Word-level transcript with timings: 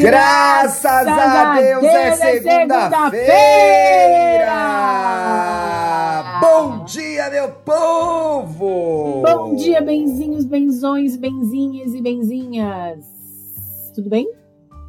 Graças 0.00 1.06
a 1.06 1.60
Deus 1.60 1.84
é 1.84 2.12
segunda-feira! 2.16 3.20
Bom 6.40 6.84
dia, 6.84 7.28
meu 7.28 7.50
povo! 7.50 9.22
Bom 9.22 9.54
dia, 9.54 9.82
benzinhos, 9.82 10.46
benzões, 10.46 11.16
benzinhas 11.16 11.92
e 11.94 12.00
benzinhas. 12.00 13.04
Tudo 13.94 14.08
bem? 14.08 14.26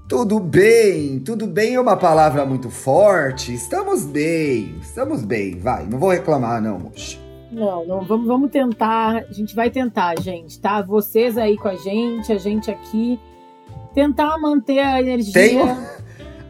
Tudo 0.07 0.39
bem, 0.39 1.19
tudo 1.19 1.45
bem 1.45 1.75
é 1.75 1.81
uma 1.81 1.97
palavra 1.97 2.45
muito 2.45 2.69
forte. 2.69 3.53
Estamos 3.53 4.05
bem, 4.05 4.77
estamos 4.81 5.25
bem, 5.25 5.59
vai, 5.59 5.85
não 5.88 5.99
vou 5.99 6.11
reclamar 6.11 6.61
não, 6.61 6.80
moxa. 6.80 7.19
Não, 7.52 7.85
não, 7.85 7.99
vamos, 8.05 8.27
vamos 8.27 8.49
tentar, 8.49 9.25
a 9.30 9.33
gente 9.33 9.53
vai 9.53 9.69
tentar, 9.69 10.17
gente, 10.21 10.57
tá? 10.57 10.81
Vocês 10.81 11.38
aí 11.38 11.57
com 11.57 11.67
a 11.67 11.75
gente, 11.75 12.31
a 12.31 12.38
gente 12.38 12.71
aqui 12.71 13.19
tentar 13.94 14.38
manter 14.38 14.80
a 14.80 15.00
energia. 15.00 15.34
Tenho... 15.34 15.77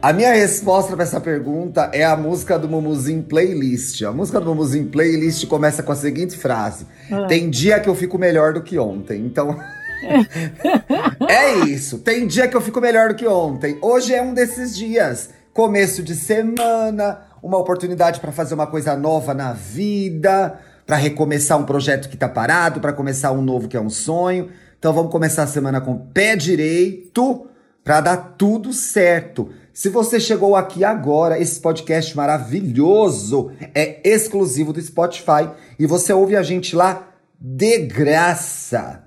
A 0.02 0.12
minha 0.12 0.32
resposta 0.32 0.96
para 0.96 1.04
essa 1.04 1.20
pergunta 1.20 1.88
é 1.92 2.02
a 2.04 2.16
música 2.16 2.58
do 2.58 2.68
Mumuzinho 2.68 3.22
Playlist. 3.22 4.02
A 4.02 4.10
música 4.10 4.40
do 4.40 4.46
Mumuzinho 4.46 4.88
Playlist 4.88 5.46
começa 5.46 5.80
com 5.80 5.92
a 5.92 5.94
seguinte 5.94 6.36
frase: 6.36 6.88
ah. 7.08 7.26
Tem 7.28 7.48
dia 7.48 7.78
que 7.78 7.88
eu 7.88 7.94
fico 7.94 8.18
melhor 8.18 8.52
do 8.52 8.62
que 8.62 8.76
ontem. 8.80 9.24
Então. 9.24 9.56
é 11.28 11.54
isso. 11.68 11.98
Tem 11.98 12.26
dia 12.26 12.48
que 12.48 12.56
eu 12.56 12.60
fico 12.60 12.80
melhor 12.80 13.10
do 13.10 13.14
que 13.14 13.28
ontem. 13.28 13.78
Hoje 13.80 14.12
é 14.12 14.20
um 14.20 14.34
desses 14.34 14.76
dias. 14.76 15.30
Começo 15.54 16.02
de 16.02 16.16
semana, 16.16 17.20
uma 17.40 17.58
oportunidade 17.58 18.18
para 18.18 18.32
fazer 18.32 18.54
uma 18.54 18.66
coisa 18.66 18.96
nova 18.96 19.32
na 19.32 19.52
vida, 19.52 20.58
para 20.84 20.96
recomeçar 20.96 21.56
um 21.58 21.64
projeto 21.64 22.08
que 22.08 22.16
tá 22.16 22.28
parado, 22.28 22.80
para 22.80 22.92
começar 22.92 23.30
um 23.30 23.40
novo 23.40 23.68
que 23.68 23.76
é 23.76 23.80
um 23.80 23.90
sonho. 23.90 24.48
Então 24.82 24.92
vamos 24.92 25.12
começar 25.12 25.44
a 25.44 25.46
semana 25.46 25.80
com 25.80 25.96
pé 25.96 26.34
direito 26.34 27.46
para 27.84 28.00
dar 28.00 28.16
tudo 28.36 28.72
certo. 28.72 29.48
Se 29.72 29.88
você 29.88 30.18
chegou 30.18 30.56
aqui 30.56 30.82
agora, 30.82 31.38
esse 31.38 31.60
podcast 31.60 32.16
maravilhoso 32.16 33.52
é 33.76 34.00
exclusivo 34.02 34.72
do 34.72 34.82
Spotify 34.82 35.48
e 35.78 35.86
você 35.86 36.12
ouve 36.12 36.34
a 36.34 36.42
gente 36.42 36.74
lá 36.74 37.10
de 37.40 37.78
graça. 37.78 39.04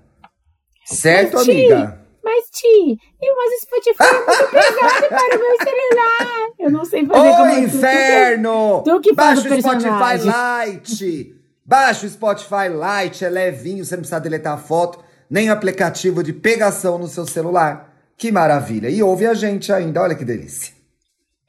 Certo, 0.85 1.33
mas, 1.33 1.49
amiga? 1.49 2.01
Mas, 2.23 2.45
Ti, 2.51 2.97
eu, 3.21 3.35
mas 3.35 3.51
o 3.51 3.61
Spotify 3.65 3.97
é 3.99 4.13
muito 4.13 4.51
pesado 4.51 5.07
para 5.09 5.35
o 5.35 5.39
meu 5.41 5.57
celular. 5.59 6.49
Eu 6.57 6.71
não 6.71 6.85
sei 6.85 7.05
fazer 7.05 7.19
Ô, 7.19 7.35
como 7.35 7.51
inferno! 7.51 8.81
Tu, 8.81 8.91
tu 8.91 9.01
que 9.01 9.13
Baixa 9.13 9.41
o 9.41 9.61
Spotify 9.61 10.71
Lite. 10.71 11.35
Baixa 11.65 12.05
o 12.05 12.09
Spotify 12.09 12.69
Lite, 12.69 13.25
é 13.25 13.29
levinho, 13.29 13.83
você 13.83 13.97
não 13.97 14.03
precisa 14.03 14.21
deletar 14.21 14.53
a 14.53 14.57
foto 14.57 15.03
nem 15.29 15.49
aplicativo 15.49 16.23
de 16.23 16.33
pegação 16.33 16.97
no 16.97 17.07
seu 17.07 17.25
celular. 17.25 17.93
Que 18.17 18.31
maravilha! 18.31 18.89
E 18.89 19.03
ouve 19.03 19.25
a 19.25 19.33
gente 19.33 19.71
ainda, 19.71 20.01
olha 20.01 20.15
que 20.15 20.23
delícia. 20.25 20.73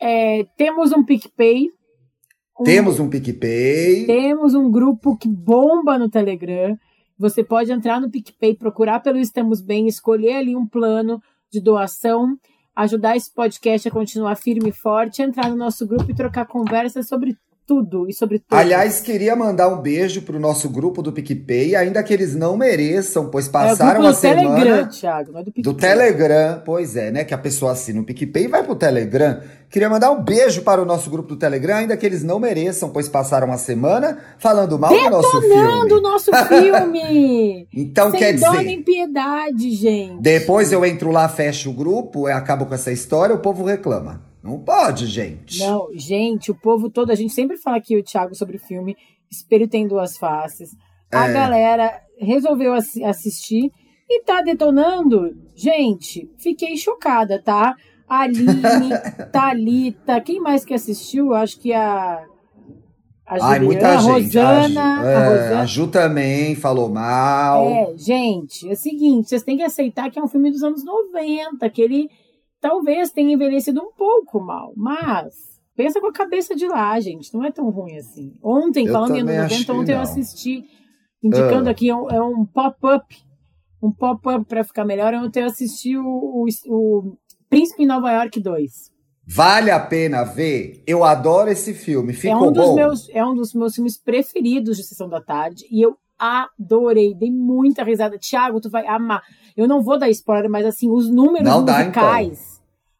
É, 0.00 0.44
temos 0.56 0.92
um 0.92 1.04
PicPay. 1.04 1.70
Um, 2.58 2.64
temos 2.64 2.98
um 2.98 3.08
PicPay. 3.08 4.06
Temos 4.06 4.54
um 4.54 4.70
grupo 4.70 5.16
que 5.16 5.28
bomba 5.28 5.98
no 5.98 6.08
Telegram. 6.08 6.76
Você 7.18 7.42
pode 7.42 7.72
entrar 7.72 8.00
no 8.00 8.10
PicPay, 8.10 8.54
procurar 8.54 9.00
pelo 9.00 9.18
Estamos 9.18 9.60
Bem, 9.60 9.86
escolher 9.86 10.34
ali 10.34 10.54
um 10.54 10.66
plano 10.66 11.22
de 11.50 11.60
doação, 11.60 12.36
ajudar 12.74 13.16
esse 13.16 13.32
podcast 13.32 13.88
a 13.88 13.90
continuar 13.90 14.36
firme 14.36 14.68
e 14.68 14.72
forte, 14.72 15.22
entrar 15.22 15.48
no 15.48 15.56
nosso 15.56 15.86
grupo 15.86 16.10
e 16.10 16.14
trocar 16.14 16.46
conversas 16.46 17.08
sobre 17.08 17.36
tudo 17.66 18.08
e 18.08 18.12
sobre 18.12 18.38
tudo. 18.38 18.56
Aliás, 18.56 19.00
queria 19.00 19.34
mandar 19.34 19.68
um 19.68 19.82
beijo 19.82 20.22
pro 20.22 20.38
nosso 20.38 20.68
grupo 20.70 21.02
do 21.02 21.12
PicPay, 21.12 21.74
ainda 21.74 22.02
que 22.02 22.14
eles 22.14 22.34
não 22.34 22.56
mereçam, 22.56 23.28
pois 23.28 23.48
passaram 23.48 24.04
é 24.04 24.08
a 24.08 24.14
semana... 24.14 24.54
Telegram, 24.54 24.88
Thiago, 24.88 25.32
não 25.32 25.40
é 25.40 25.42
do 25.42 25.52
PicPay. 25.52 25.72
Do 25.72 25.78
Telegram, 25.78 26.62
pois 26.64 26.96
é, 26.96 27.10
né? 27.10 27.24
Que 27.24 27.34
a 27.34 27.38
pessoa 27.38 27.72
assina 27.72 28.00
o 28.00 28.04
PicPay 28.04 28.44
e 28.44 28.48
vai 28.48 28.62
pro 28.62 28.76
Telegram. 28.76 29.40
Queria 29.68 29.90
mandar 29.90 30.12
um 30.12 30.22
beijo 30.22 30.62
para 30.62 30.80
o 30.80 30.84
nosso 30.84 31.10
grupo 31.10 31.30
do 31.30 31.36
Telegram, 31.36 31.78
ainda 31.78 31.96
que 31.96 32.06
eles 32.06 32.22
não 32.22 32.38
mereçam, 32.38 32.88
pois 32.88 33.08
passaram 33.08 33.52
a 33.52 33.58
semana 33.58 34.18
falando 34.38 34.78
mal 34.78 34.90
Detonando 34.90 35.16
do 35.16 35.22
nosso 35.22 35.40
filme. 35.40 35.92
o 35.92 36.00
nosso 36.00 36.30
filme! 36.46 37.68
então 37.74 38.10
Sem 38.12 38.20
quer 38.20 38.32
dizer... 38.32 38.50
Sem 38.50 38.64
nem 38.64 38.82
piedade, 38.82 39.70
gente. 39.72 40.22
Depois 40.22 40.70
eu 40.70 40.84
entro 40.84 41.10
lá, 41.10 41.28
fecho 41.28 41.70
o 41.70 41.72
grupo, 41.72 42.26
acabo 42.28 42.66
com 42.66 42.74
essa 42.74 42.92
história, 42.92 43.34
o 43.34 43.40
povo 43.40 43.64
reclama. 43.64 44.22
Não 44.46 44.60
pode, 44.60 45.06
gente. 45.06 45.58
Não, 45.58 45.88
gente, 45.92 46.52
o 46.52 46.54
povo 46.54 46.88
todo, 46.88 47.10
a 47.10 47.16
gente 47.16 47.32
sempre 47.32 47.56
fala 47.56 47.78
aqui, 47.78 47.96
o 47.96 48.02
Thiago, 48.02 48.34
sobre 48.34 48.56
o 48.56 48.60
filme 48.60 48.96
Espelho 49.28 49.68
Tem 49.68 49.88
Duas 49.88 50.16
Faces. 50.16 50.70
A 51.12 51.28
é. 51.28 51.32
galera 51.32 52.00
resolveu 52.18 52.72
ass 52.72 52.96
assistir 53.04 53.72
e 54.08 54.22
tá 54.22 54.42
detonando. 54.42 55.36
Gente, 55.54 56.30
fiquei 56.38 56.76
chocada, 56.76 57.42
tá? 57.42 57.74
Aline, 58.08 58.90
Thalita, 59.32 60.20
quem 60.20 60.40
mais 60.40 60.64
que 60.64 60.74
assistiu? 60.74 61.34
Acho 61.34 61.58
que 61.58 61.72
a. 61.72 62.24
A 63.26 63.44
Ai, 63.44 63.58
muita 63.58 63.88
a 63.88 63.96
gente. 63.96 64.38
Rosana, 64.38 65.00
a, 65.00 65.02
Ju, 65.02 65.08
é, 65.08 65.14
a, 65.16 65.28
Rosana. 65.28 65.60
a 65.60 65.66
Ju 65.66 65.86
também 65.88 66.54
falou 66.54 66.88
mal. 66.88 67.68
É, 67.68 67.96
gente, 67.96 68.68
é 68.68 68.72
o 68.72 68.76
seguinte, 68.76 69.28
vocês 69.28 69.42
têm 69.42 69.56
que 69.56 69.64
aceitar 69.64 70.08
que 70.12 70.18
é 70.20 70.22
um 70.22 70.28
filme 70.28 70.52
dos 70.52 70.62
anos 70.62 70.84
90, 70.84 71.68
que 71.70 71.82
ele 71.82 72.08
talvez 72.60 73.10
tenha 73.10 73.34
envelhecido 73.34 73.80
um 73.82 73.92
pouco 73.92 74.40
mal, 74.40 74.72
mas 74.76 75.34
pensa 75.76 76.00
com 76.00 76.06
a 76.06 76.12
cabeça 76.12 76.54
de 76.54 76.66
lá, 76.66 76.98
gente. 77.00 77.32
Não 77.34 77.44
é 77.44 77.52
tão 77.52 77.68
ruim 77.70 77.96
assim. 77.96 78.32
Ontem, 78.42 78.86
eu 78.86 78.92
falando 78.92 79.16
em 79.16 79.20
anos 79.20 79.52
90, 79.52 79.72
ontem 79.72 79.92
eu 79.92 80.00
assisti, 80.00 80.64
indicando 81.22 81.68
uh. 81.68 81.70
aqui, 81.70 81.90
é 81.90 81.94
um, 81.94 82.10
é 82.10 82.22
um 82.22 82.44
pop-up. 82.44 83.04
Um 83.82 83.92
pop-up 83.92 84.46
para 84.46 84.64
ficar 84.64 84.84
melhor. 84.84 85.12
Ontem 85.14 85.42
eu 85.42 85.46
assisti 85.46 85.96
o, 85.96 86.04
o, 86.04 86.46
o 86.68 87.16
Príncipe 87.48 87.84
em 87.84 87.86
Nova 87.86 88.10
York 88.10 88.40
2. 88.40 88.96
Vale 89.28 89.70
a 89.70 89.80
pena 89.80 90.22
ver. 90.24 90.82
Eu 90.86 91.02
adoro 91.02 91.50
esse 91.50 91.74
filme. 91.74 92.12
Ficou 92.12 92.46
é 92.46 92.48
um 92.48 92.52
dos 92.52 92.66
bom. 92.66 92.74
Meus, 92.74 93.08
é 93.10 93.24
um 93.24 93.34
dos 93.34 93.52
meus 93.52 93.74
filmes 93.74 93.98
preferidos 93.98 94.76
de 94.76 94.84
Sessão 94.84 95.08
da 95.08 95.20
Tarde. 95.20 95.64
E 95.70 95.84
eu 95.84 95.96
adorei. 96.18 97.14
Dei 97.14 97.30
muita 97.30 97.82
risada. 97.82 98.18
Thiago, 98.18 98.60
tu 98.60 98.70
vai 98.70 98.86
amar. 98.86 99.22
Eu 99.56 99.66
não 99.66 99.82
vou 99.82 99.98
dar 99.98 100.10
spoiler, 100.10 100.50
mas 100.50 100.66
assim, 100.66 100.90
os 100.90 101.08
números 101.08 101.48
não 101.48 101.62
musicais. 101.62 101.94
Dá, 101.94 102.22
então. 102.22 102.56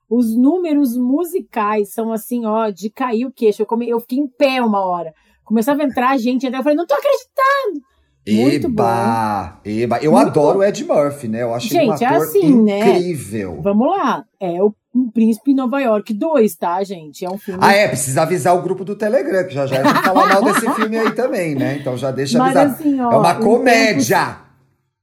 Os 0.09 0.37
números 0.37 0.97
musicais 0.97 1.93
são 1.93 2.12
assim, 2.12 2.47
ó, 2.47 2.71
de 2.71 2.89
cair 2.89 3.27
o 3.27 3.33
queixo. 3.33 3.62
Eu, 3.62 3.67
come, 3.67 3.89
eu 3.89 4.00
fiquei 4.00 4.19
em 4.19 4.28
pé 4.28 4.62
uma 4.62 4.81
hora. 4.81 5.12
Começava 5.45 5.83
a 5.83 5.84
entrar 5.84 6.16
gente, 6.16 6.47
entrar, 6.47 6.61
eu 6.61 6.62
falei, 6.62 6.77
não 6.77 6.87
tô 6.87 6.95
acreditando! 6.95 7.84
Muito 8.28 8.66
eba, 8.66 9.61
bom. 9.65 9.71
eba. 9.71 9.99
Eu 10.03 10.11
Muito 10.11 10.27
adoro 10.27 10.59
o 10.59 10.65
Ed 10.65 10.84
Murphy, 10.84 11.28
né? 11.28 11.43
Eu 11.43 11.55
acho 11.55 11.72
ele 11.77 11.91
um 11.91 11.93
é 11.93 11.95
ator 11.95 12.16
assim, 12.16 12.62
né? 12.62 12.81
incrível. 12.81 13.53
Né? 13.53 13.61
Vamos 13.62 13.89
lá. 13.89 14.25
É 14.41 14.61
o 14.61 14.75
Príncipe 15.15 15.55
Nova 15.55 15.81
York 15.81 16.12
2, 16.12 16.56
tá, 16.56 16.83
gente? 16.83 17.25
É 17.25 17.31
um 17.31 17.39
filme. 17.39 17.61
Ah, 17.62 17.72
é, 17.72 17.87
precisa 17.87 18.22
avisar 18.22 18.56
o 18.56 18.62
grupo 18.62 18.84
do 18.84 18.97
Telegram, 18.97 19.47
que 19.47 19.55
já 19.55 19.66
já 19.66 19.81
vai 19.81 20.03
falar 20.03 20.27
mal 20.27 20.43
desse 20.43 20.69
filme 20.75 20.99
aí 20.99 21.12
também, 21.12 21.55
né? 21.55 21.78
Então 21.81 21.97
já 21.97 22.11
deixa 22.11 22.39
Mas, 22.39 22.56
avisado. 22.56 22.81
Assim, 22.81 23.00
ó, 23.00 23.12
é 23.12 23.16
uma 23.16 23.34
comédia! 23.37 24.46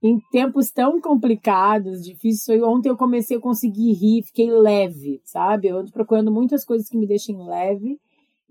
Em 0.03 0.19
tempos 0.31 0.69
tão 0.69 1.00
complicados, 1.00 2.03
difíceis. 2.03 2.62
Ontem 2.62 2.90
eu 2.90 2.97
comecei 2.97 3.38
a 3.38 3.40
conseguir 3.40 3.94
rir, 3.94 4.24
fiquei 4.24 4.52
leve, 4.52 5.22
sabe? 5.24 5.69
Eu 5.69 5.78
ando 5.78 5.94
procurando 5.94 6.30
muitas 6.30 6.66
coisas 6.66 6.90
que 6.90 6.97
me 6.97 7.08
deixem 7.08 7.38
leve 7.47 7.97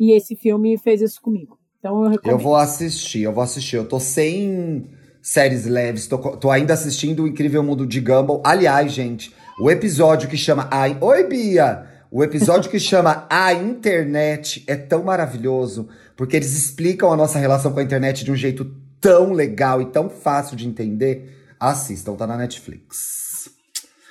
e 0.01 0.13
esse 0.13 0.35
filme 0.35 0.79
fez 0.79 1.03
isso 1.03 1.21
comigo. 1.21 1.59
Então 1.79 2.05
eu 2.05 2.11
recomendo. 2.11 2.39
Eu 2.39 2.43
vou 2.43 2.57
assistir, 2.57 3.23
eu 3.23 3.33
vou 3.35 3.45
assistir. 3.45 3.77
Eu 3.77 3.87
tô 3.87 4.01
sem 4.01 4.89
séries 5.21 5.67
leves, 5.67 6.07
tô, 6.07 6.19
tô 6.37 6.51
ainda 6.51 6.73
assistindo 6.73 7.25
o 7.25 7.29
Incrível 7.29 7.63
Mundo 7.63 7.87
de 7.87 8.01
Gumball. 8.01 8.43
Aliás, 8.45 8.91
gente, 8.91 9.35
o 9.61 9.71
episódio 9.71 10.31
que 10.31 10.39
chama 10.39 10.69
a... 10.71 10.85
Oi, 11.05 11.25
Bia! 11.25 11.87
O 12.11 12.23
episódio 12.23 12.71
que 12.71 12.79
chama 12.79 13.27
A 13.31 13.55
Internet 13.55 14.65
é 14.67 14.77
tão 14.77 15.03
maravilhoso, 15.03 15.89
porque 16.15 16.37
eles 16.37 16.55
explicam 16.55 17.11
a 17.11 17.17
nossa 17.17 17.39
relação 17.39 17.73
com 17.73 17.81
a 17.81 17.83
internet 17.83 18.23
de 18.23 18.31
um 18.31 18.37
jeito 18.37 18.71
tão 19.01 19.33
legal 19.33 19.83
e 19.83 19.87
tão 19.87 20.09
fácil 20.09 20.57
de 20.57 20.69
entender 20.69 21.42
Assistam, 21.63 22.17
tá 22.17 22.27
na 22.27 22.37
Netflix. 22.37 23.49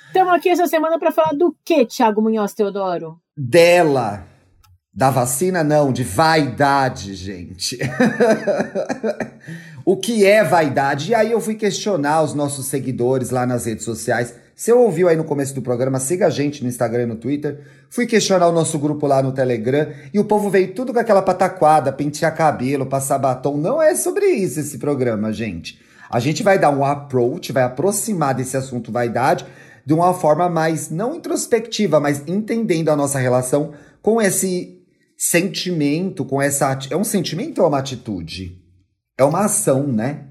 Estamos 0.06 0.32
aqui 0.32 0.48
essa 0.48 0.66
semana 0.66 0.98
para 0.98 1.12
falar 1.12 1.32
do 1.32 1.54
que, 1.62 1.84
Thiago 1.84 2.22
Munhoz 2.22 2.54
Teodoro? 2.54 3.18
Dela. 3.36 4.24
Da 4.90 5.10
vacina, 5.10 5.62
não, 5.62 5.92
de 5.92 6.02
vaidade, 6.02 7.14
gente. 7.14 7.78
o 9.84 9.98
que 9.98 10.24
é 10.24 10.42
vaidade? 10.42 11.10
E 11.10 11.14
aí 11.14 11.30
eu 11.30 11.42
fui 11.42 11.54
questionar 11.54 12.22
os 12.22 12.32
nossos 12.32 12.66
seguidores 12.66 13.28
lá 13.28 13.44
nas 13.44 13.66
redes 13.66 13.84
sociais. 13.84 14.34
Você 14.56 14.72
ouviu 14.72 15.08
aí 15.08 15.16
no 15.16 15.24
começo 15.24 15.54
do 15.54 15.60
programa, 15.60 16.00
siga 16.00 16.28
a 16.28 16.30
gente 16.30 16.62
no 16.62 16.70
Instagram 16.70 17.02
e 17.02 17.06
no 17.06 17.16
Twitter. 17.16 17.60
Fui 17.90 18.06
questionar 18.06 18.48
o 18.48 18.52
nosso 18.52 18.78
grupo 18.78 19.06
lá 19.06 19.22
no 19.22 19.32
Telegram 19.32 19.92
e 20.12 20.18
o 20.18 20.24
povo 20.24 20.48
veio 20.48 20.72
tudo 20.72 20.90
com 20.94 20.98
aquela 20.98 21.20
pataquada, 21.20 21.92
pentear 21.92 22.34
cabelo, 22.34 22.86
passar 22.86 23.18
batom. 23.18 23.58
Não 23.58 23.82
é 23.82 23.94
sobre 23.94 24.24
isso 24.26 24.58
esse 24.58 24.78
programa, 24.78 25.30
gente. 25.34 25.91
A 26.12 26.20
gente 26.20 26.42
vai 26.42 26.58
dar 26.58 26.70
um 26.70 26.84
approach, 26.84 27.52
vai 27.52 27.62
aproximar 27.62 28.34
desse 28.34 28.54
assunto 28.54 28.92
vaidade 28.92 29.46
de 29.84 29.94
uma 29.94 30.12
forma 30.12 30.48
mais, 30.48 30.90
não 30.90 31.14
introspectiva, 31.14 31.98
mas 31.98 32.22
entendendo 32.28 32.90
a 32.90 32.96
nossa 32.96 33.18
relação 33.18 33.72
com 34.02 34.20
esse 34.20 34.78
sentimento, 35.16 36.24
com 36.24 36.40
essa. 36.40 36.78
É 36.90 36.96
um 36.96 37.04
sentimento 37.04 37.60
ou 37.60 37.64
é 37.64 37.68
uma 37.68 37.78
atitude? 37.78 38.60
É 39.18 39.24
uma 39.24 39.46
ação, 39.46 39.86
né? 39.86 40.28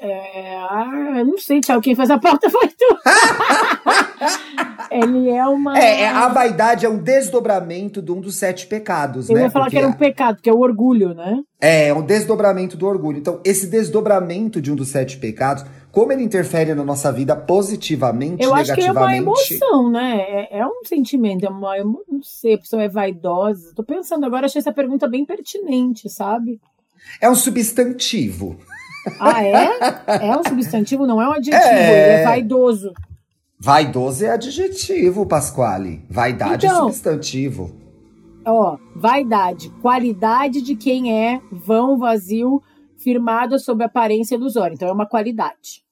É, 0.00 1.20
eu 1.20 1.24
não 1.26 1.36
sei, 1.36 1.60
tchau. 1.60 1.80
Quem 1.80 1.96
fez 1.96 2.10
a 2.10 2.18
porta 2.18 2.48
foi. 2.48 2.67
Ele 4.90 5.28
é 5.30 5.46
uma. 5.46 5.78
É, 5.78 6.02
é, 6.02 6.08
a 6.08 6.28
vaidade 6.28 6.86
é 6.86 6.88
um 6.88 6.98
desdobramento 6.98 8.00
de 8.00 8.10
um 8.10 8.20
dos 8.20 8.36
sete 8.36 8.66
pecados, 8.66 9.28
eu 9.28 9.34
né? 9.34 9.42
Eu 9.42 9.44
ia 9.44 9.50
falar 9.50 9.66
Porque 9.66 9.76
que 9.76 9.82
era 9.82 9.88
um 9.88 9.96
pecado, 9.96 10.40
que 10.40 10.48
é 10.48 10.52
o 10.52 10.60
orgulho, 10.60 11.14
né? 11.14 11.42
É, 11.60 11.88
é 11.88 11.94
um 11.94 12.02
desdobramento 12.02 12.76
do 12.76 12.86
orgulho. 12.86 13.18
Então, 13.18 13.40
esse 13.44 13.66
desdobramento 13.66 14.60
de 14.60 14.72
um 14.72 14.76
dos 14.76 14.88
sete 14.88 15.18
pecados, 15.18 15.64
como 15.92 16.12
ele 16.12 16.22
interfere 16.22 16.74
na 16.74 16.84
nossa 16.84 17.12
vida 17.12 17.36
positivamente, 17.36 18.42
Eu 18.42 18.54
acho 18.54 18.74
que 18.74 18.84
é 18.84 18.92
uma 18.92 19.16
emoção, 19.16 19.90
né? 19.90 20.20
É, 20.20 20.58
é 20.60 20.66
um 20.66 20.84
sentimento, 20.84 21.44
é 21.44 21.48
uma. 21.48 21.76
Não 21.78 22.22
sei, 22.22 22.54
a 22.54 22.58
pessoa 22.58 22.82
é 22.82 22.88
vaidosa. 22.88 23.72
Tô 23.74 23.84
pensando 23.84 24.24
agora, 24.24 24.46
achei 24.46 24.60
essa 24.60 24.72
pergunta 24.72 25.08
bem 25.08 25.24
pertinente, 25.24 26.08
sabe? 26.08 26.60
É 27.20 27.28
um 27.28 27.34
substantivo. 27.34 28.58
Ah, 29.18 29.44
é? 29.44 30.28
É 30.28 30.36
um 30.36 30.42
substantivo, 30.48 31.06
não 31.06 31.20
é 31.20 31.28
um 31.28 31.32
adjetivo, 31.32 31.62
É. 31.62 32.12
ele 32.14 32.22
é 32.22 32.24
vaidoso. 32.24 32.92
Vaidoso 33.60 34.24
é 34.24 34.30
adjetivo, 34.30 35.26
Pasquale. 35.26 36.04
Vaidade 36.08 36.66
é 36.66 36.68
Então. 36.68 36.88
substantivo. 36.88 37.74
Ó, 38.46 38.78
vaidade, 38.94 39.68
qualidade 39.82 40.62
de 40.62 40.74
quem 40.74 41.12
é 41.12 41.40
vão, 41.50 41.98
vazio, 41.98 42.62
firmado 42.96 43.58
sob 43.58 43.84
aparência 43.84 44.36
ilusória. 44.36 44.74
Então 44.74 44.88
é 44.88 44.92
uma 44.92 45.06
qualidade. 45.06 45.82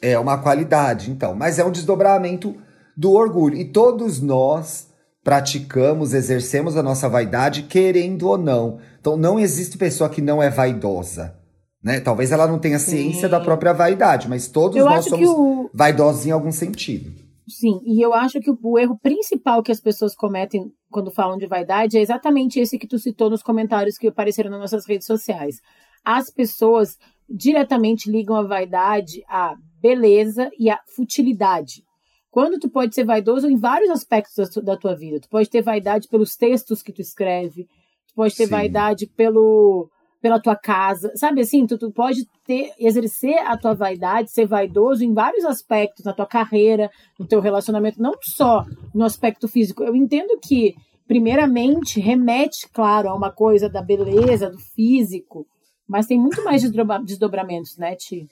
É 0.00 0.18
uma 0.18 0.38
qualidade, 0.38 1.10
então. 1.10 1.34
Mas 1.34 1.58
é 1.58 1.64
um 1.64 1.72
desdobramento 1.72 2.54
do 2.96 3.12
orgulho. 3.12 3.56
E 3.56 3.64
todos 3.64 4.20
nós 4.20 4.88
praticamos, 5.24 6.14
exercemos 6.14 6.76
a 6.76 6.82
nossa 6.82 7.08
vaidade, 7.08 7.62
querendo 7.64 8.28
ou 8.28 8.38
não. 8.38 8.78
Então 9.00 9.16
não 9.16 9.38
existe 9.38 9.76
pessoa 9.76 10.08
que 10.08 10.22
não 10.22 10.42
é 10.42 10.48
vaidosa. 10.50 11.34
Né? 11.88 12.00
Talvez 12.00 12.30
ela 12.32 12.46
não 12.46 12.58
tenha 12.58 12.78
ciência 12.78 13.22
Sim. 13.22 13.28
da 13.30 13.40
própria 13.40 13.72
vaidade, 13.72 14.28
mas 14.28 14.46
todos 14.46 14.76
Eu 14.76 14.84
nós 14.84 15.06
somos 15.06 15.26
o. 15.26 15.70
vaidosos 15.72 16.26
em 16.26 16.30
algum 16.30 16.52
sentido. 16.52 17.10
Sim, 17.48 17.80
e 17.82 17.98
eu 18.04 18.12
acho 18.12 18.40
que 18.40 18.50
o, 18.50 18.78
erro 18.78 18.98
principal 18.98 19.62
que 19.62 19.72
as 19.72 19.80
pessoas 19.80 20.14
cometem 20.14 20.70
quando 20.90 21.10
falam 21.10 21.38
de 21.38 21.46
vaidade 21.46 21.96
é 21.96 22.02
exatamente 22.02 22.60
esse 22.60 22.78
que 22.78 22.86
tu 22.86 22.98
citou 22.98 23.30
nos 23.30 23.42
comentários 23.42 23.96
que 23.96 24.08
apareceram 24.08 24.50
nas 24.50 24.60
nossas 24.60 24.86
redes 24.86 25.06
sociais. 25.06 25.62
As 26.04 26.28
pessoas 26.28 26.98
diretamente 27.26 28.10
ligam 28.10 28.36
a 28.36 28.42
vaidade 28.42 29.24
à 29.26 29.54
beleza 29.80 30.50
e 30.58 30.68
à 30.68 30.78
futilidade. 30.94 31.82
Quando 32.30 32.58
tu 32.58 32.68
pode 32.68 32.94
ser 32.94 33.04
vaidoso 33.04 33.48
em 33.48 33.56
vários 33.56 33.88
aspectos 33.88 34.50
da 34.62 34.76
tua 34.76 34.94
vida. 34.94 35.20
Tu 35.20 35.28
pode 35.30 35.48
ter 35.48 35.62
vaidade 35.62 36.06
pelos 36.06 36.36
textos 36.36 36.82
que 36.82 36.92
tu 36.92 37.00
escreve, 37.00 37.64
tu 38.08 38.14
pode 38.14 38.36
ter 38.36 38.44
Sim. 38.44 38.50
vaidade 38.50 39.06
pelo 39.06 39.88
pela 40.20 40.40
tua 40.40 40.56
casa, 40.56 41.12
sabe 41.14 41.40
assim, 41.40 41.66
tu, 41.66 41.78
tu 41.78 41.90
pode 41.92 42.26
ter 42.44 42.72
exercer 42.78 43.38
a 43.38 43.56
tua 43.56 43.74
vaidade, 43.74 44.32
ser 44.32 44.46
vaidoso 44.46 45.04
em 45.04 45.14
vários 45.14 45.44
aspectos, 45.44 46.04
na 46.04 46.12
tua 46.12 46.26
carreira, 46.26 46.90
no 47.18 47.26
teu 47.26 47.40
relacionamento, 47.40 48.02
não 48.02 48.12
só 48.20 48.64
no 48.94 49.04
aspecto 49.04 49.46
físico. 49.46 49.82
Eu 49.82 49.94
entendo 49.94 50.38
que, 50.42 50.74
primeiramente, 51.06 52.00
remete, 52.00 52.68
claro, 52.72 53.08
a 53.08 53.14
uma 53.14 53.30
coisa 53.30 53.68
da 53.68 53.82
beleza, 53.82 54.50
do 54.50 54.58
físico, 54.58 55.46
mas 55.86 56.06
tem 56.06 56.18
muito 56.18 56.44
mais 56.44 56.62
desdobra- 56.62 57.02
desdobramentos, 57.02 57.76
né, 57.78 57.94
Ti? 57.94 58.26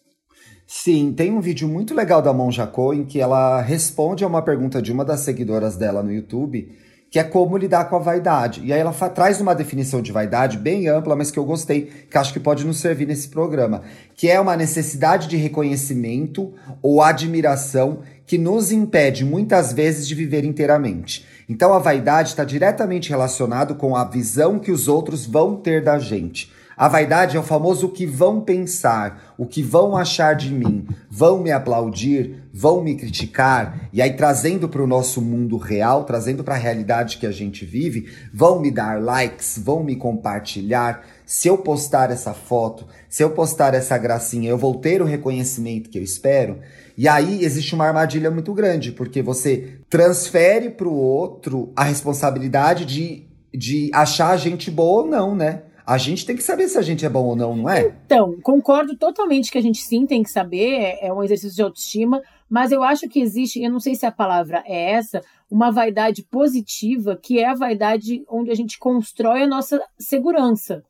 Sim, 0.67 1.13
tem 1.13 1.33
um 1.33 1.41
vídeo 1.41 1.69
muito 1.69 1.95
legal 1.95 2.21
da 2.21 2.33
Monja 2.33 2.67
Co 2.67 2.93
em 2.93 3.05
que 3.05 3.21
ela 3.21 3.61
responde 3.61 4.25
a 4.25 4.27
uma 4.27 4.43
pergunta 4.43 4.83
de 4.83 4.93
uma 4.93 5.05
das 5.05 5.21
seguidoras 5.21 5.77
dela 5.77 6.03
no 6.03 6.13
YouTube, 6.13 6.69
que 7.17 7.21
é 7.21 7.25
como 7.25 7.57
lidar 7.57 7.87
com 7.87 7.97
a 7.97 7.99
vaidade. 7.99 8.61
E 8.63 8.75
aí 8.75 8.79
ela 8.79 8.93
traz 8.93 9.41
uma 9.41 9.55
definição 9.55 10.03
de 10.03 10.13
vaidade 10.13 10.59
bem 10.59 10.87
ampla, 10.87 11.17
mas 11.17 11.31
que 11.31 11.39
eu 11.39 11.47
gostei, 11.47 11.91
que 12.11 12.19
acho 12.19 12.31
que 12.31 12.39
pode 12.39 12.67
nos 12.67 12.77
servir 12.77 13.07
nesse 13.07 13.29
programa, 13.29 13.81
que 14.15 14.29
é 14.29 14.39
uma 14.39 14.55
necessidade 14.55 15.27
de 15.27 15.35
reconhecimento 15.35 16.53
ou 16.83 17.01
admiração 17.01 18.01
que 18.27 18.37
nos 18.37 18.71
impede 18.71 19.25
muitas 19.25 19.73
vezes 19.73 20.07
de 20.07 20.15
viver 20.15 20.45
inteiramente. 20.45 21.25
Então 21.49 21.73
a 21.73 21.79
vaidade 21.79 22.29
está 22.29 22.45
diretamente 22.45 23.09
relacionado 23.09 23.77
com 23.77 23.97
a 23.97 24.05
visão 24.05 24.59
que 24.59 24.71
os 24.71 24.87
outros 24.87 25.25
vão 25.25 25.57
ter 25.57 25.83
da 25.83 25.99
gente. 25.99 26.53
A 26.77 26.89
vaidade 26.89 27.39
é 27.39 27.41
o 27.41 27.43
famoso 27.43 27.87
o 27.87 27.91
que 27.91 28.05
vão 28.05 28.43
pensar, 28.43 29.35
o 29.39 29.47
que 29.47 29.63
vão 29.63 29.97
achar 29.97 30.35
de 30.35 30.53
mim, 30.53 30.87
vão 31.09 31.39
me 31.39 31.51
aplaudir, 31.51 32.43
vão 32.53 32.83
me 32.83 32.95
criticar, 32.95 33.89
e 33.95 34.03
aí 34.03 34.13
trazendo 34.13 34.69
para 34.69 34.83
o 34.83 34.87
nosso 34.87 35.23
mundo 35.23 35.57
real, 35.57 36.05
trazendo 36.05 36.45
para 36.45 36.55
a 36.55 36.59
realidade 36.59 37.17
que 37.17 37.27
a 37.27 37.31
gente 37.31 37.65
vive, 37.65 38.11
vão 38.31 38.61
me 38.61 38.71
dar 38.71 39.03
likes, 39.03 39.59
vão 39.59 39.83
me 39.83 39.97
compartilhar. 39.97 41.03
Se 41.25 41.49
eu 41.49 41.57
postar 41.57 42.11
essa 42.11 42.35
foto, 42.35 42.87
se 43.09 43.25
eu 43.25 43.31
postar 43.31 43.73
essa 43.73 43.97
gracinha, 43.97 44.51
eu 44.51 44.59
vou 44.59 44.75
ter 44.75 45.01
o 45.01 45.07
reconhecimento 45.07 45.89
que 45.89 45.99
eu 45.99 46.03
espero. 46.03 46.59
E 46.95 47.09
aí 47.09 47.43
existe 47.43 47.75
uma 47.75 47.87
armadilha 47.87 48.31
muito 48.31 48.53
grande, 48.53 48.93
porque 48.93 49.23
você 49.23 49.79
transfere 49.89 50.69
para 50.69 50.89
o 50.89 50.95
outro 50.95 51.73
a 51.75 51.85
responsabilidade 51.85 52.85
de, 52.85 53.27
de 53.53 53.91
achar 53.95 54.33
a 54.33 54.37
gente 54.37 54.71
boa 54.71 55.05
ou 55.05 55.09
não, 55.09 55.35
né? 55.35 55.63
A 55.87 55.99
gente 55.99 56.27
tem 56.27 56.35
que 56.35 56.43
saber 56.43 56.69
se 56.69 56.77
a 56.77 56.83
gente 56.83 57.07
é 57.07 57.09
bom 57.09 57.25
ou 57.25 57.37
não, 57.37 57.55
não 57.55 57.71
é? 57.71 57.95
Então, 58.07 58.37
concordo 58.43 58.97
totalmente 58.97 59.53
que 59.53 59.59
a 59.59 59.63
gente 59.63 59.81
sim 59.81 60.05
tem 60.05 60.23
que 60.23 60.31
saber, 60.31 60.73
é, 60.73 61.07
é 61.07 61.13
um 61.13 61.23
exercício 61.23 61.55
de 61.55 61.63
autoestima, 61.63 62.21
mas 62.51 62.73
eu 62.73 62.83
acho 62.83 63.09
que 63.09 63.21
existe, 63.21 63.63
eu 63.63 63.71
não 63.71 63.79
sei 63.79 63.95
se 63.95 64.05
a 64.05 64.11
palavra 64.11 64.65
é 64.67 64.93
essa, 64.93 65.23
uma 65.49 65.71
vaidade 65.71 66.25
positiva, 66.25 67.17
que 67.17 67.39
é 67.39 67.47
a 67.47 67.55
vaidade 67.55 68.25
onde 68.29 68.51
a 68.51 68.55
gente 68.55 68.79
constrói 68.81 69.43
a 69.43 69.47
nossa 69.47 69.81
segurança, 69.97 70.83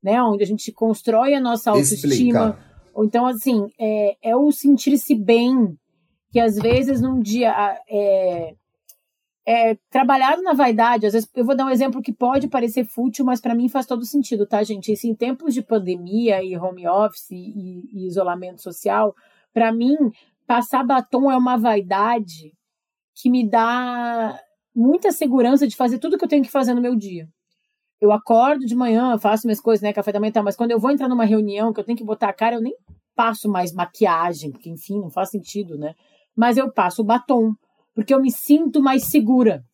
né? 0.00 0.22
Onde 0.22 0.44
a 0.44 0.46
gente 0.46 0.70
constrói 0.70 1.34
a 1.34 1.40
nossa 1.40 1.70
autoestima. 1.70 2.56
Ou 2.94 3.04
então, 3.04 3.26
assim, 3.26 3.68
é, 3.76 4.16
é 4.22 4.36
o 4.36 4.52
sentir-se 4.52 5.16
bem, 5.16 5.76
que 6.30 6.38
às 6.38 6.56
vezes 6.56 7.00
num 7.00 7.18
dia 7.18 7.52
é, 7.88 8.54
é 9.46 9.74
trabalhado 9.90 10.42
na 10.42 10.54
vaidade, 10.54 11.06
às 11.06 11.12
vezes 11.12 11.28
eu 11.34 11.44
vou 11.44 11.54
dar 11.54 11.66
um 11.66 11.70
exemplo 11.70 12.00
que 12.00 12.12
pode 12.12 12.48
parecer 12.48 12.84
fútil, 12.84 13.24
mas 13.24 13.40
para 13.40 13.54
mim 13.54 13.68
faz 13.68 13.84
todo 13.84 14.04
sentido, 14.04 14.46
tá, 14.46 14.62
gente? 14.62 14.92
Isso 14.92 15.06
em 15.06 15.14
tempos 15.14 15.52
de 15.52 15.62
pandemia 15.62 16.42
e 16.42 16.56
home 16.56 16.88
office 16.88 17.30
e, 17.30 17.82
e 17.92 18.06
isolamento 18.06 18.62
social, 18.62 19.14
para 19.52 19.70
mim 19.70 19.96
passar 20.46 20.84
batom 20.84 21.30
é 21.30 21.36
uma 21.36 21.58
vaidade 21.58 22.52
que 23.14 23.30
me 23.30 23.48
dá 23.48 24.38
muita 24.74 25.12
segurança 25.12 25.68
de 25.68 25.76
fazer 25.76 25.98
tudo 25.98 26.18
que 26.18 26.24
eu 26.24 26.28
tenho 26.28 26.42
que 26.42 26.50
fazer 26.50 26.74
no 26.74 26.80
meu 26.80 26.96
dia. 26.96 27.28
Eu 28.00 28.12
acordo 28.12 28.66
de 28.66 28.74
manhã, 28.74 29.16
faço 29.18 29.46
minhas 29.46 29.60
coisas, 29.60 29.82
né, 29.82 29.92
café 29.92 30.10
da 30.10 30.18
manhã, 30.18 30.32
tal, 30.32 30.42
mas 30.42 30.56
quando 30.56 30.72
eu 30.72 30.80
vou 30.80 30.90
entrar 30.90 31.08
numa 31.08 31.24
reunião 31.24 31.72
que 31.72 31.80
eu 31.80 31.84
tenho 31.84 31.96
que 31.96 32.04
botar 32.04 32.28
a 32.28 32.32
cara, 32.32 32.56
eu 32.56 32.60
nem 32.60 32.74
passo 33.14 33.48
mais 33.48 33.72
maquiagem, 33.72 34.50
porque 34.50 34.68
enfim, 34.68 34.98
não 35.00 35.10
faz 35.10 35.30
sentido, 35.30 35.78
né? 35.78 35.94
Mas 36.36 36.56
eu 36.56 36.70
passo 36.72 37.02
o 37.02 37.04
batom, 37.04 37.54
porque 37.94 38.12
eu 38.12 38.20
me 38.20 38.30
sinto 38.30 38.82
mais 38.82 39.04
segura. 39.08 39.64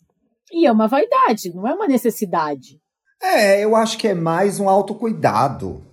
E 0.52 0.66
é 0.66 0.72
uma 0.72 0.88
vaidade, 0.88 1.54
não 1.54 1.66
é 1.66 1.74
uma 1.74 1.86
necessidade. 1.86 2.80
É, 3.22 3.64
eu 3.64 3.76
acho 3.76 3.98
que 3.98 4.08
é 4.08 4.14
mais 4.14 4.58
um 4.58 4.68
autocuidado. 4.68 5.84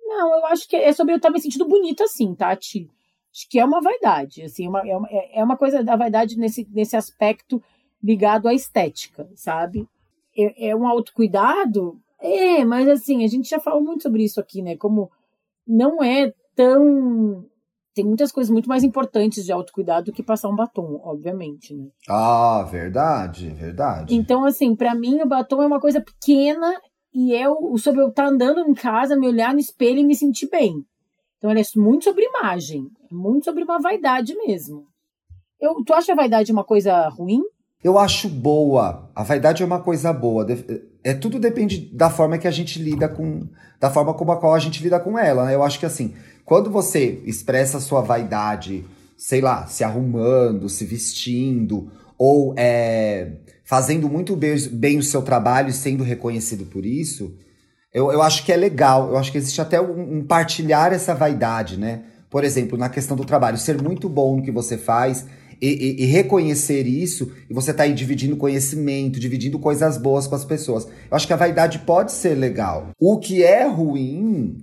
Não, 0.00 0.34
eu 0.38 0.46
acho 0.46 0.68
que 0.68 0.76
é 0.76 0.92
sobre 0.92 1.12
eu 1.12 1.16
estar 1.16 1.30
me 1.30 1.40
sentindo 1.40 1.66
bonita 1.66 2.04
assim, 2.04 2.34
Tati. 2.34 2.88
Acho 3.34 3.48
que 3.50 3.58
é 3.58 3.64
uma 3.64 3.82
vaidade, 3.82 4.42
assim, 4.42 4.66
uma, 4.66 4.80
é, 4.88 4.96
uma, 4.96 5.08
é 5.10 5.44
uma 5.44 5.56
coisa 5.56 5.84
da 5.84 5.94
vaidade 5.94 6.38
nesse, 6.38 6.66
nesse 6.72 6.96
aspecto 6.96 7.62
ligado 8.02 8.48
à 8.48 8.54
estética, 8.54 9.28
sabe? 9.34 9.86
É, 10.34 10.68
é 10.68 10.76
um 10.76 10.86
autocuidado? 10.86 12.00
É, 12.18 12.64
mas 12.64 12.88
assim, 12.88 13.24
a 13.24 13.26
gente 13.26 13.48
já 13.48 13.60
falou 13.60 13.82
muito 13.82 14.04
sobre 14.04 14.24
isso 14.24 14.40
aqui, 14.40 14.62
né? 14.62 14.76
Como 14.76 15.10
não 15.66 16.02
é 16.02 16.32
tão. 16.54 17.44
Tem 17.96 18.04
muitas 18.04 18.30
coisas 18.30 18.50
muito 18.50 18.68
mais 18.68 18.84
importantes 18.84 19.42
de 19.42 19.50
autocuidado 19.50 20.06
do 20.06 20.12
que 20.12 20.22
passar 20.22 20.50
um 20.50 20.54
batom, 20.54 21.00
obviamente, 21.02 21.74
né? 21.74 21.86
Ah, 22.06 22.62
verdade, 22.70 23.48
verdade. 23.48 24.14
Então, 24.14 24.44
assim, 24.44 24.76
pra 24.76 24.94
mim 24.94 25.22
o 25.22 25.26
batom 25.26 25.62
é 25.62 25.66
uma 25.66 25.80
coisa 25.80 25.98
pequena 25.98 26.78
e 27.14 27.32
eu, 27.32 27.56
sobre 27.78 28.02
eu 28.02 28.08
estar 28.08 28.26
andando 28.26 28.60
em 28.60 28.74
casa, 28.74 29.16
me 29.16 29.26
olhar 29.26 29.54
no 29.54 29.60
espelho 29.60 29.98
e 29.98 30.04
me 30.04 30.14
sentir 30.14 30.50
bem. 30.50 30.84
Então, 31.38 31.50
ele 31.50 31.60
é 31.60 31.64
muito 31.74 32.04
sobre 32.04 32.26
imagem, 32.26 32.86
muito 33.10 33.46
sobre 33.46 33.64
uma 33.64 33.80
vaidade 33.80 34.36
mesmo. 34.36 34.84
Eu, 35.58 35.82
tu 35.82 35.94
acha 35.94 36.12
a 36.12 36.16
vaidade 36.16 36.52
uma 36.52 36.64
coisa 36.64 37.08
ruim? 37.08 37.40
Eu 37.86 37.98
acho 37.98 38.28
boa. 38.28 39.08
A 39.14 39.22
vaidade 39.22 39.62
é 39.62 39.66
uma 39.66 39.78
coisa 39.80 40.12
boa. 40.12 40.44
De- 40.44 40.82
É 41.04 41.14
tudo 41.14 41.38
depende 41.38 41.78
da 41.94 42.10
forma 42.10 42.36
que 42.36 42.48
a 42.48 42.50
gente 42.50 42.82
lida 42.82 43.08
com, 43.08 43.46
da 43.78 43.88
forma 43.90 44.12
como 44.12 44.32
a 44.32 44.36
qual 44.40 44.54
a 44.54 44.58
gente 44.58 44.82
lida 44.82 44.98
com 44.98 45.16
ela. 45.16 45.44
né? 45.46 45.54
Eu 45.54 45.62
acho 45.62 45.78
que 45.78 45.86
assim, 45.86 46.14
quando 46.44 46.68
você 46.68 47.20
expressa 47.24 47.78
a 47.78 47.80
sua 47.80 48.00
vaidade, 48.00 48.84
sei 49.16 49.40
lá, 49.40 49.66
se 49.66 49.84
arrumando, 49.84 50.68
se 50.68 50.84
vestindo 50.84 51.88
ou 52.18 52.54
é, 52.56 53.32
fazendo 53.64 54.08
muito 54.08 54.34
bem, 54.34 54.56
bem 54.72 54.98
o 54.98 55.02
seu 55.02 55.22
trabalho 55.22 55.68
e 55.68 55.72
sendo 55.72 56.02
reconhecido 56.02 56.64
por 56.64 56.84
isso, 56.84 57.34
Eu, 57.94 58.10
eu 58.12 58.20
acho 58.20 58.44
que 58.44 58.52
é 58.52 58.56
legal, 58.56 59.08
eu 59.10 59.16
acho 59.16 59.30
que 59.32 59.38
existe 59.38 59.60
até 59.60 59.80
um, 59.80 60.18
um 60.18 60.24
partilhar 60.26 60.92
essa 60.92 61.14
vaidade, 61.14 61.78
né? 61.78 62.02
Por 62.28 62.42
exemplo, 62.44 62.76
na 62.76 62.88
questão 62.90 63.16
do 63.16 63.24
trabalho, 63.24 63.56
ser 63.56 63.80
muito 63.80 64.08
bom 64.08 64.36
no 64.36 64.42
que 64.42 64.50
você 64.50 64.76
faz 64.76 65.24
e, 65.60 65.68
e, 65.68 66.02
e 66.02 66.06
reconhecer 66.06 66.86
isso, 66.86 67.32
e 67.48 67.54
você 67.54 67.72
tá 67.72 67.84
aí 67.84 67.92
dividindo 67.92 68.36
conhecimento, 68.36 69.20
dividindo 69.20 69.58
coisas 69.58 69.96
boas 69.98 70.26
com 70.26 70.34
as 70.34 70.44
pessoas. 70.44 70.84
Eu 70.84 71.16
acho 71.16 71.26
que 71.26 71.32
a 71.32 71.36
vaidade 71.36 71.80
pode 71.80 72.12
ser 72.12 72.34
legal. 72.34 72.90
O 72.98 73.18
que 73.18 73.42
é 73.42 73.66
ruim 73.66 74.58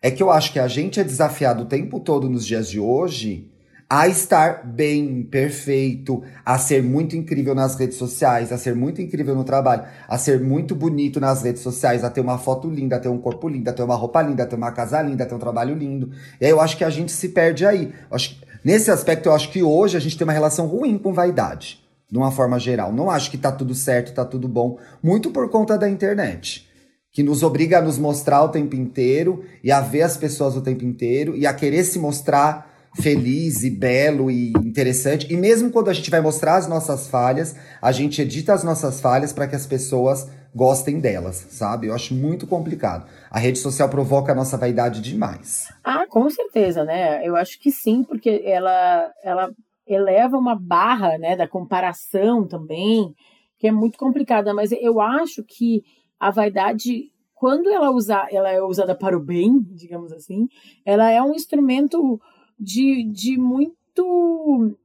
é 0.00 0.10
que 0.10 0.22
eu 0.22 0.30
acho 0.30 0.52
que 0.52 0.58
a 0.58 0.68
gente 0.68 0.98
é 0.98 1.04
desafiado 1.04 1.62
o 1.62 1.66
tempo 1.66 2.00
todo 2.00 2.28
nos 2.28 2.44
dias 2.44 2.68
de 2.68 2.80
hoje 2.80 3.52
a 3.94 4.08
estar 4.08 4.66
bem, 4.66 5.22
perfeito, 5.22 6.22
a 6.46 6.56
ser 6.56 6.82
muito 6.82 7.14
incrível 7.14 7.54
nas 7.54 7.74
redes 7.74 7.98
sociais, 7.98 8.50
a 8.50 8.56
ser 8.56 8.74
muito 8.74 9.02
incrível 9.02 9.34
no 9.34 9.44
trabalho, 9.44 9.84
a 10.08 10.16
ser 10.16 10.40
muito 10.40 10.74
bonito 10.74 11.20
nas 11.20 11.42
redes 11.42 11.60
sociais, 11.60 12.02
a 12.02 12.08
ter 12.08 12.22
uma 12.22 12.38
foto 12.38 12.70
linda, 12.70 12.96
a 12.96 12.98
ter 12.98 13.10
um 13.10 13.18
corpo 13.18 13.50
lindo, 13.50 13.68
a 13.68 13.72
ter 13.74 13.82
uma 13.82 13.94
roupa 13.94 14.22
linda, 14.22 14.44
a 14.44 14.46
ter 14.46 14.56
uma 14.56 14.72
casa 14.72 15.02
linda, 15.02 15.24
a 15.24 15.26
ter 15.26 15.34
um 15.34 15.38
trabalho 15.38 15.74
lindo. 15.74 16.10
E 16.40 16.46
aí 16.46 16.50
eu 16.50 16.58
acho 16.58 16.78
que 16.78 16.84
a 16.84 16.88
gente 16.88 17.12
se 17.12 17.28
perde 17.28 17.66
aí. 17.66 17.92
Eu 18.10 18.16
acho, 18.16 18.40
nesse 18.64 18.90
aspecto, 18.90 19.28
eu 19.28 19.34
acho 19.34 19.50
que 19.50 19.62
hoje 19.62 19.96
a 19.96 20.00
gente 20.00 20.16
tem 20.16 20.26
uma 20.26 20.32
relação 20.32 20.66
ruim 20.66 20.98
com 20.98 21.12
vaidade, 21.12 21.80
de 22.10 22.18
uma 22.18 22.30
forma 22.30 22.58
geral. 22.58 22.92
Não 22.92 23.10
acho 23.10 23.30
que 23.30 23.38
tá 23.38 23.50
tudo 23.50 23.74
certo, 23.74 24.14
tá 24.14 24.24
tudo 24.24 24.48
bom, 24.48 24.78
muito 25.02 25.30
por 25.30 25.48
conta 25.50 25.78
da 25.78 25.88
internet 25.88 26.70
que 27.12 27.22
nos 27.22 27.42
obriga 27.42 27.78
a 27.78 27.82
nos 27.82 27.98
mostrar 27.98 28.42
o 28.42 28.48
tempo 28.48 28.74
inteiro 28.74 29.44
e 29.62 29.70
a 29.70 29.80
ver 29.80 30.02
as 30.02 30.16
pessoas 30.16 30.56
o 30.56 30.62
tempo 30.62 30.82
inteiro 30.82 31.36
e 31.36 31.46
a 31.46 31.52
querer 31.52 31.84
se 31.84 31.98
mostrar 31.98 32.72
feliz 32.94 33.62
e 33.62 33.70
belo 33.70 34.30
e 34.30 34.50
interessante. 34.64 35.32
E 35.32 35.36
mesmo 35.36 35.70
quando 35.70 35.90
a 35.90 35.92
gente 35.92 36.10
vai 36.10 36.22
mostrar 36.22 36.56
as 36.56 36.66
nossas 36.66 37.06
falhas, 37.06 37.54
a 37.80 37.92
gente 37.92 38.20
edita 38.22 38.54
as 38.54 38.64
nossas 38.64 39.00
falhas 39.00 39.32
para 39.32 39.46
que 39.46 39.54
as 39.54 39.66
pessoas 39.66 40.26
gostem 40.54 41.00
delas, 41.00 41.36
sabe? 41.50 41.86
Eu 41.86 41.94
acho 41.94 42.14
muito 42.14 42.46
complicado. 42.46 43.08
A 43.30 43.38
rede 43.38 43.58
social 43.58 43.88
provoca 43.88 44.32
a 44.32 44.34
nossa 44.34 44.56
vaidade 44.56 45.00
demais. 45.00 45.72
Ah, 45.82 46.06
com 46.06 46.28
certeza, 46.28 46.84
né? 46.84 47.26
Eu 47.26 47.36
acho 47.36 47.58
que 47.58 47.70
sim, 47.70 48.04
porque 48.04 48.42
ela, 48.44 49.10
ela 49.22 49.50
eleva 49.86 50.36
uma 50.36 50.54
barra, 50.54 51.16
né, 51.18 51.36
da 51.36 51.48
comparação 51.48 52.46
também, 52.46 53.14
que 53.58 53.66
é 53.66 53.72
muito 53.72 53.98
complicada. 53.98 54.52
Mas 54.52 54.72
eu 54.72 55.00
acho 55.00 55.42
que 55.42 55.82
a 56.20 56.30
vaidade 56.30 57.10
quando 57.42 57.68
ela, 57.70 57.90
usa, 57.90 58.28
ela 58.30 58.52
é 58.52 58.62
usada 58.62 58.94
para 58.94 59.16
o 59.16 59.20
bem, 59.20 59.58
digamos 59.72 60.12
assim, 60.12 60.46
ela 60.84 61.10
é 61.10 61.20
um 61.20 61.34
instrumento 61.34 62.20
de, 62.56 63.02
de 63.10 63.36
muito. 63.36 64.76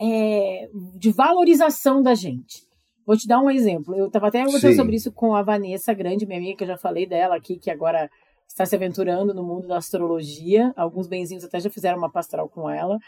É, 0.00 0.70
de 0.94 1.10
valorização 1.10 2.00
da 2.00 2.14
gente. 2.14 2.67
Vou 3.08 3.16
te 3.16 3.26
dar 3.26 3.40
um 3.40 3.48
exemplo. 3.48 3.96
Eu 3.96 4.08
estava 4.08 4.28
até 4.28 4.44
conversando 4.44 4.76
sobre 4.76 4.94
isso 4.94 5.10
com 5.10 5.34
a 5.34 5.42
Vanessa 5.42 5.94
Grande, 5.94 6.26
minha 6.26 6.38
amiga, 6.38 6.58
que 6.58 6.64
eu 6.64 6.68
já 6.68 6.76
falei 6.76 7.06
dela 7.06 7.36
aqui, 7.36 7.56
que 7.56 7.70
agora 7.70 8.10
está 8.46 8.66
se 8.66 8.76
aventurando 8.76 9.32
no 9.32 9.42
mundo 9.42 9.66
da 9.66 9.78
astrologia. 9.78 10.74
Alguns 10.76 11.08
benzinhos 11.08 11.42
até 11.42 11.58
já 11.58 11.70
fizeram 11.70 11.96
uma 11.96 12.12
pastral 12.12 12.50
com 12.50 12.68
ela. 12.68 12.98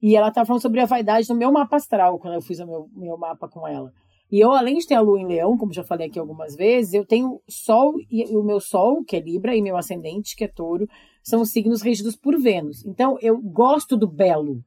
E 0.00 0.16
ela 0.16 0.28
estava 0.28 0.46
falando 0.46 0.62
sobre 0.62 0.80
a 0.80 0.86
vaidade 0.86 1.28
no 1.28 1.34
meu 1.34 1.52
mapa 1.52 1.76
astral, 1.76 2.18
quando 2.18 2.32
eu 2.32 2.40
fiz 2.40 2.60
o 2.60 2.66
meu, 2.66 2.88
meu 2.96 3.18
mapa 3.18 3.46
com 3.46 3.68
ela. 3.68 3.92
E 4.30 4.40
eu, 4.40 4.52
além 4.52 4.78
de 4.78 4.86
ter 4.86 4.94
a 4.94 5.02
lua 5.02 5.20
em 5.20 5.26
leão, 5.26 5.58
como 5.58 5.70
já 5.70 5.84
falei 5.84 6.06
aqui 6.06 6.18
algumas 6.18 6.56
vezes, 6.56 6.94
eu 6.94 7.04
tenho 7.04 7.38
sol 7.46 7.92
e 8.10 8.34
o 8.34 8.42
meu 8.42 8.58
sol, 8.58 9.04
que 9.04 9.16
é 9.16 9.20
Libra, 9.20 9.54
e 9.54 9.60
meu 9.60 9.76
ascendente, 9.76 10.34
que 10.34 10.44
é 10.44 10.48
touro 10.48 10.88
são 11.22 11.42
os 11.42 11.50
signos 11.50 11.82
regidos 11.82 12.16
por 12.16 12.40
Vênus. 12.40 12.86
Então, 12.86 13.18
eu 13.20 13.38
gosto 13.38 13.98
do 13.98 14.08
belo. 14.08 14.64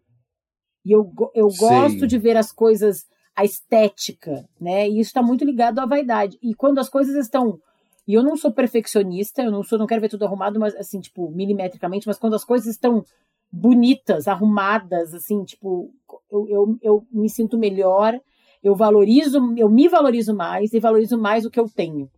E 0.86 0.92
eu, 0.92 1.12
eu 1.34 1.48
gosto 1.58 2.06
de 2.06 2.20
ver 2.20 2.38
as 2.38 2.52
coisas, 2.52 3.08
a 3.36 3.44
estética, 3.44 4.48
né? 4.60 4.88
E 4.88 5.00
isso 5.00 5.10
está 5.10 5.22
muito 5.22 5.44
ligado 5.44 5.80
à 5.80 5.86
vaidade. 5.86 6.38
E 6.42 6.56
quando 6.56 6.80
as 6.80 6.88
coisas 6.88 7.16
estão. 7.16 7.60
E 8.08 8.14
eu 8.14 8.24
não 8.24 8.38
sou 8.38 8.52
perfeccionista, 8.52 9.42
eu 9.42 9.52
não 9.52 9.64
sou, 9.64 9.80
não 9.80 9.88
quero 9.88 10.02
ver 10.02 10.10
tudo 10.10 10.26
arrumado, 10.26 10.60
mas 10.60 10.76
assim, 10.76 11.00
tipo, 11.00 11.30
milimetricamente, 11.32 12.08
mas 12.08 12.20
quando 12.20 12.36
as 12.36 12.46
coisas 12.46 12.68
estão 12.68 13.04
bonitas, 13.52 14.28
arrumadas, 14.28 15.14
assim, 15.14 15.44
tipo, 15.44 15.92
eu, 16.32 16.48
eu, 16.50 16.78
eu 16.82 17.08
me 17.12 17.30
sinto 17.30 17.58
melhor, 17.58 18.20
eu 18.64 18.76
valorizo, 18.76 19.40
eu 19.58 19.70
me 19.70 19.88
valorizo 19.88 20.36
mais 20.36 20.72
e 20.72 20.80
valorizo 20.80 21.18
mais 21.18 21.46
o 21.46 21.50
que 21.50 21.60
eu 21.60 21.68
tenho. 21.68 22.10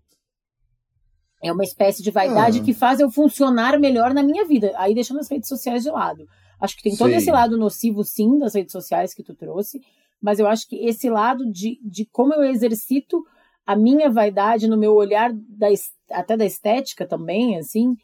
É 1.41 1.51
uma 1.51 1.63
espécie 1.63 2.03
de 2.03 2.11
vaidade 2.11 2.59
ah. 2.59 2.63
que 2.63 2.73
faz 2.73 2.99
eu 2.99 3.09
funcionar 3.09 3.79
melhor 3.79 4.13
na 4.13 4.23
minha 4.23 4.45
vida. 4.45 4.73
Aí 4.75 4.93
deixando 4.93 5.19
as 5.19 5.29
redes 5.29 5.47
sociais 5.47 5.83
de 5.83 5.89
lado. 5.89 6.27
Acho 6.59 6.75
que 6.75 6.83
tem 6.83 6.97
todo 6.97 7.11
esse 7.11 7.31
lado 7.31 7.55
nocivo, 7.55 8.03
sim, 8.03 8.39
das 8.39 8.55
redes 8.55 8.71
sociais 8.71 9.13
que 9.13 9.23
tu 9.23 9.35
trouxe, 9.35 9.79
mas 10.21 10.39
eu 10.39 10.47
acho 10.47 10.67
que 10.67 10.75
esse 10.85 11.09
lado 11.09 11.49
de, 11.51 11.79
de 11.83 12.05
como 12.11 12.33
eu 12.33 12.43
exercito 12.43 13.23
a 13.65 13.75
minha 13.75 14.09
vaidade 14.09 14.67
no 14.67 14.77
meu 14.77 14.93
olhar, 14.93 15.31
da, 15.33 15.67
até 16.11 16.37
da 16.37 16.45
estética 16.45 17.05
também, 17.05 17.57
assim, 17.57 17.95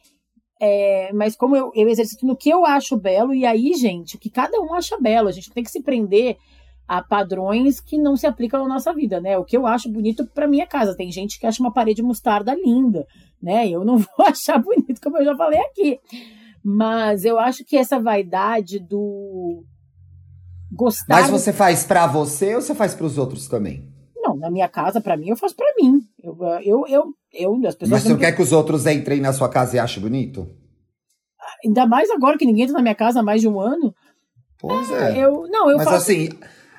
é, 0.60 1.12
mas 1.12 1.36
como 1.36 1.56
eu, 1.56 1.70
eu 1.74 1.88
exercito 1.88 2.26
no 2.26 2.36
que 2.36 2.50
eu 2.50 2.64
acho 2.64 2.96
belo, 2.96 3.34
e 3.34 3.44
aí, 3.44 3.72
gente, 3.74 4.16
o 4.16 4.18
que 4.18 4.30
cada 4.30 4.60
um 4.60 4.74
acha 4.74 4.98
belo, 5.00 5.28
a 5.28 5.32
gente 5.32 5.50
tem 5.50 5.64
que 5.64 5.70
se 5.70 5.82
prender 5.82 6.36
a 6.86 7.02
padrões 7.02 7.80
que 7.80 7.96
não 7.96 8.16
se 8.16 8.26
aplicam 8.26 8.62
na 8.62 8.74
nossa 8.74 8.92
vida, 8.92 9.20
né? 9.20 9.38
O 9.38 9.44
que 9.44 9.56
eu 9.56 9.66
acho 9.66 9.90
bonito 9.90 10.26
para 10.26 10.46
minha 10.46 10.66
casa. 10.66 10.96
Tem 10.96 11.10
gente 11.10 11.38
que 11.38 11.46
acha 11.46 11.62
uma 11.62 11.72
parede 11.72 12.02
mostarda 12.02 12.54
linda, 12.54 13.06
né? 13.42 13.68
Eu 13.68 13.84
não 13.84 13.96
vou 13.98 14.26
achar 14.26 14.58
bonito, 14.58 15.00
como 15.02 15.18
eu 15.18 15.24
já 15.24 15.36
falei 15.36 15.60
aqui. 15.60 15.98
Mas 16.62 17.24
eu 17.24 17.38
acho 17.38 17.64
que 17.64 17.76
essa 17.76 17.98
vaidade 17.98 18.78
do 18.78 19.64
gostar. 20.74 21.20
Mas 21.20 21.30
você 21.30 21.52
faz 21.52 21.84
para 21.84 22.06
você 22.06 22.54
ou 22.54 22.60
você 22.60 22.74
faz 22.74 22.94
para 22.94 23.06
os 23.06 23.18
outros 23.18 23.48
também? 23.48 23.88
Não, 24.16 24.36
na 24.36 24.50
minha 24.50 24.68
casa, 24.68 25.00
para 25.00 25.16
mim, 25.16 25.28
eu 25.28 25.36
faço 25.36 25.54
para 25.54 25.72
mim. 25.78 26.00
Eu, 26.22 26.36
eu, 26.62 26.86
eu, 26.88 27.04
eu, 27.32 27.68
as 27.68 27.74
pessoas. 27.74 27.90
Mas 27.90 28.02
você 28.02 28.08
não 28.08 28.18
quer 28.18 28.32
que 28.32 28.42
os 28.42 28.52
outros 28.52 28.86
entrem 28.86 29.20
na 29.20 29.32
sua 29.32 29.48
casa 29.48 29.76
e 29.76 29.78
achem 29.78 30.02
bonito? 30.02 30.48
Ainda 31.64 31.86
mais 31.86 32.10
agora 32.10 32.38
que 32.38 32.46
ninguém 32.46 32.64
entra 32.64 32.76
na 32.76 32.82
minha 32.82 32.94
casa 32.94 33.20
há 33.20 33.22
mais 33.22 33.40
de 33.40 33.48
um 33.48 33.60
ano. 33.60 33.94
Pois 34.58 34.90
é. 34.90 35.18
Eu, 35.18 35.46
não, 35.48 35.70
eu 35.70 35.76
Mas 35.76 35.84
faço, 35.84 35.96
assim, 35.96 36.28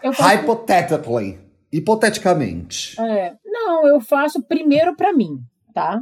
eu 0.01 0.11
faço, 0.11 0.29
hypothetically, 0.29 1.39
hipoteticamente. 1.71 2.99
É, 2.99 3.33
não, 3.45 3.87
eu 3.87 4.01
faço 4.01 4.41
primeiro 4.41 4.95
para 4.95 5.13
mim, 5.13 5.39
tá? 5.73 6.01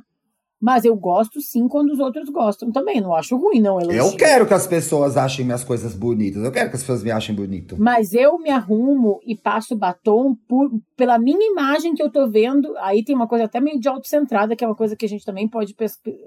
Mas 0.64 0.86
eu 0.86 0.96
gosto 0.96 1.42
sim 1.42 1.68
quando 1.68 1.90
os 1.90 2.00
outros 2.00 2.30
gostam 2.30 2.72
também. 2.72 3.02
Não 3.02 3.14
acho 3.14 3.36
ruim, 3.36 3.60
não. 3.60 3.82
Elogio. 3.82 4.00
Eu 4.00 4.16
quero 4.16 4.48
que 4.48 4.54
as 4.54 4.66
pessoas 4.66 5.18
achem 5.18 5.44
minhas 5.44 5.62
coisas 5.62 5.94
bonitas. 5.94 6.42
Eu 6.42 6.54
quero 6.54 6.70
que 6.70 6.78
as 6.78 6.82
pessoas 6.82 7.04
me 7.04 7.12
achem 7.12 7.36
bonito. 7.36 7.76
Mas 7.78 8.14
eu 8.14 8.40
me 8.40 8.50
arrumo 8.50 9.20
e 9.26 9.36
passo 9.36 9.76
batom 9.76 10.34
por, 10.48 10.72
pela 10.96 11.20
minha 11.20 11.52
imagem 11.52 11.94
que 11.94 12.02
eu 12.02 12.10
tô 12.10 12.30
vendo. 12.30 12.74
Aí 12.78 13.04
tem 13.04 13.14
uma 13.14 13.28
coisa 13.28 13.44
até 13.44 13.60
meio 13.60 13.78
de 13.78 13.90
autocentrada, 13.90 14.56
que 14.56 14.64
é 14.64 14.68
uma 14.68 14.74
coisa 14.74 14.96
que 14.96 15.06
a 15.06 15.10
gente 15.10 15.26
também 15.26 15.50
pode 15.50 15.76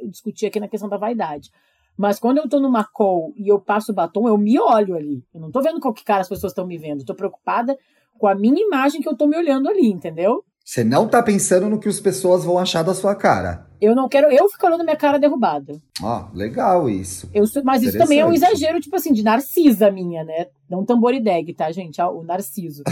discutir 0.05 0.45
aqui 0.45 0.61
na 0.61 0.69
questão 0.69 0.91
da 0.91 0.99
vaidade. 0.99 1.51
Mas 1.97 2.19
quando 2.19 2.37
eu 2.37 2.47
tô 2.47 2.61
numa 2.61 2.85
call 2.85 3.33
e 3.39 3.51
eu 3.51 3.59
passo 3.59 3.95
batom, 3.95 4.29
eu 4.29 4.37
me 4.37 4.61
olho 4.61 4.97
ali. 4.97 5.25
Eu 5.35 5.41
não 5.41 5.51
tô 5.51 5.63
vendo 5.63 5.81
qual 5.81 5.95
que 5.95 6.05
cara 6.05 6.21
as 6.21 6.29
pessoas 6.29 6.51
estão 6.51 6.67
me 6.67 6.77
vendo. 6.77 7.01
Eu 7.01 7.07
tô 7.07 7.15
preocupada 7.15 7.75
com 8.19 8.27
a 8.27 8.35
minha 8.35 8.63
imagem 8.63 9.01
que 9.01 9.09
eu 9.09 9.17
tô 9.17 9.27
me 9.27 9.39
olhando 9.39 9.67
ali, 9.67 9.91
entendeu? 9.91 10.45
Você 10.63 10.85
não 10.85 11.09
tá 11.09 11.23
pensando 11.23 11.71
no 11.71 11.81
que 11.81 11.89
as 11.89 12.01
pessoas 12.01 12.45
vão 12.45 12.59
achar 12.59 12.83
da 12.83 12.93
sua 12.93 13.15
cara. 13.15 13.66
Eu 13.81 13.95
não 13.95 14.09
quero 14.09 14.31
eu 14.31 14.49
ficar 14.49 14.69
olhando 14.69 14.85
minha 14.85 14.97
cara 14.97 15.19
derrubada. 15.19 15.81
Oh, 16.03 16.37
legal 16.37 16.89
isso. 16.89 17.29
Eu, 17.33 17.45
mas 17.65 17.83
isso 17.83 17.99
também 17.99 18.21
é 18.21 18.27
um 18.27 18.33
exagero, 18.33 18.81
tipo 18.81 18.97
assim, 18.97 19.13
de 19.13 19.23
narcisa 19.23 19.91
minha, 19.91 20.25
né? 20.25 20.47
Não 20.69 20.85
tamborideg, 20.85 21.53
tá, 21.55 21.71
gente? 21.71 22.01
O 22.01 22.23
narciso. 22.23 22.83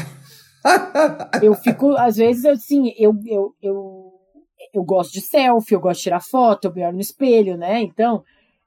eu 1.43 1.55
fico, 1.55 1.97
às 1.97 2.17
vezes, 2.17 2.45
assim, 2.45 2.93
eu, 2.99 3.14
eu, 3.26 3.55
eu, 3.62 4.12
eu 4.73 4.85
gosto 4.85 5.12
de 5.12 5.21
selfie, 5.21 5.75
eu 5.75 5.81
gosto 5.81 5.99
de 5.99 6.05
tirar 6.05 6.21
foto, 6.21 6.67
eu 6.67 6.75
me 6.75 6.85
olho 6.85 6.95
no 6.95 7.00
espelho, 7.00 7.57
né? 7.57 7.81
Então, 7.81 8.23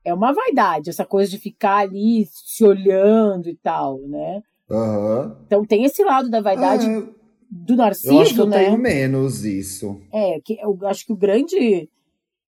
é 0.08 0.14
uma 0.14 0.34
vaidade, 0.34 0.90
essa 0.90 1.06
coisa 1.06 1.30
de 1.30 1.38
ficar 1.38 1.80
ali 1.80 2.28
se 2.32 2.64
olhando 2.64 3.50
e 3.50 3.56
tal, 3.58 4.00
né? 4.08 4.42
Uhum. 4.70 5.36
Então 5.46 5.66
tem 5.66 5.84
esse 5.84 6.04
lado 6.04 6.30
da 6.30 6.42
vaidade 6.42 6.86
ah, 6.86 7.04
do 7.50 7.76
Narciso, 7.76 8.14
eu 8.14 8.22
acho 8.22 8.34
que 8.34 8.40
eu 8.40 8.46
né? 8.46 8.66
tenho 8.66 8.78
menos 8.78 9.44
isso. 9.44 10.02
É, 10.14 10.40
que 10.40 10.58
eu 10.62 10.78
acho 10.84 11.06
que 11.06 11.14
o 11.14 11.16
grande. 11.16 11.90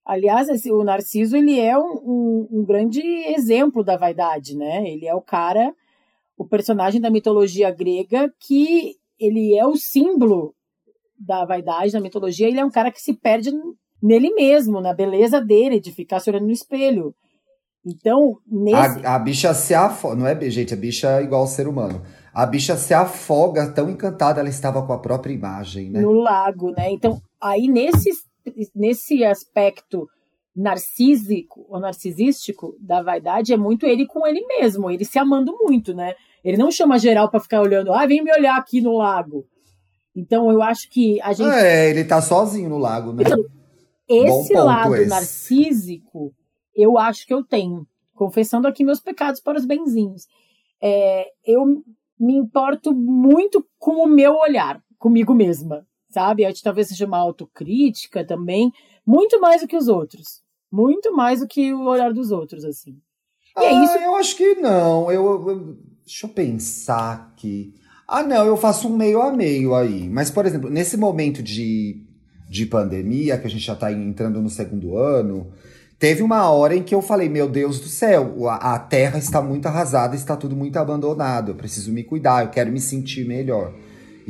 Aliás, 0.05 0.49
esse, 0.49 0.71
o 0.71 0.83
Narciso 0.83 1.37
ele 1.37 1.59
é 1.59 1.77
um, 1.77 1.81
um, 1.81 2.47
um, 2.51 2.65
grande 2.65 3.01
exemplo 3.01 3.83
da 3.83 3.95
vaidade, 3.95 4.55
né? 4.55 4.83
Ele 4.87 5.05
é 5.05 5.13
o 5.13 5.21
cara, 5.21 5.73
o 6.37 6.45
personagem 6.45 6.99
da 6.99 7.11
mitologia 7.11 7.69
grega 7.71 8.33
que 8.39 8.95
ele 9.19 9.55
é 9.55 9.65
o 9.65 9.75
símbolo 9.75 10.55
da 11.17 11.45
vaidade 11.45 11.91
da 11.91 11.99
mitologia. 11.99 12.47
Ele 12.47 12.59
é 12.59 12.65
um 12.65 12.71
cara 12.71 12.91
que 12.91 13.01
se 13.01 13.13
perde 13.13 13.51
nele 14.01 14.33
mesmo, 14.33 14.81
na 14.81 14.93
beleza 14.93 15.41
dele, 15.41 15.79
de 15.79 15.91
ficar 15.91 16.19
se 16.19 16.29
olhando 16.29 16.45
no 16.45 16.51
espelho. 16.51 17.13
Então, 17.85 18.37
nesse... 18.47 19.05
a, 19.05 19.15
a 19.15 19.19
bicha 19.19 19.53
se 19.53 19.73
afoga, 19.73 20.15
não 20.15 20.27
é, 20.27 20.49
gente, 20.49 20.73
a 20.73 20.77
bicha 20.77 21.19
é 21.19 21.23
igual 21.23 21.41
ao 21.41 21.47
ser 21.47 21.67
humano. 21.67 22.01
A 22.33 22.45
bicha 22.45 22.75
se 22.75 22.93
afoga, 22.93 23.71
tão 23.71 23.89
encantada 23.89 24.39
ela 24.39 24.49
estava 24.49 24.85
com 24.85 24.93
a 24.93 24.99
própria 24.99 25.33
imagem, 25.33 25.89
né? 25.89 26.01
No 26.01 26.11
lago, 26.11 26.71
né? 26.71 26.91
Então, 26.91 27.21
aí 27.41 27.67
nesse, 27.67 28.11
nesse 28.75 29.23
aspecto 29.23 30.07
narcísico 30.55 31.65
ou 31.69 31.79
narcisístico 31.79 32.75
da 32.79 33.01
vaidade, 33.01 33.53
é 33.53 33.57
muito 33.57 33.85
ele 33.85 34.05
com 34.05 34.27
ele 34.27 34.45
mesmo, 34.45 34.89
ele 34.89 35.05
se 35.05 35.17
amando 35.17 35.57
muito, 35.61 35.93
né? 35.93 36.15
Ele 36.43 36.57
não 36.57 36.71
chama 36.71 36.99
geral 36.99 37.29
para 37.29 37.39
ficar 37.39 37.61
olhando, 37.61 37.93
ah, 37.93 38.05
vem 38.05 38.23
me 38.23 38.31
olhar 38.31 38.57
aqui 38.57 38.81
no 38.81 38.97
lago. 38.97 39.45
Então, 40.15 40.51
eu 40.51 40.61
acho 40.61 40.89
que 40.89 41.21
a 41.21 41.33
gente. 41.33 41.49
É, 41.49 41.89
ele 41.89 42.03
tá 42.03 42.21
sozinho 42.21 42.69
no 42.69 42.77
lago, 42.77 43.13
né? 43.13 43.23
Então, 43.25 43.45
esse 44.07 44.53
lado 44.53 44.95
esse. 44.95 45.09
narcísico, 45.09 46.33
eu 46.75 46.97
acho 46.97 47.25
que 47.25 47.33
eu 47.33 47.43
tenho. 47.43 47.87
Confessando 48.13 48.67
aqui 48.67 48.83
meus 48.83 48.99
pecados 48.99 49.39
para 49.39 49.57
os 49.57 49.65
benzinhos. 49.65 50.27
É, 50.81 51.27
eu 51.45 51.65
me 52.19 52.35
importo 52.35 52.93
muito 52.93 53.65
com 53.77 54.03
o 54.03 54.07
meu 54.07 54.35
olhar, 54.35 54.81
comigo 54.97 55.33
mesma, 55.33 55.85
sabe? 56.09 56.45
Acho 56.45 56.63
talvez 56.63 56.87
seja 56.87 57.05
uma 57.05 57.17
autocrítica 57.17 58.25
também, 58.25 58.71
muito 59.05 59.39
mais 59.39 59.61
do 59.61 59.67
que 59.67 59.77
os 59.77 59.87
outros. 59.87 60.41
Muito 60.71 61.15
mais 61.15 61.39
do 61.39 61.47
que 61.47 61.73
o 61.73 61.85
olhar 61.85 62.13
dos 62.13 62.31
outros, 62.31 62.63
assim. 62.63 62.97
E 63.57 63.63
é 63.63 63.69
ah, 63.69 63.73
é 63.73 63.83
isso. 63.83 63.97
Eu 63.97 64.15
acho 64.15 64.35
que 64.35 64.55
não. 64.55 65.11
Eu, 65.11 65.47
eu, 65.47 65.77
deixa 66.05 66.27
eu 66.27 66.29
pensar 66.29 67.31
aqui. 67.33 67.73
Ah, 68.07 68.23
não, 68.23 68.45
eu 68.45 68.57
faço 68.57 68.87
um 68.87 68.95
meio 68.95 69.21
a 69.21 69.31
meio 69.31 69.73
aí. 69.73 70.07
Mas, 70.09 70.29
por 70.29 70.45
exemplo, 70.45 70.69
nesse 70.69 70.97
momento 70.97 71.41
de, 71.41 72.03
de 72.49 72.65
pandemia, 72.65 73.37
que 73.37 73.47
a 73.47 73.49
gente 73.49 73.65
já 73.65 73.73
está 73.73 73.91
entrando 73.91 74.41
no 74.41 74.49
segundo 74.49 74.97
ano, 74.97 75.51
teve 75.97 76.21
uma 76.21 76.49
hora 76.49 76.75
em 76.75 76.83
que 76.83 76.93
eu 76.93 77.01
falei: 77.01 77.29
Meu 77.29 77.47
Deus 77.49 77.79
do 77.79 77.87
céu, 77.87 78.47
a, 78.47 78.75
a 78.75 78.79
terra 78.79 79.17
está 79.17 79.41
muito 79.41 79.65
arrasada, 79.67 80.15
está 80.15 80.35
tudo 80.35 80.55
muito 80.55 80.77
abandonado. 80.77 81.51
Eu 81.51 81.55
preciso 81.55 81.91
me 81.91 82.03
cuidar, 82.03 82.45
eu 82.45 82.51
quero 82.51 82.71
me 82.71 82.79
sentir 82.79 83.27
melhor. 83.27 83.73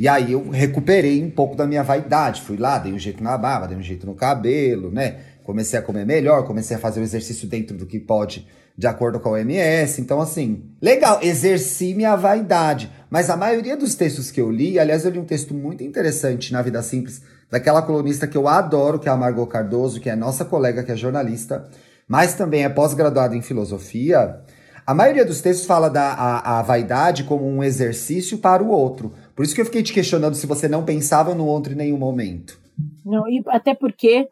E 0.00 0.08
aí 0.08 0.32
eu 0.32 0.48
recuperei 0.48 1.22
um 1.22 1.30
pouco 1.30 1.54
da 1.54 1.66
minha 1.66 1.82
vaidade. 1.82 2.40
Fui 2.40 2.56
lá, 2.56 2.78
dei 2.78 2.90
um 2.90 2.98
jeito 2.98 3.22
na 3.22 3.36
barba, 3.36 3.68
dei 3.68 3.76
um 3.76 3.82
jeito 3.82 4.06
no 4.06 4.14
cabelo, 4.14 4.90
né? 4.90 5.16
Comecei 5.44 5.78
a 5.78 5.82
comer 5.82 6.06
melhor, 6.06 6.46
comecei 6.46 6.74
a 6.74 6.80
fazer 6.80 7.00
o 7.00 7.02
exercício 7.02 7.46
dentro 7.46 7.76
do 7.76 7.84
que 7.84 8.00
pode 8.00 8.46
de 8.78 8.86
acordo 8.86 9.20
com 9.20 9.28
a 9.28 9.32
OMS. 9.32 10.00
Então, 10.00 10.18
assim, 10.18 10.62
legal, 10.80 11.18
exerci 11.20 11.92
minha 11.92 12.16
vaidade. 12.16 12.90
Mas 13.10 13.28
a 13.28 13.36
maioria 13.36 13.76
dos 13.76 13.94
textos 13.94 14.30
que 14.30 14.40
eu 14.40 14.50
li, 14.50 14.78
aliás, 14.78 15.04
eu 15.04 15.10
li 15.10 15.18
um 15.18 15.24
texto 15.26 15.52
muito 15.52 15.84
interessante 15.84 16.50
na 16.50 16.62
Vida 16.62 16.82
Simples, 16.82 17.20
daquela 17.50 17.82
colunista 17.82 18.26
que 18.26 18.38
eu 18.38 18.48
adoro, 18.48 18.98
que 18.98 19.06
é 19.06 19.12
a 19.12 19.16
Margot 19.18 19.46
Cardoso, 19.48 20.00
que 20.00 20.08
é 20.08 20.16
nossa 20.16 20.46
colega, 20.46 20.82
que 20.82 20.92
é 20.92 20.96
jornalista, 20.96 21.68
mas 22.08 22.32
também 22.32 22.64
é 22.64 22.70
pós-graduada 22.70 23.36
em 23.36 23.42
filosofia. 23.42 24.40
A 24.86 24.94
maioria 24.94 25.26
dos 25.26 25.42
textos 25.42 25.66
fala 25.66 25.90
da 25.90 26.14
a, 26.14 26.58
a 26.58 26.62
vaidade 26.62 27.24
como 27.24 27.46
um 27.46 27.62
exercício 27.62 28.38
para 28.38 28.62
o 28.62 28.70
outro. 28.70 29.12
Por 29.34 29.44
isso 29.44 29.54
que 29.54 29.60
eu 29.60 29.64
fiquei 29.64 29.82
te 29.82 29.92
questionando 29.92 30.34
se 30.34 30.46
você 30.46 30.68
não 30.68 30.84
pensava 30.84 31.34
no 31.34 31.46
outro 31.46 31.72
em 31.72 31.76
nenhum 31.76 31.98
momento. 31.98 32.60
Não, 33.04 33.28
e 33.28 33.42
até 33.46 33.74
porque 33.74 34.28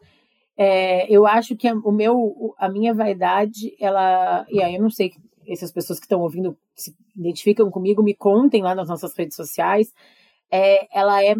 é, 0.57 1.09
eu 1.09 1.25
acho 1.25 1.55
que 1.55 1.67
a, 1.67 1.73
o 1.73 1.91
meu, 1.91 2.53
a 2.57 2.69
minha 2.69 2.93
vaidade, 2.93 3.73
ela. 3.79 4.45
E 4.49 4.61
aí 4.61 4.75
eu 4.75 4.81
não 4.81 4.89
sei, 4.89 5.11
essas 5.47 5.71
pessoas 5.71 5.99
que 5.99 6.05
estão 6.05 6.19
ouvindo 6.19 6.57
se 6.75 6.93
identificam 7.15 7.69
comigo, 7.71 8.03
me 8.03 8.13
contem 8.13 8.61
lá 8.61 8.75
nas 8.75 8.89
nossas 8.89 9.15
redes 9.15 9.35
sociais. 9.35 9.93
É, 10.51 10.87
ela 10.97 11.23
é, 11.23 11.35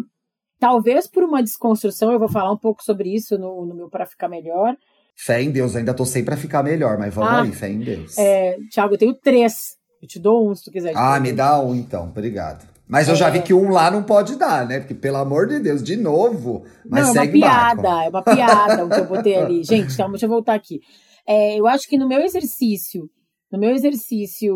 talvez 0.58 1.06
por 1.06 1.22
uma 1.22 1.42
desconstrução, 1.42 2.12
eu 2.12 2.18
vou 2.18 2.28
falar 2.28 2.50
um 2.52 2.56
pouco 2.56 2.82
sobre 2.82 3.14
isso 3.14 3.36
no, 3.36 3.66
no 3.66 3.74
meu 3.74 3.90
Para 3.90 4.06
Ficar 4.06 4.28
Melhor. 4.28 4.76
Fé 5.14 5.42
em 5.42 5.50
Deus, 5.50 5.76
ainda 5.76 5.92
tô 5.92 6.06
sem 6.06 6.24
para 6.24 6.36
ficar 6.36 6.62
melhor, 6.62 6.96
mas 6.96 7.14
vamos 7.14 7.30
ah, 7.30 7.42
aí, 7.42 7.52
fé 7.52 7.68
em 7.68 7.80
Deus. 7.80 8.16
É, 8.16 8.56
Tiago, 8.70 8.94
eu 8.94 8.98
tenho 8.98 9.14
três. 9.14 9.76
Eu 10.00 10.08
te 10.08 10.18
dou 10.18 10.48
um 10.48 10.54
se 10.54 10.64
tu 10.64 10.70
quiser. 10.70 10.94
Ah, 10.96 11.20
me 11.20 11.30
dá 11.30 11.60
um 11.60 11.74
então, 11.74 12.04
obrigado. 12.04 12.66
Mas 12.90 13.06
eu 13.06 13.14
é... 13.14 13.16
já 13.16 13.30
vi 13.30 13.40
que 13.40 13.54
um 13.54 13.70
lá 13.70 13.90
não 13.90 14.02
pode 14.02 14.36
dar, 14.36 14.66
né? 14.66 14.80
Porque, 14.80 14.94
pelo 14.94 15.18
amor 15.18 15.46
de 15.46 15.60
Deus, 15.60 15.82
de 15.82 15.96
novo. 15.96 16.64
Mas 16.84 17.14
não, 17.14 17.22
é 17.22 17.24
uma 17.24 17.32
piada, 17.32 18.04
é 18.04 18.08
uma 18.08 18.22
piada 18.22 18.84
o 18.84 18.88
que 18.88 18.98
eu 18.98 19.06
botei 19.06 19.36
ali. 19.36 19.62
Gente, 19.64 19.94
então, 19.94 20.10
deixa 20.10 20.26
eu 20.26 20.30
voltar 20.30 20.54
aqui. 20.54 20.80
É, 21.26 21.58
eu 21.58 21.66
acho 21.68 21.88
que 21.88 21.96
no 21.96 22.08
meu 22.08 22.20
exercício, 22.20 23.08
no 23.52 23.58
meu 23.58 23.70
exercício 23.70 24.54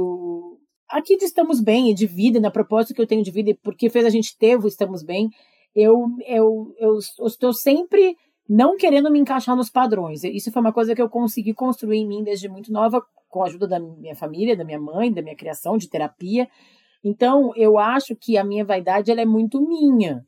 aqui 0.91 1.17
de 1.17 1.25
Estamos 1.25 1.61
Bem 1.61 1.91
e 1.91 1.95
de 1.95 2.07
vida, 2.07 2.41
na 2.41 2.51
proposta 2.51 2.93
que 2.93 3.01
eu 3.01 3.07
tenho 3.07 3.23
de 3.23 3.31
vida, 3.31 3.51
e 3.51 3.55
porque 3.55 3.89
fez 3.89 4.05
a 4.05 4.11
gente 4.11 4.37
ter 4.37 4.59
o 4.59 4.67
Estamos 4.67 5.05
Bem, 5.05 5.29
eu, 5.75 6.05
eu, 6.27 6.75
eu, 6.79 6.99
eu 7.21 7.27
estou 7.27 7.53
sempre 7.53 8.17
não 8.49 8.77
querendo 8.77 9.11
me 9.11 9.19
encaixar 9.19 9.57
nos 9.57 9.71
padrões. 9.71 10.25
Isso 10.25 10.51
foi 10.51 10.61
uma 10.61 10.73
coisa 10.73 10.95
que 10.95 11.01
eu 11.01 11.09
consegui 11.09 11.55
construir 11.55 11.99
em 11.99 12.09
mim 12.09 12.23
desde 12.25 12.49
muito 12.49 12.73
nova, 12.73 13.01
com 13.29 13.43
a 13.43 13.47
ajuda 13.47 13.67
da 13.67 13.79
minha 13.81 14.15
família, 14.15 14.57
da 14.57 14.65
minha 14.65 14.81
mãe, 14.81 15.13
da 15.13 15.23
minha 15.23 15.37
criação, 15.37 15.77
de 15.77 15.89
terapia. 15.89 16.49
Então, 17.05 17.53
eu 17.55 17.79
acho 17.79 18.17
que 18.17 18.39
a 18.39 18.43
minha 18.43 18.65
vaidade 18.65 19.11
ela 19.11 19.21
é 19.21 19.27
muito 19.27 19.61
minha. 19.61 20.25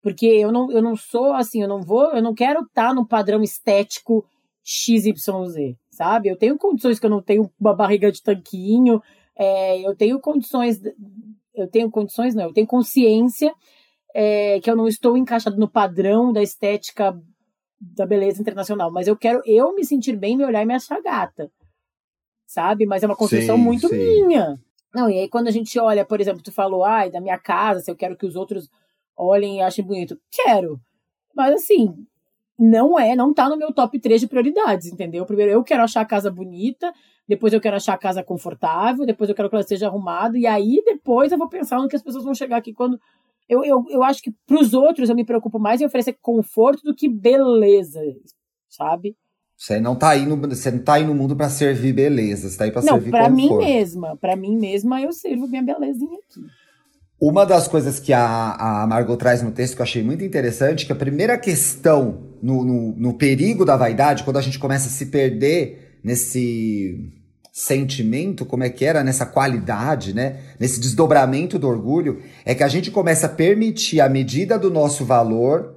Porque 0.00 0.26
eu 0.26 0.52
não, 0.52 0.70
eu 0.70 0.80
não 0.80 0.96
sou 0.96 1.32
assim, 1.32 1.62
eu 1.62 1.68
não 1.68 1.82
vou, 1.82 2.12
eu 2.12 2.22
não 2.22 2.34
quero 2.34 2.62
estar 2.62 2.88
tá 2.88 2.94
no 2.94 3.06
padrão 3.06 3.42
estético 3.42 4.24
XYZ, 4.64 5.76
sabe? 5.90 6.28
Eu 6.28 6.36
tenho 6.36 6.56
condições 6.56 6.98
que 6.98 7.06
eu 7.06 7.10
não 7.10 7.22
tenho 7.22 7.50
uma 7.58 7.74
barriga 7.74 8.10
de 8.10 8.22
tanquinho, 8.22 9.02
é, 9.36 9.80
eu 9.80 9.94
tenho 9.96 10.20
condições, 10.20 10.80
eu 11.54 11.68
tenho 11.68 11.90
condições, 11.90 12.34
não, 12.34 12.44
eu 12.44 12.52
tenho 12.52 12.66
consciência 12.66 13.52
é, 14.14 14.60
que 14.60 14.70
eu 14.70 14.76
não 14.76 14.86
estou 14.86 15.16
encaixado 15.16 15.56
no 15.56 15.68
padrão 15.68 16.32
da 16.32 16.42
estética 16.42 17.16
da 17.80 18.06
beleza 18.06 18.40
internacional, 18.40 18.92
mas 18.92 19.08
eu 19.08 19.16
quero 19.16 19.42
eu 19.44 19.74
me 19.74 19.84
sentir 19.84 20.16
bem, 20.16 20.36
me 20.36 20.44
olhar 20.44 20.62
e 20.62 20.66
me 20.66 20.74
achar 20.74 21.00
gata, 21.00 21.50
sabe? 22.46 22.86
Mas 22.86 23.02
é 23.02 23.06
uma 23.06 23.16
construção 23.16 23.56
sim, 23.56 23.62
muito 23.62 23.88
sim. 23.88 23.96
minha. 23.96 24.60
Não, 24.94 25.08
e 25.08 25.18
aí 25.18 25.28
quando 25.28 25.48
a 25.48 25.50
gente 25.50 25.78
olha, 25.78 26.04
por 26.04 26.20
exemplo, 26.20 26.42
tu 26.42 26.52
falou, 26.52 26.84
ai, 26.84 27.10
da 27.10 27.20
minha 27.20 27.38
casa, 27.38 27.80
se 27.80 27.90
eu 27.90 27.96
quero 27.96 28.16
que 28.16 28.26
os 28.26 28.36
outros 28.36 28.68
olhem 29.16 29.58
e 29.58 29.60
achem 29.62 29.84
bonito. 29.84 30.18
Quero. 30.30 30.80
Mas 31.34 31.54
assim, 31.54 31.94
não 32.58 32.98
é, 32.98 33.16
não 33.16 33.32
tá 33.32 33.48
no 33.48 33.56
meu 33.56 33.72
top 33.72 33.98
3 33.98 34.20
de 34.20 34.28
prioridades, 34.28 34.86
entendeu? 34.86 35.26
Primeiro 35.26 35.52
eu 35.52 35.64
quero 35.64 35.82
achar 35.82 36.02
a 36.02 36.06
casa 36.06 36.30
bonita, 36.30 36.92
depois 37.26 37.52
eu 37.52 37.60
quero 37.60 37.76
achar 37.76 37.94
a 37.94 37.98
casa 37.98 38.22
confortável, 38.22 39.06
depois 39.06 39.28
eu 39.30 39.36
quero 39.36 39.48
que 39.48 39.54
ela 39.56 39.62
seja 39.62 39.86
arrumada, 39.86 40.38
e 40.38 40.46
aí 40.46 40.82
depois 40.84 41.32
eu 41.32 41.38
vou 41.38 41.48
pensar 41.48 41.80
no 41.80 41.88
que 41.88 41.96
as 41.96 42.02
pessoas 42.02 42.24
vão 42.24 42.34
chegar 42.34 42.58
aqui 42.58 42.72
quando. 42.72 43.00
Eu, 43.48 43.64
eu, 43.64 43.84
eu 43.88 44.02
acho 44.02 44.22
que 44.22 44.32
pros 44.46 44.72
outros 44.74 45.10
eu 45.10 45.16
me 45.16 45.24
preocupo 45.24 45.58
mais 45.58 45.80
em 45.80 45.86
oferecer 45.86 46.16
conforto 46.20 46.82
do 46.84 46.94
que 46.94 47.08
beleza, 47.08 48.00
sabe? 48.68 49.16
Você 49.56 49.78
não 49.78 49.94
tá 49.94 50.10
aí 50.10 50.26
no, 50.26 50.36
você 50.36 50.70
não 50.70 50.80
tá 50.80 50.94
aí 50.94 51.04
no 51.04 51.14
mundo 51.14 51.36
para 51.36 51.48
servir 51.48 51.92
beleza, 51.92 52.48
você 52.48 52.56
tá 52.56 52.64
aí 52.64 52.72
para 52.72 52.82
servir 52.82 53.10
pra 53.10 53.28
mim 53.28 53.56
mesma, 53.56 54.16
para 54.16 54.34
mim 54.34 54.56
mesma 54.58 55.00
eu 55.00 55.12
sirvo 55.12 55.46
minha 55.46 55.62
belezinha 55.62 56.18
aqui. 56.18 56.40
Uma 57.20 57.46
das 57.46 57.68
coisas 57.68 58.00
que 58.00 58.12
a, 58.12 58.82
a 58.82 58.86
Margot 58.88 59.16
traz 59.16 59.42
no 59.42 59.52
texto 59.52 59.76
que 59.76 59.80
eu 59.80 59.84
achei 59.84 60.02
muito 60.02 60.24
interessante, 60.24 60.84
que 60.84 60.90
a 60.90 60.96
primeira 60.96 61.38
questão 61.38 62.32
no, 62.42 62.64
no, 62.64 62.96
no 62.96 63.14
perigo 63.14 63.64
da 63.64 63.76
vaidade, 63.76 64.24
quando 64.24 64.38
a 64.38 64.42
gente 64.42 64.58
começa 64.58 64.88
a 64.88 64.90
se 64.90 65.06
perder 65.06 66.00
nesse 66.02 67.12
sentimento, 67.52 68.44
como 68.44 68.64
é 68.64 68.70
que 68.70 68.84
era, 68.84 69.04
nessa 69.04 69.24
qualidade, 69.24 70.14
né? 70.14 70.40
Nesse 70.58 70.80
desdobramento 70.80 71.58
do 71.58 71.68
orgulho, 71.68 72.20
é 72.44 72.54
que 72.54 72.64
a 72.64 72.68
gente 72.68 72.90
começa 72.90 73.26
a 73.26 73.28
permitir 73.28 74.00
a 74.00 74.08
medida 74.08 74.58
do 74.58 74.70
nosso 74.70 75.04
valor, 75.04 75.76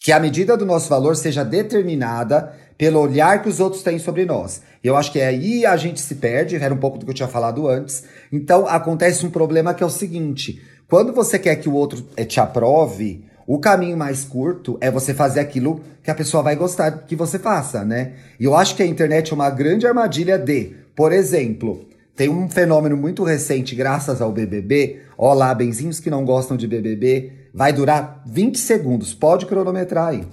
que 0.00 0.12
a 0.12 0.20
medida 0.20 0.56
do 0.56 0.64
nosso 0.64 0.88
valor 0.88 1.16
seja 1.16 1.44
determinada 1.44 2.54
pelo 2.78 3.00
olhar 3.00 3.42
que 3.42 3.48
os 3.48 3.60
outros 3.60 3.82
têm 3.82 3.98
sobre 3.98 4.24
nós. 4.24 4.60
Eu 4.82 4.96
acho 4.96 5.10
que 5.10 5.20
aí 5.20 5.64
a 5.64 5.76
gente 5.76 6.00
se 6.00 6.16
perde, 6.16 6.56
era 6.56 6.72
um 6.72 6.78
pouco 6.78 6.98
do 6.98 7.04
que 7.04 7.10
eu 7.10 7.14
tinha 7.14 7.28
falado 7.28 7.68
antes. 7.68 8.04
Então 8.30 8.66
acontece 8.66 9.24
um 9.24 9.30
problema 9.30 9.74
que 9.74 9.82
é 9.82 9.86
o 9.86 9.90
seguinte: 9.90 10.62
quando 10.88 11.12
você 11.12 11.38
quer 11.38 11.56
que 11.56 11.68
o 11.68 11.74
outro 11.74 12.06
eh, 12.16 12.24
te 12.24 12.38
aprove, 12.38 13.24
o 13.46 13.58
caminho 13.58 13.96
mais 13.96 14.24
curto 14.24 14.76
é 14.80 14.90
você 14.90 15.14
fazer 15.14 15.40
aquilo 15.40 15.80
que 16.02 16.10
a 16.10 16.14
pessoa 16.14 16.42
vai 16.42 16.56
gostar 16.56 16.90
que 17.06 17.16
você 17.16 17.38
faça, 17.38 17.84
né? 17.84 18.12
E 18.38 18.44
eu 18.44 18.54
acho 18.54 18.74
que 18.76 18.82
a 18.82 18.86
internet 18.86 19.32
é 19.32 19.34
uma 19.34 19.50
grande 19.50 19.86
armadilha 19.86 20.38
de, 20.38 20.72
por 20.94 21.12
exemplo, 21.12 21.86
tem 22.14 22.28
um 22.28 22.48
fenômeno 22.48 22.96
muito 22.96 23.22
recente, 23.24 23.74
graças 23.74 24.22
ao 24.22 24.32
BBB. 24.32 25.00
Olá, 25.18 25.54
benzinhos 25.54 26.00
que 26.00 26.08
não 26.08 26.24
gostam 26.24 26.56
de 26.56 26.66
BBB. 26.66 27.32
Vai 27.52 27.72
durar 27.72 28.22
20 28.26 28.58
segundos, 28.58 29.12
pode 29.12 29.46
cronometrar 29.46 30.08
aí. 30.08 30.24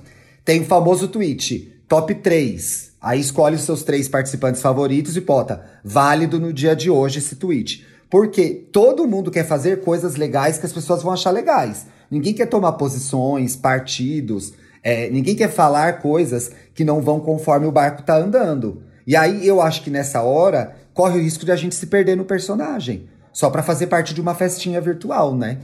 Tem 0.46 0.62
o 0.62 0.66
famoso 0.66 1.08
tweet 1.08 1.73
top 1.94 2.16
3. 2.16 2.94
Aí 3.00 3.20
escolhe 3.20 3.56
os 3.56 3.62
seus 3.62 3.84
três 3.84 4.08
participantes 4.08 4.64
favoritos 4.64 5.16
e 5.16 5.22
bota 5.22 5.64
válido 5.84 6.40
no 6.40 6.52
dia 6.52 6.76
de 6.76 6.90
hoje 6.90 7.20
esse 7.20 7.36
tweet. 7.36 7.86
Porque 8.10 8.50
todo 8.72 9.06
mundo 9.06 9.30
quer 9.30 9.46
fazer 9.46 9.82
coisas 9.82 10.16
legais 10.16 10.58
que 10.58 10.66
as 10.66 10.74
pessoas 10.74 11.04
vão 11.04 11.14
achar 11.14 11.30
legais. 11.30 11.86
Ninguém 12.10 12.34
quer 12.34 12.48
tomar 12.48 12.72
posições, 12.72 13.56
partidos, 13.56 14.54
é, 14.82 15.08
ninguém 15.12 15.36
quer 15.36 15.52
falar 15.52 16.00
coisas 16.00 16.50
que 16.74 16.84
não 16.84 17.00
vão 17.00 17.20
conforme 17.20 17.68
o 17.68 17.72
barco 17.72 18.02
tá 18.02 18.18
andando. 18.18 18.82
E 19.06 19.16
aí 19.16 19.48
eu 19.48 19.62
acho 19.62 19.84
que 19.84 19.92
nessa 19.92 20.24
hora 20.24 20.76
corre 20.96 21.20
o 21.20 21.22
risco 21.22 21.46
de 21.46 21.52
a 21.52 21.56
gente 21.56 21.76
se 21.76 21.86
perder 21.86 22.18
no 22.18 22.26
personagem. 22.26 23.08
Só 23.32 23.52
para 23.52 23.62
fazer 23.62 23.86
parte 23.86 24.16
de 24.16 24.22
uma 24.22 24.34
festinha 24.34 24.82
virtual, 24.82 25.36
né? 25.36 25.60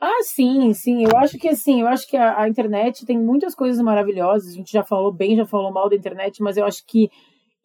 Ah, 0.00 0.22
sim, 0.22 0.72
sim. 0.72 1.04
Eu 1.04 1.16
acho 1.18 1.38
que 1.38 1.48
assim, 1.48 1.82
eu 1.82 1.86
acho 1.86 2.08
que 2.08 2.16
a, 2.16 2.40
a, 2.40 2.48
internet 2.48 3.04
tem 3.04 3.18
muitas 3.18 3.54
coisas 3.54 3.82
maravilhosas. 3.82 4.52
A 4.52 4.56
gente 4.56 4.72
já 4.72 4.82
falou 4.82 5.12
bem, 5.12 5.36
já 5.36 5.44
falou 5.44 5.70
mal 5.70 5.90
da 5.90 5.96
internet, 5.96 6.42
mas 6.42 6.56
eu 6.56 6.64
acho 6.64 6.84
que 6.86 7.10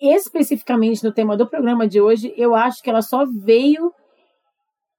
especificamente 0.01 1.03
no 1.03 1.13
tema 1.13 1.37
do 1.37 1.47
programa 1.47 1.87
de 1.87 2.01
hoje, 2.01 2.33
eu 2.35 2.53
acho 2.53 2.83
que 2.83 2.89
ela 2.89 3.01
só 3.01 3.25
veio 3.25 3.93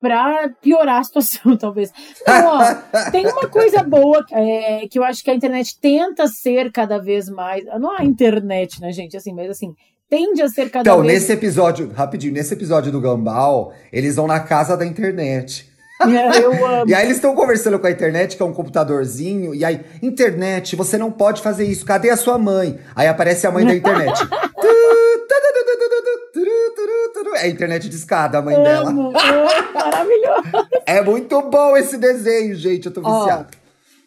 para 0.00 0.50
piorar 0.62 1.00
a 1.00 1.04
situação, 1.04 1.56
talvez. 1.58 1.92
Então, 2.22 2.58
ó, 2.58 3.10
tem 3.10 3.26
uma 3.26 3.48
coisa 3.48 3.82
boa 3.82 4.24
é, 4.30 4.86
que 4.88 4.98
eu 4.98 5.04
acho 5.04 5.22
que 5.22 5.30
a 5.30 5.34
internet 5.34 5.78
tenta 5.78 6.26
ser 6.28 6.72
cada 6.72 6.98
vez 6.98 7.28
mais. 7.28 7.64
Não 7.78 7.96
a 7.96 8.04
internet, 8.04 8.80
né, 8.80 8.92
gente? 8.92 9.16
Assim, 9.16 9.34
mas 9.34 9.50
assim, 9.50 9.74
tende 10.08 10.40
a 10.40 10.48
ser 10.48 10.70
cada 10.70 10.88
então, 10.88 11.02
vez. 11.02 11.12
Então, 11.12 11.20
nesse 11.20 11.32
episódio, 11.32 11.92
rapidinho, 11.92 12.32
nesse 12.32 12.54
episódio 12.54 12.90
do 12.90 13.00
Gambal, 13.00 13.74
eles 13.92 14.16
vão 14.16 14.26
na 14.26 14.40
casa 14.40 14.76
da 14.76 14.86
internet. 14.86 15.75
É, 16.00 16.44
eu 16.44 16.66
amo. 16.66 16.90
E 16.90 16.94
aí 16.94 17.06
eles 17.06 17.16
estão 17.16 17.34
conversando 17.34 17.78
com 17.78 17.86
a 17.86 17.90
internet, 17.90 18.36
que 18.36 18.42
é 18.42 18.46
um 18.46 18.52
computadorzinho, 18.52 19.54
e 19.54 19.64
aí, 19.64 19.80
internet, 20.02 20.76
você 20.76 20.98
não 20.98 21.10
pode 21.10 21.40
fazer 21.40 21.64
isso, 21.64 21.86
cadê 21.86 22.10
a 22.10 22.16
sua 22.16 22.36
mãe? 22.36 22.78
Aí 22.94 23.08
aparece 23.08 23.46
a 23.46 23.50
mãe 23.50 23.64
da 23.64 23.74
internet. 23.74 24.28
É 27.36 27.42
a 27.42 27.48
internet 27.48 27.88
de 27.88 27.96
escada, 27.96 28.38
a 28.38 28.42
mãe 28.42 28.56
dela. 28.62 28.90
Amo, 28.90 29.12
maravilhoso. 29.12 30.68
É 30.86 31.02
muito 31.02 31.42
bom 31.42 31.76
esse 31.76 31.98
desenho, 31.98 32.54
gente. 32.54 32.86
Eu 32.86 32.92
tô 32.92 33.02
Ó, 33.04 33.20
viciado. 33.20 33.48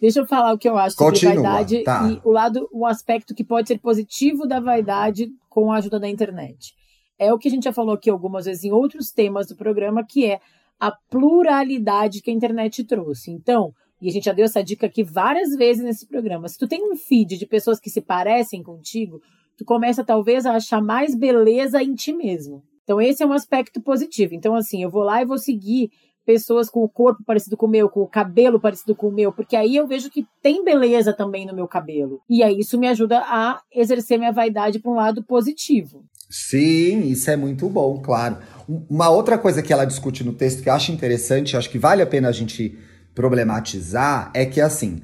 Deixa 0.02 0.20
eu 0.22 0.26
falar 0.26 0.54
o 0.54 0.58
que 0.58 0.68
eu 0.68 0.78
acho 0.78 0.96
sobre 0.96 1.14
Continua, 1.14 1.44
vaidade 1.44 1.84
tá. 1.84 2.10
e 2.10 2.20
o 2.24 2.32
lado, 2.32 2.68
o 2.72 2.86
aspecto 2.86 3.36
que 3.36 3.44
pode 3.44 3.68
ser 3.68 3.78
positivo 3.80 4.48
da 4.48 4.60
vaidade 4.60 5.30
com 5.50 5.72
a 5.72 5.78
ajuda 5.78 6.00
da 6.00 6.08
internet. 6.08 6.74
É 7.20 7.34
o 7.34 7.38
que 7.38 7.50
a 7.50 7.52
gente 7.52 7.66
já 7.66 7.74
falou 7.74 7.94
aqui 7.94 8.10
algumas 8.10 8.46
vezes 8.46 8.64
em 8.64 8.72
outros 8.72 9.12
temas 9.12 9.48
do 9.48 9.56
programa, 9.56 10.04
que 10.04 10.26
é 10.26 10.40
a 10.80 10.92
pluralidade 10.92 12.22
que 12.22 12.32
a 12.32 12.34
internet 12.34 12.84
trouxe. 12.84 13.32
Então, 13.32 13.74
e 14.02 14.08
a 14.08 14.12
gente 14.12 14.26
já 14.26 14.34
deu 14.34 14.46
essa 14.46 14.64
dica 14.64 14.88
aqui 14.88 15.04
várias 15.04 15.50
vezes 15.56 15.84
nesse 15.84 16.08
programa. 16.08 16.48
Se 16.48 16.58
tu 16.58 16.68
tem 16.68 16.90
um 16.90 16.96
feed 16.96 17.38
de 17.38 17.46
pessoas 17.46 17.80
que 17.80 17.90
se 17.90 18.02
parecem 18.02 18.64
contigo, 18.64 19.20
tu 19.58 19.66
começa 19.66 20.06
talvez 20.06 20.46
a 20.46 20.54
achar 20.54 20.82
mais 20.82 21.14
beleza 21.14 21.84
em 21.84 21.94
ti 21.94 22.14
mesmo. 22.14 22.64
Então, 22.84 23.02
esse 23.02 23.22
é 23.22 23.26
um 23.26 23.34
aspecto 23.34 23.82
positivo. 23.82 24.34
Então, 24.34 24.56
assim, 24.56 24.82
eu 24.82 24.90
vou 24.90 25.04
lá 25.04 25.22
e 25.22 25.26
vou 25.26 25.38
seguir 25.38 25.92
pessoas 26.26 26.70
com 26.70 26.84
o 26.84 26.90
corpo 26.90 27.24
parecido 27.26 27.58
com 27.58 27.66
o 27.66 27.70
meu, 27.70 27.90
com 27.90 28.02
o 28.02 28.08
cabelo 28.08 28.60
parecido 28.60 28.96
com 28.96 29.08
o 29.08 29.12
meu, 29.12 29.34
porque 29.34 29.56
aí 29.56 29.76
eu 29.76 29.88
vejo 29.88 30.12
que 30.12 30.28
tem 30.44 30.64
beleza 30.64 31.12
também 31.12 31.44
no 31.46 31.56
meu 31.56 31.68
cabelo. 31.68 32.22
E 32.30 32.44
aí 32.44 32.60
isso 32.60 32.78
me 32.78 32.88
ajuda 32.88 33.20
a 33.20 33.60
exercer 33.74 34.20
minha 34.20 34.32
vaidade 34.32 34.80
para 34.80 34.92
um 34.92 34.96
lado 34.96 35.24
positivo. 35.24 36.04
Sim, 36.30 37.08
isso 37.10 37.30
é 37.32 37.36
muito 37.36 37.68
bom, 37.70 38.00
claro. 38.00 38.38
Um- 38.68 38.86
Uma 38.90 39.10
outra 39.10 39.38
coisa 39.38 39.62
que 39.64 39.74
ela 39.74 39.86
discute 39.86 40.24
no 40.24 40.34
texto 40.34 40.62
que 40.62 40.70
eu 40.70 40.74
acho 40.74 40.92
interessante, 40.92 41.58
acho 41.58 41.70
que 41.70 41.80
vale 41.80 42.02
a 42.04 42.06
pena 42.08 42.30
a 42.30 42.32
gente 42.32 42.78
problematizar, 43.16 44.32
é 44.34 44.46
que 44.46 44.62
assim, 44.62 45.02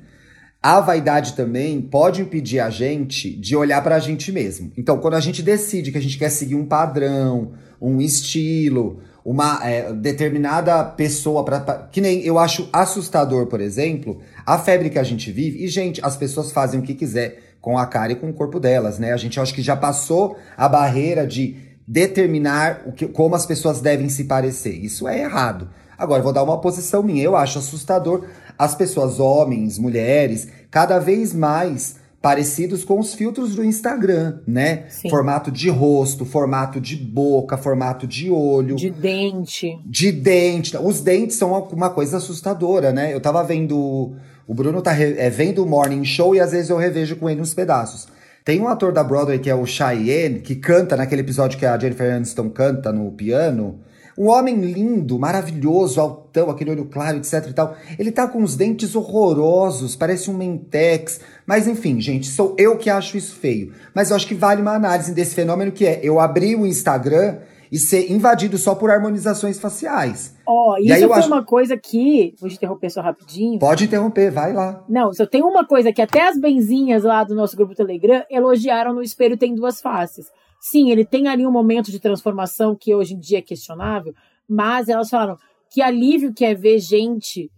a 0.61 0.79
vaidade 0.79 1.33
também 1.33 1.81
pode 1.81 2.21
impedir 2.21 2.59
a 2.59 2.69
gente 2.69 3.31
de 3.35 3.55
olhar 3.55 3.81
pra 3.83 3.97
gente 3.99 4.31
mesmo. 4.31 4.71
Então, 4.77 4.99
quando 4.99 5.15
a 5.15 5.19
gente 5.19 5.41
decide 5.41 5.91
que 5.91 5.97
a 5.97 6.01
gente 6.01 6.17
quer 6.17 6.29
seguir 6.29 6.55
um 6.55 6.65
padrão, 6.65 7.53
um 7.81 7.99
estilo, 7.99 9.01
uma 9.23 9.59
é, 9.67 9.91
determinada 9.93 10.83
pessoa 10.83 11.43
pra- 11.43 11.89
que 11.91 11.99
nem 12.01 12.21
eu 12.23 12.37
acho 12.37 12.69
assustador, 12.71 13.47
por 13.47 13.59
exemplo, 13.59 14.21
a 14.45 14.57
febre 14.59 14.89
que 14.91 14.99
a 14.99 15.03
gente 15.03 15.31
vive. 15.31 15.63
E 15.63 15.67
gente, 15.67 15.99
as 16.03 16.15
pessoas 16.15 16.51
fazem 16.51 16.79
o 16.79 16.83
que 16.83 16.93
quiser 16.93 17.44
com 17.65 17.79
a 17.79 17.87
cara 17.87 18.11
e 18.11 18.15
com 18.15 18.29
o 18.29 18.33
corpo 18.33 18.59
delas, 18.59 18.99
né? 18.99 19.11
A 19.11 19.17
gente 19.17 19.39
acho 19.39 19.51
que 19.51 19.63
já 19.63 19.75
passou 19.75 20.37
a 20.55 20.69
barreira 20.69 21.25
de 21.25 21.57
determinar 21.87 22.83
o 22.85 22.91
que, 22.91 23.07
como 23.07 23.33
as 23.33 23.43
pessoas 23.43 23.81
devem 23.81 24.07
se 24.07 24.25
parecer. 24.25 24.75
Isso 24.75 25.07
é 25.07 25.21
errado. 25.21 25.67
Agora, 25.97 26.21
vou 26.21 26.31
dar 26.31 26.43
uma 26.43 26.61
posição 26.61 27.01
minha. 27.01 27.23
Eu 27.23 27.35
acho 27.35 27.57
assustador 27.57 28.25
as 28.55 28.75
pessoas, 28.75 29.19
homens, 29.19 29.79
mulheres, 29.79 30.47
cada 30.69 30.99
vez 30.99 31.33
mais 31.33 31.95
parecidos 32.21 32.83
com 32.83 32.99
os 32.99 33.15
filtros 33.15 33.55
do 33.55 33.63
Instagram, 33.63 34.39
né? 34.45 34.85
Sim. 34.89 35.09
Formato 35.09 35.51
de 35.51 35.67
rosto, 35.67 36.23
formato 36.23 36.79
de 36.79 36.95
boca, 36.95 37.57
formato 37.57 38.05
de 38.05 38.29
olho 38.29 38.75
De 38.75 38.91
dente. 38.91 39.79
de 39.83 40.11
dente. 40.11 40.77
Os 40.77 41.01
dentes 41.01 41.35
são 41.35 41.51
uma 41.71 41.89
coisa 41.89 42.17
assustadora, 42.17 42.91
né? 42.93 43.11
Eu 43.11 43.19
tava 43.19 43.43
vendo. 43.43 44.15
O 44.47 44.53
Bruno 44.53 44.81
tá 44.81 44.93
é, 44.93 45.29
vendo 45.29 45.63
o 45.63 45.67
Morning 45.67 46.03
Show 46.03 46.35
e 46.35 46.39
às 46.39 46.51
vezes 46.51 46.69
eu 46.69 46.77
revejo 46.77 47.15
com 47.15 47.29
ele 47.29 47.41
uns 47.41 47.53
pedaços. 47.53 48.07
Tem 48.43 48.61
um 48.61 48.67
ator 48.67 48.91
da 48.91 49.03
Broadway 49.03 49.39
que 49.39 49.49
é 49.49 49.55
o 49.55 49.65
Cheyenne, 49.65 50.39
que 50.39 50.55
canta 50.55 50.95
naquele 50.95 51.21
episódio 51.21 51.57
que 51.57 51.65
a 51.65 51.77
Jennifer 51.79 52.13
Aniston 52.13 52.49
canta 52.51 52.91
no 52.91 53.11
piano. 53.11 53.79
Um 54.15 54.29
homem 54.29 54.55
lindo, 54.61 55.17
maravilhoso, 55.17 55.99
altão, 55.99 56.49
aquele 56.49 56.69
olho 56.69 56.85
claro, 56.85 57.17
etc 57.17 57.47
e 57.49 57.53
tal. 57.53 57.75
Ele 57.97 58.11
tá 58.11 58.27
com 58.27 58.43
os 58.43 58.55
dentes 58.55 58.95
horrorosos, 58.95 59.95
parece 59.95 60.29
um 60.29 60.37
mentex. 60.37 61.19
Mas 61.45 61.67
enfim, 61.67 61.99
gente, 61.99 62.27
sou 62.27 62.55
eu 62.57 62.77
que 62.77 62.89
acho 62.89 63.17
isso 63.17 63.35
feio. 63.35 63.73
Mas 63.95 64.11
eu 64.11 64.15
acho 64.15 64.27
que 64.27 64.35
vale 64.35 64.61
uma 64.61 64.75
análise 64.75 65.11
desse 65.11 65.33
fenômeno 65.33 65.71
que 65.71 65.85
é 65.85 65.99
eu 66.03 66.19
abrir 66.19 66.55
o 66.55 66.67
Instagram 66.67 67.37
e 67.71 67.77
ser 67.77 68.11
invadido 68.11 68.57
só 68.57 68.75
por 68.75 68.89
harmonizações 68.91 69.59
faciais. 69.59 70.35
Ó, 70.45 70.77
E 70.77 70.85
isso 70.91 71.03
eu 71.03 71.09
foi 71.09 71.17
acho- 71.19 71.27
uma 71.27 71.43
coisa 71.43 71.77
que. 71.77 72.33
Vou 72.39 72.49
te 72.49 72.55
interromper 72.55 72.89
só 72.89 73.01
rapidinho. 73.01 73.59
Pode 73.59 73.85
interromper, 73.85 74.31
vai 74.31 74.53
lá. 74.53 74.83
Não, 74.87 75.11
só 75.13 75.25
tem 75.25 75.43
uma 75.43 75.65
coisa 75.65 75.91
que 75.91 76.01
até 76.01 76.27
as 76.27 76.37
benzinhas 76.39 77.03
lá 77.03 77.23
do 77.23 77.35
nosso 77.35 77.55
grupo 77.55 77.73
Telegram 77.75 78.23
elogiaram 78.29 78.93
no 78.93 79.01
espelho 79.01 79.37
tem 79.37 79.53
duas 79.55 79.81
faces. 79.81 80.27
Sim, 80.59 80.89
ele 80.91 81.05
tem 81.05 81.27
ali 81.27 81.45
um 81.45 81.51
momento 81.51 81.91
de 81.91 81.99
transformação 81.99 82.75
que 82.75 82.93
hoje 82.95 83.13
em 83.13 83.19
dia 83.19 83.39
é 83.39 83.41
questionável, 83.41 84.13
mas 84.47 84.89
elas 84.89 85.09
falaram 85.09 85.37
que 85.69 85.81
alívio 85.81 86.33
que 86.33 86.45
é 86.45 86.53
ver 86.55 86.79
gente 86.79 87.51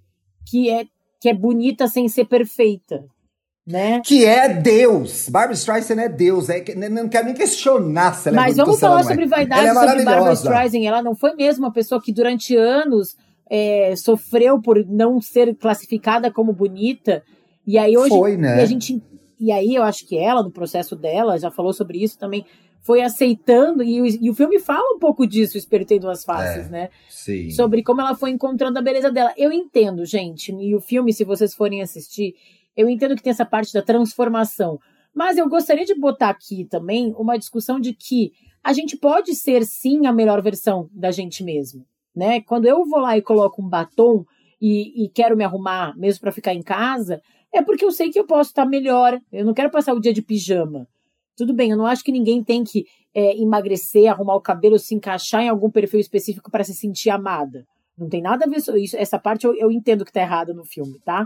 que 0.50 0.70
é 0.70 0.86
que 1.20 1.30
é 1.30 1.34
bonita 1.34 1.88
sem 1.88 2.08
ser 2.08 2.26
perfeita, 2.26 3.04
né? 3.68 4.02
Que 4.06 4.26
é 4.26 4.48
Deus. 4.48 5.28
Barbara 5.30 5.54
Streisand 5.54 6.00
é 6.00 6.08
Deus. 6.08 6.50
É, 6.50 6.64
não 6.90 7.10
quero 7.10 7.26
nem 7.26 7.34
questionar 7.36 8.14
se 8.14 8.30
ela 8.30 8.38
é 8.38 8.40
Mas 8.40 8.56
bonita 8.56 8.66
vamos 8.66 8.80
falar 8.80 9.02
é. 9.02 9.04
sobre 9.04 9.26
vaidade, 9.26 9.66
é 9.68 9.74
sobre 9.74 9.86
Barbara 9.88 10.04
maravilhosa. 10.06 10.44
Streisand. 10.50 10.86
Ela 10.88 11.02
não 11.04 11.16
foi 11.16 11.36
mesmo 11.36 11.66
uma 11.66 11.74
pessoa 11.74 12.02
que 12.02 12.14
durante 12.14 12.56
anos 12.56 13.16
é, 13.50 13.94
sofreu 13.98 14.62
por 14.62 14.86
não 14.88 15.20
ser 15.20 15.54
classificada 15.56 16.32
como 16.32 16.54
bonita. 16.54 17.22
E 17.66 17.78
aí 17.78 17.98
hoje 17.98 18.10
Foi, 18.10 18.38
né? 18.38 18.58
e 18.58 18.62
a 18.62 18.66
gente 18.66 19.04
e 19.40 19.52
aí 19.52 19.76
eu 19.76 19.84
acho 19.84 20.08
que 20.08 20.18
ela 20.18 20.42
no 20.42 20.50
processo 20.50 20.96
dela 20.96 21.38
já 21.38 21.52
falou 21.52 21.72
sobre 21.72 22.02
isso 22.04 22.18
também 22.18 22.44
foi 22.82 23.02
aceitando 23.02 23.84
e, 23.84 24.02
o- 24.02 24.06
e 24.08 24.30
o 24.30 24.34
filme 24.34 24.60
fala 24.60 24.96
um 24.96 25.00
pouco 25.00 25.28
disso. 25.28 25.58
Tem 25.86 26.00
duas 26.00 26.24
faces, 26.24 26.68
É. 26.68 26.70
né? 26.70 26.90
Sim. 27.10 27.50
sobre 27.52 27.84
como 27.84 28.00
ela 28.00 28.16
foi 28.16 28.30
encontrando 28.32 28.80
a 28.80 28.82
beleza 28.82 29.12
dela. 29.12 29.34
Eu 29.38 29.52
entendo, 29.52 30.06
gente, 30.06 30.54
e 30.54 30.74
o 30.74 30.80
filme, 30.80 31.12
se 31.12 31.26
vocês 31.26 31.54
forem 31.54 31.82
assistir, 31.82 32.34
eu 32.78 32.88
entendo 32.88 33.16
que 33.16 33.24
tem 33.24 33.32
essa 33.32 33.46
parte 33.46 33.74
da 33.74 33.82
transformação. 33.82 34.80
Mas 35.14 35.38
eu 35.38 35.50
gostaria 35.50 35.84
de 35.84 35.96
botar 35.96 36.30
aqui 36.30 36.64
também 36.66 37.14
uma 37.18 37.38
discussão 37.38 37.80
de 37.80 37.92
que 37.92 38.32
a 38.64 38.72
gente 38.72 38.96
pode 38.96 39.34
ser 39.34 39.66
sim 39.66 40.06
a 40.06 40.14
melhor 40.14 40.42
versão 40.44 40.88
da 40.94 41.10
gente 41.10 41.44
mesmo, 41.44 41.84
né? 42.16 42.40
Quando 42.42 42.68
eu 42.68 42.86
vou 42.86 43.00
lá 43.00 43.18
e 43.18 43.22
coloco 43.22 43.62
um 43.62 43.68
batom 43.68 44.24
e, 44.62 45.06
e 45.06 45.10
quero 45.10 45.36
me 45.36 45.44
arrumar 45.44 45.98
mesmo 45.98 46.22
para 46.22 46.32
ficar 46.32 46.54
em 46.54 46.62
casa, 46.62 47.20
é 47.52 47.64
porque 47.64 47.84
eu 47.84 47.92
sei 47.92 48.12
que 48.12 48.20
eu 48.20 48.28
posso 48.28 48.52
estar 48.52 48.66
melhor. 48.66 49.20
Eu 49.32 49.44
não 49.44 49.54
quero 49.54 49.72
passar 49.72 49.94
o 49.94 50.00
dia 50.00 50.14
de 50.14 50.22
pijama. 50.22 50.88
Tudo 51.36 51.54
bem, 51.54 51.72
eu 51.72 51.78
não 51.78 51.86
acho 51.86 52.04
que 52.04 52.12
ninguém 52.12 52.44
tem 52.44 52.64
que 52.64 52.86
é, 53.14 53.38
emagrecer, 53.42 54.12
arrumar 54.12 54.36
o 54.36 54.42
cabelo, 54.42 54.78
se 54.78 54.94
encaixar 54.94 55.42
em 55.42 55.50
algum 55.50 55.72
perfil 55.72 56.00
específico 56.00 56.52
para 56.52 56.64
se 56.64 56.74
sentir 56.74 57.10
amada. 57.10 57.66
Não 57.98 58.08
tem 58.08 58.22
nada 58.22 58.46
a 58.46 58.48
ver 58.48 58.58
isso. 58.80 58.96
Essa 58.96 59.18
parte 59.18 59.46
eu, 59.46 59.56
eu 59.56 59.72
entendo 59.72 60.06
que 60.06 60.12
tá 60.12 60.22
errada 60.22 60.54
no 60.54 60.64
filme, 60.64 61.00
tá? 61.04 61.26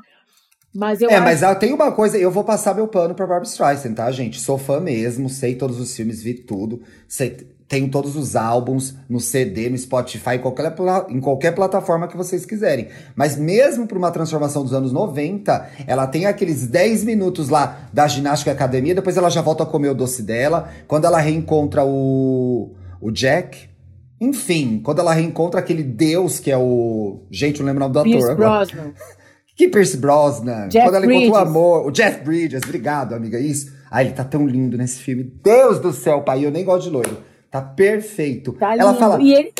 Mas 0.73 1.01
eu 1.01 1.09
é, 1.09 1.15
acho 1.15 1.23
mas 1.23 1.43
ela 1.43 1.55
tem 1.55 1.73
uma 1.73 1.91
coisa, 1.91 2.17
eu 2.17 2.31
vou 2.31 2.43
passar 2.43 2.73
meu 2.73 2.87
pano 2.87 3.13
pra 3.13 3.27
Barbara 3.27 3.47
Streisand, 3.49 3.93
tá, 3.93 4.09
gente? 4.11 4.39
Sou 4.39 4.57
fã 4.57 4.79
mesmo, 4.79 5.29
sei 5.29 5.55
todos 5.55 5.79
os 5.79 5.93
filmes, 5.93 6.23
vi 6.23 6.33
tudo. 6.33 6.81
Sei, 7.07 7.51
tenho 7.71 7.89
todos 7.89 8.15
os 8.17 8.35
álbuns 8.35 8.95
no 9.09 9.19
CD, 9.19 9.69
no 9.69 9.77
Spotify, 9.77 10.35
em 10.35 10.39
qualquer, 10.39 10.75
em 11.09 11.19
qualquer 11.21 11.55
plataforma 11.55 12.07
que 12.07 12.17
vocês 12.17 12.45
quiserem. 12.45 12.89
Mas 13.15 13.37
mesmo 13.37 13.87
pra 13.87 13.97
uma 13.97 14.11
transformação 14.11 14.63
dos 14.63 14.73
anos 14.73 14.91
90, 14.91 15.69
ela 15.87 16.05
tem 16.05 16.25
aqueles 16.25 16.67
10 16.67 17.05
minutos 17.05 17.47
lá 17.47 17.87
da 17.93 18.07
ginástica 18.07 18.51
academia, 18.51 18.95
depois 18.95 19.15
ela 19.15 19.29
já 19.29 19.41
volta 19.41 19.63
a 19.63 19.65
comer 19.65 19.89
o 19.89 19.95
doce 19.95 20.21
dela. 20.21 20.69
Quando 20.85 21.05
ela 21.05 21.19
reencontra 21.19 21.85
o, 21.85 22.71
o 22.99 23.11
Jack. 23.11 23.69
Enfim, 24.19 24.81
quando 24.83 24.99
ela 24.99 25.13
reencontra 25.13 25.59
aquele 25.59 25.81
deus 25.81 26.39
que 26.39 26.51
é 26.51 26.57
o. 26.57 27.21
Gente, 27.31 27.59
não 27.59 27.67
lembro 27.67 27.85
o 27.85 27.87
nome 27.87 27.93
do 27.93 28.03
Pierce 28.03 28.31
ator 28.31 28.45
agora. 28.45 28.65
Brosnan. 28.65 28.93
Que 29.61 29.67
Pierce 29.67 29.95
Brosnan. 29.97 30.69
Jeff 30.69 30.87
Quando 30.87 30.95
ela 30.95 31.05
encontra 31.05 31.27
o 31.27 31.31
Bridges. 31.31 31.47
amor. 31.49 31.85
O 31.87 31.91
Jeff 31.91 32.23
Bridges, 32.23 32.61
obrigado, 32.63 33.13
amiga. 33.13 33.39
Isso. 33.39 33.71
Ah, 33.91 34.01
ele 34.03 34.11
tá 34.13 34.23
tão 34.23 34.47
lindo 34.47 34.75
nesse 34.77 34.97
filme. 34.99 35.23
Deus 35.43 35.79
do 35.79 35.93
céu, 35.93 36.21
pai. 36.21 36.43
Eu 36.43 36.49
nem 36.49 36.65
gosto 36.65 36.85
de 36.85 36.89
loiro. 36.89 37.17
Tá 37.51 37.61
perfeito. 37.61 38.53
Tá 38.53 38.75
ela 38.75 38.87
lindo. 38.91 38.99
fala. 38.99 39.21
E 39.21 39.33
ele, 39.33 39.53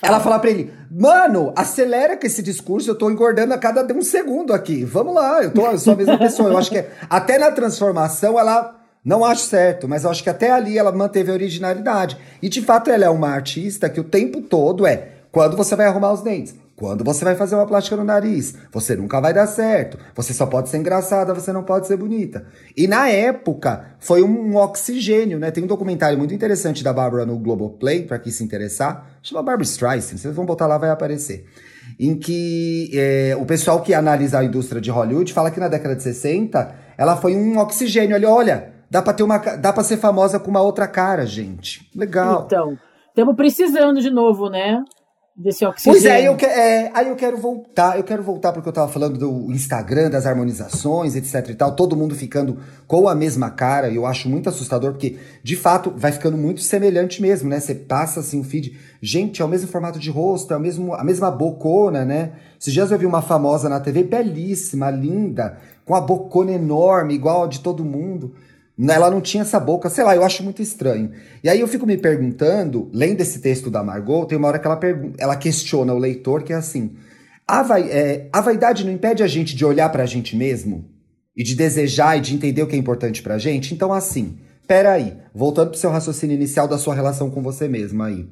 Ela 0.00 0.20
fala 0.20 0.38
pra 0.38 0.48
ele, 0.50 0.72
mano, 0.90 1.52
acelera 1.54 2.16
com 2.16 2.26
esse 2.26 2.42
discurso, 2.42 2.88
eu 2.90 2.94
tô 2.94 3.10
engordando 3.10 3.52
a 3.52 3.58
cada 3.58 3.84
um 3.94 4.00
segundo 4.02 4.54
aqui. 4.54 4.84
Vamos 4.84 5.14
lá, 5.14 5.42
eu, 5.42 5.52
tô, 5.52 5.66
eu 5.66 5.78
sou 5.78 5.92
a 5.92 5.96
mesma 5.96 6.16
pessoa. 6.18 6.48
Eu 6.48 6.56
acho 6.58 6.70
que 6.70 6.78
é- 6.78 6.90
até 7.10 7.38
na 7.38 7.50
transformação 7.52 8.38
ela 8.40 8.74
não 9.04 9.24
acho 9.24 9.42
certo, 9.42 9.86
mas 9.88 10.04
eu 10.04 10.10
acho 10.10 10.22
que 10.22 10.30
até 10.30 10.50
ali 10.50 10.78
ela 10.78 10.90
manteve 10.92 11.30
a 11.30 11.34
originalidade. 11.34 12.16
E 12.40 12.48
de 12.48 12.62
fato 12.62 12.90
ela 12.90 13.04
é 13.04 13.10
uma 13.10 13.28
artista 13.28 13.88
que 13.90 14.00
o 14.00 14.04
tempo 14.04 14.40
todo 14.40 14.86
é 14.86 15.08
quando 15.30 15.56
você 15.56 15.76
vai 15.76 15.86
arrumar 15.86 16.12
os 16.12 16.22
dentes. 16.22 16.54
Quando 16.82 17.04
você 17.04 17.24
vai 17.24 17.36
fazer 17.36 17.54
uma 17.54 17.64
plástica 17.64 17.94
no 17.94 18.02
nariz, 18.02 18.56
você 18.72 18.96
nunca 18.96 19.20
vai 19.20 19.32
dar 19.32 19.46
certo. 19.46 19.96
Você 20.16 20.34
só 20.34 20.46
pode 20.46 20.68
ser 20.68 20.78
engraçada, 20.78 21.32
você 21.32 21.52
não 21.52 21.62
pode 21.62 21.86
ser 21.86 21.96
bonita. 21.96 22.44
E 22.76 22.88
na 22.88 23.08
época, 23.08 23.94
foi 24.00 24.20
um 24.20 24.56
oxigênio, 24.56 25.38
né? 25.38 25.52
Tem 25.52 25.62
um 25.62 25.68
documentário 25.68 26.18
muito 26.18 26.34
interessante 26.34 26.82
da 26.82 26.92
Bárbara 26.92 27.24
no 27.24 27.38
Globoplay, 27.38 28.02
pra 28.02 28.18
quem 28.18 28.32
se 28.32 28.42
interessar. 28.42 29.08
Chama 29.22 29.44
Barbara 29.44 29.62
Streisand, 29.62 30.18
vocês 30.18 30.34
vão 30.34 30.44
botar 30.44 30.66
lá, 30.66 30.76
vai 30.76 30.90
aparecer. 30.90 31.46
Em 32.00 32.18
que 32.18 32.90
é, 32.92 33.36
o 33.40 33.46
pessoal 33.46 33.80
que 33.80 33.94
analisa 33.94 34.40
a 34.40 34.44
indústria 34.44 34.80
de 34.80 34.90
Hollywood 34.90 35.32
fala 35.32 35.52
que 35.52 35.60
na 35.60 35.68
década 35.68 35.94
de 35.94 36.02
60, 36.02 36.74
ela 36.98 37.16
foi 37.16 37.36
um 37.36 37.58
oxigênio. 37.58 38.16
Ali, 38.16 38.26
olha, 38.26 38.72
dá 38.90 39.00
pra, 39.00 39.12
ter 39.12 39.22
uma, 39.22 39.38
dá 39.38 39.72
pra 39.72 39.84
ser 39.84 39.98
famosa 39.98 40.40
com 40.40 40.50
uma 40.50 40.62
outra 40.62 40.88
cara, 40.88 41.24
gente. 41.26 41.88
Legal. 41.94 42.42
então, 42.44 42.76
estamos 43.06 43.36
precisando 43.36 44.00
de 44.00 44.10
novo, 44.10 44.50
né? 44.50 44.82
Desse 45.36 45.64
oxigênio. 45.64 46.00
Pois 46.00 46.04
é 46.04 46.16
aí, 46.16 46.24
eu 46.26 46.36
que, 46.36 46.44
é, 46.44 46.90
aí 46.94 47.08
eu 47.08 47.16
quero 47.16 47.36
voltar, 47.38 47.96
eu 47.96 48.04
quero 48.04 48.22
voltar 48.22 48.52
porque 48.52 48.68
eu 48.68 48.72
tava 48.72 48.90
falando 48.92 49.18
do 49.18 49.50
Instagram, 49.50 50.10
das 50.10 50.26
harmonizações, 50.26 51.16
etc 51.16 51.48
e 51.48 51.54
tal, 51.54 51.74
todo 51.74 51.96
mundo 51.96 52.14
ficando 52.14 52.58
com 52.86 53.08
a 53.08 53.14
mesma 53.14 53.50
cara, 53.50 53.88
e 53.88 53.96
eu 53.96 54.06
acho 54.06 54.28
muito 54.28 54.48
assustador, 54.48 54.92
porque, 54.92 55.16
de 55.42 55.56
fato, 55.56 55.92
vai 55.96 56.12
ficando 56.12 56.36
muito 56.36 56.60
semelhante 56.60 57.22
mesmo, 57.22 57.48
né? 57.48 57.58
Você 57.58 57.74
passa, 57.74 58.20
assim, 58.20 58.40
o 58.40 58.44
feed, 58.44 58.78
gente, 59.00 59.40
é 59.40 59.44
o 59.44 59.48
mesmo 59.48 59.68
formato 59.68 59.98
de 59.98 60.10
rosto, 60.10 60.52
é 60.52 60.56
o 60.56 60.60
mesmo, 60.60 60.94
a 60.94 61.02
mesma 61.02 61.30
bocona, 61.30 62.04
né? 62.04 62.32
Esses 62.60 62.72
dias 62.72 62.90
eu 62.90 62.98
vi 62.98 63.06
uma 63.06 63.22
famosa 63.22 63.68
na 63.68 63.80
TV, 63.80 64.04
belíssima, 64.04 64.90
linda, 64.90 65.58
com 65.84 65.94
a 65.94 66.00
bocona 66.00 66.52
enorme, 66.52 67.14
igual 67.14 67.44
a 67.44 67.46
de 67.46 67.60
todo 67.60 67.84
mundo. 67.84 68.34
Ela 68.90 69.10
não 69.10 69.20
tinha 69.20 69.42
essa 69.42 69.60
boca, 69.60 69.90
sei 69.90 70.02
lá, 70.02 70.16
eu 70.16 70.24
acho 70.24 70.42
muito 70.42 70.62
estranho. 70.62 71.12
E 71.44 71.48
aí 71.48 71.60
eu 71.60 71.68
fico 71.68 71.86
me 71.86 71.96
perguntando, 71.96 72.90
lendo 72.92 73.20
esse 73.20 73.40
texto 73.40 73.70
da 73.70 73.82
Margot, 73.82 74.26
tem 74.26 74.38
uma 74.38 74.48
hora 74.48 74.58
que 74.58 74.66
ela, 74.66 74.80
ela 75.18 75.36
questiona 75.36 75.92
o 75.92 75.98
leitor, 75.98 76.42
que 76.42 76.52
é 76.52 76.56
assim: 76.56 76.96
a, 77.46 77.62
vai, 77.62 77.82
é, 77.90 78.28
a 78.32 78.40
vaidade 78.40 78.84
não 78.84 78.92
impede 78.92 79.22
a 79.22 79.26
gente 79.26 79.54
de 79.54 79.64
olhar 79.64 79.88
pra 79.90 80.06
gente 80.06 80.36
mesmo? 80.36 80.90
E 81.36 81.42
de 81.42 81.54
desejar 81.54 82.18
e 82.18 82.20
de 82.20 82.34
entender 82.34 82.62
o 82.62 82.66
que 82.66 82.76
é 82.76 82.78
importante 82.78 83.22
pra 83.22 83.38
gente? 83.38 83.72
Então, 83.72 83.92
assim, 83.92 84.38
peraí, 84.66 85.16
voltando 85.34 85.70
pro 85.70 85.78
seu 85.78 85.90
raciocínio 85.90 86.34
inicial 86.34 86.68
da 86.68 86.76
sua 86.76 86.94
relação 86.94 87.30
com 87.30 87.42
você 87.42 87.68
mesma 87.68 88.06
aí. 88.06 88.28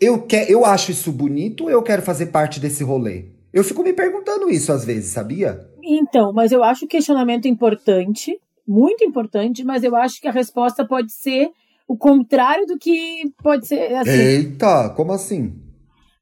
Eu, 0.00 0.22
que, 0.22 0.36
eu 0.48 0.64
acho 0.64 0.92
isso 0.92 1.12
bonito 1.12 1.68
eu 1.68 1.82
quero 1.82 2.02
fazer 2.02 2.26
parte 2.26 2.58
desse 2.58 2.82
rolê? 2.82 3.26
Eu 3.52 3.62
fico 3.64 3.82
me 3.82 3.92
perguntando 3.92 4.48
isso 4.48 4.72
às 4.72 4.84
vezes, 4.84 5.12
sabia? 5.12 5.60
Então, 5.82 6.32
mas 6.32 6.52
eu 6.52 6.62
acho 6.62 6.84
o 6.84 6.88
questionamento 6.88 7.48
importante 7.48 8.38
muito 8.66 9.04
importante, 9.04 9.64
mas 9.64 9.82
eu 9.82 9.94
acho 9.96 10.20
que 10.20 10.28
a 10.28 10.32
resposta 10.32 10.86
pode 10.86 11.12
ser 11.12 11.50
o 11.86 11.96
contrário 11.96 12.66
do 12.66 12.78
que 12.78 13.32
pode 13.42 13.66
ser. 13.66 13.94
Assim. 13.94 14.10
Eita, 14.10 14.90
como 14.90 15.12
assim? 15.12 15.52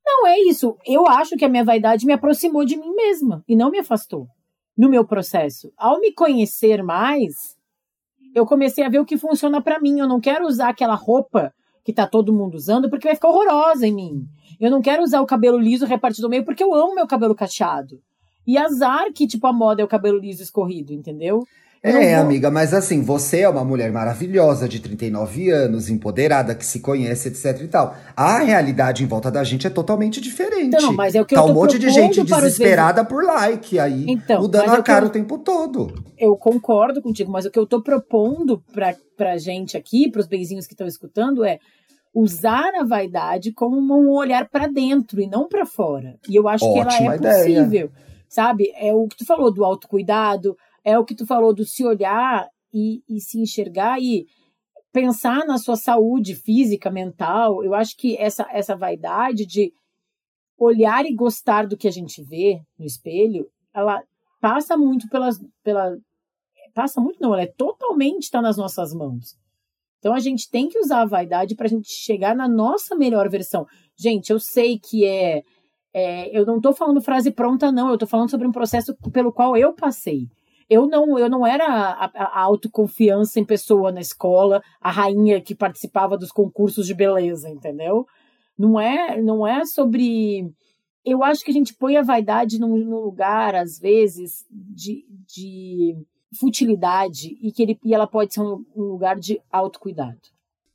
Não, 0.05 0.27
é 0.27 0.41
isso. 0.41 0.77
Eu 0.87 1.07
acho 1.07 1.37
que 1.37 1.45
a 1.45 1.49
minha 1.49 1.65
vaidade 1.65 2.07
me 2.07 2.13
aproximou 2.15 2.65
de 2.65 2.77
mim 2.77 2.95
mesma 2.95 3.45
e 3.47 3.55
não 3.55 3.71
me 3.71 3.79
afastou 3.79 4.27
no 4.77 4.89
meu 4.89 5.05
processo. 5.05 5.71
Ao 5.77 6.01
me 6.01 6.13
conhecer 6.13 6.83
mais, 6.83 7.35
eu 8.35 8.47
comecei 8.47 8.85
a 8.85 8.89
ver 8.89 9.01
o 9.01 9.05
que 9.05 9.19
funciona 9.19 9.61
para 9.61 9.79
mim. 9.79 9.99
Eu 9.99 10.09
não 10.09 10.21
quero 10.21 10.47
usar 10.47 10.71
aquela 10.71 10.95
roupa 10.95 11.53
que 11.85 11.93
tá 11.93 12.07
todo 12.07 12.33
mundo 12.33 12.55
usando 12.55 12.89
porque 12.89 13.09
vai 13.09 13.15
ficar 13.15 13.29
horrorosa 13.29 13.87
em 13.87 13.95
mim. 13.95 14.27
Eu 14.61 14.71
não 14.71 14.81
quero 14.81 15.03
usar 15.03 15.21
o 15.21 15.27
cabelo 15.27 15.59
liso 15.59 15.85
repartido 15.85 16.25
no 16.25 16.31
meio 16.31 16.45
porque 16.45 16.65
eu 16.65 16.75
amo 16.75 16.95
meu 16.95 17.07
cabelo 17.07 17.35
cacheado. 17.35 18.01
E 18.47 18.57
azar 18.57 19.13
que, 19.13 19.27
tipo, 19.27 19.47
a 19.47 19.53
moda 19.53 19.83
é 19.83 19.85
o 19.85 19.89
cabelo 19.89 20.19
liso 20.19 20.43
escorrido, 20.43 20.95
entendeu? 20.95 21.45
É, 21.83 22.17
vou... 22.17 22.25
amiga, 22.25 22.51
mas 22.51 22.75
assim, 22.75 23.03
você 23.03 23.41
é 23.41 23.49
uma 23.49 23.65
mulher 23.65 23.93
maravilhosa 23.93 24.69
de 24.69 24.81
39 24.81 25.51
anos, 25.51 25.89
empoderada, 25.89 26.55
que 26.55 26.67
se 26.67 26.81
conhece, 26.81 27.29
etc 27.29 27.63
e 27.63 27.69
tal. 27.69 27.95
A 28.17 28.39
realidade 28.41 29.05
em 29.05 29.07
volta 29.07 29.31
da 29.31 29.45
gente 29.45 29.67
é 29.67 29.71
totalmente 29.71 30.21
diferente. 30.21 30.77
Então, 30.77 30.93
mas 30.93 31.15
é 31.15 31.21
o 31.21 31.25
que 31.25 31.35
tá 31.35 31.41
eu 31.41 31.47
tô 31.47 31.53
um 31.53 31.55
monte 31.55 31.79
de 31.79 31.89
gente 31.91 32.23
desesperada 32.23 33.05
por 33.05 33.25
like 33.25 33.79
aí, 33.79 34.07
então, 34.09 34.43
mudando 34.43 34.71
a 34.71 34.83
cara 34.83 35.05
eu... 35.05 35.09
o 35.09 35.13
tempo 35.13 35.39
todo. 35.39 35.93
Eu 36.19 36.37
concordo 36.37 37.01
contigo, 37.01 37.31
mas 37.31 37.45
o 37.45 37.51
que 37.51 37.59
eu 37.59 37.67
tô 37.67 37.81
propondo 37.81 38.63
pra, 38.73 38.95
pra 39.17 39.39
gente 39.39 39.77
aqui, 39.77 40.11
pros 40.11 40.27
beizinhos 40.27 40.67
que 40.67 40.75
estão 40.75 40.87
escutando, 40.87 41.45
é 41.45 41.59
usar 42.13 42.73
a 42.75 42.85
vaidade 42.85 43.53
como 43.53 43.77
um 43.79 44.11
olhar 44.11 44.49
para 44.49 44.67
dentro 44.67 45.21
e 45.21 45.27
não 45.27 45.47
para 45.47 45.65
fora. 45.65 46.17
E 46.29 46.35
eu 46.35 46.49
acho 46.49 46.65
Ótima 46.65 46.87
que 46.87 47.05
ela 47.05 47.13
é 47.13 47.17
ideia. 47.17 47.63
possível, 47.63 47.91
sabe? 48.29 48.73
É 48.77 48.93
o 48.93 49.07
que 49.07 49.19
tu 49.19 49.25
falou 49.25 49.53
do 49.53 49.65
autocuidado, 49.65 50.57
é 50.85 50.99
o 50.99 51.05
que 51.05 51.15
tu 51.15 51.27
falou 51.27 51.55
do 51.55 51.65
se 51.65 51.85
olhar 51.85 52.49
e, 52.73 53.03
e 53.09 53.21
se 53.21 53.41
enxergar 53.41 54.01
e 54.01 54.27
pensar 54.93 55.47
na 55.47 55.59
sua 55.59 55.77
saúde 55.77 56.35
física, 56.35 56.91
mental. 56.91 57.63
Eu 57.63 57.75
acho 57.75 57.97
que 57.97 58.17
essa, 58.17 58.47
essa 58.51 58.77
vaidade 58.77 59.47
de 59.47 59.73
olhar 60.59 61.05
e 61.07 61.15
gostar 61.15 61.67
do 61.67 61.77
que 61.77 61.87
a 61.87 61.91
gente 61.91 62.23
vê 62.23 62.61
no 62.79 62.85
espelho, 62.85 63.49
ela 63.73 64.03
passa 64.41 64.77
muito 64.77 65.09
pelas, 65.09 65.39
pela 65.63 65.97
passa 66.75 67.01
muito 67.01 67.21
não, 67.21 67.33
ela 67.33 67.43
é 67.43 67.47
totalmente 67.47 68.25
está 68.25 68.43
nas 68.43 68.57
nossas 68.57 68.93
mãos. 68.93 69.37
Então 69.99 70.15
a 70.15 70.21
gente 70.21 70.49
tem 70.49 70.69
que 70.69 70.79
usar 70.79 71.03
a 71.03 71.07
vaidade 71.07 71.55
para 71.55 71.67
a 71.67 71.69
gente 71.69 71.89
chegar 71.89 72.35
na 72.35 72.49
nossa 72.49 72.95
melhor 72.95 73.29
versão. 73.29 73.67
Gente, 73.97 74.31
eu 74.31 74.39
sei 74.39 74.79
que 74.79 75.05
é, 75.05 75.43
é 75.93 76.37
eu 76.37 76.47
não 76.47 76.57
estou 76.57 76.73
falando 76.73 77.01
frase 77.01 77.31
pronta 77.31 77.73
não, 77.73 77.89
eu 77.89 77.95
estou 77.95 78.09
falando 78.09 78.31
sobre 78.31 78.47
um 78.47 78.53
processo 78.53 78.97
pelo 79.13 79.33
qual 79.33 79.57
eu 79.57 79.73
passei 79.73 80.29
eu 80.69 80.87
não, 80.87 81.19
eu 81.19 81.31
não 81.31 81.47
era 81.47 81.65
a, 81.67 82.11
a, 82.15 82.41
autoconfiança 82.43 83.41
em 83.41 83.45
pessoa 83.45 83.91
na 83.91 84.01
escola, 84.01 84.63
a 84.81 84.91
rainha 84.91 85.41
que 85.41 85.55
participava 85.55 86.17
dos 86.17 86.31
concursos 86.31 86.87
de 86.87 86.95
beleza, 86.95 87.49
entendeu? 87.49 88.07
Não 88.59 88.79
é, 88.79 89.21
não 89.21 89.47
é 89.47 89.65
sobre. 89.65 90.53
Eu 91.05 91.23
acho 91.25 91.43
que 91.43 91.51
a 91.51 91.55
gente 91.55 91.75
põe 91.75 91.97
a 91.97 92.03
vaidade 92.03 92.59
num, 92.59 92.77
num 92.77 93.01
lugar, 93.01 93.55
às 93.55 93.79
vezes, 93.79 94.45
de, 94.51 95.07
de 95.27 95.97
futilidade 96.39 97.39
e 97.41 97.51
que 97.51 97.63
ele, 97.63 97.79
e 97.83 97.95
ela 97.95 98.07
pode 98.07 98.35
ser 98.35 98.41
um, 98.41 98.65
um 98.77 98.83
lugar 98.83 99.19
de 99.19 99.41
autocuidado. 99.51 100.19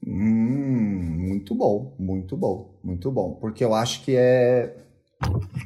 Hum, 0.06 1.18
muito 1.30 1.54
bom, 1.54 1.94
muito 2.00 2.36
bom, 2.36 2.74
muito 2.84 3.12
bom. 3.12 3.34
Porque 3.36 3.64
eu 3.64 3.74
acho 3.74 4.04
que 4.04 4.16
é. 4.16 4.78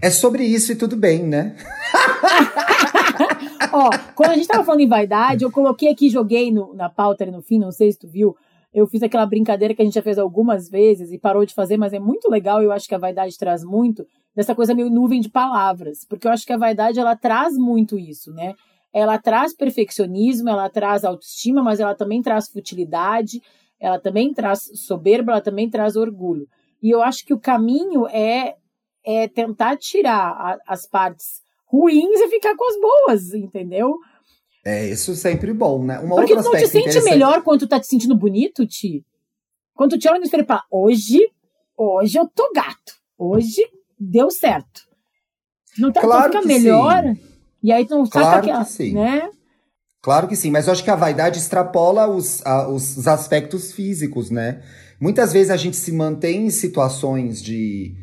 É 0.02 0.12
sobre 0.12 0.44
isso 0.44 0.72
e 0.72 0.76
tudo 0.76 0.96
bem, 0.96 1.24
né? 1.24 1.56
Ó, 3.72 3.90
quando 4.16 4.32
a 4.32 4.36
gente 4.36 4.48
tava 4.48 4.64
falando 4.64 4.82
em 4.82 4.88
vaidade, 4.88 5.44
eu 5.44 5.52
coloquei 5.52 5.90
aqui, 5.90 6.10
joguei 6.10 6.52
no, 6.52 6.74
na 6.74 6.90
pauta 6.90 7.24
ali 7.24 7.32
no 7.32 7.42
fim, 7.42 7.60
não 7.60 7.72
sei 7.72 7.92
se 7.92 8.00
tu 8.00 8.08
viu. 8.08 8.36
Eu 8.74 8.86
fiz 8.86 9.02
aquela 9.02 9.26
brincadeira 9.26 9.74
que 9.74 9.82
a 9.82 9.86
gente 9.86 9.96
já 9.96 10.02
fez 10.02 10.20
algumas 10.20 10.70
vezes 10.70 11.12
e 11.12 11.18
parou 11.18 11.46
de 11.46 11.54
fazer, 11.54 11.78
mas 11.78 11.94
é 11.94 12.00
muito 12.00 12.30
legal. 12.30 12.62
Eu 12.62 12.72
acho 12.72 12.88
que 12.88 12.96
a 12.96 13.00
vaidade 13.00 13.38
traz 13.38 13.64
muito 13.64 14.06
dessa 14.36 14.54
coisa 14.54 14.76
meio 14.76 14.90
nuvem 14.90 15.20
de 15.20 15.30
palavras, 15.30 16.06
porque 16.06 16.28
eu 16.28 16.32
acho 16.32 16.46
que 16.46 16.54
a 16.54 16.58
vaidade 16.58 17.00
ela 17.00 17.16
traz 17.16 17.58
muito 17.58 17.98
isso, 17.98 18.32
né? 18.34 18.54
Ela 18.94 19.18
traz 19.18 19.56
perfeccionismo, 19.56 20.50
ela 20.50 20.70
traz 20.70 21.04
autoestima, 21.04 21.64
mas 21.64 21.80
ela 21.80 21.96
também 21.96 22.22
traz 22.22 22.48
futilidade, 22.48 23.42
ela 23.80 24.00
também 24.00 24.34
traz 24.34 24.70
soberba, 24.76 25.32
ela 25.32 25.42
também 25.42 25.70
traz 25.70 25.96
orgulho. 25.96 26.48
E 26.82 26.90
eu 26.90 27.02
acho 27.02 27.26
que 27.26 27.34
o 27.34 27.40
caminho 27.40 28.08
é, 28.08 28.56
é 29.04 29.28
tentar 29.28 29.76
tirar 29.78 30.30
a, 30.30 30.58
as 30.68 30.88
partes 30.88 31.42
ruins 31.68 32.20
e 32.20 32.30
ficar 32.30 32.56
com 32.56 32.66
as 32.66 32.80
boas, 32.80 33.34
entendeu? 33.34 33.98
É, 34.66 34.90
isso 34.90 35.16
sempre 35.16 35.54
bom, 35.54 35.84
né? 35.84 36.00
Uma 36.00 36.16
Porque 36.16 36.36
tu 36.36 36.44
não 36.44 36.52
te 36.52 36.68
sente 36.68 37.02
melhor 37.02 37.42
quando 37.42 37.62
tu 37.62 37.68
tá 37.68 37.80
te 37.80 37.88
sentindo 37.88 38.16
bonito, 38.16 38.66
Ti? 38.66 39.06
Quando 39.74 39.92
tu 39.92 40.00
te 40.00 40.10
olha 40.10 40.18
no 40.20 40.26
espelho 40.26 40.44
e 40.44 40.46
fala, 40.46 40.64
hoje, 40.72 41.20
hoje 41.78 42.18
eu 42.18 42.28
tô 42.28 42.52
gato. 42.54 42.96
Hoje 43.18 43.62
deu 43.98 44.30
certo. 44.30 44.82
Não 45.78 45.92
tá, 45.92 46.02
claro 46.02 46.32
tu 46.32 46.42
fica 46.42 46.48
melhor. 46.48 47.04
Sim. 47.04 47.20
E 47.64 47.72
aí 47.72 47.86
tu 47.86 47.96
não 47.96 48.06
claro 48.08 48.28
saca 48.28 48.38
aquela, 48.40 48.66
que 48.66 48.72
sim. 48.72 48.94
né? 48.94 49.30
Claro 50.02 50.28
que 50.28 50.36
sim, 50.36 50.52
mas 50.52 50.68
eu 50.68 50.74
acho 50.74 50.84
que 50.84 50.92
a 50.92 50.96
vaidade 50.96 51.38
extrapola 51.38 52.08
os, 52.08 52.46
a, 52.46 52.68
os 52.70 53.08
aspectos 53.08 53.72
físicos, 53.72 54.30
né? 54.30 54.64
Muitas 55.00 55.32
vezes 55.34 55.52
a 55.52 55.58
gente 55.58 55.76
se 55.76 55.92
mantém 55.92 56.48
em 56.48 56.50
situações 56.50 57.42
de 57.42 57.96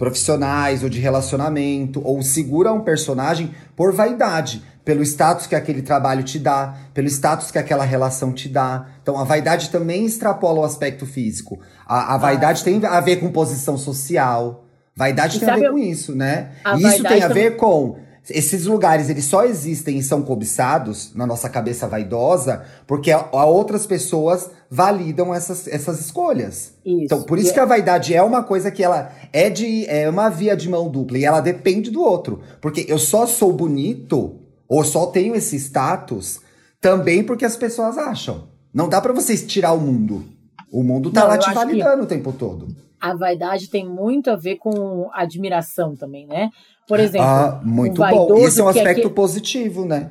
profissionais 0.00 0.82
ou 0.82 0.88
de 0.88 0.98
relacionamento, 0.98 2.00
ou 2.02 2.22
segura 2.22 2.72
um 2.72 2.80
personagem 2.80 3.54
por 3.76 3.92
vaidade, 3.92 4.64
pelo 4.82 5.02
status 5.02 5.46
que 5.46 5.54
aquele 5.54 5.82
trabalho 5.82 6.22
te 6.22 6.38
dá, 6.38 6.74
pelo 6.94 7.06
status 7.06 7.50
que 7.50 7.58
aquela 7.58 7.84
relação 7.84 8.32
te 8.32 8.48
dá. 8.48 8.86
Então 9.02 9.18
a 9.18 9.24
vaidade 9.24 9.68
também 9.68 10.06
extrapola 10.06 10.60
o 10.60 10.64
aspecto 10.64 11.04
físico. 11.04 11.60
A, 11.86 12.14
a 12.14 12.16
vaidade 12.16 12.62
ah. 12.62 12.64
tem 12.64 12.82
a 12.82 12.98
ver 12.98 13.16
com 13.16 13.30
posição 13.30 13.76
social. 13.76 14.64
Vaidade 14.96 15.36
e 15.36 15.40
tem 15.40 15.50
a 15.50 15.56
ver 15.56 15.70
com 15.70 15.78
isso, 15.78 16.16
né? 16.16 16.52
Isso 16.78 17.02
tem 17.02 17.22
a 17.22 17.28
também... 17.28 17.42
ver 17.42 17.56
com 17.56 17.98
esses 18.28 18.64
lugares, 18.64 19.10
eles 19.10 19.26
só 19.26 19.44
existem 19.44 19.98
e 19.98 20.02
são 20.02 20.22
cobiçados 20.22 21.14
na 21.14 21.26
nossa 21.26 21.48
cabeça 21.48 21.86
vaidosa 21.86 22.64
porque 22.86 23.10
a, 23.10 23.18
a 23.32 23.44
outras 23.44 23.86
pessoas 23.86 24.48
validam 24.70 25.34
essas, 25.34 25.66
essas 25.66 25.98
escolhas. 25.98 26.74
Isso. 26.84 27.04
Então, 27.04 27.22
por 27.22 27.38
isso 27.38 27.52
que 27.52 27.58
a 27.58 27.64
vaidade 27.64 28.14
é 28.14 28.22
uma 28.22 28.44
coisa 28.44 28.70
que 28.70 28.84
ela 28.84 29.10
é 29.32 29.50
de 29.50 29.84
é 29.86 30.08
uma 30.08 30.28
via 30.28 30.56
de 30.56 30.68
mão 30.68 30.88
dupla 30.88 31.18
e 31.18 31.24
ela 31.24 31.40
depende 31.40 31.90
do 31.90 32.00
outro. 32.00 32.40
Porque 32.60 32.86
eu 32.88 32.98
só 32.98 33.26
sou 33.26 33.52
bonito 33.52 34.38
ou 34.68 34.84
só 34.84 35.06
tenho 35.06 35.34
esse 35.34 35.56
status 35.56 36.40
também 36.80 37.24
porque 37.24 37.44
as 37.44 37.56
pessoas 37.56 37.98
acham. 37.98 38.48
Não 38.72 38.88
dá 38.88 39.00
para 39.00 39.12
vocês 39.12 39.44
tirar 39.44 39.72
o 39.72 39.80
mundo. 39.80 40.24
O 40.70 40.84
mundo 40.84 41.10
tá 41.10 41.22
Não, 41.22 41.28
lá 41.28 41.38
te 41.38 41.52
validando 41.52 42.04
o 42.04 42.06
tempo 42.06 42.32
todo. 42.32 42.68
A 43.00 43.14
vaidade 43.14 43.68
tem 43.68 43.84
muito 43.84 44.30
a 44.30 44.36
ver 44.36 44.56
com 44.56 45.10
admiração 45.12 45.96
também, 45.96 46.26
né? 46.28 46.50
Por 46.86 47.00
exemplo, 47.00 47.26
ah, 47.26 47.60
muito 47.64 48.00
bom. 48.00 48.36
Isso 48.38 48.60
é 48.60 48.64
um 48.64 48.68
é 48.68 48.70
aspecto 48.70 48.88
é 48.88 48.90
aquele, 48.92 49.10
positivo, 49.10 49.84
né? 49.84 50.10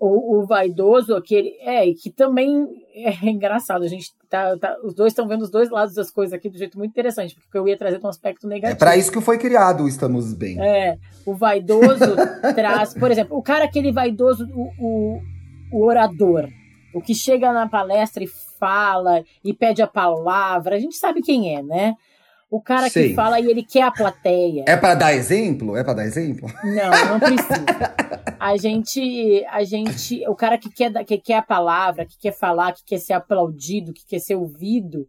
O, 0.00 0.38
o, 0.38 0.46
vaidoso, 0.46 1.14
aquele. 1.14 1.54
É, 1.60 1.84
que 1.92 2.10
também 2.10 2.66
é 2.94 3.12
engraçado. 3.28 3.84
A 3.84 3.88
gente 3.88 4.14
tá. 4.30 4.56
tá 4.56 4.76
os 4.82 4.94
dois 4.94 5.12
estão 5.12 5.28
vendo 5.28 5.42
os 5.42 5.50
dois 5.50 5.70
lados 5.70 5.94
das 5.94 6.10
coisas 6.10 6.32
aqui 6.32 6.48
do 6.48 6.56
jeito 6.56 6.78
muito 6.78 6.90
interessante, 6.90 7.34
porque 7.34 7.58
eu 7.58 7.68
ia 7.68 7.76
trazer 7.76 8.00
um 8.02 8.08
aspecto 8.08 8.48
negativo. 8.48 8.76
É 8.76 8.78
para 8.78 8.96
isso 8.96 9.12
que 9.12 9.20
foi 9.20 9.36
criado 9.36 9.86
Estamos 9.86 10.32
Bem. 10.32 10.58
É. 10.58 10.96
O 11.26 11.34
vaidoso 11.34 12.16
traz. 12.56 12.94
Por 12.94 13.10
exemplo, 13.10 13.36
o 13.36 13.42
cara, 13.42 13.66
aquele 13.66 13.92
vaidoso, 13.92 14.48
o, 14.54 14.70
o, 14.78 15.20
o 15.70 15.84
orador, 15.84 16.48
o 16.94 17.00
que 17.00 17.14
chega 17.14 17.52
na 17.52 17.68
palestra 17.68 18.24
e 18.24 18.26
fala 18.26 19.22
e 19.44 19.52
pede 19.52 19.82
a 19.82 19.86
palavra, 19.86 20.76
a 20.76 20.78
gente 20.78 20.96
sabe 20.96 21.20
quem 21.20 21.54
é, 21.54 21.62
né? 21.62 21.94
O 22.50 22.60
cara 22.60 22.90
Sei. 22.90 23.10
que 23.10 23.14
fala 23.14 23.38
e 23.38 23.48
ele 23.48 23.62
quer 23.62 23.82
a 23.82 23.92
plateia. 23.92 24.64
É 24.66 24.76
pra 24.76 24.96
dar 24.96 25.14
exemplo? 25.14 25.76
É 25.76 25.84
pra 25.84 25.94
dar 25.94 26.04
exemplo? 26.04 26.50
Não, 26.64 27.10
não 27.12 27.20
precisa. 27.20 27.94
A 28.40 28.56
gente, 28.56 29.46
a 29.48 29.62
gente, 29.62 30.26
o 30.26 30.34
cara 30.34 30.58
que 30.58 30.68
quer, 30.68 30.92
que 31.04 31.16
quer 31.18 31.36
a 31.36 31.42
palavra, 31.42 32.04
que 32.04 32.18
quer 32.18 32.32
falar, 32.32 32.72
que 32.72 32.84
quer 32.84 32.98
ser 32.98 33.12
aplaudido, 33.12 33.92
que 33.92 34.04
quer 34.04 34.18
ser 34.18 34.34
ouvido, 34.34 35.06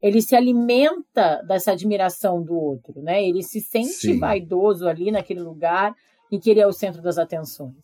ele 0.00 0.22
se 0.22 0.34
alimenta 0.34 1.42
dessa 1.46 1.72
admiração 1.72 2.42
do 2.42 2.54
outro, 2.54 3.02
né? 3.02 3.22
Ele 3.22 3.42
se 3.42 3.60
sente 3.60 3.92
Sim. 3.92 4.18
vaidoso 4.18 4.88
ali 4.88 5.10
naquele 5.10 5.40
lugar 5.40 5.94
em 6.32 6.38
que 6.38 6.50
ele 6.50 6.60
é 6.60 6.66
o 6.66 6.72
centro 6.72 7.02
das 7.02 7.18
atenções. 7.18 7.74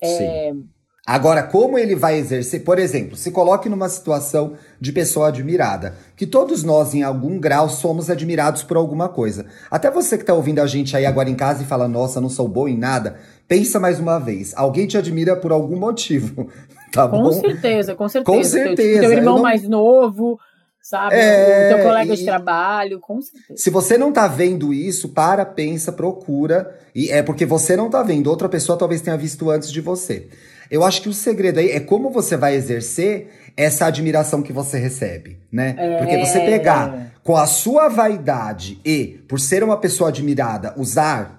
É, 0.00 0.52
Sim. 0.52 0.68
Agora, 1.10 1.42
como 1.42 1.78
ele 1.78 1.94
vai 1.96 2.18
exercer? 2.18 2.62
Por 2.64 2.78
exemplo, 2.78 3.16
se 3.16 3.30
coloque 3.30 3.66
numa 3.66 3.88
situação 3.88 4.52
de 4.78 4.92
pessoa 4.92 5.28
admirada, 5.28 5.94
que 6.14 6.26
todos 6.26 6.62
nós, 6.62 6.92
em 6.92 7.02
algum 7.02 7.38
grau, 7.40 7.66
somos 7.70 8.10
admirados 8.10 8.62
por 8.62 8.76
alguma 8.76 9.08
coisa. 9.08 9.46
Até 9.70 9.90
você 9.90 10.18
que 10.18 10.24
tá 10.24 10.34
ouvindo 10.34 10.58
a 10.60 10.66
gente 10.66 10.94
aí 10.94 11.06
agora 11.06 11.30
em 11.30 11.34
casa 11.34 11.62
e 11.62 11.66
fala, 11.66 11.88
nossa, 11.88 12.20
não 12.20 12.28
sou 12.28 12.46
bom 12.46 12.68
em 12.68 12.76
nada, 12.76 13.16
pensa 13.48 13.80
mais 13.80 13.98
uma 13.98 14.18
vez. 14.18 14.52
Alguém 14.54 14.86
te 14.86 14.98
admira 14.98 15.34
por 15.34 15.50
algum 15.50 15.78
motivo, 15.78 16.46
tá 16.92 17.08
com 17.08 17.22
bom? 17.22 17.32
certeza, 17.32 17.94
com 17.94 18.06
certeza. 18.06 18.24
Com 18.36 18.42
Teu- 18.42 18.50
certeza, 18.50 19.00
Teu, 19.00 19.10
eu 19.10 19.16
irmão 19.16 19.36
não- 19.36 19.42
mais 19.42 19.66
novo, 19.66 20.38
sabe? 20.82 21.14
É, 21.14 21.70
o 21.72 21.76
teu 21.76 21.86
colega 21.86 22.14
de 22.16 22.22
e- 22.22 22.26
trabalho, 22.26 23.00
com 23.00 23.18
certeza. 23.22 23.54
Se 23.56 23.70
você 23.70 23.96
não 23.96 24.12
tá 24.12 24.28
vendo 24.28 24.74
isso, 24.74 25.08
para, 25.08 25.46
pensa, 25.46 25.90
procura. 25.90 26.70
E 26.94 27.10
é 27.10 27.22
porque 27.22 27.46
você 27.46 27.76
não 27.76 27.88
tá 27.88 28.02
vendo, 28.02 28.26
outra 28.28 28.46
pessoa 28.48 28.76
talvez 28.78 29.00
tenha 29.00 29.16
visto 29.16 29.48
antes 29.50 29.72
de 29.72 29.80
você. 29.80 30.28
Eu 30.70 30.84
acho 30.84 31.02
que 31.02 31.08
o 31.08 31.12
segredo 31.12 31.58
aí 31.58 31.70
é 31.70 31.80
como 31.80 32.10
você 32.10 32.36
vai 32.36 32.54
exercer 32.54 33.28
essa 33.56 33.86
admiração 33.86 34.42
que 34.42 34.52
você 34.52 34.78
recebe, 34.78 35.40
né? 35.50 35.74
Porque 35.98 36.18
você 36.18 36.40
pegar 36.40 37.12
com 37.22 37.36
a 37.36 37.46
sua 37.46 37.88
vaidade 37.88 38.80
e, 38.84 39.20
por 39.28 39.40
ser 39.40 39.62
uma 39.64 39.76
pessoa 39.76 40.10
admirada, 40.10 40.74
usar 40.76 41.38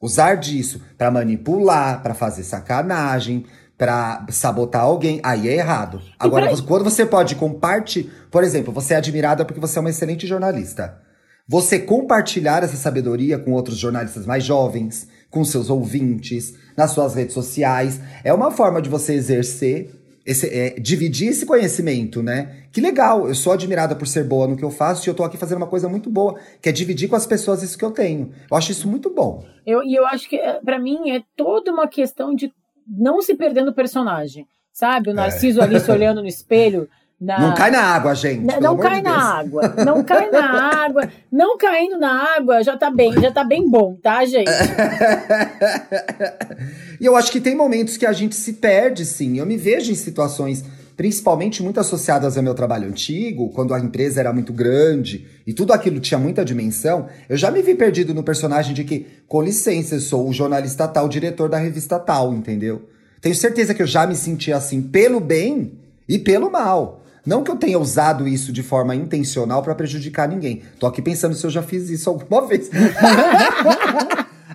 usar 0.00 0.36
disso 0.36 0.80
pra 0.96 1.10
manipular, 1.10 2.02
pra 2.02 2.14
fazer 2.14 2.42
sacanagem, 2.42 3.44
pra 3.76 4.26
sabotar 4.30 4.82
alguém, 4.82 5.20
aí 5.22 5.48
é 5.48 5.54
errado. 5.54 6.00
Agora, 6.18 6.50
quando 6.62 6.84
você 6.84 7.04
pode 7.04 7.34
compartilhar, 7.34 8.10
por 8.30 8.42
exemplo, 8.42 8.72
você 8.72 8.94
é 8.94 8.96
admirada 8.96 9.44
porque 9.44 9.60
você 9.60 9.78
é 9.78 9.80
uma 9.80 9.90
excelente 9.90 10.26
jornalista. 10.26 10.98
Você 11.46 11.78
compartilhar 11.78 12.62
essa 12.62 12.76
sabedoria 12.76 13.38
com 13.38 13.52
outros 13.52 13.76
jornalistas 13.76 14.24
mais 14.24 14.44
jovens, 14.44 15.08
com 15.30 15.44
seus 15.44 15.70
ouvintes, 15.70 16.54
nas 16.76 16.90
suas 16.90 17.14
redes 17.14 17.34
sociais, 17.34 18.00
é 18.24 18.32
uma 18.32 18.50
forma 18.50 18.82
de 18.82 18.88
você 18.88 19.14
exercer, 19.14 19.90
esse, 20.26 20.46
é, 20.46 20.70
dividir 20.78 21.28
esse 21.28 21.46
conhecimento, 21.46 22.22
né? 22.22 22.64
Que 22.72 22.80
legal, 22.80 23.26
eu 23.26 23.34
sou 23.34 23.52
admirada 23.52 23.94
por 23.96 24.06
ser 24.06 24.24
boa 24.24 24.46
no 24.46 24.56
que 24.56 24.64
eu 24.64 24.70
faço 24.70 25.06
e 25.06 25.10
eu 25.10 25.14
tô 25.14 25.24
aqui 25.24 25.36
fazendo 25.36 25.58
uma 25.58 25.66
coisa 25.66 25.88
muito 25.88 26.10
boa, 26.10 26.38
que 26.60 26.68
é 26.68 26.72
dividir 26.72 27.08
com 27.08 27.16
as 27.16 27.26
pessoas 27.26 27.62
isso 27.62 27.78
que 27.78 27.84
eu 27.84 27.90
tenho. 27.90 28.32
Eu 28.50 28.56
acho 28.56 28.70
isso 28.72 28.88
muito 28.88 29.10
bom. 29.10 29.44
Eu, 29.66 29.82
e 29.82 29.94
eu 29.94 30.06
acho 30.06 30.28
que, 30.28 30.36
eh, 30.36 30.60
pra 30.64 30.78
mim, 30.78 31.10
é 31.10 31.22
toda 31.36 31.72
uma 31.72 31.88
questão 31.88 32.34
de 32.34 32.52
não 32.86 33.22
se 33.22 33.34
perder 33.34 33.64
no 33.64 33.72
personagem. 33.72 34.46
Sabe? 34.72 35.10
O 35.10 35.14
Narciso 35.14 35.60
ali 35.60 35.78
se 35.80 35.90
olhando 35.90 36.22
no 36.22 36.28
espelho. 36.28 36.88
Na... 37.20 37.38
Não 37.38 37.54
cai 37.54 37.70
na 37.70 37.82
água, 37.82 38.14
gente. 38.14 38.42
Não 38.42 38.72
amor 38.72 38.82
cai 38.82 38.96
de 38.96 39.02
na 39.02 39.18
água. 39.18 39.74
Não 39.84 40.02
cai 40.02 40.30
na 40.30 40.84
água. 40.84 41.08
Não 41.30 41.58
caindo 41.58 41.98
na 41.98 42.36
água 42.36 42.62
já 42.62 42.78
tá 42.78 42.90
bem, 42.90 43.12
já 43.20 43.30
tá 43.30 43.44
bem 43.44 43.68
bom, 43.68 43.94
tá, 44.02 44.24
gente? 44.24 44.48
e 46.98 47.04
eu 47.04 47.14
acho 47.14 47.30
que 47.30 47.40
tem 47.40 47.54
momentos 47.54 47.98
que 47.98 48.06
a 48.06 48.12
gente 48.12 48.34
se 48.34 48.54
perde, 48.54 49.04
sim. 49.04 49.38
Eu 49.38 49.44
me 49.44 49.58
vejo 49.58 49.92
em 49.92 49.94
situações, 49.94 50.64
principalmente 50.96 51.62
muito 51.62 51.78
associadas 51.78 52.38
ao 52.38 52.42
meu 52.42 52.54
trabalho 52.54 52.88
antigo, 52.88 53.50
quando 53.50 53.74
a 53.74 53.78
empresa 53.78 54.18
era 54.18 54.32
muito 54.32 54.50
grande 54.50 55.26
e 55.46 55.52
tudo 55.52 55.74
aquilo 55.74 56.00
tinha 56.00 56.18
muita 56.18 56.42
dimensão. 56.42 57.06
Eu 57.28 57.36
já 57.36 57.50
me 57.50 57.60
vi 57.60 57.74
perdido 57.74 58.14
no 58.14 58.22
personagem 58.22 58.72
de 58.72 58.82
que, 58.82 59.06
com 59.28 59.42
licença, 59.42 59.96
eu 59.96 60.00
sou 60.00 60.26
o 60.26 60.32
jornalista 60.32 60.88
tal, 60.88 61.06
diretor 61.06 61.50
da 61.50 61.58
revista 61.58 61.98
tal, 61.98 62.32
entendeu? 62.32 62.88
Tenho 63.20 63.34
certeza 63.34 63.74
que 63.74 63.82
eu 63.82 63.86
já 63.86 64.06
me 64.06 64.16
senti 64.16 64.54
assim 64.54 64.80
pelo 64.80 65.20
bem 65.20 65.72
e 66.08 66.18
pelo 66.18 66.50
mal. 66.50 67.00
Não 67.24 67.42
que 67.42 67.50
eu 67.50 67.56
tenha 67.56 67.78
usado 67.78 68.26
isso 68.26 68.52
de 68.52 68.62
forma 68.62 68.94
intencional 68.94 69.62
pra 69.62 69.74
prejudicar 69.74 70.28
ninguém. 70.28 70.62
Tô 70.78 70.86
aqui 70.86 71.02
pensando 71.02 71.34
se 71.34 71.44
eu 71.44 71.50
já 71.50 71.62
fiz 71.62 71.90
isso 71.90 72.08
alguma 72.08 72.46
vez. 72.48 72.70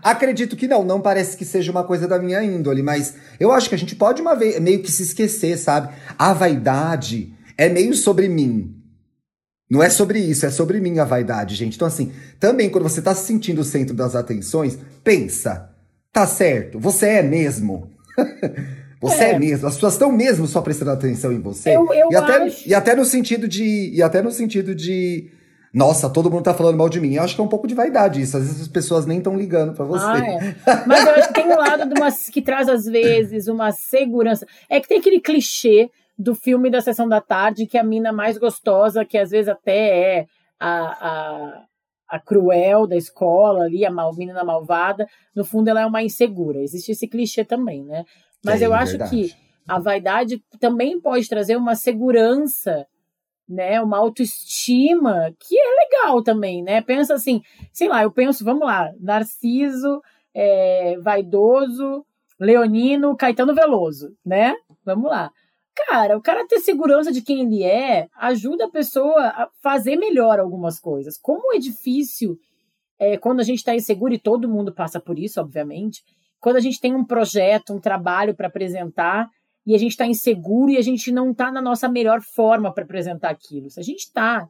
Acredito 0.04 0.56
que 0.56 0.68
não, 0.68 0.84
não 0.84 1.02
parece 1.02 1.36
que 1.36 1.46
seja 1.46 1.72
uma 1.72 1.84
coisa 1.84 2.08
da 2.08 2.20
minha 2.20 2.44
índole, 2.44 2.84
mas 2.84 3.16
eu 3.40 3.52
acho 3.52 3.70
que 3.70 3.76
a 3.76 3.78
gente 3.78 3.96
pode 3.96 4.22
uma 4.22 4.36
vez 4.36 4.60
meio 4.60 4.82
que 4.82 4.92
se 4.92 5.04
esquecer, 5.04 5.58
sabe? 5.58 5.94
A 6.18 6.32
vaidade 6.34 7.34
é 7.58 7.70
meio 7.70 7.96
sobre 7.96 8.28
mim. 8.28 8.76
Não 9.70 9.82
é 9.82 9.90
sobre 9.90 10.20
isso, 10.20 10.46
é 10.46 10.52
sobre 10.52 10.80
mim 10.80 11.00
a 11.00 11.06
vaidade, 11.06 11.56
gente. 11.56 11.76
Então, 11.76 11.88
assim, 11.88 12.12
também 12.40 12.70
quando 12.70 12.84
você 12.84 13.02
tá 13.02 13.16
se 13.16 13.26
sentindo 13.26 13.62
o 13.62 13.64
centro 13.64 13.96
das 13.96 14.16
atenções, 14.16 14.78
pensa, 15.04 15.72
tá 16.14 16.28
certo, 16.28 16.80
você 16.80 17.08
é 17.08 17.24
mesmo. 17.24 17.90
você 19.10 19.24
é. 19.26 19.32
É. 19.32 19.40
mesmo, 19.40 19.68
as 19.68 19.76
pessoas 19.76 19.94
estão 19.94 20.12
mesmo 20.12 20.48
só 20.48 20.62
prestando 20.62 20.92
atenção 20.92 21.32
em 21.32 21.40
você. 21.40 21.76
Eu- 21.76 21.92
eu 21.94 22.10
e, 22.12 22.16
até, 22.16 22.38
acho- 22.44 22.68
e 22.70 22.74
até 22.74 22.96
no 22.96 23.06
sentido 23.06 23.48
de. 23.48 23.92
E 23.94 24.02
até 24.02 24.22
no 24.22 24.32
sentido 24.32 24.74
de. 24.76 25.32
Nossa, 25.74 26.10
todo 26.10 26.32
mundo 26.32 26.44
tá 26.44 26.54
falando 26.54 26.78
mal 26.78 26.88
de 26.88 27.02
mim. 27.02 27.16
Eu 27.16 27.24
acho 27.24 27.36
que 27.36 27.42
é 27.42 27.44
um 27.44 27.50
pouco 27.50 27.68
de 27.68 27.76
vaidade 27.76 28.22
isso. 28.22 28.38
Às 28.38 28.44
vezes 28.44 28.62
as 28.62 28.68
pessoas 28.70 29.06
nem 29.06 29.18
estão 29.18 29.36
ligando 29.36 29.74
pra 29.74 29.84
você. 29.84 30.06
Ah, 30.06 30.26
é. 30.26 30.56
Mas 30.88 31.06
eu 31.06 31.14
acho 31.16 31.28
que 31.28 31.34
tem 31.34 31.46
um 31.52 31.58
lado 31.58 31.86
de 31.94 32.00
uma, 32.00 32.08
que 32.32 32.42
traz, 32.42 32.70
às 32.70 32.86
vezes, 32.86 33.48
uma 33.50 33.72
segurança. 33.74 34.46
É 34.70 34.80
que 34.80 34.88
tem 34.88 35.00
aquele 35.00 35.20
clichê 35.20 35.90
do 36.18 36.34
filme 36.34 36.70
da 36.72 36.80
Sessão 36.80 37.10
da 37.10 37.20
Tarde, 37.20 37.66
que 37.66 37.78
a 37.78 37.84
mina 37.84 38.14
mais 38.14 38.38
gostosa, 38.38 39.04
que 39.04 39.18
às 39.18 39.32
vezes 39.32 39.50
até 39.50 40.20
é 40.20 40.26
a, 40.58 40.70
a, 40.70 41.62
a 42.12 42.20
cruel 42.22 42.88
da 42.88 42.96
escola 42.96 43.66
ali, 43.66 43.84
a 43.86 43.92
mal, 43.92 44.16
menina 44.16 44.46
malvada, 44.46 45.06
no 45.36 45.44
fundo 45.44 45.68
ela 45.68 45.82
é 45.82 45.86
uma 45.86 46.02
insegura. 46.02 46.62
Existe 46.62 46.94
esse 46.94 47.06
clichê 47.06 47.44
também, 47.44 47.84
né? 47.84 48.06
Mas 48.46 48.60
Tem, 48.60 48.68
eu 48.68 48.74
acho 48.74 48.92
verdade. 48.92 49.10
que 49.10 49.36
a 49.68 49.80
vaidade 49.80 50.44
também 50.60 51.02
pode 51.02 51.28
trazer 51.28 51.56
uma 51.56 51.74
segurança, 51.76 52.86
né? 53.50 53.82
Uma 53.82 53.98
autoestima, 53.98 55.34
que 55.40 55.58
é 55.58 55.66
legal 55.86 56.24
também, 56.24 56.64
né? 56.64 56.82
Pensa 56.82 57.16
assim, 57.16 57.42
sei 57.74 57.88
lá, 57.88 58.04
eu 58.04 58.12
penso, 58.12 58.46
vamos 58.46 58.66
lá, 58.66 58.92
Narciso, 59.00 60.02
é, 60.34 60.98
vaidoso, 61.00 62.06
Leonino, 62.40 63.16
Caetano 63.18 63.56
Veloso, 63.56 64.16
né? 64.24 64.56
Vamos 64.86 65.10
lá. 65.10 65.32
Cara, 65.88 66.18
o 66.18 66.22
cara 66.22 66.48
ter 66.48 66.60
segurança 66.60 67.12
de 67.12 67.22
quem 67.22 67.42
ele 67.42 67.64
é 67.64 68.08
ajuda 68.16 68.66
a 68.66 68.72
pessoa 68.72 69.28
a 69.28 69.50
fazer 69.62 69.98
melhor 69.98 70.40
algumas 70.40 70.80
coisas. 70.80 71.18
Como 71.18 71.54
é 71.54 71.58
difícil 71.58 72.38
é, 72.98 73.18
quando 73.18 73.40
a 73.42 73.44
gente 73.44 73.58
está 73.58 73.76
inseguro, 73.76 74.14
e 74.14 74.20
todo 74.20 74.48
mundo 74.48 74.74
passa 74.74 75.00
por 75.00 75.20
isso, 75.20 75.42
obviamente, 75.42 76.04
quando 76.46 76.58
a 76.58 76.62
gente 76.62 76.80
tem 76.80 76.94
um 76.94 77.04
projeto, 77.04 77.74
um 77.74 77.80
trabalho 77.80 78.36
para 78.36 78.46
apresentar, 78.46 79.32
e 79.66 79.74
a 79.74 79.80
gente 79.80 79.94
está 79.94 80.06
inseguro 80.06 80.70
e 80.70 80.78
a 80.78 80.82
gente 80.84 81.12
não 81.12 81.32
está 81.32 81.52
na 81.52 81.60
nossa 81.60 81.90
melhor 81.90 82.22
forma 82.22 82.72
para 82.72 82.84
apresentar 82.84 83.32
aquilo. 83.32 83.68
Se 83.72 83.80
a 83.80 83.84
gente 83.84 84.02
está, 84.02 84.48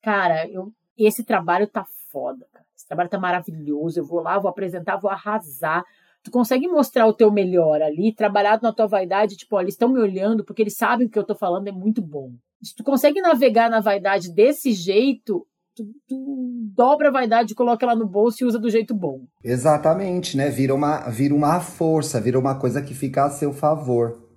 cara, 0.00 0.48
eu, 0.48 0.72
esse 0.96 1.22
trabalho 1.22 1.66
tá 1.66 1.84
foda, 2.10 2.46
cara. 2.50 2.64
Esse 2.74 2.88
trabalho 2.88 3.10
tá 3.10 3.18
maravilhoso. 3.18 4.00
Eu 4.00 4.06
vou 4.06 4.22
lá, 4.22 4.38
vou 4.38 4.48
apresentar, 4.48 4.96
vou 4.96 5.10
arrasar. 5.10 5.84
Tu 6.22 6.30
consegue 6.30 6.66
mostrar 6.66 7.06
o 7.06 7.12
teu 7.12 7.30
melhor 7.30 7.82
ali, 7.82 8.14
trabalhado 8.14 8.62
na 8.62 8.72
tua 8.72 8.86
vaidade, 8.86 9.36
tipo, 9.36 9.56
ó, 9.56 9.60
eles 9.60 9.74
estão 9.74 9.90
me 9.90 10.00
olhando 10.00 10.42
porque 10.42 10.62
eles 10.62 10.74
sabem 10.74 11.06
que 11.06 11.10
o 11.10 11.12
que 11.12 11.18
eu 11.18 11.26
tô 11.26 11.34
falando 11.34 11.68
é 11.68 11.72
muito 11.72 12.00
bom. 12.00 12.32
Se 12.62 12.74
tu 12.74 12.82
consegue 12.82 13.20
navegar 13.20 13.68
na 13.68 13.80
vaidade 13.80 14.32
desse 14.32 14.72
jeito, 14.72 15.46
tu, 15.76 15.84
tu 16.08 16.70
dobra 16.74 17.08
a 17.08 17.12
vaidade, 17.12 17.54
coloca 17.54 17.84
ela 17.84 17.94
no 17.94 18.06
bolso 18.08 18.42
e 18.42 18.46
usa 18.46 18.58
do 18.58 18.70
jeito 18.70 18.94
bom. 18.94 19.20
Exatamente, 19.44 20.36
né? 20.36 20.50
Vira 20.50 20.74
uma, 20.74 21.08
vira 21.10 21.34
uma 21.34 21.60
força, 21.60 22.20
vira 22.20 22.38
uma 22.38 22.54
coisa 22.54 22.82
que 22.82 22.94
fica 22.94 23.24
a 23.24 23.30
seu 23.30 23.52
favor. 23.52 24.28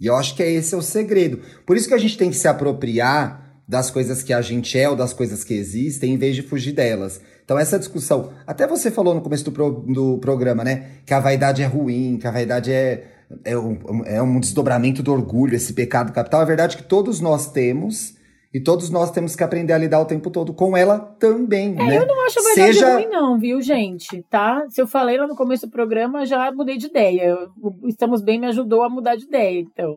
E 0.00 0.06
eu 0.06 0.16
acho 0.16 0.34
que 0.34 0.42
é 0.42 0.50
esse 0.50 0.74
é 0.74 0.78
o 0.78 0.82
segredo. 0.82 1.40
Por 1.66 1.76
isso 1.76 1.86
que 1.88 1.94
a 1.94 1.98
gente 1.98 2.18
tem 2.18 2.30
que 2.30 2.36
se 2.36 2.48
apropriar 2.48 3.62
das 3.68 3.90
coisas 3.90 4.22
que 4.22 4.32
a 4.32 4.42
gente 4.42 4.76
é 4.78 4.88
ou 4.88 4.96
das 4.96 5.12
coisas 5.12 5.44
que 5.44 5.54
existem, 5.54 6.12
em 6.14 6.18
vez 6.18 6.34
de 6.34 6.42
fugir 6.42 6.72
delas. 6.72 7.20
Então, 7.44 7.58
essa 7.58 7.78
discussão. 7.78 8.32
Até 8.46 8.66
você 8.66 8.90
falou 8.90 9.14
no 9.14 9.20
começo 9.20 9.44
do, 9.44 9.52
pro- 9.52 9.84
do 9.86 10.18
programa, 10.18 10.64
né? 10.64 10.90
Que 11.06 11.14
a 11.14 11.20
vaidade 11.20 11.62
é 11.62 11.66
ruim, 11.66 12.18
que 12.20 12.26
a 12.26 12.30
vaidade 12.30 12.72
é, 12.72 13.06
é, 13.44 13.56
um, 13.56 14.04
é 14.04 14.20
um 14.22 14.40
desdobramento 14.40 15.02
do 15.02 15.12
orgulho, 15.12 15.54
esse 15.54 15.72
pecado 15.72 16.12
capital. 16.12 16.40
A 16.40 16.44
verdade 16.44 16.76
é 16.76 16.78
que 16.78 16.88
todos 16.88 17.20
nós 17.20 17.50
temos. 17.52 18.14
E 18.54 18.60
todos 18.60 18.90
nós 18.90 19.10
temos 19.10 19.34
que 19.34 19.42
aprender 19.42 19.72
a 19.72 19.78
lidar 19.78 20.00
o 20.00 20.04
tempo 20.04 20.30
todo 20.30 20.52
com 20.52 20.76
ela 20.76 20.98
também, 21.18 21.70
É, 21.70 21.86
né? 21.86 21.96
eu 21.98 22.06
não 22.06 22.20
acho 22.26 22.38
a 22.38 22.42
vaidade 22.42 22.74
Seja- 22.74 22.94
ruim, 22.96 23.06
não, 23.08 23.38
viu, 23.38 23.62
gente? 23.62 24.22
Tá? 24.28 24.66
Se 24.68 24.80
eu 24.80 24.86
falei 24.86 25.16
lá 25.16 25.26
no 25.26 25.34
começo 25.34 25.66
do 25.66 25.72
programa, 25.72 26.26
já 26.26 26.52
mudei 26.52 26.76
de 26.76 26.86
ideia. 26.86 27.22
Eu- 27.24 27.50
Estamos 27.88 28.20
Bem 28.20 28.38
me 28.38 28.46
ajudou 28.48 28.82
a 28.82 28.90
mudar 28.90 29.16
de 29.16 29.24
ideia, 29.24 29.58
então. 29.60 29.96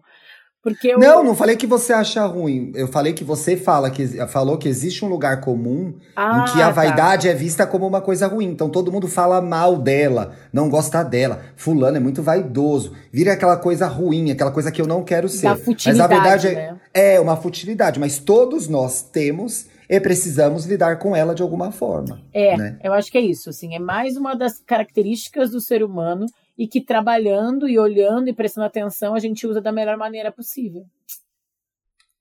Porque 0.66 0.88
eu. 0.88 0.97
Não, 0.97 1.24
não 1.24 1.36
falei 1.36 1.55
que 1.55 1.68
você 1.68 1.93
acha 1.93 2.26
ruim. 2.26 2.72
Eu 2.74 2.88
falei 2.88 3.13
que 3.13 3.24
você 3.24 3.55
fala 3.55 3.91
que 3.91 4.07
falou 4.26 4.57
que 4.57 4.68
existe 4.68 5.05
um 5.05 5.07
lugar 5.07 5.39
comum 5.39 5.93
Ah, 6.16 6.39
em 6.39 6.51
que 6.51 6.59
a 6.59 6.66
tá. 6.66 6.72
vaidade 6.72 7.30
é 7.30 7.36
vista 7.36 7.68
como 7.68 7.86
uma 7.86 8.01
coisa 8.01 8.26
ruim. 8.26 8.45
Então 8.47 8.68
todo 8.68 8.91
mundo 8.91 9.07
fala 9.07 9.39
mal 9.39 9.78
dela, 9.78 10.34
não 10.51 10.68
gosta 10.68 11.03
dela. 11.03 11.43
Fulano 11.55 11.97
é 11.97 11.99
muito 11.99 12.24
vaidoso. 12.24 12.93
Vira 13.11 13.34
aquela 13.34 13.57
coisa 13.57 13.86
ruim, 13.86 14.32
aquela 14.32 14.49
coisa 14.49 14.72
que 14.72 14.82
eu 14.82 14.88
não 14.88 15.03
quero 15.03 15.30
ser. 15.30 15.43
Da 15.43 15.49
Mas 15.51 15.61
a 15.61 15.63
futilidade, 15.66 16.13
verdade 16.16 16.47
é, 16.47 16.53
né? 16.55 16.78
é 16.95 17.20
uma 17.20 17.38
futilidade, 17.38 17.99
mas 17.99 18.18
todos 18.18 18.68
nós 18.68 19.03
temos 19.03 19.68
e 19.88 19.99
precisamos 19.99 20.66
lidar 20.66 20.97
com 20.97 21.16
ela 21.16 21.36
de 21.36 21.43
alguma 21.43 21.72
forma. 21.72 22.22
É, 22.34 22.57
né? 22.57 22.80
eu 22.84 22.91
acho 22.91 23.11
que 23.11 23.20
é 23.20 23.22
isso. 23.22 23.51
Assim, 23.51 23.76
é 23.76 23.80
mais 23.80 24.18
uma 24.18 24.34
das 24.34 24.59
características 24.66 25.51
do 25.51 25.61
ser 25.61 25.84
humano 25.84 26.26
e 26.58 26.68
que 26.68 26.82
trabalhando 26.82 27.68
e 27.68 27.78
olhando 27.78 28.30
e 28.30 28.34
prestando 28.34 28.66
atenção 28.68 29.14
a 29.14 29.20
gente 29.20 29.45
usa 29.45 29.60
da 29.62 29.72
melhor 29.72 29.97
maneira 29.97 30.32
possível. 30.32 30.84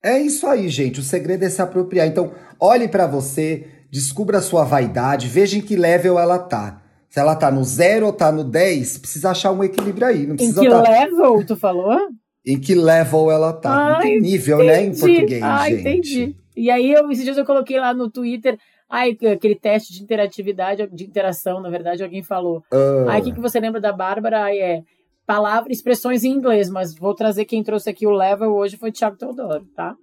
É 0.02 0.18
isso 0.20 0.46
aí, 0.46 0.68
gente. 0.68 1.00
O 1.00 1.02
segredo 1.02 1.44
é 1.44 1.48
se 1.50 1.62
apropriar. 1.62 2.06
Então, 2.06 2.34
olhe 2.60 2.88
para 2.88 3.06
você, 3.06 3.66
descubra 3.90 4.38
a 4.38 4.42
sua 4.42 4.64
vaidade, 4.64 5.28
veja 5.28 5.56
em 5.56 5.62
que 5.62 5.76
level 5.76 6.18
ela 6.18 6.38
tá. 6.38 6.82
Se 7.08 7.20
ela 7.20 7.36
tá 7.36 7.50
no 7.50 7.62
zero 7.64 8.06
ou 8.06 8.12
tá 8.12 8.30
no 8.32 8.42
10, 8.44 8.98
precisa 8.98 9.30
achar 9.30 9.52
um 9.52 9.62
equilíbrio 9.62 10.06
aí. 10.06 10.26
Não 10.26 10.34
Em 10.34 10.36
precisa 10.36 10.60
que 10.60 10.68
tá... 10.68 10.82
level, 10.82 11.46
tu 11.46 11.56
falou? 11.56 11.96
Em 12.44 12.60
que 12.60 12.74
level 12.74 13.30
ela 13.30 13.52
tá. 13.52 13.98
Ah, 13.98 14.06
em 14.06 14.14
que 14.16 14.20
nível, 14.20 14.58
né, 14.58 14.82
em 14.82 14.88
Entendi. 14.88 15.00
português, 15.00 15.42
Ah, 15.42 15.68
gente. 15.70 15.80
entendi. 15.80 16.36
E 16.56 16.70
aí, 16.70 16.92
eu, 16.92 17.10
esses 17.10 17.24
dias 17.24 17.38
eu 17.38 17.44
coloquei 17.44 17.78
lá 17.80 17.94
no 17.94 18.10
Twitter, 18.10 18.58
ai, 18.94 19.16
aquele 19.32 19.54
teste 19.54 19.92
de 19.92 20.02
interatividade, 20.02 20.86
de 20.92 21.04
interação, 21.04 21.60
na 21.60 21.68
verdade, 21.70 22.02
alguém 22.02 22.22
falou. 22.22 22.62
Ah, 22.72 23.12
Aí, 23.12 23.20
o 23.20 23.24
que, 23.24 23.32
que 23.32 23.40
você 23.40 23.58
lembra 23.60 23.80
da 23.80 23.92
Bárbara? 23.92 24.42
Ai, 24.44 24.58
é 24.58 24.82
palavras, 25.26 25.76
expressões 25.76 26.22
em 26.22 26.30
inglês, 26.32 26.68
mas 26.68 26.94
vou 26.94 27.14
trazer 27.14 27.44
quem 27.46 27.62
trouxe 27.62 27.88
aqui 27.90 28.06
o 28.06 28.10
level 28.10 28.52
hoje 28.54 28.76
foi 28.76 28.90
o 28.90 28.92
Thiago 28.92 29.16
Teodoro, 29.16 29.64
tá? 29.74 29.94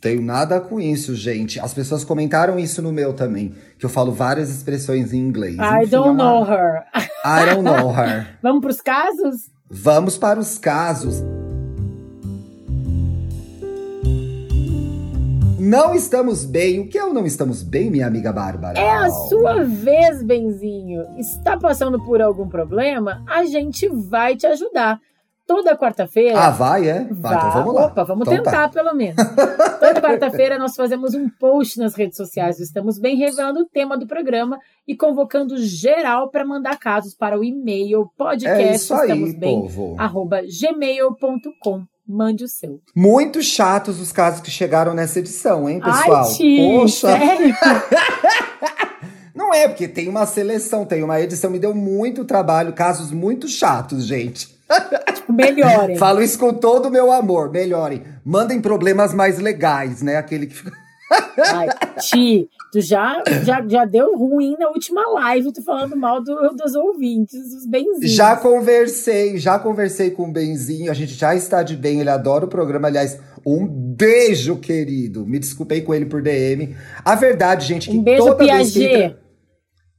Tenho 0.00 0.20
nada 0.20 0.60
com 0.60 0.78
isso, 0.80 1.14
gente. 1.14 1.58
As 1.60 1.72
pessoas 1.72 2.04
comentaram 2.04 2.58
isso 2.58 2.82
no 2.82 2.92
meu 2.92 3.14
também. 3.14 3.54
Que 3.78 3.86
eu 3.86 3.90
falo 3.90 4.12
várias 4.12 4.50
expressões 4.50 5.12
em 5.12 5.18
inglês. 5.18 5.56
I 5.56 5.82
Enfim, 5.82 5.90
don't 5.90 6.08
é 6.08 6.10
uma- 6.10 6.24
know 6.24 6.44
her. 6.44 6.84
I 7.24 7.54
don't 7.54 7.62
know 7.62 7.90
her. 7.94 8.36
Vamos 8.42 8.60
pros 8.60 8.80
casos? 8.82 9.50
Vamos 9.70 10.18
para 10.18 10.38
os 10.38 10.58
casos. 10.58 11.22
Não 15.66 15.96
estamos 15.96 16.44
bem. 16.44 16.78
O 16.78 16.88
que 16.88 16.96
é 16.96 17.04
o 17.04 17.12
não 17.12 17.26
estamos 17.26 17.60
bem, 17.60 17.90
minha 17.90 18.06
amiga 18.06 18.32
Bárbara? 18.32 18.78
É 18.78 18.88
a 18.88 19.10
sua 19.10 19.64
vez, 19.64 20.22
Benzinho. 20.22 21.02
Está 21.18 21.58
passando 21.58 22.00
por 22.04 22.22
algum 22.22 22.48
problema? 22.48 23.24
A 23.28 23.44
gente 23.44 23.88
vai 23.88 24.36
te 24.36 24.46
ajudar. 24.46 25.00
Toda 25.44 25.76
quarta-feira. 25.76 26.38
Ah, 26.38 26.50
vai, 26.50 26.88
é? 26.88 27.08
Vai, 27.10 27.36
então 27.36 27.50
vamos 27.50 27.74
lá. 27.74 27.86
Opa, 27.86 28.04
vamos 28.04 28.28
Então 28.28 28.44
tá. 28.44 28.50
tentar, 28.50 28.68
pelo 28.70 28.94
menos. 28.94 29.16
Toda 29.80 30.00
quarta-feira 30.00 30.56
nós 30.56 30.76
fazemos 30.76 31.14
um 31.14 31.28
post 31.28 31.80
nas 31.80 31.96
redes 31.96 32.16
sociais 32.16 32.60
Estamos 32.60 33.00
Bem, 33.00 33.16
revelando 33.16 33.60
o 33.60 33.66
tema 33.66 33.98
do 33.98 34.06
programa 34.06 34.60
e 34.86 34.96
convocando 34.96 35.56
geral 35.56 36.30
para 36.30 36.44
mandar 36.44 36.78
casos 36.78 37.12
para 37.12 37.36
o 37.36 37.42
e-mail 37.42 38.08
É 38.44 38.74
isso 38.74 38.94
aí, 38.94 39.34
povo. 39.40 39.96
gmail.com. 40.60 41.84
Mande 42.08 42.44
o 42.44 42.48
seu. 42.48 42.80
Muito 42.94 43.42
chatos 43.42 44.00
os 44.00 44.12
casos 44.12 44.40
que 44.40 44.50
chegaram 44.50 44.94
nessa 44.94 45.18
edição, 45.18 45.68
hein, 45.68 45.80
pessoal? 45.80 46.26
Ai, 46.26 46.34
Ti, 46.34 46.56
Poxa, 46.58 47.08
sério? 47.08 47.54
não 49.34 49.52
é, 49.52 49.66
porque 49.66 49.88
tem 49.88 50.08
uma 50.08 50.24
seleção, 50.24 50.84
tem 50.84 51.02
uma 51.02 51.20
edição, 51.20 51.50
me 51.50 51.58
deu 51.58 51.74
muito 51.74 52.24
trabalho, 52.24 52.72
casos 52.72 53.10
muito 53.10 53.48
chatos, 53.48 54.06
gente. 54.06 54.54
Tipo, 55.14 55.32
melhorem. 55.32 55.96
Falo 55.96 56.22
isso 56.22 56.38
com 56.38 56.54
todo 56.54 56.86
o 56.86 56.90
meu 56.90 57.10
amor, 57.10 57.50
melhorem. 57.50 58.02
Mandem 58.24 58.60
problemas 58.60 59.12
mais 59.12 59.38
legais, 59.38 60.02
né? 60.02 60.16
Aquele 60.16 60.46
que 60.46 60.54
fica. 60.54 60.85
Ai, 61.52 61.68
Ti, 62.00 62.48
tu 62.72 62.80
já, 62.80 63.22
já, 63.44 63.64
já 63.66 63.84
deu 63.84 64.16
ruim 64.16 64.56
na 64.58 64.68
última 64.68 65.08
live, 65.20 65.52
tu 65.52 65.62
falando 65.62 65.96
mal 65.96 66.22
do- 66.22 66.50
dos 66.56 66.74
ouvintes, 66.74 67.40
dos 67.54 67.66
benzinhos. 67.66 68.10
Já 68.12 68.36
conversei, 68.36 69.38
já 69.38 69.58
conversei 69.58 70.10
com 70.10 70.24
o 70.28 70.32
Benzinho, 70.32 70.90
a 70.90 70.94
gente 70.94 71.14
já 71.14 71.34
está 71.34 71.62
de 71.62 71.76
bem, 71.76 72.00
ele 72.00 72.10
adora 72.10 72.44
o 72.44 72.48
programa. 72.48 72.88
Aliás, 72.88 73.18
um 73.46 73.66
beijo, 73.66 74.56
querido. 74.56 75.24
Me 75.26 75.38
desculpei 75.38 75.80
com 75.82 75.94
ele 75.94 76.06
por 76.06 76.20
DM. 76.22 76.74
A 77.04 77.14
verdade, 77.14 77.66
gente, 77.66 77.88
que 77.90 77.96
Um 77.98 78.02
beijo, 78.02 78.24
toda 78.24 78.44
vez 78.44 78.72
que 78.72 78.78
Piaget. 78.80 79.04
entra... 79.04 79.26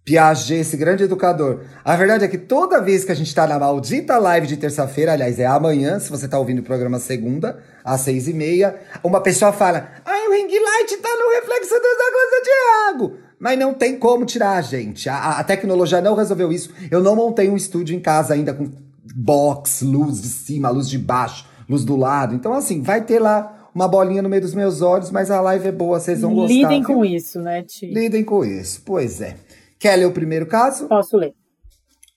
Piaget, 0.04 0.54
esse 0.62 0.78
grande 0.78 1.04
educador. 1.04 1.66
A 1.84 1.96
verdade 1.98 2.24
é 2.24 2.28
que 2.30 2.38
toda 2.38 2.82
vez 2.82 3.04
que 3.04 3.12
a 3.12 3.16
gente 3.16 3.34
tá 3.36 3.46
na 3.46 3.60
maldita 3.60 4.18
live 4.18 4.48
de 4.48 4.56
terça-feira, 4.56 5.12
aliás, 5.12 5.38
é 5.38 5.46
amanhã, 5.46 6.00
se 6.00 6.10
você 6.10 6.28
tá 6.30 6.40
ouvindo 6.40 6.60
o 6.60 6.64
programa 6.64 6.98
segunda, 6.98 7.58
às 7.88 8.02
seis 8.02 8.28
e 8.28 8.34
meia, 8.34 8.82
uma 9.02 9.22
pessoa 9.22 9.54
fala, 9.54 9.90
ai, 10.04 10.28
o 10.28 10.32
ring 10.34 10.60
light 10.60 10.98
tá 10.98 11.10
no 11.18 11.32
reflexo 11.40 11.74
da 11.74 11.80
coisa 11.80 12.32
do 12.32 12.44
Thiago. 12.44 13.18
Mas 13.40 13.58
não 13.58 13.74
tem 13.74 13.98
como 13.98 14.26
tirar, 14.26 14.62
gente. 14.62 15.08
A, 15.08 15.40
a 15.40 15.44
tecnologia 15.44 16.02
não 16.02 16.14
resolveu 16.14 16.52
isso. 16.52 16.74
Eu 16.92 17.02
não 17.02 17.16
montei 17.16 17.50
um 17.50 17.56
estúdio 17.56 17.96
em 17.96 18.00
casa 18.00 18.34
ainda 18.34 18.54
com 18.54 18.70
box, 19.16 19.84
luz 19.84 20.22
de 20.22 20.28
cima, 20.28 20.70
luz 20.70 20.90
de 20.90 20.98
baixo, 20.98 21.48
luz 21.70 21.86
do 21.86 21.96
lado. 21.96 22.36
Então, 22.36 22.54
assim, 22.54 22.82
vai 22.82 23.06
ter 23.06 23.20
lá 23.20 23.70
uma 23.74 23.88
bolinha 23.88 24.22
no 24.22 24.28
meio 24.28 24.42
dos 24.42 24.54
meus 24.54 24.82
olhos, 24.82 25.10
mas 25.10 25.32
a 25.32 25.40
live 25.40 25.68
é 25.68 25.72
boa, 25.72 26.00
vocês 26.00 26.22
vão 26.22 26.34
gostar. 26.34 26.54
Lidem 26.54 26.84
viu? 26.84 26.88
com 26.88 27.06
isso, 27.06 27.40
né, 27.40 27.64
Ti? 27.64 27.86
Lidem 27.86 28.24
com 28.24 28.44
isso. 28.44 28.82
Pois 28.84 29.22
é. 29.22 29.38
Quer 29.80 29.96
ler 29.96 30.08
o 30.08 30.12
primeiro 30.12 30.46
caso? 30.46 30.88
Posso 30.88 31.16
ler. 31.16 31.34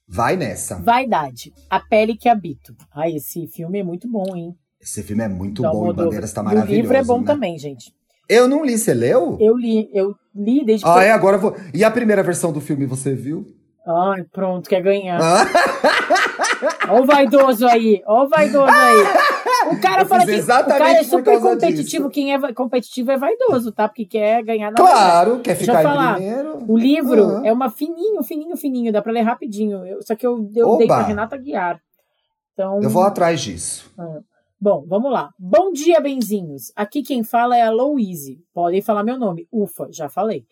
Vai 0.09 0.37
nessa. 0.37 0.77
Vaidade, 0.77 1.53
a 1.69 1.79
pele 1.79 2.17
que 2.17 2.29
habito. 2.29 2.75
Ai, 2.93 3.15
esse 3.15 3.47
filme 3.47 3.79
é 3.79 3.85
muito 3.85 4.09
bom, 4.09 4.35
hein? 4.35 4.57
Esse 4.81 5.03
filme 5.03 5.23
é 5.23 5.29
muito 5.29 5.63
bom 5.63 5.69
e 5.69 5.71
Almodóvar. 5.73 6.05
Bandeiras 6.07 6.33
tá 6.33 6.41
E 6.41 6.45
maravilhoso. 6.45 6.73
O 6.73 6.83
livro 6.83 6.97
é 6.97 7.05
bom 7.05 7.19
né? 7.21 7.27
também, 7.27 7.59
gente. 7.59 7.93
Eu 8.29 8.47
não 8.49 8.65
li, 8.65 8.79
você 8.79 8.95
leu? 8.95 9.37
Eu 9.41 9.57
li, 9.57 9.91
eu 9.93 10.15
li 10.35 10.65
desde 10.65 10.85
que. 10.85 10.91
Ah, 10.91 11.03
é, 11.03 11.11
agora 11.11 11.37
eu 11.37 11.41
vou. 11.41 11.57
E 11.75 11.83
a 11.85 11.91
primeira 11.91 12.23
versão 12.23 12.53
do 12.53 12.61
filme 12.61 12.87
você 12.87 13.13
viu? 13.15 13.45
Ai, 13.87 14.25
pronto, 14.33 14.69
quer 14.69 14.81
ganhar. 14.83 15.19
Ah, 15.21 15.47
Ó 16.91 17.01
o 17.01 17.07
vaidoso 17.07 17.67
aí, 17.67 18.03
ó 18.07 18.25
o 18.25 18.29
vaidoso 18.29 18.71
aí. 18.71 18.97
O 19.73 19.81
cara 19.81 20.03
Eu 20.03 20.07
fala 20.07 20.27
que 20.27 20.35
o 20.39 20.47
cara 20.47 20.91
é 20.93 21.03
super 21.03 21.41
competitivo. 21.41 22.09
disso. 22.09 22.11
Quem 22.11 22.33
é 22.35 22.53
competitivo 22.53 23.11
é 23.11 23.17
vaidoso, 23.17 23.73
tá? 23.73 23.89
Porque 23.89 24.05
quer 24.05 24.43
ganhar 24.45 24.71
na 24.71 24.77
claro, 24.77 25.41
quer 25.41 25.57
Deixa 25.57 25.73
eu 25.73 25.77
ficar 25.77 25.89
falar. 25.89 26.13
em 26.13 26.15
primeiro. 26.17 26.65
O 26.69 26.77
livro 26.79 27.37
Ah. 27.39 27.43
é 27.47 27.53
uma 27.53 27.71
fininho, 27.71 28.23
fininho, 28.23 28.57
fininho. 28.57 28.93
Dá 28.93 29.01
pra 29.03 29.13
ler 29.13 29.23
rapidinho. 29.23 29.85
Eu- 29.87 30.03
só 30.03 30.15
que 30.15 30.27
eu, 30.27 30.49
eu 30.55 30.77
dei 30.77 30.87
pra 30.87 31.03
Renata 31.03 31.37
Guiar. 31.37 31.81
Então, 32.53 32.81
Eu 32.83 32.91
vou 32.91 33.03
atrás 33.03 33.41
disso. 33.41 33.91
Bom, 34.63 34.85
vamos 34.87 35.11
lá. 35.11 35.33
Bom 35.39 35.73
dia, 35.73 36.03
benzinhos. 36.03 36.71
Aqui 36.77 37.03
quem 37.03 37.25
fala 37.25 37.57
é 37.57 37.63
a 37.63 37.71
Louise. 37.71 38.45
Podem 38.53 38.83
falar 38.83 39.03
meu 39.03 39.19
nome. 39.19 39.49
Ufa, 39.51 39.89
já 39.91 40.07
falei. 40.07 40.47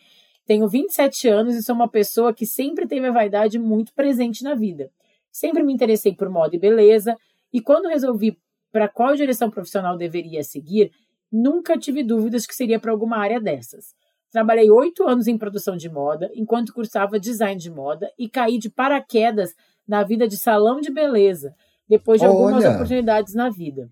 Tenho 0.47 0.67
27 0.67 1.29
anos 1.29 1.55
e 1.55 1.63
sou 1.63 1.75
uma 1.75 1.91
pessoa 1.91 2.33
que 2.33 2.47
sempre 2.47 2.87
teve 2.87 3.07
a 3.07 3.13
vaidade 3.13 3.59
muito 3.59 3.93
presente 3.93 4.43
na 4.43 4.55
vida. 4.55 4.91
Sempre 5.31 5.63
me 5.63 5.75
interessei 5.75 6.15
por 6.15 6.31
moda 6.31 6.57
e 6.57 6.59
beleza, 6.59 7.19
e 7.53 7.61
quando 7.61 7.91
resolvi 7.91 8.39
para 8.73 8.89
qual 8.89 9.15
direção 9.15 9.51
profissional 9.51 9.95
deveria 9.95 10.43
seguir, 10.43 10.91
nunca 11.31 11.77
tive 11.77 12.03
dúvidas 12.03 12.47
que 12.47 12.55
seria 12.55 12.81
para 12.81 12.91
alguma 12.91 13.19
área 13.19 13.39
dessas. 13.39 13.95
Trabalhei 14.31 14.71
oito 14.71 15.07
anos 15.07 15.27
em 15.29 15.37
produção 15.37 15.77
de 15.77 15.91
moda, 15.91 16.31
enquanto 16.35 16.73
cursava 16.73 17.21
design 17.21 17.61
de 17.61 17.71
moda, 17.71 18.11
e 18.19 18.27
caí 18.27 18.57
de 18.57 18.71
paraquedas 18.71 19.55
na 19.87 20.03
vida 20.03 20.27
de 20.27 20.39
salão 20.39 20.81
de 20.81 20.91
beleza, 20.91 21.55
depois 21.87 22.19
de 22.19 22.27
algumas 22.27 22.65
Olha. 22.65 22.75
oportunidades 22.75 23.35
na 23.35 23.51
vida. 23.51 23.91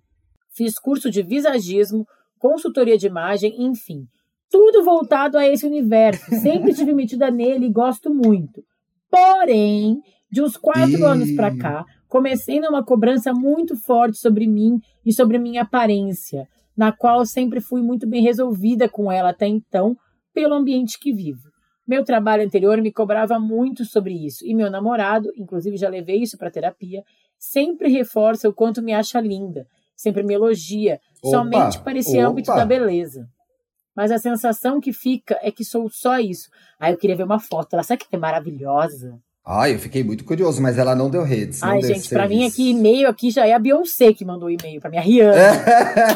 Fiz 0.57 0.79
curso 0.79 1.11
de 1.11 1.23
visagismo, 1.23 2.07
consultoria 2.39 2.97
de 2.97 3.07
imagem, 3.07 3.55
enfim. 3.59 4.07
Tudo 4.51 4.83
voltado 4.83 5.37
a 5.37 5.47
esse 5.47 5.67
universo. 5.67 6.25
Sempre 6.37 6.71
estive 6.71 6.95
metida 6.95 7.31
nele 7.31 7.67
e 7.67 7.73
gosto 7.73 8.13
muito. 8.13 8.63
Porém, 9.11 10.01
de 10.31 10.43
uns 10.43 10.57
quatro 10.57 10.99
Ih. 10.99 11.05
anos 11.05 11.31
pra 11.33 11.55
cá, 11.55 11.85
comecei 12.09 12.59
numa 12.59 12.83
cobrança 12.83 13.35
muito 13.35 13.77
forte 13.77 14.17
sobre 14.17 14.47
mim 14.47 14.79
e 15.05 15.13
sobre 15.13 15.39
minha 15.39 15.63
aparência, 15.63 16.49
na 16.75 16.91
qual 16.91 17.27
sempre 17.27 17.61
fui 17.61 17.83
muito 17.83 18.09
bem 18.09 18.23
resolvida 18.23 18.89
com 18.89 19.13
ela 19.13 19.31
até 19.31 19.47
então, 19.47 19.95
pelo 20.33 20.55
ambiente 20.55 20.99
que 20.99 21.13
vivo. 21.13 21.51
Meu 21.87 22.03
trabalho 22.03 22.45
anterior 22.45 22.81
me 22.81 22.93
cobrava 22.93 23.39
muito 23.39 23.85
sobre 23.85 24.15
isso, 24.15 24.45
e 24.45 24.55
meu 24.55 24.71
namorado, 24.71 25.31
inclusive 25.37 25.77
já 25.77 25.89
levei 25.89 26.23
isso 26.23 26.37
para 26.39 26.51
terapia, 26.51 27.03
sempre 27.39 27.89
reforça 27.89 28.49
o 28.49 28.55
quanto 28.55 28.83
me 28.83 28.93
acha 28.93 29.21
linda, 29.21 29.67
sempre 29.97 30.23
me 30.23 30.35
elogia, 30.35 31.01
Opa, 31.23 31.37
somente 31.39 31.79
para 31.81 31.99
esse 31.99 32.17
opa. 32.19 32.29
âmbito 32.29 32.55
da 32.55 32.65
beleza. 32.65 33.27
Mas 33.95 34.11
a 34.13 34.19
sensação 34.19 34.79
que 34.81 34.93
fica 34.93 35.39
é 35.43 35.51
que 35.51 35.65
sou 35.65 35.89
só 35.89 36.19
isso. 36.19 36.51
Aí 36.79 36.93
eu 36.93 36.99
queria 36.99 37.17
ver 37.17 37.23
uma 37.25 37.41
foto. 37.41 37.73
Ela 37.73 37.83
sabe 37.83 38.05
que 38.05 38.15
é 38.15 38.19
maravilhosa? 38.19 39.19
Ai, 39.49 39.75
eu 39.75 39.79
fiquei 39.79 40.03
muito 40.03 40.25
curioso, 40.25 40.61
mas 40.61 40.77
ela 40.77 40.95
não 40.95 41.09
deu 41.09 41.23
redes. 41.23 41.63
Ai, 41.63 41.81
gente, 41.81 42.09
pra 42.09 42.29
mim 42.29 42.45
aqui, 42.47 42.71
e-mail 42.71 43.09
aqui 43.09 43.31
já 43.31 43.47
é 43.47 43.53
a 43.55 43.59
Beyoncé 43.61 44.13
que 44.13 44.25
mandou 44.25 44.51
e-mail 44.51 44.81
pra 44.81 44.91
minha 44.91 45.01
Rihanna. 45.01 45.33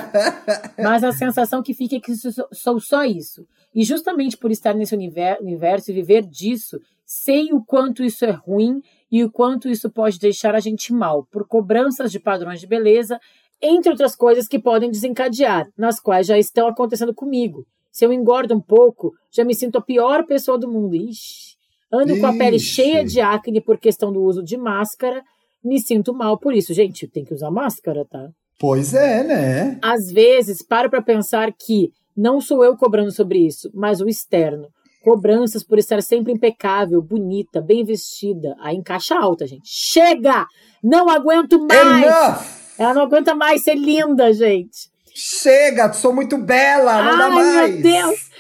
Mas 0.79 1.05
a 1.05 1.13
sensação 1.13 1.63
que 1.63 1.73
fica 1.75 1.97
é 1.97 2.01
que 2.01 2.13
sou, 2.17 2.81
só 2.81 3.05
isso. 3.05 3.47
E 3.75 3.85
justamente 3.85 4.37
por 4.37 4.51
estar 4.51 4.75
nesse 4.75 4.95
univer- 4.95 5.39
universo 5.41 5.91
e 5.91 5.95
viver 5.95 6.27
disso, 6.27 6.81
sei 7.05 7.53
o 7.53 7.63
quanto 7.65 8.03
isso 8.03 8.25
é 8.25 8.31
ruim 8.33 8.83
e 9.11 9.23
o 9.25 9.31
quanto 9.31 9.69
isso 9.69 9.89
pode 9.91 10.19
deixar 10.19 10.55
a 10.55 10.61
gente 10.61 10.93
mal, 10.93 11.25
por 11.31 11.47
cobranças 11.47 12.11
de 12.13 12.19
padrões 12.19 12.61
de 12.61 12.67
beleza, 12.67 13.19
entre 13.63 13.91
outras 13.91 14.15
coisas 14.17 14.49
que 14.49 14.59
podem 14.59 14.91
desencadear, 14.91 15.69
nas 15.77 16.01
quais 16.01 16.27
já 16.27 16.39
estão 16.39 16.67
acontecendo 16.69 17.15
comigo. 17.15 17.65
Se 17.93 18.05
eu 18.05 18.13
engordo 18.13 18.55
um 18.55 18.61
pouco, 18.61 19.13
já 19.31 19.45
me 19.45 19.55
sinto 19.55 19.79
a 19.79 19.83
pior 19.83 20.25
pessoa 20.25 20.59
do 20.59 20.71
mundo. 20.71 20.95
Ixi. 20.95 21.57
Ando 21.93 22.19
com 22.21 22.27
a 22.27 22.33
pele 22.33 22.57
Ixi. 22.57 22.67
cheia 22.67 23.05
de 23.05 23.21
acne 23.21 23.61
por 23.61 23.79
questão 23.79 24.13
do 24.13 24.23
uso 24.23 24.43
de 24.43 24.57
máscara. 24.57 25.23
Me 25.63 25.81
sinto 25.81 26.15
mal 26.15 26.39
por 26.39 26.55
isso. 26.55 26.73
Gente, 26.73 27.09
tem 27.09 27.25
que 27.25 27.35
usar 27.35 27.51
máscara, 27.51 28.07
tá? 28.09 28.29
Pois 28.59 28.95
é, 28.95 29.25
né? 29.25 29.79
Às 29.83 30.11
vezes, 30.13 30.65
paro 30.65 30.89
para 30.89 31.03
pensar 31.03 31.53
que, 31.53 31.91
Não 32.17 32.41
sou 32.41 32.63
eu 32.65 32.77
cobrando 32.77 33.11
sobre 33.11 33.39
isso, 33.39 33.71
mas 33.73 34.01
o 34.01 34.09
externo. 34.09 34.69
Cobranças 35.03 35.65
por 35.65 35.79
estar 35.79 36.03
sempre 36.03 36.33
impecável, 36.33 37.01
bonita, 37.01 37.61
bem 37.61 37.83
vestida. 37.83 38.55
Aí 38.61 38.77
em 38.77 38.83
caixa 38.83 39.17
alta, 39.17 39.47
gente. 39.47 39.63
Chega! 39.65 40.47
Não 40.83 41.09
aguento 41.09 41.59
mais! 41.59 42.05
Enough! 42.05 42.60
Ela 42.81 42.95
não 42.95 43.03
aguenta 43.03 43.35
mais 43.35 43.63
ser 43.63 43.75
linda, 43.75 44.33
gente. 44.33 44.91
Chega, 45.15 45.93
sou 45.93 46.15
muito 46.15 46.39
bela, 46.39 47.03
não 47.03 47.11
Ai, 47.13 47.19
dá 47.19 47.29
mais. 47.29 47.75
meu 47.75 47.83
Deus! 47.83 48.31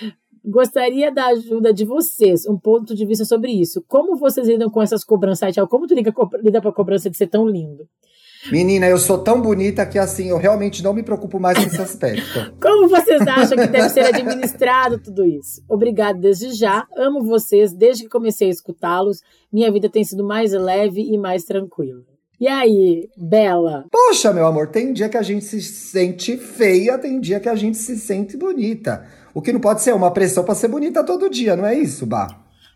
Gostaria 0.43 1.12
da 1.12 1.26
ajuda 1.26 1.74
de 1.74 1.84
vocês, 1.84 2.47
um 2.47 2.57
ponto 2.57 2.95
de 2.95 3.05
vista 3.05 3.26
sobre 3.26 3.53
isso. 3.53 3.84
Como 3.86 4.16
vocês 4.16 4.49
lidam 4.49 4.70
com 4.70 4.80
essas 4.80 5.05
cobranças? 5.05 5.55
Como 5.68 5.86
tu 5.86 5.95
lida, 5.95 6.11
lida 6.43 6.62
com 6.62 6.68
a 6.68 6.72
cobrança 6.72 7.11
de 7.11 7.18
ser 7.18 7.26
tão 7.26 7.47
lindo? 7.47 7.86
Menina, 8.51 8.88
eu 8.88 8.97
sou 8.97 9.18
tão 9.18 9.43
bonita 9.43 9.84
que 9.84 9.99
assim, 9.99 10.30
eu 10.30 10.38
realmente 10.38 10.82
não 10.82 10.95
me 10.95 11.03
preocupo 11.03 11.38
mais 11.38 11.59
com 11.59 11.66
esse 11.66 11.82
aspecto. 11.82 12.55
Como 12.59 12.88
vocês 12.88 13.20
acham 13.20 13.59
que 13.59 13.66
deve 13.66 13.91
ser 13.91 14.07
administrado 14.07 14.99
tudo 14.99 15.26
isso? 15.26 15.62
Obrigado 15.68 16.18
desde 16.18 16.51
já. 16.55 16.86
Amo 16.97 17.22
vocês 17.22 17.74
desde 17.74 18.05
que 18.05 18.09
comecei 18.09 18.49
a 18.49 18.53
escutá-los. 18.53 19.20
Minha 19.53 19.70
vida 19.70 19.91
tem 19.91 20.03
sido 20.03 20.24
mais 20.24 20.53
leve 20.53 21.03
e 21.03 21.18
mais 21.18 21.45
tranquila. 21.45 22.09
E 22.41 22.49
aí, 22.49 23.07
Bela? 23.18 23.84
Poxa, 23.93 24.32
meu 24.32 24.47
amor, 24.47 24.68
tem 24.68 24.95
dia 24.95 25.11
que 25.11 25.18
a 25.18 25.22
gente 25.22 25.45
se 25.45 25.61
sente 25.61 26.38
feia, 26.38 26.97
tem 26.97 27.20
dia 27.20 27.38
que 27.38 27.51
a 27.51 27.55
gente 27.55 27.76
se 27.76 27.99
sente 27.99 28.34
bonita. 28.34 29.05
O 29.34 29.43
que 29.43 29.53
não 29.53 29.61
pode 29.61 29.82
ser 29.82 29.95
uma 29.95 30.11
pressão 30.11 30.43
pra 30.43 30.55
ser 30.55 30.68
bonita 30.68 31.05
todo 31.05 31.28
dia, 31.28 31.55
não 31.55 31.66
é 31.66 31.74
isso, 31.74 32.07
Bah? 32.07 32.28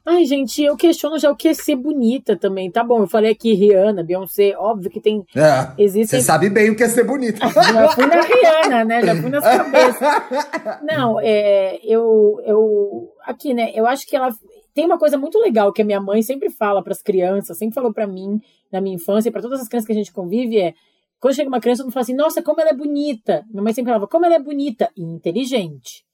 Ai, 0.07 0.27
gente, 0.27 0.62
eu 0.62 0.77
questiono 0.77 1.19
já 1.19 1.31
o 1.31 1.35
que 1.35 1.49
é 1.49 1.55
ser 1.55 1.77
bonita 1.77 2.37
também. 2.37 2.71
Tá 2.71 2.85
bom, 2.85 3.01
eu 3.01 3.07
falei 3.07 3.33
aqui 3.33 3.55
Rihanna, 3.55 4.05
Beyoncé, 4.05 4.55
óbvio 4.55 4.91
que 4.91 5.01
tem. 5.01 5.25
É, 5.35 5.83
Existem. 5.83 6.21
Você 6.21 6.27
sabe 6.27 6.51
bem 6.51 6.69
o 6.69 6.77
que 6.77 6.83
é 6.83 6.89
ser 6.91 7.05
bonita. 7.05 7.39
Já 7.49 7.89
fui 7.89 8.05
na 8.05 8.21
Rihanna, 8.21 8.85
né? 8.85 9.03
Já 9.03 9.17
fui 9.17 9.31
nas 9.31 9.43
cabeças. 9.49 10.81
Não, 10.83 11.19
é, 11.19 11.81
eu, 11.83 12.39
eu. 12.45 13.09
Aqui, 13.25 13.55
né? 13.55 13.73
Eu 13.75 13.87
acho 13.87 14.07
que 14.07 14.15
ela. 14.15 14.29
Tem 14.75 14.85
uma 14.85 14.99
coisa 14.99 15.16
muito 15.16 15.39
legal 15.39 15.72
que 15.72 15.83
a 15.83 15.85
minha 15.85 16.01
mãe 16.01 16.20
sempre 16.20 16.51
fala 16.51 16.83
para 16.83 16.93
as 16.93 17.01
crianças, 17.01 17.57
sempre 17.57 17.75
falou 17.75 17.93
para 17.93 18.09
mim, 18.09 18.41
na 18.72 18.81
minha 18.81 18.97
infância, 18.97 19.29
e 19.29 19.33
para 19.33 19.41
todas 19.41 19.61
as 19.61 19.68
crianças 19.68 19.87
que 19.87 19.93
a 19.93 19.97
gente 19.97 20.12
convive, 20.12 20.59
é. 20.59 20.75
Quando 21.20 21.37
chega 21.37 21.49
uma 21.49 21.61
criança, 21.61 21.79
todo 21.79 21.87
mundo 21.87 21.95
fala 21.95 22.03
assim: 22.03 22.14
nossa, 22.14 22.43
como 22.43 22.61
ela 22.61 22.70
é 22.70 22.75
bonita. 22.75 23.47
Minha 23.49 23.62
mãe 23.62 23.72
sempre 23.72 23.91
falava: 23.91 24.09
como 24.09 24.27
ela 24.27 24.35
é 24.35 24.39
bonita 24.41 24.91
e 24.97 25.03
inteligente. 25.03 26.05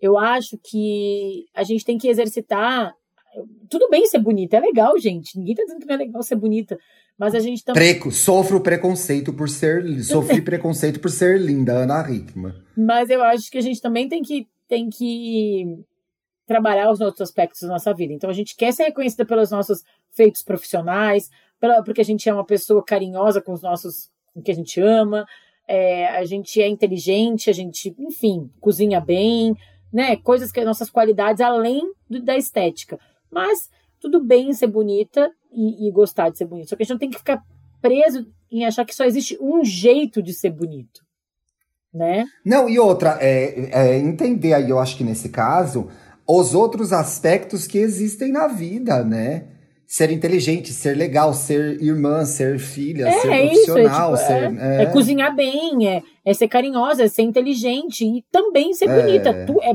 Eu 0.00 0.18
acho 0.18 0.58
que 0.62 1.46
a 1.54 1.62
gente 1.62 1.84
tem 1.84 1.96
que 1.96 2.08
exercitar. 2.08 2.92
Tudo 3.70 3.88
bem 3.88 4.04
ser 4.06 4.18
bonita, 4.18 4.56
é 4.56 4.60
legal, 4.60 4.98
gente. 4.98 5.38
Ninguém 5.38 5.54
tá 5.54 5.62
dizendo 5.62 5.80
que 5.80 5.86
não 5.86 5.94
é 5.94 5.98
legal 5.98 6.22
ser 6.22 6.36
bonita. 6.36 6.76
Mas 7.16 7.34
a 7.34 7.38
gente 7.38 7.64
também. 7.64 7.82
Preco, 7.82 8.10
sofro 8.10 8.60
preconceito 8.60 9.32
por 9.32 9.48
ser. 9.48 10.02
Sofri 10.02 10.40
preconceito 10.42 11.00
por 11.00 11.10
ser 11.10 11.40
linda, 11.40 11.72
Ana 11.72 12.10
Hickman. 12.10 12.52
Mas 12.76 13.08
eu 13.10 13.22
acho 13.22 13.50
que 13.50 13.58
a 13.58 13.62
gente 13.62 13.80
também 13.80 14.08
tem 14.08 14.22
que, 14.22 14.46
tem 14.68 14.90
que 14.90 15.78
trabalhar 16.46 16.90
os 16.90 17.00
outros 17.00 17.22
aspectos 17.22 17.62
da 17.62 17.68
nossa 17.68 17.92
vida. 17.92 18.12
Então 18.12 18.30
a 18.30 18.32
gente 18.32 18.56
quer 18.56 18.72
ser 18.72 18.84
reconhecida 18.84 19.24
pelos 19.24 19.50
nossos 19.50 19.82
feitos 20.12 20.42
profissionais, 20.42 21.30
pela, 21.60 21.82
porque 21.82 22.00
a 22.00 22.04
gente 22.04 22.28
é 22.28 22.32
uma 22.32 22.44
pessoa 22.44 22.84
carinhosa 22.84 23.40
com 23.40 23.52
os 23.52 23.62
nossos, 23.62 24.08
com 24.32 24.42
que 24.42 24.50
a 24.50 24.54
gente 24.54 24.80
ama, 24.80 25.26
é, 25.68 26.06
a 26.08 26.24
gente 26.24 26.60
é 26.60 26.68
inteligente, 26.68 27.50
a 27.50 27.52
gente, 27.52 27.94
enfim, 27.98 28.50
cozinha 28.60 29.00
bem, 29.00 29.54
né? 29.92 30.16
Coisas 30.16 30.52
que 30.52 30.64
nossas 30.64 30.88
qualidades 30.88 31.40
além 31.40 31.82
do, 32.08 32.22
da 32.22 32.36
estética. 32.36 32.98
Mas 33.30 33.68
tudo 34.00 34.22
bem 34.22 34.52
ser 34.52 34.68
bonita 34.68 35.30
e, 35.52 35.88
e 35.88 35.90
gostar 35.90 36.28
de 36.28 36.38
ser 36.38 36.44
bonita. 36.44 36.68
Só 36.68 36.76
que 36.76 36.82
a 36.82 36.84
gente 36.84 36.92
não 36.92 36.98
tem 36.98 37.10
que 37.10 37.18
ficar 37.18 37.42
preso 37.80 38.26
em 38.50 38.64
achar 38.64 38.84
que 38.84 38.94
só 38.94 39.04
existe 39.04 39.36
um 39.40 39.64
jeito 39.64 40.22
de 40.22 40.32
ser 40.32 40.50
bonito, 40.50 41.02
né? 41.92 42.24
Não, 42.44 42.68
e 42.68 42.78
outra, 42.78 43.18
é, 43.20 43.70
é 43.72 43.98
entender 43.98 44.54
aí, 44.54 44.70
eu 44.70 44.78
acho 44.78 44.96
que 44.96 45.04
nesse 45.04 45.28
caso, 45.28 45.88
os 46.28 46.54
outros 46.54 46.92
aspectos 46.92 47.66
que 47.66 47.78
existem 47.78 48.32
na 48.32 48.46
vida, 48.48 49.04
né? 49.04 49.46
Ser 49.86 50.10
inteligente, 50.10 50.72
ser 50.72 50.96
legal, 50.96 51.32
ser 51.32 51.80
irmã, 51.80 52.24
ser 52.24 52.58
filha, 52.58 53.10
ser 53.12 53.28
É 53.32 53.44
isso, 53.52 53.70
é, 53.70 53.82
profissional, 53.82 54.14
tipo, 54.16 54.26
ser. 54.26 54.58
é, 54.58 54.82
é 54.82 54.86
cozinhar 54.86 55.34
bem, 55.36 55.88
é, 55.88 56.02
é 56.24 56.34
ser 56.34 56.48
carinhosa, 56.48 57.04
é 57.04 57.08
ser 57.08 57.22
inteligente 57.22 58.04
e 58.04 58.24
também 58.32 58.74
ser 58.74 58.88
É. 58.88 59.00
bonita. 59.00 59.46
Tu, 59.46 59.62
é, 59.62 59.74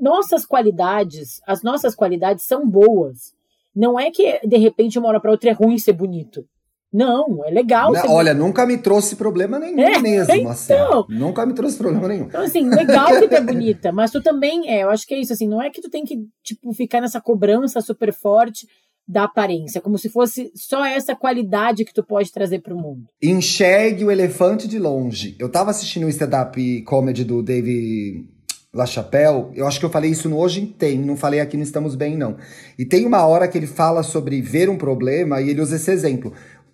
nossas 0.00 0.46
qualidades, 0.46 1.40
as 1.46 1.62
nossas 1.62 1.94
qualidades 1.96 2.44
são 2.44 2.68
boas. 2.68 3.34
Não 3.74 3.98
é 3.98 4.10
que 4.10 4.40
de 4.46 4.56
repente 4.56 4.98
uma 4.98 5.08
hora 5.08 5.20
para 5.20 5.30
outra 5.32 5.50
é 5.50 5.52
ruim 5.52 5.76
ser 5.78 5.92
bonito. 5.92 6.44
Não, 6.92 7.44
é 7.44 7.50
legal 7.50 7.92
Não, 7.92 8.00
ser 8.00 8.08
olha, 8.08 8.34
nunca 8.34 8.66
me 8.66 8.76
trouxe 8.76 9.14
problema 9.14 9.58
nenhum 9.58 9.78
É, 9.78 9.98
mesmo, 10.00 10.48
assim. 10.48 10.72
então. 10.72 11.06
Nunca 11.08 11.46
me 11.46 11.54
trouxe 11.54 11.76
problema 11.78 12.08
nenhum. 12.08 12.26
Então, 12.26 12.42
assim, 12.42 12.68
legal 12.68 13.06
que 13.06 13.28
tu 13.28 13.34
é 13.34 13.40
bonita, 13.40 13.92
mas 13.92 14.10
tu 14.10 14.20
também 14.20 14.68
é, 14.68 14.82
eu 14.82 14.90
acho 14.90 15.06
que 15.06 15.14
é 15.14 15.20
isso, 15.20 15.32
assim, 15.32 15.48
não 15.48 15.62
é 15.62 15.70
que 15.70 15.80
tu 15.80 15.88
tem 15.88 16.04
que, 16.04 16.18
tipo, 16.42 16.72
ficar 16.72 17.00
nessa 17.00 17.20
cobrança 17.20 17.80
super 17.80 18.12
forte 18.12 18.66
da 19.06 19.24
aparência, 19.24 19.80
como 19.80 19.98
se 19.98 20.08
fosse 20.08 20.52
só 20.54 20.84
essa 20.84 21.16
qualidade 21.16 21.84
que 21.84 21.92
tu 21.92 22.02
pode 22.02 22.30
trazer 22.32 22.60
pro 22.60 22.76
mundo. 22.76 23.04
Enxergue 23.22 24.04
o 24.04 24.10
elefante 24.10 24.68
de 24.68 24.78
longe. 24.78 25.36
Eu 25.38 25.48
tava 25.48 25.70
assistindo 25.70 26.06
o 26.06 26.08
stand-up 26.08 26.82
comedy 26.82 27.24
do 27.24 27.42
Dave 27.42 28.24
LaChapelle. 28.72 29.48
Eu 29.54 29.66
acho 29.66 29.80
que 29.80 29.84
eu 29.84 29.90
falei 29.90 30.10
isso 30.10 30.28
no 30.28 30.38
Hoje 30.38 30.64
Tem, 30.78 30.96
não 30.98 31.16
falei 31.16 31.40
aqui 31.40 31.56
no 31.56 31.62
Estamos 31.62 31.96
Bem, 31.96 32.16
não. 32.16 32.36
E 32.78 32.84
tem 32.84 33.04
uma 33.04 33.26
hora 33.26 33.48
que 33.48 33.58
ele 33.58 33.66
fala 33.66 34.02
sobre 34.04 34.40
ver 34.40 34.70
um 34.70 34.78
problema 34.78 35.40
e 35.40 35.50
ele 35.50 35.60
usa 35.60 35.74
esse 35.76 35.90
exemplo. 35.90 36.32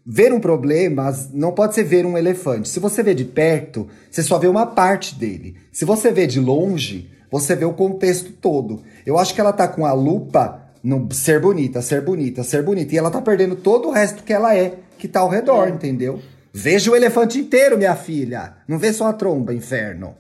Ver 0.08 0.32
um 0.32 0.38
problema 0.38 1.12
não 1.32 1.50
pode 1.52 1.74
ser 1.74 1.82
ver 1.82 2.06
um 2.06 2.16
elefante. 2.16 2.68
Se 2.68 2.78
você 2.78 3.02
vê 3.02 3.12
de 3.12 3.24
perto, 3.24 3.88
você 4.08 4.22
só 4.22 4.38
vê 4.38 4.46
uma 4.46 4.64
parte 4.64 5.16
dele. 5.16 5.56
Se 5.72 5.84
você 5.84 6.12
vê 6.12 6.28
de 6.28 6.38
longe, 6.38 7.10
você 7.30 7.56
vê 7.56 7.64
o 7.64 7.72
contexto 7.74 8.32
todo. 8.32 8.82
Eu 9.04 9.18
acho 9.18 9.34
que 9.34 9.40
ela 9.40 9.52
tá 9.52 9.66
com 9.66 9.84
a 9.84 9.92
lupa 9.92 10.62
no 10.80 11.12
ser 11.12 11.40
bonita, 11.40 11.82
ser 11.82 12.02
bonita, 12.02 12.44
ser 12.44 12.62
bonita. 12.62 12.94
E 12.94 12.98
ela 12.98 13.10
tá 13.10 13.20
perdendo 13.20 13.56
todo 13.56 13.88
o 13.88 13.90
resto 13.90 14.22
que 14.22 14.32
ela 14.32 14.56
é, 14.56 14.78
que 14.96 15.08
tá 15.08 15.20
ao 15.20 15.28
redor, 15.28 15.66
É. 15.66 15.70
entendeu? 15.70 16.20
Veja 16.52 16.90
o 16.90 16.94
elefante 16.96 17.38
inteiro, 17.40 17.76
minha 17.76 17.96
filha. 17.96 18.54
Não 18.68 18.78
vê 18.78 18.92
só 18.92 19.08
a 19.08 19.12
tromba, 19.12 19.52
inferno. 19.52 20.14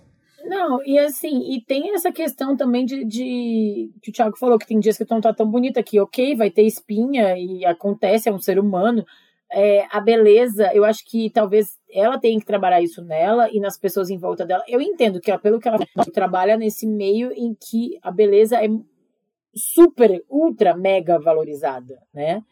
Não, 0.44 0.84
e 0.84 0.98
assim, 0.98 1.54
e 1.54 1.60
tem 1.60 1.94
essa 1.94 2.10
questão 2.12 2.56
também 2.56 2.84
de, 2.84 3.04
de 3.04 3.90
que 4.02 4.10
o 4.10 4.12
Thiago 4.12 4.36
falou 4.36 4.58
que 4.58 4.66
tem 4.66 4.78
dias 4.78 4.96
que 4.96 5.04
tu 5.04 5.14
não 5.14 5.20
tá 5.20 5.32
tão 5.32 5.48
bonita 5.50 5.82
que, 5.82 5.98
ok, 6.00 6.36
vai 6.36 6.50
ter 6.50 6.62
espinha 6.62 7.36
e 7.36 7.64
acontece, 7.64 8.28
é 8.28 8.32
um 8.32 8.38
ser 8.38 8.58
humano. 8.58 9.04
É, 9.52 9.86
a 9.90 10.00
beleza, 10.00 10.70
eu 10.74 10.84
acho 10.84 11.04
que 11.04 11.30
talvez 11.30 11.78
ela 11.90 12.18
tenha 12.18 12.38
que 12.38 12.46
trabalhar 12.46 12.82
isso 12.82 13.02
nela 13.02 13.48
e 13.52 13.60
nas 13.60 13.78
pessoas 13.78 14.10
em 14.10 14.18
volta 14.18 14.44
dela. 14.44 14.64
Eu 14.68 14.80
entendo 14.80 15.20
que, 15.20 15.30
ó, 15.30 15.38
pelo 15.38 15.60
que 15.60 15.68
ela 15.68 15.78
trabalha 16.12 16.56
nesse 16.56 16.86
meio 16.86 17.32
em 17.32 17.54
que 17.54 17.98
a 18.02 18.10
beleza 18.10 18.56
é 18.56 18.68
super, 19.54 20.22
ultra, 20.28 20.76
mega 20.76 21.18
valorizada, 21.18 21.98
né? 22.12 22.42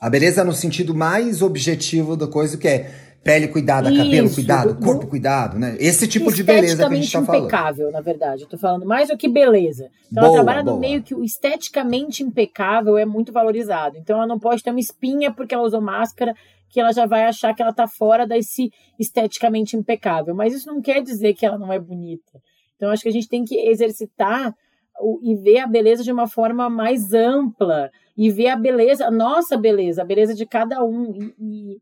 A 0.00 0.10
beleza 0.10 0.44
no 0.44 0.52
sentido 0.52 0.94
mais 0.94 1.40
objetivo 1.40 2.16
da 2.16 2.28
coisa, 2.28 2.58
que 2.58 2.68
é 2.68 3.05
pele 3.26 3.48
cuidada, 3.48 3.90
cabelo 3.94 4.26
Isso, 4.26 4.34
cuidado, 4.36 4.74
do- 4.74 4.84
corpo 4.84 5.06
cuidado, 5.06 5.58
né? 5.58 5.76
Esse 5.78 6.06
tipo 6.08 6.32
de 6.32 6.42
beleza 6.42 6.86
que 6.88 6.94
a 6.94 6.96
gente 6.96 7.12
tá 7.12 7.22
falando. 7.22 7.42
impecável, 7.42 7.90
na 7.92 8.00
verdade. 8.00 8.42
Eu 8.44 8.48
tô 8.48 8.56
falando 8.56 8.86
mais 8.86 9.08
do 9.08 9.16
que 9.18 9.28
beleza. 9.28 9.90
Então 10.10 10.22
ela 10.22 10.32
Boa, 10.32 10.42
trabalha 10.44 10.62
no 10.64 10.70
boa. 10.72 10.80
meio 10.80 11.02
que 11.02 11.14
o 11.14 11.22
esteticamente 11.22 12.22
impecável 12.22 12.96
é 12.96 13.04
muito 13.04 13.32
valorizado. 13.32 13.98
Então 13.98 14.16
ela 14.16 14.26
não 14.26 14.38
pode 14.38 14.62
ter 14.62 14.70
uma 14.70 14.80
espinha 14.80 15.32
porque 15.32 15.54
ela 15.54 15.64
usou 15.64 15.80
máscara 15.80 16.34
que 16.70 16.80
ela 16.80 16.92
já 16.92 17.06
vai 17.06 17.24
achar 17.24 17.54
que 17.54 17.62
ela 17.62 17.72
tá 17.72 17.86
fora 17.86 18.26
desse 18.26 18.70
esteticamente 18.98 19.76
impecável. 19.76 20.34
Mas 20.34 20.54
isso 20.54 20.66
não 20.66 20.80
quer 20.80 21.02
dizer 21.02 21.34
que 21.34 21.44
ela 21.46 21.58
não 21.58 21.72
é 21.72 21.78
bonita. 21.78 22.40
Então 22.76 22.90
acho 22.90 23.02
que 23.02 23.08
a 23.08 23.12
gente 23.12 23.28
tem 23.28 23.44
que 23.44 23.56
exercitar 23.68 24.54
o- 25.00 25.18
e 25.22 25.34
ver 25.36 25.58
a 25.58 25.66
beleza 25.66 26.02
de 26.02 26.10
uma 26.12 26.26
forma 26.26 26.68
mais 26.70 27.12
ampla 27.12 27.90
e 28.16 28.30
ver 28.30 28.48
a 28.48 28.56
beleza, 28.56 29.06
a 29.06 29.10
nossa 29.10 29.56
beleza, 29.56 30.02
a 30.02 30.04
beleza 30.04 30.34
de 30.34 30.46
cada 30.46 30.82
um 30.84 31.12
e, 31.14 31.34
e- 31.74 31.76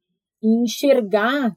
e 0.44 0.48
enxergar 0.62 1.56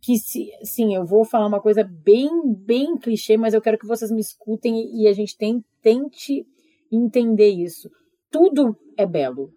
que 0.00 0.18
se, 0.18 0.50
sim, 0.62 0.94
eu 0.94 1.04
vou 1.04 1.24
falar 1.24 1.46
uma 1.46 1.60
coisa 1.60 1.84
bem, 1.84 2.30
bem 2.46 2.96
clichê, 2.96 3.36
mas 3.36 3.54
eu 3.54 3.60
quero 3.60 3.78
que 3.78 3.86
vocês 3.86 4.10
me 4.10 4.20
escutem 4.20 4.90
e 4.94 5.06
a 5.06 5.12
gente 5.12 5.36
tem, 5.36 5.62
tente 5.82 6.46
entender 6.90 7.48
isso. 7.48 7.90
Tudo 8.30 8.76
é 8.96 9.06
belo. 9.06 9.50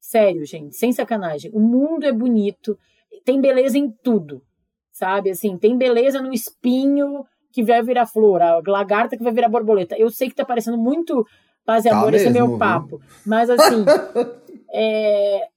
Sério, 0.00 0.44
gente, 0.44 0.76
sem 0.76 0.92
sacanagem. 0.92 1.50
O 1.54 1.60
mundo 1.60 2.04
é 2.04 2.12
bonito, 2.12 2.78
tem 3.24 3.40
beleza 3.40 3.78
em 3.78 3.90
tudo, 4.02 4.42
sabe? 4.90 5.30
Assim, 5.30 5.56
tem 5.58 5.76
beleza 5.76 6.20
no 6.20 6.32
espinho 6.32 7.24
que 7.52 7.62
vai 7.62 7.82
virar 7.82 8.06
flor, 8.06 8.40
a 8.42 8.62
lagarta 8.66 9.16
que 9.16 9.22
vai 9.24 9.32
virar 9.32 9.48
borboleta. 9.48 9.96
Eu 9.98 10.10
sei 10.10 10.28
que 10.28 10.34
tá 10.34 10.44
parecendo 10.44 10.78
muito 10.78 11.26
paz 11.64 11.84
e 11.84 11.88
Tá 11.90 11.98
amor, 11.98 12.14
esse 12.14 12.26
é 12.26 12.30
meu 12.30 12.48
viu? 12.48 12.58
papo. 12.58 13.00
Mas 13.26 13.50
assim, 13.50 13.84
é, 14.72 15.48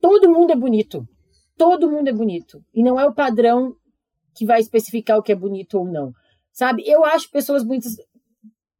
todo 0.00 0.30
mundo 0.30 0.52
é 0.52 0.56
bonito. 0.56 1.06
Todo 1.58 1.90
mundo 1.90 2.08
é 2.08 2.12
bonito. 2.12 2.64
E 2.72 2.82
não 2.82 2.98
é 2.98 3.04
o 3.06 3.12
padrão 3.12 3.74
que 4.34 4.46
vai 4.46 4.60
especificar 4.60 5.18
o 5.18 5.22
que 5.22 5.32
é 5.32 5.34
bonito 5.34 5.78
ou 5.78 5.84
não. 5.84 6.12
Sabe? 6.52 6.82
Eu 6.86 7.04
acho 7.04 7.30
pessoas 7.30 7.62
bonitas. 7.64 7.92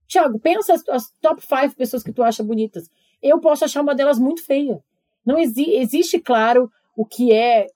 Tiago, 0.07 0.39
pensa 0.39 0.73
as, 0.73 0.89
as 0.89 1.11
top 1.21 1.43
5 1.43 1.75
pessoas 1.77 2.03
que 2.03 2.13
tu 2.13 2.23
acha 2.23 2.43
bonitas. 2.43 2.85
Eu 3.23 3.41
posso 3.41 3.65
achar 3.65 3.83
uma 3.83 3.95
delas 3.95 4.19
muito 4.19 4.45
feia. 4.45 4.79
Não 5.27 5.37
exi 5.39 5.75
existe, 5.75 6.19
claro, 6.19 6.71
o 6.97 7.05
que 7.05 7.33
é 7.33 7.67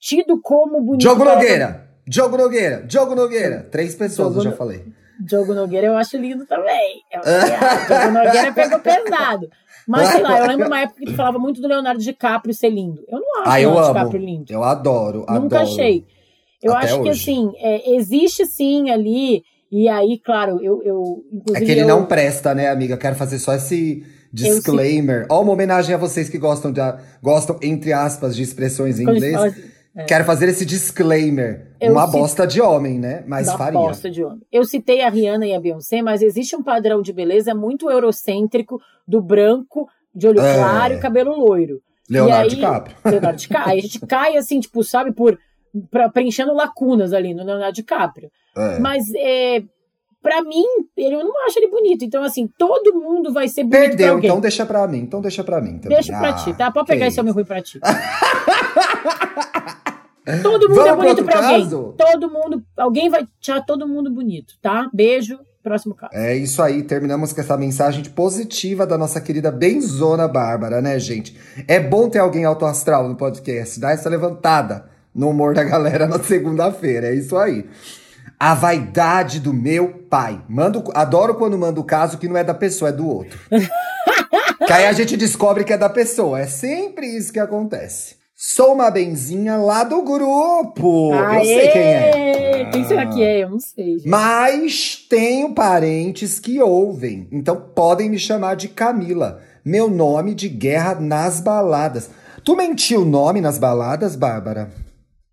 tido 0.00 0.40
como 0.40 0.80
bonito. 0.80 1.00
Diogo 1.00 1.24
Nogueira! 1.24 1.90
Diogo 2.06 2.36
Nogueira! 2.36 2.82
Diogo 2.86 3.14
Nogueira! 3.14 3.64
Três 3.70 3.94
pessoas 3.94 4.28
Diogo 4.28 4.38
eu 4.40 4.44
já 4.44 4.50
No- 4.50 4.56
falei. 4.56 4.84
Diogo 5.18 5.54
Nogueira 5.54 5.86
eu 5.88 5.96
acho 5.96 6.16
lindo 6.16 6.46
também. 6.46 7.02
Eu, 7.10 7.20
Diogo 7.22 8.12
Nogueira 8.12 8.52
pegou 8.52 8.78
pesado. 8.78 9.48
Mas 9.86 10.08
sei 10.08 10.22
lá, 10.22 10.38
eu 10.40 10.46
lembro 10.48 10.66
uma 10.66 10.80
época 10.80 11.00
que 11.00 11.06
tu 11.06 11.14
falava 11.14 11.38
muito 11.38 11.60
do 11.60 11.68
Leonardo 11.68 12.00
DiCaprio 12.00 12.52
ser 12.54 12.70
lindo. 12.70 13.04
Eu 13.08 13.20
não 13.20 13.40
acho 13.42 13.50
Ah, 13.50 13.54
o 13.54 13.58
eu 13.58 13.70
Leonardo 13.70 13.78
amo. 13.90 13.94
DiCaprio 13.98 14.24
lindo. 14.24 14.52
Eu 14.52 14.64
adoro, 14.64 15.18
Nunca 15.20 15.34
adoro. 15.34 15.62
achei. 15.62 16.04
Eu 16.62 16.72
Até 16.74 16.86
acho 16.86 17.02
que 17.02 17.08
hoje. 17.10 17.20
assim, 17.30 17.52
é, 17.58 17.94
existe 17.94 18.46
sim 18.46 18.90
ali. 18.90 19.42
E 19.70 19.88
aí, 19.88 20.18
claro, 20.18 20.58
eu. 20.62 20.82
eu 20.82 21.22
É 21.54 21.60
que 21.60 21.70
ele 21.70 21.82
eu, 21.82 21.88
não 21.88 22.04
presta, 22.06 22.54
né, 22.54 22.68
amiga? 22.68 22.96
Quero 22.96 23.14
fazer 23.16 23.38
só 23.38 23.54
esse 23.54 24.04
disclaimer. 24.32 25.26
Ó, 25.28 25.42
uma 25.42 25.52
homenagem 25.52 25.94
a 25.94 25.98
vocês 25.98 26.28
que 26.28 26.38
gostam, 26.38 26.72
de, 26.72 26.80
gostam 27.22 27.58
entre 27.62 27.92
aspas, 27.92 28.34
de 28.36 28.42
expressões 28.42 28.98
em 29.00 29.04
quando 29.04 29.16
inglês. 29.16 29.34
fala 29.34 29.46
assim, 29.48 29.62
é, 29.96 30.04
Quero 30.04 30.24
fazer 30.24 30.48
esse 30.48 30.64
disclaimer. 30.66 31.72
Eu 31.80 31.92
uma 31.92 32.06
bosta 32.06 32.46
de 32.46 32.60
homem, 32.60 32.98
né? 32.98 33.24
Mas 33.26 33.46
da 33.46 33.56
faria. 33.58 33.78
bosta 33.78 34.10
de 34.10 34.22
homem. 34.24 34.40
Eu 34.52 34.64
citei 34.64 35.02
a 35.02 35.08
Rihanna 35.08 35.46
e 35.46 35.54
a 35.54 35.60
Beyoncé, 35.60 36.00
mas 36.02 36.22
existe 36.22 36.54
um 36.54 36.62
padrão 36.62 37.00
de 37.02 37.12
beleza 37.12 37.54
muito 37.54 37.90
eurocêntrico 37.90 38.80
do 39.06 39.20
branco, 39.20 39.88
de 40.14 40.26
olho 40.28 40.40
É. 40.40 40.54
claro 40.56 40.94
e 40.94 40.98
cabelo 40.98 41.36
loiro. 41.36 41.80
Leonardo 42.08 42.42
aí- 42.44 42.48
DiCaprio. 42.48 42.96
Leonardo 43.04 43.38
DiCaprio. 43.38 43.72
Aí 43.72 43.78
a 43.78 43.82
gente 43.82 44.00
cai 44.06 44.36
assim, 44.36 44.60
tipo, 44.60 44.82
sabe, 44.84 45.12
por 45.12 45.38
pra, 45.90 46.08
preenchendo 46.08 46.54
lacunas 46.54 47.12
ali 47.12 47.34
no 47.34 47.44
Leonardo 47.44 47.74
DiCaprio. 47.74 48.30
É. 48.56 48.78
Mas 48.78 49.04
é, 49.16 49.62
para 50.22 50.42
mim, 50.42 50.64
ele, 50.96 51.14
eu 51.16 51.24
não 51.24 51.46
acho 51.46 51.58
ele 51.58 51.68
bonito. 51.68 52.04
Então, 52.04 52.22
assim, 52.22 52.48
todo 52.58 52.94
mundo 52.94 53.32
vai 53.32 53.48
ser 53.48 53.62
bonito 53.64 53.70
pra 53.78 53.88
Perdeu, 53.88 54.14
alguém. 54.14 54.28
então 54.30 54.40
deixa 54.40 54.64
pra 54.64 54.86
mim. 54.88 54.98
Então 54.98 55.20
deixa 55.20 55.44
pra 55.44 55.60
mim 55.60 55.78
também. 55.78 55.96
Deixa 55.98 56.16
pra 56.18 56.28
Ah, 56.30 56.32
ti, 56.34 56.54
tá? 56.54 56.70
Pode 56.70 56.86
pegar 56.86 57.06
esse 57.08 57.20
homem 57.20 57.32
ruim 57.32 57.44
pra 57.44 57.60
ti. 57.60 57.78
todo 60.42 60.68
mundo 60.68 60.74
Vamos 60.74 60.90
é 60.90 60.96
bonito 60.96 61.24
pra 61.24 61.38
alguém. 61.38 61.62
caso? 61.62 61.94
Todo 61.96 62.30
mundo. 62.30 62.62
Alguém 62.76 63.08
vai 63.08 63.26
achar 63.40 63.64
todo 63.64 63.86
mundo 63.88 64.10
bonito, 64.10 64.54
tá? 64.60 64.88
Beijo. 64.92 65.38
Próximo 65.66 65.96
caso. 65.96 66.12
É 66.14 66.32
isso 66.32 66.62
aí, 66.62 66.84
terminamos 66.84 67.32
com 67.32 67.40
essa 67.40 67.56
mensagem 67.56 68.04
positiva 68.04 68.86
da 68.86 68.96
nossa 68.96 69.20
querida 69.20 69.50
Benzona 69.50 70.28
Bárbara, 70.28 70.80
né, 70.80 70.96
gente? 70.96 71.36
É 71.66 71.80
bom 71.80 72.08
ter 72.08 72.20
alguém 72.20 72.44
autoastral 72.44 73.08
no 73.08 73.16
podcast, 73.16 73.80
dá 73.80 73.90
essa 73.90 74.08
levantada 74.08 74.84
no 75.12 75.28
humor 75.28 75.54
da 75.54 75.64
galera 75.64 76.06
na 76.06 76.22
segunda-feira, 76.22 77.08
é 77.08 77.14
isso 77.16 77.36
aí. 77.36 77.68
A 78.38 78.54
vaidade 78.54 79.40
do 79.40 79.52
meu 79.52 79.88
pai. 80.08 80.40
Mando, 80.48 80.84
adoro 80.94 81.34
quando 81.34 81.58
manda 81.58 81.80
o 81.80 81.84
caso 81.84 82.16
que 82.16 82.28
não 82.28 82.36
é 82.36 82.44
da 82.44 82.54
pessoa, 82.54 82.90
é 82.90 82.92
do 82.92 83.08
outro. 83.08 83.36
que 84.64 84.72
aí 84.72 84.86
a 84.86 84.92
gente 84.92 85.16
descobre 85.16 85.64
que 85.64 85.72
é 85.72 85.78
da 85.78 85.88
pessoa. 85.88 86.38
É 86.38 86.46
sempre 86.46 87.08
isso 87.08 87.32
que 87.32 87.40
acontece. 87.40 88.14
Sou 88.38 88.74
uma 88.74 88.90
benzinha 88.90 89.56
lá 89.56 89.82
do 89.82 90.02
grupo. 90.02 91.10
Eu 91.14 91.42
sei 91.42 91.68
quem 91.68 91.82
é. 91.82 92.64
Quem 92.70 92.84
será 92.84 93.06
que 93.06 93.22
é? 93.22 93.44
Eu 93.44 93.48
não 93.48 93.58
sei. 93.58 93.96
gente. 93.96 94.06
Mas 94.10 95.06
tenho 95.08 95.54
parentes 95.54 96.38
que 96.38 96.60
ouvem, 96.60 97.26
então 97.32 97.56
podem 97.74 98.10
me 98.10 98.18
chamar 98.18 98.54
de 98.54 98.68
Camila. 98.68 99.40
Meu 99.64 99.88
nome 99.88 100.34
de 100.34 100.50
guerra 100.50 100.96
nas 100.96 101.40
baladas. 101.40 102.10
Tu 102.44 102.54
mentiu 102.54 103.00
o 103.00 103.04
nome 103.06 103.40
nas 103.40 103.56
baladas, 103.56 104.14
Bárbara? 104.14 104.70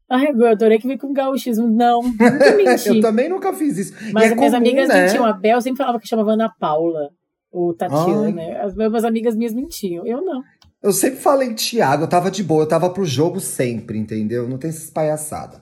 Ai, 0.10 0.30
eu 0.34 0.48
adorei 0.48 0.80
que 0.80 0.88
veio 0.88 0.98
com 0.98 1.12
gauchismo. 1.12 1.68
Não, 1.68 2.02
nunca 2.04 2.56
menti. 2.56 2.88
Eu 2.88 3.02
também 3.02 3.28
nunca 3.28 3.52
fiz 3.52 3.78
isso. 3.80 3.94
Mas 4.14 4.24
é 4.24 4.28
as 4.30 4.36
minhas 4.38 4.54
comum, 4.54 4.66
amigas 4.66 4.88
né? 4.88 5.02
mentiam. 5.08 5.26
A 5.26 5.34
Bel 5.34 5.60
sempre 5.60 5.80
falava 5.80 6.00
que 6.00 6.08
chamava 6.08 6.32
Ana 6.32 6.50
Paula. 6.58 7.10
Ou 7.52 7.74
Tatiana. 7.74 8.62
As 8.62 8.74
minhas 8.74 9.04
amigas 9.04 9.36
minhas 9.36 9.54
mentiam. 9.54 10.06
Eu 10.08 10.22
não. 10.24 10.42
Eu 10.84 10.92
sempre 10.92 11.22
falei 11.22 11.54
Thiago, 11.54 12.04
eu 12.04 12.08
tava 12.10 12.30
de 12.30 12.44
boa, 12.44 12.64
eu 12.64 12.68
tava 12.68 12.90
pro 12.90 13.06
jogo 13.06 13.40
sempre, 13.40 13.98
entendeu? 13.98 14.50
Não 14.50 14.58
tem 14.58 14.70
essas 14.70 14.90
palhaçadas. 14.90 15.62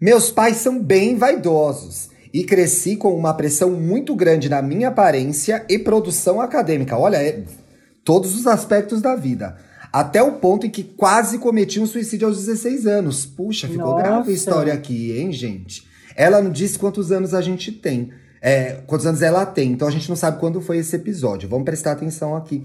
Meus 0.00 0.30
pais 0.30 0.58
são 0.58 0.80
bem 0.80 1.16
vaidosos 1.16 2.08
e 2.32 2.44
cresci 2.44 2.94
com 2.94 3.16
uma 3.16 3.34
pressão 3.34 3.72
muito 3.72 4.14
grande 4.14 4.48
na 4.48 4.62
minha 4.62 4.88
aparência 4.88 5.66
e 5.68 5.76
produção 5.76 6.40
acadêmica. 6.40 6.96
Olha, 6.96 7.16
é 7.16 7.42
todos 8.04 8.38
os 8.38 8.46
aspectos 8.46 9.02
da 9.02 9.16
vida. 9.16 9.56
Até 9.92 10.22
o 10.22 10.34
ponto 10.34 10.66
em 10.66 10.70
que 10.70 10.84
quase 10.84 11.38
cometi 11.38 11.80
um 11.80 11.86
suicídio 11.86 12.28
aos 12.28 12.38
16 12.38 12.86
anos. 12.86 13.26
Puxa, 13.26 13.66
ficou 13.66 13.90
Nossa. 13.90 14.02
grave 14.02 14.30
a 14.30 14.34
história 14.34 14.72
aqui, 14.72 15.18
hein, 15.18 15.32
gente? 15.32 15.84
Ela 16.14 16.40
não 16.40 16.52
disse 16.52 16.78
quantos 16.78 17.10
anos 17.10 17.34
a 17.34 17.40
gente 17.40 17.72
tem. 17.72 18.12
É, 18.40 18.82
quantos 18.86 19.06
anos 19.06 19.20
ela 19.20 19.44
tem, 19.46 19.72
então 19.72 19.88
a 19.88 19.90
gente 19.90 20.08
não 20.08 20.16
sabe 20.16 20.38
quando 20.38 20.60
foi 20.60 20.78
esse 20.78 20.94
episódio. 20.94 21.48
Vamos 21.48 21.64
prestar 21.64 21.92
atenção 21.92 22.36
aqui 22.36 22.64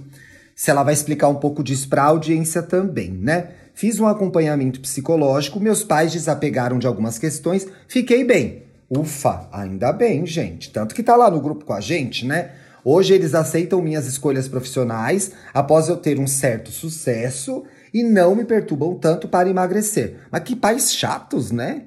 se 0.60 0.70
ela 0.70 0.84
vai 0.84 0.93
explicar 0.93 1.30
um 1.30 1.36
pouco 1.36 1.64
disso 1.64 1.88
para 1.88 2.03
a 2.03 2.07
audiência 2.07 2.62
também, 2.62 3.12
né? 3.12 3.51
Fiz 3.74 3.97
um 3.97 4.05
acompanhamento 4.05 4.82
psicológico, 4.82 5.57
meus 5.57 5.86
pais 5.86 6.12
desapegaram 6.12 6.78
de 6.78 6.86
algumas 6.86 7.18
questões, 7.18 7.66
fiquei 7.88 8.26
bem. 8.26 8.64
Ufa, 8.89 9.47
ainda 9.53 9.93
bem, 9.93 10.26
gente. 10.26 10.70
Tanto 10.70 10.93
que 10.93 11.01
tá 11.01 11.16
lá 11.16 11.32
no 11.32 11.39
grupo 11.39 11.64
com 11.64 11.72
a 11.72 11.80
gente, 11.80 12.26
né? 12.26 12.51
Hoje 12.84 13.14
eles 13.14 13.34
aceitam 13.34 13.82
minhas 13.82 14.05
escolhas 14.05 14.49
profissionais 14.49 15.32
após 15.53 15.88
eu 15.88 15.95
ter 15.95 16.20
um 16.20 16.28
certo 16.28 16.72
sucesso 16.72 17.64
e 17.93 18.03
não 18.03 18.36
me 18.36 18.43
perturbam 18.43 18.95
tanto 18.95 19.30
para 19.30 19.47
emagrecer. 19.47 20.18
Mas 20.30 20.43
que 20.43 20.57
pais 20.57 20.93
chatos, 20.93 21.51
né? 21.51 21.84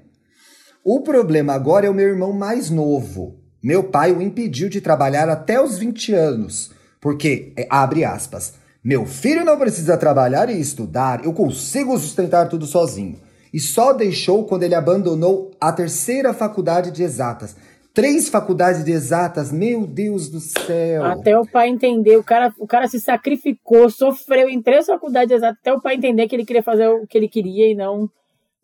O 0.82 1.02
problema 1.02 1.52
agora 1.52 1.86
é 1.86 1.90
o 1.90 1.94
meu 1.94 2.08
irmão 2.08 2.32
mais 2.32 2.70
novo. 2.70 3.38
Meu 3.62 3.84
pai 3.84 4.12
o 4.12 4.22
impediu 4.22 4.70
de 4.70 4.80
trabalhar 4.80 5.28
até 5.28 5.62
os 5.62 5.76
20 5.76 6.14
anos, 6.14 6.72
porque, 7.02 7.52
é, 7.54 7.66
abre 7.68 8.02
aspas, 8.02 8.61
meu 8.84 9.06
filho 9.06 9.44
não 9.44 9.56
precisa 9.56 9.96
trabalhar 9.96 10.50
e 10.50 10.60
estudar, 10.60 11.24
eu 11.24 11.32
consigo 11.32 11.96
sustentar 11.98 12.48
tudo 12.48 12.66
sozinho. 12.66 13.20
E 13.52 13.60
só 13.60 13.92
deixou 13.92 14.44
quando 14.44 14.62
ele 14.62 14.74
abandonou 14.74 15.50
a 15.60 15.70
terceira 15.72 16.32
faculdade 16.32 16.90
de 16.90 17.02
exatas. 17.02 17.54
Três 17.94 18.30
faculdades 18.30 18.82
de 18.84 18.90
exatas, 18.90 19.52
meu 19.52 19.86
Deus 19.86 20.30
do 20.30 20.40
céu. 20.40 21.04
Até 21.04 21.38
o 21.38 21.46
pai 21.46 21.68
entender. 21.68 22.16
O 22.16 22.24
cara, 22.24 22.50
o 22.58 22.66
cara 22.66 22.88
se 22.88 22.98
sacrificou, 22.98 23.90
sofreu 23.90 24.48
em 24.48 24.62
três 24.62 24.86
faculdades 24.86 25.36
exatas. 25.36 25.58
Até 25.60 25.74
o 25.74 25.80
pai 25.80 25.96
entender 25.96 26.26
que 26.26 26.34
ele 26.34 26.46
queria 26.46 26.62
fazer 26.62 26.88
o 26.88 27.06
que 27.06 27.18
ele 27.18 27.28
queria 27.28 27.70
e 27.70 27.74
não 27.74 28.08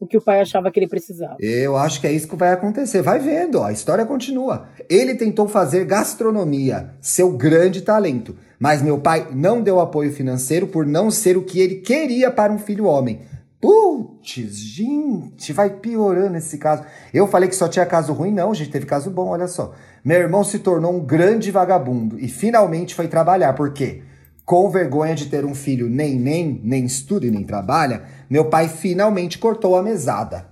o 0.01 0.07
que 0.07 0.17
o 0.17 0.21
pai 0.21 0.41
achava 0.41 0.71
que 0.71 0.79
ele 0.79 0.89
precisava. 0.89 1.37
Eu 1.41 1.77
acho 1.77 2.01
que 2.01 2.07
é 2.07 2.13
isso 2.13 2.29
que 2.29 2.37
vai 2.37 2.53
acontecer. 2.53 3.03
Vai 3.03 3.19
vendo, 3.19 3.59
ó, 3.59 3.65
a 3.65 3.73
história 3.73 4.07
continua. 4.07 4.69
Ele 4.89 5.15
tentou 5.15 5.49
fazer 5.49 5.85
gastronomia, 5.85 6.95
seu 7.01 7.33
grande 7.33 7.83
talento, 7.83 8.37
mas 8.59 8.81
meu 8.81 8.99
pai 8.99 9.29
não 9.33 9.61
deu 9.61 9.81
apoio 9.81 10.13
financeiro 10.13 10.69
por 10.69 10.87
não 10.87 11.11
ser 11.11 11.37
o 11.37 11.43
que 11.43 11.61
ele 11.61 11.77
queria 11.77 12.31
para 12.31 12.53
um 12.53 12.59
filho 12.59 12.85
homem. 12.85 13.21
Putz, 13.61 14.57
gente, 14.57 15.53
vai 15.53 15.69
piorando 15.69 16.37
esse 16.37 16.59
caso. 16.59 16.85
Eu 17.13 17.27
falei 17.27 17.49
que 17.49 17.57
só 17.57 17.67
tinha 17.67 17.85
caso 17.85 18.13
ruim, 18.13 18.31
não, 18.31 18.55
gente, 18.55 18.71
teve 18.71 18.87
caso 18.87 19.11
bom, 19.11 19.27
olha 19.29 19.49
só. 19.49 19.75
Meu 20.05 20.21
irmão 20.21 20.45
se 20.45 20.61
tornou 20.61 20.95
um 20.95 21.01
grande 21.01 21.51
vagabundo 21.51 22.21
e 22.21 22.29
finalmente 22.29 22.95
foi 22.95 23.09
trabalhar, 23.09 23.55
por 23.55 23.73
quê? 23.73 24.03
Com 24.49 24.71
vergonha 24.71 25.15
de 25.15 25.27
ter 25.27 25.45
um 25.45 25.55
filho 25.55 25.91
nem 25.91 26.19
nem, 26.19 26.59
nem 26.65 26.87
estuda 26.87 27.27
e 27.27 27.31
nem 27.31 27.45
trabalha, 27.45 28.05
meu 28.31 28.47
pai 28.47 28.67
finalmente 28.67 29.37
cortou 29.37 29.77
a 29.77 29.83
mesada. 29.83 30.47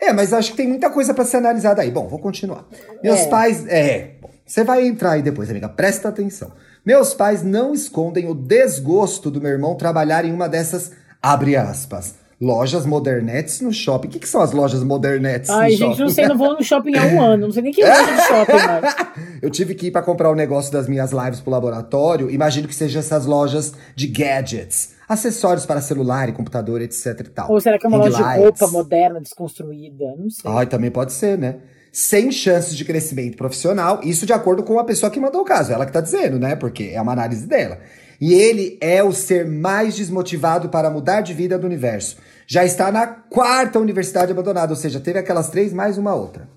É, 0.00 0.12
mas 0.12 0.32
acho 0.32 0.52
que 0.52 0.56
tem 0.56 0.68
muita 0.68 0.88
coisa 0.88 1.12
pra 1.12 1.24
ser 1.24 1.38
analisada 1.38 1.82
aí. 1.82 1.90
Bom, 1.90 2.06
vou 2.06 2.20
continuar. 2.20 2.64
Meus 3.02 3.22
É. 3.22 3.28
pais. 3.28 3.66
É, 3.66 4.14
bom, 4.22 4.30
você 4.46 4.62
vai 4.62 4.86
entrar 4.86 5.10
aí 5.14 5.22
depois, 5.22 5.50
amiga. 5.50 5.68
Presta 5.68 6.08
atenção. 6.08 6.52
Meus 6.84 7.12
pais 7.12 7.42
não 7.42 7.74
escondem 7.74 8.28
o 8.30 8.34
desgosto 8.34 9.32
do 9.32 9.40
meu 9.40 9.50
irmão 9.50 9.74
trabalhar 9.74 10.24
em 10.24 10.32
uma 10.32 10.48
dessas, 10.48 10.92
abre 11.20 11.56
aspas, 11.56 12.14
lojas 12.40 12.84
modernetes 12.84 13.60
no 13.60 13.72
shopping. 13.72 14.08
O 14.08 14.10
que, 14.10 14.18
que 14.18 14.28
são 14.28 14.40
as 14.40 14.52
lojas 14.52 14.82
modernetes 14.82 15.48
Ai, 15.50 15.70
no 15.72 15.76
gente, 15.76 15.88
shopping? 15.88 16.02
não 16.02 16.08
sei, 16.10 16.28
não 16.28 16.38
vou 16.38 16.54
no 16.54 16.62
shopping 16.62 16.96
há 16.96 17.04
um 17.06 17.22
ano. 17.22 17.46
Não 17.46 17.52
sei 17.52 17.62
nem 17.62 17.72
que 17.72 17.82
loja 17.82 18.12
de 18.12 18.22
shopping 18.22 18.52
mais. 18.52 18.96
Eu 19.40 19.50
tive 19.50 19.74
que 19.74 19.86
ir 19.86 19.90
pra 19.90 20.02
comprar 20.02 20.30
o 20.30 20.34
negócio 20.34 20.72
das 20.72 20.88
minhas 20.88 21.12
lives 21.12 21.40
pro 21.40 21.50
laboratório. 21.50 22.30
Imagino 22.30 22.68
que 22.68 22.74
sejam 22.74 23.00
essas 23.00 23.26
lojas 23.26 23.72
de 23.94 24.06
gadgets, 24.06 24.94
acessórios 25.08 25.64
para 25.64 25.80
celular 25.80 26.28
e 26.28 26.32
computador, 26.32 26.82
etc 26.82 27.20
e 27.20 27.24
tal. 27.30 27.50
Ou 27.50 27.60
será 27.60 27.78
que 27.78 27.86
é 27.86 27.88
uma 27.88 27.98
loja 27.98 28.16
de 28.16 28.22
lights. 28.22 28.42
roupa 28.42 28.68
moderna, 28.68 29.20
desconstruída? 29.20 30.04
Não 30.18 30.30
sei. 30.30 30.50
Ai, 30.50 30.66
também 30.66 30.90
pode 30.90 31.12
ser, 31.12 31.38
né? 31.38 31.56
Sem 31.92 32.30
chances 32.30 32.76
de 32.76 32.84
crescimento 32.84 33.38
profissional, 33.38 34.00
isso 34.02 34.26
de 34.26 34.32
acordo 34.34 34.62
com 34.62 34.78
a 34.78 34.84
pessoa 34.84 35.10
que 35.10 35.18
mandou 35.18 35.40
o 35.40 35.44
caso, 35.44 35.72
ela 35.72 35.86
que 35.86 35.92
tá 35.92 36.02
dizendo, 36.02 36.38
né? 36.38 36.54
Porque 36.54 36.90
é 36.92 37.00
uma 37.00 37.12
análise 37.12 37.46
dela. 37.46 37.78
E 38.20 38.34
ele 38.34 38.78
é 38.80 39.02
o 39.02 39.12
ser 39.12 39.46
mais 39.46 39.94
desmotivado 39.94 40.68
para 40.68 40.90
mudar 40.90 41.20
de 41.20 41.34
vida 41.34 41.58
do 41.58 41.66
universo. 41.66 42.16
Já 42.46 42.64
está 42.64 42.92
na 42.92 43.06
quarta 43.06 43.78
universidade 43.78 44.32
abandonada, 44.32 44.72
ou 44.72 44.76
seja, 44.76 45.00
teve 45.00 45.18
aquelas 45.18 45.48
três 45.48 45.72
mais 45.72 45.98
uma 45.98 46.14
outra. 46.14 46.48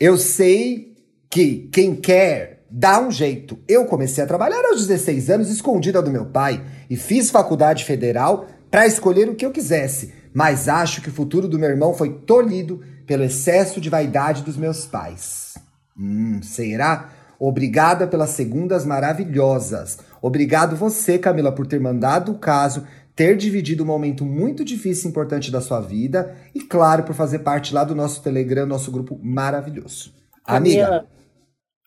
Eu 0.00 0.16
sei 0.16 0.94
que 1.30 1.68
quem 1.72 1.94
quer 1.94 2.64
dá 2.70 3.00
um 3.00 3.10
jeito. 3.10 3.58
Eu 3.68 3.84
comecei 3.86 4.22
a 4.22 4.26
trabalhar 4.26 4.64
aos 4.64 4.86
16 4.86 5.30
anos, 5.30 5.50
escondida 5.50 6.02
do 6.02 6.10
meu 6.10 6.26
pai, 6.26 6.62
e 6.88 6.96
fiz 6.96 7.30
faculdade 7.30 7.84
federal 7.84 8.46
para 8.70 8.86
escolher 8.86 9.28
o 9.28 9.34
que 9.34 9.46
eu 9.46 9.52
quisesse. 9.52 10.12
Mas 10.34 10.68
acho 10.68 11.00
que 11.00 11.08
o 11.08 11.12
futuro 11.12 11.48
do 11.48 11.58
meu 11.58 11.70
irmão 11.70 11.94
foi 11.94 12.10
tolhido 12.10 12.82
pelo 13.06 13.24
excesso 13.24 13.80
de 13.80 13.88
vaidade 13.88 14.42
dos 14.42 14.56
meus 14.56 14.84
pais. 14.84 15.54
Hum, 15.98 16.40
será? 16.42 17.10
Obrigada 17.38 18.06
pelas 18.06 18.30
segundas 18.30 18.84
maravilhosas. 18.84 19.98
Obrigado 20.26 20.74
você, 20.74 21.18
Camila, 21.18 21.52
por 21.52 21.66
ter 21.66 21.80
mandado 21.80 22.32
o 22.32 22.38
caso, 22.38 22.86
ter 23.14 23.36
dividido 23.36 23.84
um 23.84 23.86
momento 23.86 24.24
muito 24.24 24.64
difícil 24.64 25.06
e 25.06 25.10
importante 25.10 25.52
da 25.52 25.60
sua 25.60 25.80
vida 25.80 26.36
e, 26.52 26.60
claro, 26.60 27.04
por 27.04 27.14
fazer 27.14 27.40
parte 27.40 27.72
lá 27.72 27.84
do 27.84 27.94
nosso 27.94 28.22
Telegram, 28.22 28.66
nosso 28.66 28.90
grupo 28.90 29.16
maravilhoso. 29.22 30.12
Amiga, 30.44 30.84
Camila, 30.84 31.08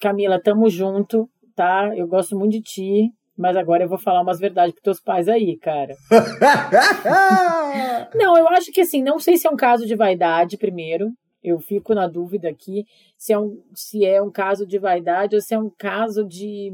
Camila, 0.01 0.41
tamo 0.41 0.69
junto, 0.69 1.29
tá? 1.53 1.91
Eu 1.97 2.07
gosto 2.07 2.37
muito 2.37 2.53
de 2.53 2.61
ti. 2.61 3.11
Mas 3.37 3.55
agora 3.55 3.83
eu 3.83 3.87
vou 3.87 3.97
falar 3.97 4.21
umas 4.21 4.37
verdades 4.37 4.73
pros 4.73 4.83
teus 4.83 4.99
pais 4.99 5.29
aí, 5.29 5.57
cara. 5.57 5.95
não, 8.13 8.37
eu 8.37 8.49
acho 8.49 8.69
que 8.69 8.81
assim, 8.81 9.01
não 9.01 9.17
sei 9.17 9.37
se 9.37 9.47
é 9.47 9.49
um 9.49 9.55
caso 9.55 9.85
de 9.85 9.95
vaidade, 9.95 10.57
primeiro. 10.57 11.09
Eu 11.41 11.57
fico 11.57 11.93
na 11.93 12.05
dúvida 12.05 12.49
aqui 12.49 12.83
se 13.17 13.31
é 13.31 13.39
um, 13.39 13.63
se 13.73 14.05
é 14.05 14.21
um 14.21 14.29
caso 14.29 14.67
de 14.67 14.77
vaidade 14.77 15.35
ou 15.35 15.41
se 15.41 15.53
é 15.53 15.59
um 15.59 15.69
caso 15.69 16.27
de. 16.27 16.69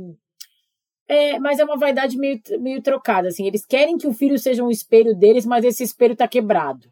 É, 1.08 1.38
mas 1.39 1.60
é 1.60 1.64
uma 1.64 1.78
vaidade 1.78 2.18
meio, 2.18 2.39
meio 2.60 2.82
trocada, 2.82 3.28
assim. 3.28 3.45
Eles 3.45 3.66
querem 3.66 3.97
que 3.97 4.08
o 4.08 4.14
filho 4.14 4.39
seja 4.39 4.64
um 4.64 4.72
espelho 4.72 5.16
deles, 5.16 5.45
mas 5.45 5.64
esse 5.64 5.84
espelho 5.84 6.16
tá 6.16 6.28
quebrado, 6.28 6.88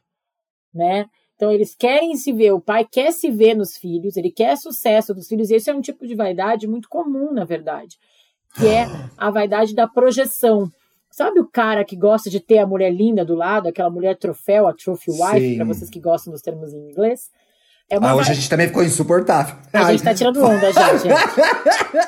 né? 0.73 1.07
Então 1.35 1.51
eles 1.51 1.75
querem 1.75 2.15
se 2.15 2.31
ver, 2.31 2.51
o 2.51 2.61
pai 2.61 2.87
quer 2.89 3.11
se 3.11 3.29
ver 3.29 3.55
nos 3.55 3.75
filhos, 3.75 4.15
ele 4.15 4.31
quer 4.31 4.55
sucesso 4.55 5.13
dos 5.13 5.27
filhos, 5.27 5.49
e 5.49 5.55
esse 5.55 5.69
é 5.69 5.73
um 5.73 5.81
tipo 5.81 6.05
de 6.05 6.13
vaidade 6.13 6.67
muito 6.67 6.87
comum, 6.87 7.33
na 7.33 7.43
verdade 7.43 7.97
que 8.55 8.67
é 8.67 8.85
a 9.17 9.29
vaidade 9.29 9.73
da 9.73 9.87
projeção. 9.87 10.69
Sabe 11.09 11.39
o 11.39 11.47
cara 11.47 11.85
que 11.85 11.95
gosta 11.95 12.29
de 12.29 12.39
ter 12.39 12.59
a 12.59 12.67
mulher 12.67 12.91
linda 12.91 13.23
do 13.23 13.35
lado, 13.35 13.67
aquela 13.67 13.89
mulher 13.89 14.17
troféu, 14.17 14.67
a 14.67 14.73
trophy 14.73 15.11
wife, 15.11 15.55
para 15.57 15.65
vocês 15.65 15.89
que 15.89 15.99
gostam 15.99 16.33
dos 16.33 16.41
termos 16.41 16.73
em 16.73 16.89
inglês? 16.89 17.29
É 17.89 17.97
ah, 18.01 18.15
hoje 18.15 18.31
a 18.31 18.33
gente 18.33 18.49
também 18.49 18.67
ficou 18.67 18.83
insuportável. 18.83 19.55
A 19.71 19.91
gente 19.91 20.03
tá 20.03 20.13
tirando 20.13 20.43
onda 20.43 20.71
já, 20.71 20.97
gente. 20.97 21.13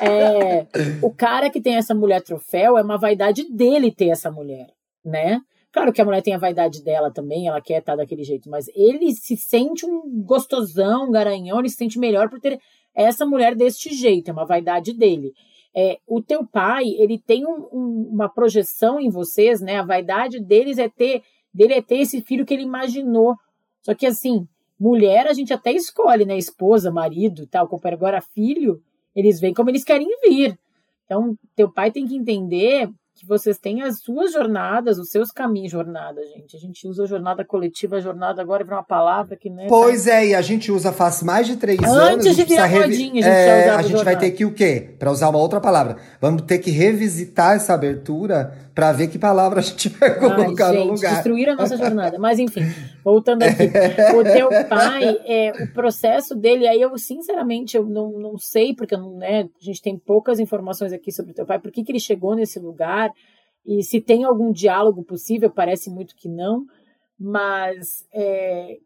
É, 0.02 0.66
o 1.02 1.12
cara 1.12 1.50
que 1.50 1.62
tem 1.62 1.76
essa 1.76 1.94
mulher 1.94 2.22
troféu 2.22 2.78
é 2.78 2.82
uma 2.82 2.98
vaidade 2.98 3.48
dele 3.52 3.92
ter 3.92 4.10
essa 4.10 4.32
mulher, 4.32 4.68
né? 5.04 5.40
Claro 5.72 5.94
que 5.94 6.02
a 6.02 6.06
mulher 6.06 6.22
tem 6.22 6.34
a 6.34 6.40
vaidade 6.40 6.84
dela 6.84 7.12
também, 7.12 7.48
ela 7.48 7.62
quer 7.62 7.80
estar 7.80 7.96
daquele 7.96 8.24
jeito, 8.24 8.50
mas 8.50 8.68
ele 8.76 9.14
se 9.14 9.38
sente 9.38 9.86
um 9.86 10.24
gostosão, 10.24 11.08
um 11.08 11.12
garanhão, 11.12 11.60
ele 11.60 11.70
se 11.70 11.78
sente 11.78 12.00
melhor 12.00 12.30
por 12.30 12.40
ter 12.40 12.60
essa 12.96 13.26
mulher 13.26 13.56
deste 13.56 13.94
jeito, 13.94 14.30
é 14.30 14.34
uma 14.34 14.46
vaidade 14.46 14.92
dele 14.94 15.34
é, 15.76 16.00
o 16.08 16.22
teu 16.22 16.48
pai, 16.48 16.86
ele 16.98 17.20
tem 17.20 17.46
um, 17.46 17.68
um, 17.74 18.10
uma 18.14 18.30
projeção 18.30 18.98
em 18.98 19.10
vocês, 19.10 19.60
né? 19.60 19.78
A 19.78 19.86
vaidade 19.86 20.40
deles 20.40 20.78
é 20.78 20.88
ter, 20.88 21.22
dele 21.54 21.74
é 21.74 21.82
ter 21.82 21.98
esse 21.98 22.22
filho 22.22 22.46
que 22.46 22.54
ele 22.54 22.64
imaginou. 22.64 23.36
Só 23.82 23.94
que 23.94 24.06
assim, 24.06 24.48
mulher 24.80 25.28
a 25.28 25.34
gente 25.34 25.54
até 25.54 25.72
escolhe, 25.72 26.26
né? 26.26 26.38
Esposa, 26.38 26.92
marido, 26.92 27.48
tal. 27.48 27.70
Agora 27.84 28.22
filho, 28.22 28.82
eles 29.16 29.40
vêm 29.40 29.54
como 29.54 29.70
eles 29.70 29.84
querem 29.84 30.08
vir. 30.24 30.58
Então, 31.06 31.38
teu 31.56 31.72
pai 31.72 31.92
tem 31.92 32.06
que 32.08 32.16
entender 32.16 32.90
que 33.16 33.26
vocês 33.26 33.58
têm 33.58 33.82
as 33.82 34.00
suas 34.00 34.34
jornadas, 34.34 35.00
os 35.00 35.10
seus 35.10 35.32
caminhos, 35.32 35.72
jornada, 35.72 36.22
gente. 36.28 36.58
A 36.58 36.60
gente 36.60 36.86
usa 36.86 37.08
jornada 37.08 37.46
coletiva, 37.46 38.02
jornada 38.02 38.42
agora 38.42 38.64
é 38.64 38.66
uma 38.66 38.84
palavra 38.84 39.38
que 39.38 39.50
né. 39.50 39.68
Pois 39.70 40.04
tá... 40.04 40.16
é, 40.16 40.28
e 40.28 40.36
a 40.36 40.42
gente 40.42 40.70
usa 40.70 40.92
faz 40.92 41.24
mais 41.24 41.48
de 41.48 41.56
três 41.56 41.80
Antes 41.80 41.94
anos. 41.94 42.26
Antes 42.26 42.36
de 42.36 42.44
virar 42.44 42.66
revi... 42.66 42.88
modinha, 42.88 43.26
a 43.26 43.30
gente, 43.30 43.50
é, 43.50 43.70
a 43.70 43.82
gente 43.82 44.04
vai 44.04 44.20
ter 44.20 44.32
que 44.32 44.44
o 44.44 44.54
quê? 44.54 44.96
Para 45.00 45.12
usar 45.12 45.30
uma 45.30 45.40
outra 45.40 45.62
palavra, 45.62 45.96
vamos 46.20 46.42
ter 46.42 46.60
que 46.60 46.72
revisitar 46.72 47.56
essa 47.56 47.74
abertura 47.74 48.54
para 48.76 48.92
ver 48.92 49.08
que 49.08 49.18
palavra 49.18 49.62
a 49.62 49.64
gente 49.64 49.88
vai 49.88 50.20
colocar 50.20 50.68
Ai, 50.68 50.76
gente, 50.76 50.86
no 50.86 50.94
lugar. 50.94 51.14
Destruir 51.14 51.50
a 51.50 51.56
nossa 51.56 51.78
jornada. 51.78 52.20
Mas 52.20 52.38
enfim, 52.38 52.62
voltando 53.04 53.44
aqui, 53.44 53.64
o 53.64 54.24
teu 54.24 54.50
pai, 54.68 55.18
é, 55.26 55.52
o 55.64 55.74
processo 55.74 56.36
dele, 56.36 56.68
aí 56.68 56.82
eu 56.82 56.96
sinceramente 56.98 57.78
eu 57.78 57.86
não, 57.86 58.12
não 58.12 58.38
sei 58.38 58.76
porque 58.76 58.98
né, 58.98 59.44
a 59.44 59.64
gente 59.64 59.82
tem 59.82 59.98
poucas 59.98 60.42
informações 60.42 60.92
aqui 60.92 61.10
sobre 61.10 61.32
o 61.32 61.36
teu 61.36 61.46
pai, 61.46 61.58
por 61.58 61.72
que, 61.72 61.84
que 61.86 61.92
ele 61.94 62.00
chegou 62.00 62.36
nesse 62.36 62.60
lugar 62.60 63.10
e 63.66 63.82
se 63.82 64.02
tem 64.02 64.26
algum 64.26 64.52
diálogo 64.52 65.04
possível, 65.04 65.50
parece 65.50 65.90
muito 65.90 66.16
que 66.16 66.28
não, 66.28 66.66
mas 67.18 68.06
é, 68.14 68.78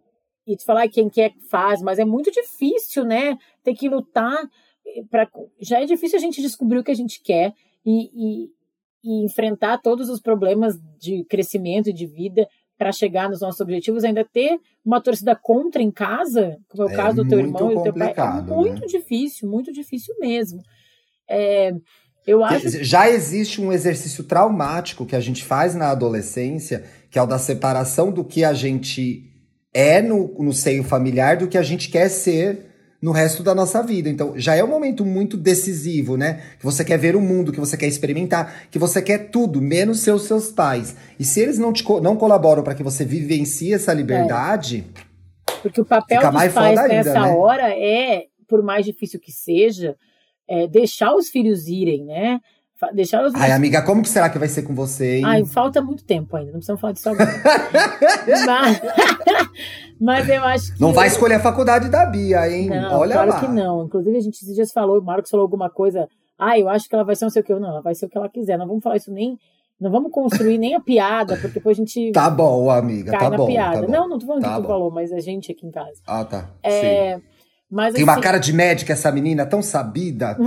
e 0.46 0.56
tu 0.56 0.64
falar 0.66 0.88
quem 0.88 1.10
quer 1.10 1.34
faz, 1.50 1.82
mas 1.82 1.98
é 1.98 2.06
muito 2.06 2.32
difícil, 2.32 3.04
né? 3.04 3.38
Ter 3.64 3.74
que 3.74 3.90
lutar 3.90 4.38
para 5.10 5.28
já 5.60 5.82
é 5.82 5.86
difícil 5.86 6.18
a 6.18 6.22
gente 6.22 6.42
descobrir 6.42 6.78
o 6.78 6.84
que 6.84 6.92
a 6.92 6.96
gente 6.96 7.22
quer 7.22 7.54
e, 7.86 8.10
e, 8.14 8.50
e 9.04 9.24
enfrentar 9.24 9.80
todos 9.80 10.10
os 10.10 10.20
problemas 10.20 10.78
de 11.00 11.24
crescimento 11.26 11.90
e 11.90 11.94
de 11.94 12.06
vida 12.06 12.48
para 12.78 12.92
chegar 12.92 13.30
nos 13.30 13.42
nossos 13.42 13.60
objetivos, 13.60 14.06
ainda 14.06 14.24
ter 14.24 14.58
uma 14.86 15.02
torcida 15.02 15.36
contra 15.36 15.82
em 15.82 15.92
casa, 15.92 16.58
como 16.70 16.84
é 16.84 16.86
o 16.86 16.90
é 16.90 16.96
caso 16.96 17.18
do 17.18 17.28
teu 17.28 17.40
irmão 17.40 17.72
e 17.72 17.76
do 17.76 17.84
teu 17.84 17.94
pai, 17.94 18.14
é 18.16 18.42
muito 18.42 18.82
né? 18.82 18.88
difícil, 18.88 19.50
muito 19.50 19.74
difícil 19.74 20.16
mesmo. 20.18 20.62
É, 21.30 21.74
eu 22.26 22.44
acho... 22.44 22.84
Já 22.84 23.10
existe 23.10 23.60
um 23.60 23.74
exercício 23.74 24.24
traumático 24.24 25.06
que 25.06 25.16
a 25.16 25.20
gente 25.20 25.44
faz 25.44 25.76
na 25.76 25.90
adolescência, 25.90 26.86
que 27.12 27.20
é 27.20 27.22
o 27.22 27.26
da 27.26 27.38
separação 27.38 28.12
do 28.12 28.24
que 28.24 28.46
a 28.46 28.54
gente 28.54 29.26
é 29.74 30.02
no, 30.02 30.34
no 30.40 30.54
seio 30.54 30.84
familiar 30.84 31.38
do 31.38 31.48
que 31.48 31.58
a 31.58 31.64
gente 31.64 31.90
quer 31.90 32.10
ser 32.10 32.69
no 33.02 33.12
resto 33.12 33.42
da 33.42 33.56
nossa 33.56 33.82
vida. 33.82 34.10
Então, 34.10 34.34
já 34.38 34.56
é 34.56 34.64
um 34.64 34.68
momento 34.68 35.06
muito 35.06 35.38
decisivo, 35.38 36.18
né? 36.18 36.42
Que 36.60 36.66
você 36.66 36.84
quer 36.84 36.98
ver 36.98 37.16
o 37.16 37.22
mundo, 37.22 37.52
que 37.52 37.60
você 37.60 37.78
quer 37.78 37.88
experimentar, 37.88 38.68
que 38.70 38.78
você 38.78 39.02
quer 39.02 39.30
tudo, 39.30 39.62
menos 39.62 40.02
seus 40.02 40.24
seus 40.24 40.52
pais. 40.52 40.96
E 41.20 41.24
se 41.24 41.40
eles 41.40 41.58
não 41.58 41.72
te 41.72 41.84
não 42.02 42.16
colaboram 42.16 42.64
para 42.64 42.76
que 42.76 42.84
você 42.84 43.06
vivencie 43.06 43.74
essa 43.74 43.94
liberdade, 43.94 44.86
é. 45.48 45.52
porque 45.62 45.80
o 45.80 45.86
papel 45.86 46.20
dos 46.20 46.54
pais 46.54 46.90
nessa 46.90 47.22
né? 47.22 47.32
hora 47.32 47.70
é, 47.70 48.26
por 48.48 48.62
mais 48.62 48.86
difícil 48.86 49.20
que 49.20 49.32
seja, 49.32 49.96
é, 50.48 50.68
deixar 50.68 51.14
os 51.14 51.30
filhos 51.30 51.68
irem, 51.68 52.06
né? 52.06 52.40
Deixar 52.94 53.22
Ai, 53.36 53.52
amiga, 53.52 53.82
como 53.82 54.02
que 54.02 54.08
será 54.08 54.30
que 54.30 54.40
vai 54.40 54.48
ser 54.48 54.64
com 54.64 54.74
você, 54.74 55.18
hein? 55.18 55.26
Ai, 55.26 55.46
falta 55.46 55.82
muito 55.82 56.04
tempo 56.06 56.38
ainda, 56.38 56.52
não 56.52 56.60
precisamos 56.60 56.80
falar 56.80 56.94
disso 56.94 57.10
agora. 57.10 57.30
mas, 58.46 58.82
mas 60.00 60.30
eu 60.30 60.44
acho 60.46 60.74
que. 60.74 60.82
Não 60.82 60.94
vai 60.94 61.08
escolher 61.08 61.36
a 61.36 61.40
faculdade 61.42 61.90
da 61.90 62.06
Bia, 62.06 62.50
hein? 62.50 62.70
Não, 62.70 63.00
Olha 63.00 63.16
claro 63.16 63.32
lá. 63.32 63.40
que 63.42 63.48
não. 63.50 63.84
Inclusive, 63.84 64.18
a 64.18 64.22
gente 64.22 64.36
esses 64.36 64.56
dias 64.56 64.72
falou, 64.72 64.98
o 64.98 65.04
Marcos 65.04 65.30
falou 65.30 65.44
alguma 65.44 65.70
coisa. 65.70 66.08
Ah, 66.38 66.58
eu 66.58 66.70
acho 66.70 66.88
que 66.88 66.96
ela 66.96 67.04
vai 67.04 67.18
ser 67.18 67.26
não 67.26 67.30
sei 67.30 67.42
o 67.42 67.46
que. 67.46 67.54
Não, 67.54 67.68
ela 67.68 67.82
vai 67.82 67.94
ser 67.94 68.06
o 68.06 68.10
que 68.10 68.18
ela 68.18 68.30
quiser. 68.30 68.58
Não 68.58 68.66
vamos 68.68 68.82
falar 68.82 68.96
isso 68.96 69.12
nem. 69.12 69.38
Não 69.78 69.92
vamos 69.92 70.12
construir 70.12 70.58
nem 70.58 70.76
a 70.76 70.80
piada, 70.80 71.36
porque 71.36 71.56
depois 71.56 71.78
a 71.78 71.82
gente. 71.82 72.14
Tá 72.14 72.30
bom, 72.30 72.70
amiga, 72.70 73.12
cai 73.12 73.20
tá 73.20 73.30
na 73.30 73.38
bom. 73.38 73.46
Piada. 73.46 73.82
Tá 73.82 73.86
bom. 73.88 73.92
Não, 73.92 74.08
não 74.08 74.20
tô 74.20 74.26
falando 74.26 74.44
tá 74.44 74.56
que 74.56 74.62
tu 74.62 74.68
falou, 74.68 74.90
mas 74.90 75.12
a 75.12 75.20
gente 75.20 75.52
aqui 75.52 75.68
em 75.68 75.72
casa. 75.72 76.02
Ah, 76.08 76.24
tá. 76.24 76.50
É. 76.64 77.18
Sim. 77.18 77.24
Mas, 77.70 77.94
Tem 77.94 78.04
assim, 78.04 78.12
uma 78.12 78.20
cara 78.20 78.40
de 78.40 78.52
médica 78.52 78.94
essa 78.94 79.12
menina, 79.12 79.46
tão 79.46 79.62
sabida. 79.62 80.36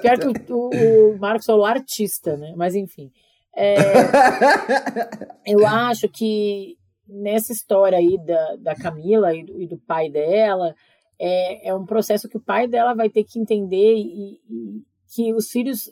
Pior 0.00 0.18
que 0.18 0.52
o, 0.52 1.14
o, 1.14 1.18
Marcos 1.18 1.46
falou 1.46 1.64
artista, 1.64 2.36
né? 2.36 2.52
Mas 2.56 2.74
enfim. 2.74 3.12
É, 3.54 3.76
eu 5.46 5.66
acho 5.66 6.08
que 6.08 6.76
nessa 7.06 7.52
história 7.52 7.98
aí 7.98 8.18
da, 8.24 8.56
da 8.56 8.74
Camila 8.74 9.34
e 9.34 9.44
do, 9.44 9.60
e 9.60 9.68
do 9.68 9.78
pai 9.78 10.10
dela, 10.10 10.74
é, 11.18 11.68
é 11.68 11.74
um 11.74 11.84
processo 11.84 12.28
que 12.28 12.36
o 12.36 12.42
pai 12.42 12.66
dela 12.66 12.94
vai 12.94 13.08
ter 13.08 13.24
que 13.24 13.38
entender 13.38 13.96
e, 13.96 14.40
e 14.48 14.82
que 15.14 15.34
os 15.34 15.50
filhos 15.50 15.90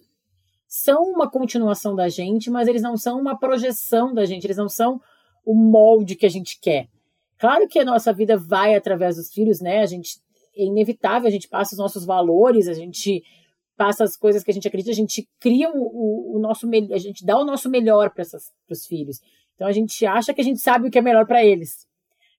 são 0.67 1.03
uma 1.05 1.31
continuação 1.31 1.95
da 1.95 2.09
gente, 2.09 2.51
mas 2.51 2.69
eles 2.69 2.83
não 2.83 2.97
são 2.97 3.21
uma 3.21 3.39
projeção 3.39 4.13
da 4.13 4.25
gente, 4.25 4.45
eles 4.45 4.57
não 4.57 4.69
são 4.69 5.01
o 5.45 5.55
molde 5.55 6.15
que 6.15 6.27
a 6.27 6.31
gente 6.31 6.59
quer. 6.61 6.89
Claro 7.39 7.69
que 7.69 7.79
a 7.79 7.85
nossa 7.85 8.13
vida 8.13 8.37
vai 8.37 8.75
através 8.75 9.17
dos 9.17 9.33
filhos, 9.33 9.61
né? 9.61 9.81
A 9.81 9.87
gente 9.87 10.19
é 10.57 10.65
inevitável, 10.65 11.29
a 11.29 11.31
gente 11.31 11.49
passa 11.49 11.75
os 11.75 11.79
nossos 11.79 12.05
valores, 12.05 12.69
a 12.69 12.75
gente 12.75 13.23
passa 13.77 14.03
as 14.03 14.17
coisas 14.17 14.43
que 14.43 14.51
a 14.51 14.55
gente 14.55 14.67
acredita, 14.67 14.91
a 14.91 14.95
gente 14.95 15.29
cria 15.39 15.71
o, 15.71 16.37
o 16.37 16.39
nosso 16.41 16.69
a 16.93 16.99
gente 16.99 17.25
dá 17.25 17.39
o 17.39 17.45
nosso 17.45 17.71
melhor 17.71 18.11
para 18.11 18.25
os 18.69 18.87
filhos. 18.87 19.21
Então 19.55 19.69
a 19.69 19.73
gente 19.73 20.05
acha 20.05 20.35
que 20.35 20.41
a 20.41 20.45
gente 20.45 20.61
sabe 20.61 20.89
o 20.89 20.91
que 20.91 20.99
é 20.99 21.03
melhor 21.03 21.27
para 21.27 21.45
eles. 21.45 21.87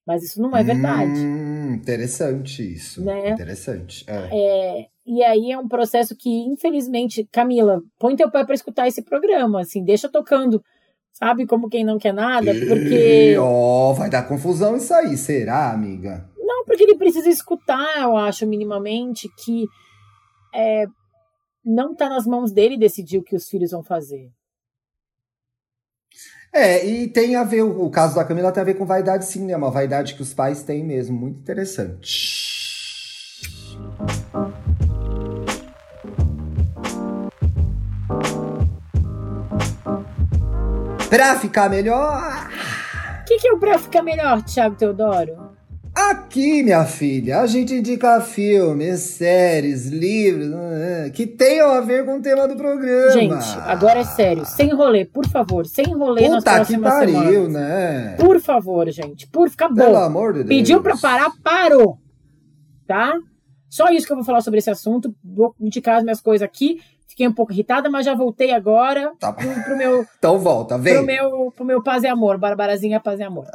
Mas 0.06 0.22
isso 0.22 0.40
não 0.40 0.56
é 0.56 0.62
verdade. 0.62 1.20
Hum, 1.20 1.74
interessante 1.74 2.62
isso. 2.62 3.04
Né? 3.04 3.30
Interessante. 3.30 4.04
É. 4.08 4.28
É, 4.32 4.86
e 5.06 5.22
aí 5.22 5.52
é 5.52 5.58
um 5.58 5.68
processo 5.68 6.16
que, 6.16 6.28
infelizmente, 6.28 7.28
Camila, 7.30 7.82
põe 7.98 8.16
teu 8.16 8.30
pai 8.30 8.44
para 8.44 8.54
escutar 8.54 8.88
esse 8.88 9.02
programa, 9.02 9.60
assim, 9.60 9.84
deixa 9.84 10.08
tocando 10.08 10.62
Sabe 11.22 11.46
como 11.46 11.68
quem 11.68 11.84
não 11.84 11.98
quer 11.98 12.14
nada? 12.14 12.50
Porque. 12.66 13.36
Ó, 13.38 13.90
oh, 13.90 13.94
vai 13.94 14.08
dar 14.08 14.26
confusão 14.26 14.74
isso 14.74 14.94
aí, 14.94 15.18
será, 15.18 15.70
amiga? 15.70 16.26
Não, 16.38 16.64
porque 16.64 16.82
ele 16.82 16.96
precisa 16.96 17.28
escutar, 17.28 18.00
eu 18.00 18.16
acho, 18.16 18.46
minimamente, 18.46 19.28
que 19.36 19.66
é, 20.54 20.86
não 21.62 21.94
tá 21.94 22.08
nas 22.08 22.24
mãos 22.24 22.50
dele 22.50 22.78
decidir 22.78 23.18
o 23.18 23.22
que 23.22 23.36
os 23.36 23.46
filhos 23.46 23.70
vão 23.70 23.84
fazer. 23.84 24.30
É, 26.52 26.84
e 26.84 27.06
tem 27.06 27.36
a 27.36 27.44
ver, 27.44 27.62
o 27.62 27.90
caso 27.90 28.14
da 28.14 28.24
Camila 28.24 28.50
tem 28.50 28.62
a 28.62 28.64
ver 28.64 28.74
com 28.74 28.86
vaidade 28.86 29.26
sim, 29.26 29.44
né? 29.44 29.54
Uma 29.54 29.70
vaidade 29.70 30.14
que 30.14 30.22
os 30.22 30.32
pais 30.32 30.62
têm 30.62 30.82
mesmo, 30.82 31.16
muito 31.16 31.38
interessante. 31.38 32.48
Pra 41.10 41.34
ficar 41.38 41.68
melhor. 41.68 42.48
O 43.20 43.24
que, 43.26 43.38
que 43.38 43.48
é 43.48 43.52
o 43.52 43.58
pra 43.58 43.78
ficar 43.78 44.02
melhor, 44.02 44.42
Thiago 44.42 44.76
Teodoro? 44.76 45.50
Aqui, 45.92 46.62
minha 46.62 46.84
filha, 46.84 47.40
a 47.40 47.46
gente 47.46 47.74
indica 47.74 48.20
filmes, 48.20 49.00
séries, 49.00 49.86
livros 49.88 50.52
eh, 50.54 51.10
que 51.12 51.26
tenham 51.26 51.68
a 51.68 51.80
ver 51.80 52.04
com 52.04 52.18
o 52.18 52.22
tema 52.22 52.46
do 52.46 52.54
programa. 52.54 53.10
Gente, 53.10 53.58
agora 53.66 53.98
é 53.98 54.04
sério, 54.04 54.46
sem 54.46 54.72
rolê, 54.72 55.04
por 55.04 55.26
favor, 55.26 55.66
sem 55.66 55.84
rolê 55.86 56.22
Puta 56.22 56.34
nas 56.36 56.44
próximas 56.44 56.92
que 56.92 56.98
pariu, 57.12 57.46
semanas. 57.46 57.52
né? 57.52 58.16
Por 58.20 58.40
favor, 58.40 58.88
gente, 58.88 59.26
por 59.26 59.50
ficar 59.50 59.68
bom. 59.68 59.74
Pelo 59.84 59.96
amor 59.96 60.32
de 60.32 60.44
Deus. 60.44 60.48
Pediu 60.48 60.80
pra 60.80 60.96
parar, 60.96 61.32
parou. 61.42 61.98
Tá? 62.86 63.12
Só 63.68 63.90
isso 63.90 64.06
que 64.06 64.12
eu 64.12 64.16
vou 64.16 64.24
falar 64.24 64.42
sobre 64.42 64.58
esse 64.58 64.70
assunto. 64.70 65.12
Vou 65.24 65.54
indicar 65.60 65.98
as 65.98 66.02
minhas 66.04 66.20
coisas 66.20 66.44
aqui. 66.44 66.80
Fiquei 67.10 67.26
um 67.26 67.32
pouco 67.32 67.52
irritada, 67.52 67.90
mas 67.90 68.06
já 68.06 68.14
voltei 68.14 68.52
agora 68.52 69.12
Tá. 69.18 69.32
pro, 69.32 69.52
pro 69.64 69.76
meu, 69.76 70.06
Então 70.16 70.38
volta, 70.38 70.78
vem. 70.78 70.94
pro 70.94 71.04
meu, 71.04 71.50
pro 71.50 71.64
meu 71.64 71.82
paz 71.82 72.04
e 72.04 72.06
amor, 72.06 72.38
Barbarazinha 72.38 73.00
Paz 73.00 73.18
e 73.18 73.24
Amor. 73.24 73.46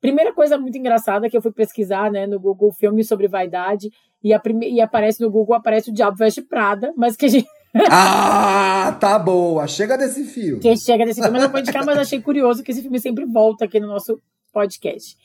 Primeira 0.00 0.34
coisa 0.34 0.58
muito 0.58 0.76
engraçada 0.76 1.30
que 1.30 1.36
eu 1.36 1.40
fui 1.40 1.52
pesquisar, 1.52 2.10
né, 2.10 2.26
no 2.26 2.40
Google 2.40 2.72
filme 2.72 3.04
sobre 3.04 3.28
vaidade 3.28 3.88
e, 4.22 4.34
a 4.34 4.40
prime... 4.40 4.68
e 4.68 4.80
aparece 4.80 5.20
no 5.22 5.30
Google 5.30 5.54
aparece 5.54 5.90
o 5.90 5.94
Diabo 5.94 6.16
Veste 6.16 6.42
Prada, 6.42 6.92
mas 6.96 7.14
que 7.14 7.26
a 7.26 7.28
gente 7.28 7.46
Ah, 7.88 8.96
tá 8.98 9.16
boa. 9.16 9.66
Chega 9.68 9.96
desse 9.96 10.24
fio. 10.24 10.58
que 10.58 10.76
chega 10.76 11.06
desse 11.06 11.22
filme 11.22 11.38
eu 11.38 11.42
não 11.42 11.50
vou 11.50 11.60
indicar, 11.60 11.86
mas 11.86 11.96
achei 11.96 12.20
curioso 12.20 12.64
que 12.64 12.72
esse 12.72 12.82
filme 12.82 12.98
sempre 12.98 13.24
volta 13.24 13.64
aqui 13.64 13.78
no 13.78 13.86
nosso 13.86 14.20
podcast. 14.52 15.16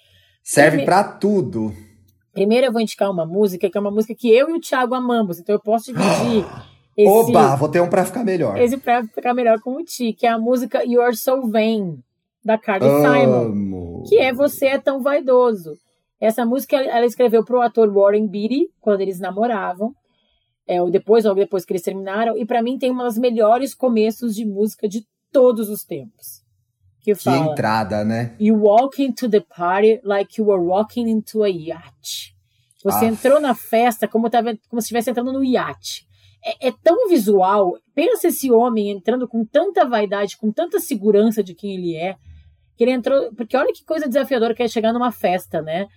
Serve 0.44 0.86
pra 0.86 1.04
tudo. 1.04 1.74
Primeiro 2.34 2.68
eu 2.68 2.72
vou 2.72 2.82
indicar 2.82 3.10
uma 3.10 3.26
música 3.26 3.68
que 3.68 3.78
é 3.78 3.82
uma 3.82 3.90
música 3.92 4.14
que 4.16 4.30
eu 4.30 4.48
e 4.50 4.54
o 4.54 4.62
Thiago 4.62 4.94
amamos, 4.94 5.40
então 5.40 5.56
eu 5.56 5.60
posso 5.60 5.92
dividir 5.92 6.46
esse 7.02 7.10
Oba, 7.32 7.56
vou 7.56 7.70
ter 7.70 7.82
um 7.82 7.90
pra 7.90 8.04
ficar 8.06 8.24
melhor. 8.24 8.58
esse 8.60 8.78
pra 8.78 9.04
ficar 9.08 9.34
melhor 9.34 9.60
com 9.62 9.76
o 9.76 9.84
Ti, 9.84 10.14
que 10.14 10.26
é 10.26 10.30
a 10.30 10.38
música 10.38 10.84
You're 10.84 11.16
So 11.16 11.50
Vain 11.50 12.00
da 12.44 12.58
Carly 12.58 12.88
Simon. 12.90 14.04
Que 14.08 14.18
é 14.20 14.34
Você 14.34 14.68
é 14.68 14.78
Tão 14.78 15.02
Vaidoso. 15.02 15.78
Essa 16.20 16.46
música 16.46 16.76
ela 16.78 17.06
escreveu 17.06 17.44
pro 17.46 17.62
ator 17.62 17.90
Warren 17.94 18.28
Beatty, 18.28 18.68
quando 18.82 19.02
eles 19.02 19.20
namoravam, 19.20 19.94
é, 20.68 20.82
ou 20.82 20.92
depois, 20.92 21.24
logo 21.26 21.40
depois 21.40 21.64
que 21.66 21.72
eles 21.72 21.82
terminaram, 21.82 22.38
e 22.38 22.46
pra 22.46 22.62
mim 22.62 22.78
tem 22.78 22.92
uma 22.92 23.04
das 23.06 23.18
melhores 23.18 23.74
começos 23.74 24.36
de 24.36 24.46
música 24.46 24.88
de 24.88 25.06
todos 25.32 25.70
os 25.70 25.84
tempos. 25.86 26.42
Que 27.02 27.14
Que 27.14 27.16
fala, 27.24 27.52
entrada, 27.52 28.04
né? 28.04 28.36
You 28.40 28.58
walk 28.62 29.02
into 29.02 29.30
the 29.30 29.40
party 29.40 30.02
like 30.04 30.40
you 30.40 30.46
were 30.48 30.62
walking 30.62 31.08
into 31.10 31.44
a 31.44 31.48
yacht. 31.50 32.36
Você 32.84 33.06
Ah. 33.06 33.08
entrou 33.08 33.40
na 33.40 33.56
festa 33.56 34.08
como, 34.08 34.30
tava, 34.30 34.58
como 34.70 34.82
se 34.82 34.86
estivesse 34.88 35.10
entrando 35.10 35.32
no 35.32 35.44
iate. 35.44 36.06
É, 36.44 36.70
é 36.70 36.74
tão 36.84 37.08
visual. 37.10 37.74
Pensa 37.94 38.28
esse 38.28 38.52
homem 38.52 38.90
entrando 38.90 39.28
com 39.28 39.46
tanta 39.46 39.86
vaidade, 39.86 40.38
com 40.38 40.52
tanta 40.52 40.80
segurança 40.80 41.44
de 41.44 41.54
quem 41.54 41.76
ele 41.76 41.96
é, 41.96 42.16
que 42.78 42.84
ele 42.84 42.92
entrou. 42.92 43.34
Porque 43.36 43.58
olha 43.58 43.74
que 43.74 43.84
coisa 43.84 44.08
desafiadora 44.08 44.54
que 44.56 44.64
é 44.64 44.68
chegar 44.68 44.94
numa 44.94 45.12
festa, 45.12 45.62
né? 45.62 45.88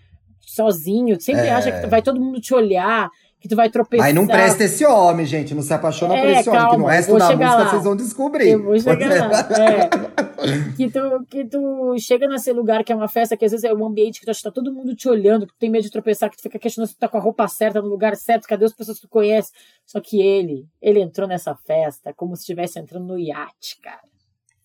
Sozinho, 0.41 1.21
sempre 1.21 1.47
É. 1.47 1.51
acha 1.53 1.71
que 1.81 1.87
vai 1.87 2.03
todo 2.03 2.21
mundo 2.21 2.41
te 2.41 2.53
olhar, 2.53 3.09
que 3.43 3.49
tu 3.49 3.57
vai 3.57 3.69
tropeçar. 3.69 4.07
Mas 4.07 4.15
não 4.15 4.25
presta 4.25 4.63
esse 4.63 4.87
homem, 4.87 5.27
gente. 5.27 5.53
Não 5.53 5.63
se 5.63 5.75
apaixona 5.75 6.15
por 6.15 6.27
É, 6.27 6.39
esse 6.39 6.49
homem, 6.49 6.61
que 6.61 6.67
no 6.67 6.71
calma, 6.85 6.93
resto 6.93 7.19
da 7.19 7.27
música 7.27 7.55
lá. 7.57 7.69
vocês 7.69 7.83
vão 7.85 7.97
descobrir. 7.97 8.51
Eu 8.51 8.63
vou 8.63 8.79
chegar 8.79 9.29
lá. 9.31 9.49
É. 9.59 10.73
Que, 10.77 10.89
tu, 10.91 11.27
que 11.29 11.45
tu 11.45 11.97
chega 11.99 12.29
nesse 12.29 12.53
lugar 12.53 12.85
que 12.85 12.93
é 12.93 12.95
uma 12.97 13.09
festa, 13.09 13.37
que 13.37 13.45
às 13.45 13.51
vezes 13.51 13.65
é 13.65 13.75
um 13.75 13.85
ambiente 13.85 14.21
que 14.21 14.27
tu 14.27 14.31
acha 14.31 14.39
que 14.39 14.45
tá 14.45 14.51
todo 14.53 14.73
mundo 14.73 14.95
te 14.95 15.09
olhando, 15.09 15.47
que 15.47 15.53
tu 15.55 15.59
tem 15.59 15.71
medo 15.71 15.83
de 15.83 15.91
tropeçar, 15.91 16.31
que 16.31 16.37
tu 16.37 16.43
fica 16.43 16.59
questionando 16.59 16.89
se 16.89 16.95
tu 16.95 17.01
tá 17.01 17.09
com 17.09 17.19
a 17.19 17.21
roupa 17.21 17.47
certa, 17.49 17.83
no 17.83 17.89
lugar 17.89 18.15
certo, 18.17 18.47
cadê 18.47 18.65
as 18.65 18.73
pessoas 18.73 18.99
que 18.99 19.07
tu 19.07 19.11
conhece. 19.11 19.51
Só 19.85 20.01
que 20.01 20.21
ele, 20.23 20.67
ele 20.81 21.01
entrou 21.01 21.27
nessa 21.29 21.55
festa 21.67 22.13
como 22.17 22.37
se 22.37 22.43
estivesse 22.43 22.79
entrando 22.79 23.07
no 23.07 23.19
iate, 23.19 23.79
cara. 23.83 24.01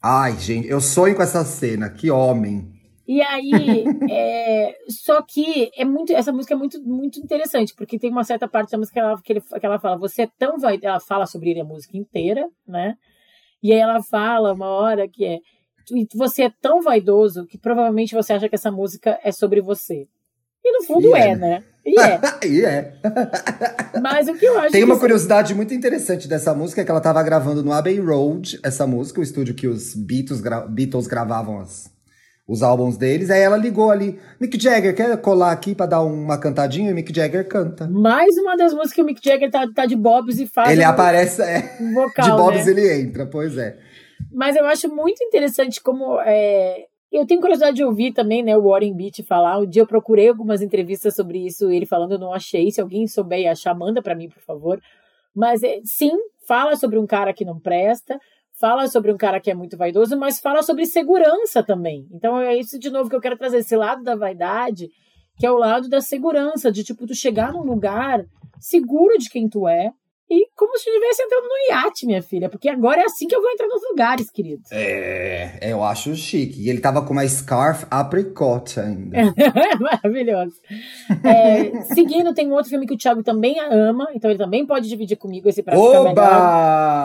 Ai, 0.02 0.38
gente, 0.38 0.68
eu 0.68 0.80
sonho 0.80 1.16
com 1.16 1.24
essa 1.24 1.44
cena. 1.44 1.90
Que 1.90 2.12
homem. 2.12 2.77
E 3.08 3.22
aí, 3.22 3.52
é, 4.12 4.76
só 4.90 5.22
que 5.22 5.72
é 5.78 5.86
muito, 5.86 6.12
essa 6.14 6.32
música 6.34 6.54
é 6.54 6.58
muito, 6.58 6.82
muito 6.84 7.20
interessante, 7.20 7.74
porque 7.76 7.98
tem 7.98 8.12
uma 8.12 8.24
certa 8.24 8.48
parte 8.48 8.72
da 8.72 8.78
música 8.78 8.94
que 8.96 9.00
ela, 9.00 9.22
que, 9.22 9.34
ele, 9.34 9.42
que 9.42 9.66
ela 9.66 9.80
fala, 9.80 9.98
você 9.98 10.24
é 10.24 10.30
tão 10.38 10.58
vai, 10.60 10.78
ela 10.82 11.00
fala 11.00 11.26
sobre 11.26 11.52
ele 11.52 11.62
a 11.62 11.66
música 11.66 11.96
inteira, 11.98 12.46
né? 12.68 12.96
E 13.64 13.72
aí 13.72 13.80
ela 13.80 14.04
fala 14.04 14.54
uma 14.54 14.68
hora 14.68 15.08
que 15.08 15.24
é, 15.26 15.40
"Tu- 15.88 16.18
você 16.18 16.44
é 16.44 16.52
tão 16.62 16.82
vaidoso 16.82 17.46
que 17.48 17.58
provavelmente 17.58 18.14
você 18.14 18.34
acha 18.34 18.50
que 18.50 18.56
essa 18.56 18.72
música 18.72 19.18
é 19.24 19.32
sobre 19.32 19.62
você. 19.62 20.06
E 20.66 20.72
no 20.80 20.84
fundo 20.86 21.08
E 21.08 21.14
é, 21.14 21.30
é. 21.30 21.36
né? 21.36 21.64
E 21.86 21.98
é. 22.00 22.20
e 22.46 22.66
é. 22.66 22.94
Mas 24.02 24.28
o 24.28 24.34
que 24.34 24.46
eu 24.46 24.60
acho 24.60 24.72
Tem 24.72 24.82
que 24.82 24.86
uma 24.92 25.00
curiosidade 25.00 25.56
muito 25.56 25.74
interessante 25.74 26.28
dessa 26.28 26.54
música, 26.54 26.84
que 26.84 26.92
ela 26.92 27.00
tava 27.00 27.24
gravando 27.24 27.64
no 27.64 27.72
Abbey 27.72 28.00
Road, 28.02 28.60
essa 28.64 28.86
música, 28.86 29.22
o 29.22 29.24
estúdio 29.24 29.56
que 29.56 29.66
os 29.68 29.96
Beatles, 29.96 30.42
gra- 30.42 30.68
Beatles 30.68 31.08
gravavam 31.08 31.60
as- 31.62 31.90
os 32.48 32.64
álbuns 32.64 32.96
deles. 32.98 33.30
Aí 33.30 33.42
ela 33.42 33.58
ligou 33.58 33.92
ali, 33.92 34.20
Mick 34.40 34.58
Jagger, 34.62 34.96
quer 34.96 35.18
colar 35.22 35.52
aqui 35.52 35.76
pra 35.76 35.86
dar 35.86 36.02
uma 36.04 36.40
cantadinha? 36.40 36.90
E 36.90 36.94
Mick 36.94 37.14
Jagger 37.14 37.48
canta. 37.48 37.88
mais 37.90 38.38
uma 38.38 38.56
das 38.56 38.72
músicas 38.74 38.94
que 38.94 39.02
o 39.02 39.06
Mick 39.06 39.22
Jagger 39.24 39.52
tá, 39.52 39.68
tá 39.74 39.86
de 39.86 39.96
bobs 39.96 40.40
e 40.40 40.48
faz 40.48 40.72
ele 40.72 40.86
um, 40.86 40.90
aparece, 40.90 41.42
é, 41.42 41.78
um 41.82 41.94
vocal, 41.96 42.26
de 42.26 42.32
Bob's 42.32 42.66
né? 42.66 42.72
ele 42.72 43.02
entra, 43.02 43.26
pois 43.26 43.58
é. 43.58 43.78
Mas 44.32 44.56
eu 44.56 44.66
acho 44.66 44.88
muito 44.94 45.24
interessante 45.24 45.82
como. 45.82 46.20
é, 46.22 46.86
Eu 47.12 47.26
tenho 47.26 47.40
curiosidade 47.42 47.76
de 47.76 47.84
ouvir 47.84 48.14
também, 48.14 48.42
né, 48.44 48.56
o 48.58 48.64
Warren 48.70 48.96
Beatty 48.96 49.24
falar. 49.24 49.60
Um 49.60 49.66
dia 49.68 49.82
eu 49.82 49.88
procurei 49.88 50.30
algumas 50.30 50.62
entrevistas 50.62 51.16
sobre 51.16 51.46
isso, 51.46 51.70
ele 51.70 51.86
falando, 51.86 52.14
eu 52.14 52.20
não 52.20 52.34
achei. 52.34 52.72
Se 52.72 52.82
alguém 52.82 53.08
souber 53.08 53.40
e 53.40 53.48
achar, 53.48 53.74
manda 53.76 54.02
pra 54.02 54.16
mim, 54.16 54.30
por 54.30 54.42
favor. 54.42 54.80
Mas 55.36 55.62
é, 55.64 55.80
sim, 55.84 56.12
fala 56.48 56.76
sobre 56.76 56.98
um 56.98 57.06
cara 57.06 57.32
que 57.34 57.46
não 57.46 57.60
presta, 57.60 58.20
fala 58.60 58.88
sobre 58.88 59.12
um 59.12 59.18
cara 59.18 59.40
que 59.40 59.52
é 59.52 59.54
muito 59.54 59.78
vaidoso, 59.78 60.18
mas 60.18 60.40
fala 60.40 60.62
sobre 60.62 60.86
segurança 60.86 61.64
também. 61.64 62.08
Então 62.12 62.40
é 62.40 62.58
isso 62.58 62.80
de 62.80 62.90
novo 62.90 63.10
que 63.10 63.16
eu 63.16 63.22
quero 63.22 63.38
trazer, 63.38 63.60
esse 63.60 63.76
lado 63.76 64.04
da 64.04 64.16
vaidade, 64.16 64.90
que 65.38 65.46
é 65.46 65.52
o 65.52 65.58
lado 65.58 65.88
da 65.88 66.02
segurança, 66.02 66.72
de 66.72 66.84
tipo, 66.84 67.06
tu 67.06 67.14
chegar 67.14 67.54
num 67.54 67.64
lugar 67.64 68.26
seguro 68.60 69.18
de 69.18 69.30
quem 69.30 69.48
tu 69.48 69.68
é. 69.68 69.92
E 70.30 70.50
como 70.58 70.78
se 70.78 70.90
estivesse 70.90 71.22
entrando 71.22 71.46
no 71.46 71.74
iate, 71.74 72.06
minha 72.06 72.22
filha. 72.22 72.50
Porque 72.50 72.68
agora 72.68 73.00
é 73.00 73.06
assim 73.06 73.28
que 73.30 73.36
eu 73.36 73.42
vou 73.42 73.50
entrar 73.50 73.68
nos 73.68 73.82
lugares, 73.90 74.30
querido. 74.30 74.62
É, 74.70 75.72
eu 75.72 75.82
acho 75.82 76.14
chique. 76.16 76.62
E 76.62 76.70
ele 76.70 76.82
tava 76.82 77.02
com 77.02 77.14
uma 77.14 77.26
scarf 77.26 77.86
apricot 77.90 78.78
ainda. 78.78 79.34
Maravilhoso. 79.80 80.60
É, 81.24 81.80
seguindo, 81.94 82.34
tem 82.34 82.46
um 82.46 82.56
outro 82.56 82.70
filme 82.70 82.86
que 82.86 82.94
o 82.94 82.98
Thiago 82.98 83.24
também 83.24 83.58
ama, 83.72 84.10
então 84.14 84.30
ele 84.30 84.38
também 84.38 84.66
pode 84.66 84.90
dividir 84.90 85.16
comigo 85.16 85.48
esse 85.48 85.64
pra 85.64 85.78
ficar 85.78 86.04
melhor, 86.04 86.12
Oba! 86.12 86.98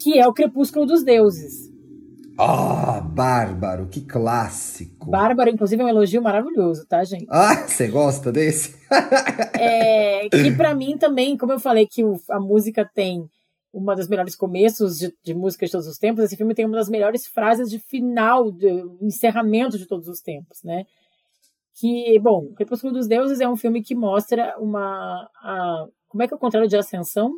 Que 0.00 0.18
é 0.18 0.26
o 0.26 0.32
Crepúsculo 0.32 0.86
dos 0.86 1.02
Deuses. 1.02 1.70
Ah, 2.38 3.00
bárbaro, 3.00 3.86
que 3.88 4.02
clássico. 4.02 5.10
Bárbara, 5.10 5.48
inclusive, 5.50 5.80
é 5.80 5.84
um 5.84 5.88
elogio 5.88 6.20
maravilhoso, 6.20 6.84
tá, 6.86 7.02
gente? 7.02 7.26
Ah, 7.30 7.66
você 7.66 7.88
gosta 7.88 8.30
desse? 8.30 8.76
É, 9.58 10.28
que 10.28 10.52
pra 10.54 10.74
mim 10.74 10.98
também, 10.98 11.36
como 11.36 11.52
eu 11.52 11.58
falei 11.58 11.86
que 11.86 12.04
o- 12.04 12.20
a 12.30 12.38
música 12.38 12.84
tem 12.94 13.26
uma 13.72 13.96
das 13.96 14.06
melhores 14.06 14.36
começos 14.36 14.98
de, 14.98 15.14
de 15.24 15.34
música 15.34 15.64
de 15.64 15.72
todos 15.72 15.86
os 15.86 15.96
tempos, 15.98 16.22
esse 16.24 16.36
filme 16.36 16.54
tem 16.54 16.66
uma 16.66 16.76
das 16.76 16.90
melhores 16.90 17.26
frases 17.26 17.70
de 17.70 17.78
final, 17.78 18.52
de 18.52 18.68
encerramento 19.00 19.78
de 19.78 19.86
todos 19.86 20.08
os 20.08 20.20
tempos, 20.20 20.62
né? 20.62 20.84
Que, 21.78 22.18
bom, 22.18 22.52
Crepúsculo 22.54 22.92
dos 22.92 23.06
Deuses 23.06 23.40
é 23.40 23.48
um 23.48 23.56
filme 23.56 23.82
que 23.82 23.94
mostra 23.94 24.54
uma. 24.58 25.26
a- 25.42 25.86
como 26.08 26.22
é 26.22 26.28
que 26.28 26.34
é 26.34 26.36
o 26.36 26.40
contrário 26.40 26.68
de 26.68 26.76
ascensão? 26.76 27.32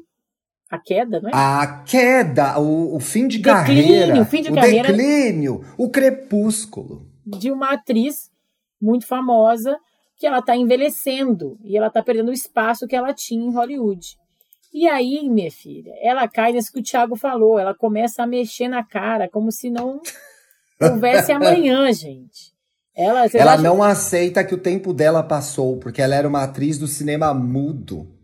A 0.70 0.78
queda, 0.78 1.20
não 1.20 1.30
é? 1.30 1.32
A 1.34 1.82
queda, 1.84 2.58
o, 2.58 2.96
o 2.96 3.00
fim 3.00 3.26
de 3.26 3.38
Declínio, 3.38 3.64
carreira. 3.64 4.20
o 4.20 4.24
fim 4.24 4.42
de 4.42 4.52
carreira. 4.52 4.88
declínio, 4.92 5.64
o 5.78 5.88
crepúsculo. 5.88 7.06
de 7.24 7.50
uma 7.50 7.72
atriz 7.72 8.30
muito 8.80 9.06
famosa 9.06 9.78
que 10.16 10.26
ela 10.26 10.42
tá 10.42 10.56
envelhecendo 10.56 11.58
e 11.64 11.76
ela 11.76 11.90
tá 11.90 12.02
perdendo 12.02 12.28
o 12.28 12.34
espaço 12.34 12.86
que 12.86 12.96
ela 12.96 13.14
tinha 13.14 13.46
em 13.46 13.52
Hollywood. 13.52 14.16
E 14.72 14.86
aí, 14.86 15.28
minha 15.28 15.50
filha, 15.50 15.92
ela 16.02 16.28
cai 16.28 16.52
nisso 16.52 16.72
que 16.72 16.80
o 16.80 16.82
Thiago 16.82 17.16
falou, 17.16 17.58
ela 17.58 17.74
começa 17.74 18.22
a 18.22 18.26
mexer 18.26 18.68
na 18.68 18.84
cara 18.84 19.28
como 19.28 19.50
se 19.50 19.70
não 19.70 20.00
houvesse 20.80 21.32
amanhã, 21.32 21.90
gente. 21.92 22.52
Ela, 22.94 23.26
ela 23.32 23.56
não 23.56 23.80
aceita 23.80 24.42
que 24.42 24.54
o 24.54 24.58
tempo 24.58 24.92
dela 24.92 25.22
passou, 25.22 25.78
porque 25.78 26.02
ela 26.02 26.16
era 26.16 26.26
uma 26.26 26.42
atriz 26.42 26.76
do 26.76 26.88
cinema 26.88 27.32
mudo. 27.32 28.17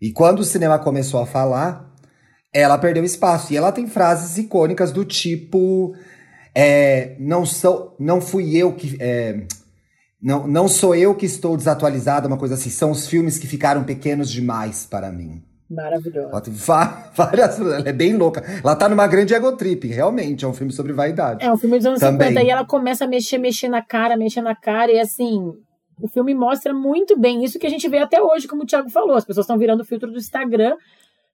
E 0.00 0.12
quando 0.12 0.40
o 0.40 0.44
cinema 0.44 0.78
começou 0.78 1.20
a 1.20 1.26
falar, 1.26 1.92
ela 2.52 2.78
perdeu 2.78 3.04
espaço. 3.04 3.52
E 3.52 3.56
ela 3.56 3.72
tem 3.72 3.86
frases 3.86 4.38
icônicas 4.38 4.92
do 4.92 5.04
tipo: 5.04 5.94
é, 6.54 7.16
não, 7.18 7.44
sou, 7.44 7.94
não 7.98 8.20
fui 8.20 8.56
eu 8.56 8.72
que. 8.72 8.96
é, 9.00 9.46
não, 10.22 10.46
não 10.46 10.68
sou 10.68 10.94
eu 10.94 11.14
que 11.14 11.24
estou 11.24 11.56
desatualizada, 11.56 12.28
uma 12.28 12.36
coisa 12.36 12.54
assim. 12.54 12.70
São 12.70 12.90
os 12.90 13.06
filmes 13.06 13.38
que 13.38 13.46
ficaram 13.46 13.84
pequenos 13.84 14.30
demais 14.30 14.86
para 14.86 15.10
mim. 15.10 15.42
Maravilhosa. 15.70 16.28
Ela 16.30 16.40
tem 16.40 16.52
várias. 17.14 17.60
Ela 17.60 17.88
é 17.88 17.92
bem 17.92 18.16
louca. 18.16 18.42
Ela 18.62 18.74
tá 18.74 18.88
numa 18.88 19.06
grande 19.06 19.34
ego 19.34 19.52
trip, 19.52 19.86
realmente. 19.86 20.44
É 20.44 20.48
um 20.48 20.52
filme 20.52 20.72
sobre 20.72 20.92
vaidade. 20.92 21.44
É 21.44 21.52
um 21.52 21.56
filme 21.56 21.78
dos 21.78 21.86
anos 21.86 22.00
Também. 22.00 22.28
50 22.28 22.46
e 22.46 22.50
ela 22.50 22.66
começa 22.66 23.04
a 23.04 23.08
mexer, 23.08 23.38
mexer 23.38 23.68
na 23.68 23.80
cara, 23.80 24.16
mexer 24.16 24.42
na 24.42 24.54
cara, 24.54 24.90
e 24.90 24.98
assim, 24.98 25.54
o 26.00 26.08
filme 26.08 26.34
mostra 26.34 26.72
muito 26.72 27.18
bem 27.18 27.44
isso 27.44 27.58
que 27.58 27.66
a 27.66 27.70
gente 27.70 27.88
vê 27.88 27.98
até 27.98 28.22
hoje, 28.22 28.48
como 28.48 28.62
o 28.62 28.66
Thiago 28.66 28.90
falou. 28.90 29.16
As 29.16 29.24
pessoas 29.24 29.44
estão 29.44 29.58
virando 29.58 29.82
o 29.82 29.84
filtro 29.84 30.10
do 30.10 30.18
Instagram, 30.18 30.76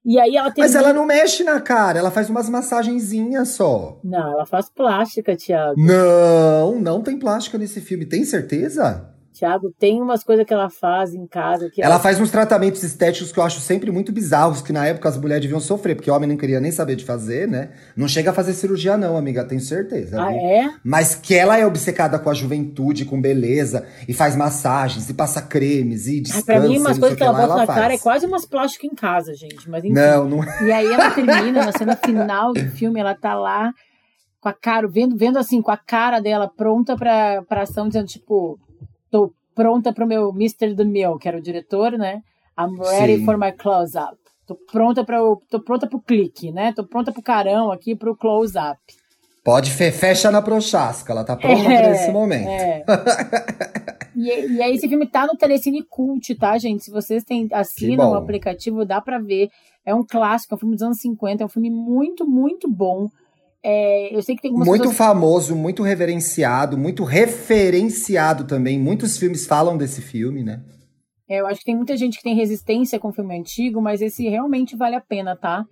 e 0.05 0.21
aí 0.21 0.37
ela 0.37 0.51
tem. 0.51 0.63
Mas 0.63 0.75
ela 0.75 0.93
não 0.93 1.05
mexe 1.05 1.43
na 1.43 1.61
cara, 1.61 1.99
ela 1.99 2.11
faz 2.11 2.31
umas 2.31 2.49
massagenzinhas 2.49 3.49
só. 3.49 3.99
Não, 4.05 4.33
ela 4.33 4.47
faz 4.47 4.69
plástica, 4.69 5.37
Thiago. 5.37 5.75
Não, 5.81 6.81
não 6.81 7.03
tem 7.03 7.19
plástica 7.19 7.59
nesse 7.59 7.81
filme. 7.81 8.07
Tem 8.07 8.25
certeza? 8.25 9.16
Tiago, 9.37 9.73
tem 9.79 10.01
umas 10.01 10.25
coisas 10.25 10.47
que 10.47 10.53
ela 10.53 10.71
faz 10.71 11.15
em 11.15 11.27
casa 11.27 11.69
que 11.71 11.83
ela, 11.83 11.95
ela 11.95 12.03
faz 12.03 12.19
uns 12.19 12.31
tratamentos 12.31 12.83
estéticos 12.83 13.31
que 13.31 13.39
eu 13.39 13.45
acho 13.45 13.61
sempre 13.61 13.91
muito 13.91 14.11
bizarros, 14.11 14.63
que 14.63 14.73
na 14.73 14.87
época 14.87 15.09
as 15.09 15.19
mulheres 15.19 15.43
deviam 15.43 15.61
sofrer, 15.61 15.95
porque 15.95 16.11
o 16.11 16.15
homem 16.15 16.29
não 16.29 16.37
queria 16.37 16.61
nem 16.61 16.73
saber 16.73 16.97
de 16.97 17.05
fazer, 17.05 17.47
né? 17.47 17.71
Não 17.95 18.09
chega 18.09 18.31
a 18.31 18.33
fazer 18.33 18.55
cirurgia, 18.55 18.97
não, 18.97 19.17
amiga, 19.17 19.45
tenho 19.45 19.61
certeza. 19.61 20.21
Ah, 20.21 20.29
viu? 20.29 20.39
é? 20.39 20.75
Mas 20.83 21.15
que 21.15 21.35
ela 21.35 21.59
é 21.59 21.67
obcecada 21.67 22.19
com 22.19 22.31
a 22.31 22.35
juventude, 22.35 23.05
com 23.05 23.21
beleza, 23.21 23.87
e 24.09 24.15
faz 24.15 24.35
massagens, 24.35 25.09
e 25.11 25.15
passa 25.15 25.43
cremes, 25.43 26.07
e 26.07 26.21
descansa. 26.21 26.53
Ah, 26.53 26.59
pra 26.59 26.69
mim, 26.69 26.79
umas 26.79 26.99
coisas 26.99 27.17
que 27.17 27.23
ela 27.23 27.33
bota 27.33 27.45
ela 27.45 27.57
na 27.57 27.67
faz. 27.67 27.79
cara 27.79 27.95
é 27.95 27.99
quase 27.99 28.27
umas 28.27 28.47
plásticas 28.47 28.91
em 28.91 28.95
casa, 28.95 29.35
gente. 29.35 29.69
Mas 29.69 29.85
enfim. 29.85 29.95
Não, 29.95 30.29
não 30.29 30.43
é. 30.43 30.65
E 30.65 30.73
aí 30.73 30.87
ela 30.87 31.11
termina, 31.11 31.65
na 31.65 31.73
cena 31.73 31.97
final 31.97 32.53
do 32.55 32.65
filme, 32.71 32.99
ela 32.99 33.15
tá 33.15 33.35
lá 33.35 33.73
com 34.41 34.49
a 34.49 34.53
cara, 34.53 34.87
vendo, 34.87 35.17
vendo 35.17 35.39
assim, 35.39 35.61
com 35.61 35.71
a 35.71 35.77
cara 35.77 36.21
dela 36.21 36.49
pronta 36.49 36.97
pra, 36.97 37.43
pra 37.49 37.63
ação, 37.63 37.89
dizendo, 37.89 38.07
tipo, 38.07 38.59
tô 39.11 39.33
pronta 39.55 39.93
para 39.93 40.05
o 40.05 40.09
meu 40.09 40.31
Mr. 40.31 40.75
DeMille, 40.75 41.19
que 41.19 41.29
era 41.29 41.39
o 41.39 41.43
diretor, 41.43 41.93
né? 41.93 42.23
I'm 42.59 42.79
ready 42.79 43.19
Sim. 43.19 43.25
for 43.25 43.37
my 43.39 43.53
close-up. 43.53 44.17
Tô 44.47 44.55
pronta 44.55 45.05
para 45.05 45.19
tô 45.51 45.61
pronta 45.61 45.87
pro 45.87 46.01
clique, 46.01 46.53
né? 46.53 46.73
Tô 46.73 46.87
pronta 46.87 47.11
pro 47.11 47.23
carão 47.23 47.73
aqui 47.73 47.97
pro 47.97 48.17
close-up. 48.17 48.79
Pode 49.47 49.71
fe 49.71 49.93
fecha 49.93 50.31
na 50.31 50.43
prochasca, 50.43 51.13
ela 51.13 51.25
tá 51.25 51.37
pronta 51.37 51.73
é, 51.73 51.91
nesse 51.91 52.11
momento. 52.11 52.49
É. 52.49 52.85
e, 54.15 54.55
e 54.55 54.63
aí 54.63 54.75
esse 54.75 54.89
filme 54.89 55.07
tá 55.07 55.27
no 55.27 55.37
Telecine 55.37 55.85
Cult, 55.85 56.35
tá, 56.35 56.59
gente? 56.59 56.85
Se 56.85 56.91
vocês 56.91 57.23
têm, 57.23 57.49
assinam 57.53 58.11
o 58.11 58.15
aplicativo, 58.15 58.85
dá 58.85 59.01
para 59.01 59.19
ver. 59.19 59.49
É 59.85 59.95
um 59.95 60.05
clássico, 60.05 60.53
é 60.53 60.57
um 60.57 60.59
filme 60.59 60.75
dos 60.75 60.83
anos 60.83 60.99
50, 60.99 61.43
é 61.43 61.47
um 61.47 61.49
filme 61.49 61.71
muito, 61.71 62.29
muito 62.29 62.69
bom. 62.69 63.09
É, 63.69 64.15
eu 64.15 64.23
sei 64.23 64.37
que 64.37 64.43
tem 64.43 64.53
Muito 64.53 64.71
pessoas... 64.71 64.97
famoso, 64.97 65.57
muito 65.57 65.83
reverenciado, 65.83 66.79
muito 66.79 67.03
referenciado 67.03 68.45
também. 68.45 68.79
Muitos 68.79 69.19
filmes 69.19 69.45
falam 69.45 69.77
desse 69.77 70.01
filme, 70.01 70.45
né? 70.45 70.63
É, 71.29 71.41
eu 71.41 71.49
acho 71.49 71.59
que 71.59 71.67
tem 71.67 71.75
muita 71.75 71.97
gente 71.97 72.19
que 72.19 72.23
tem 72.23 72.37
resistência 72.37 73.01
com 73.01 73.09
o 73.09 73.13
filme 73.13 73.37
antigo, 73.37 73.83
mas 73.83 74.01
esse 74.01 74.29
realmente 74.29 74.77
vale 74.77 74.95
a 74.95 75.01
pena, 75.01 75.35
tá? 75.35 75.65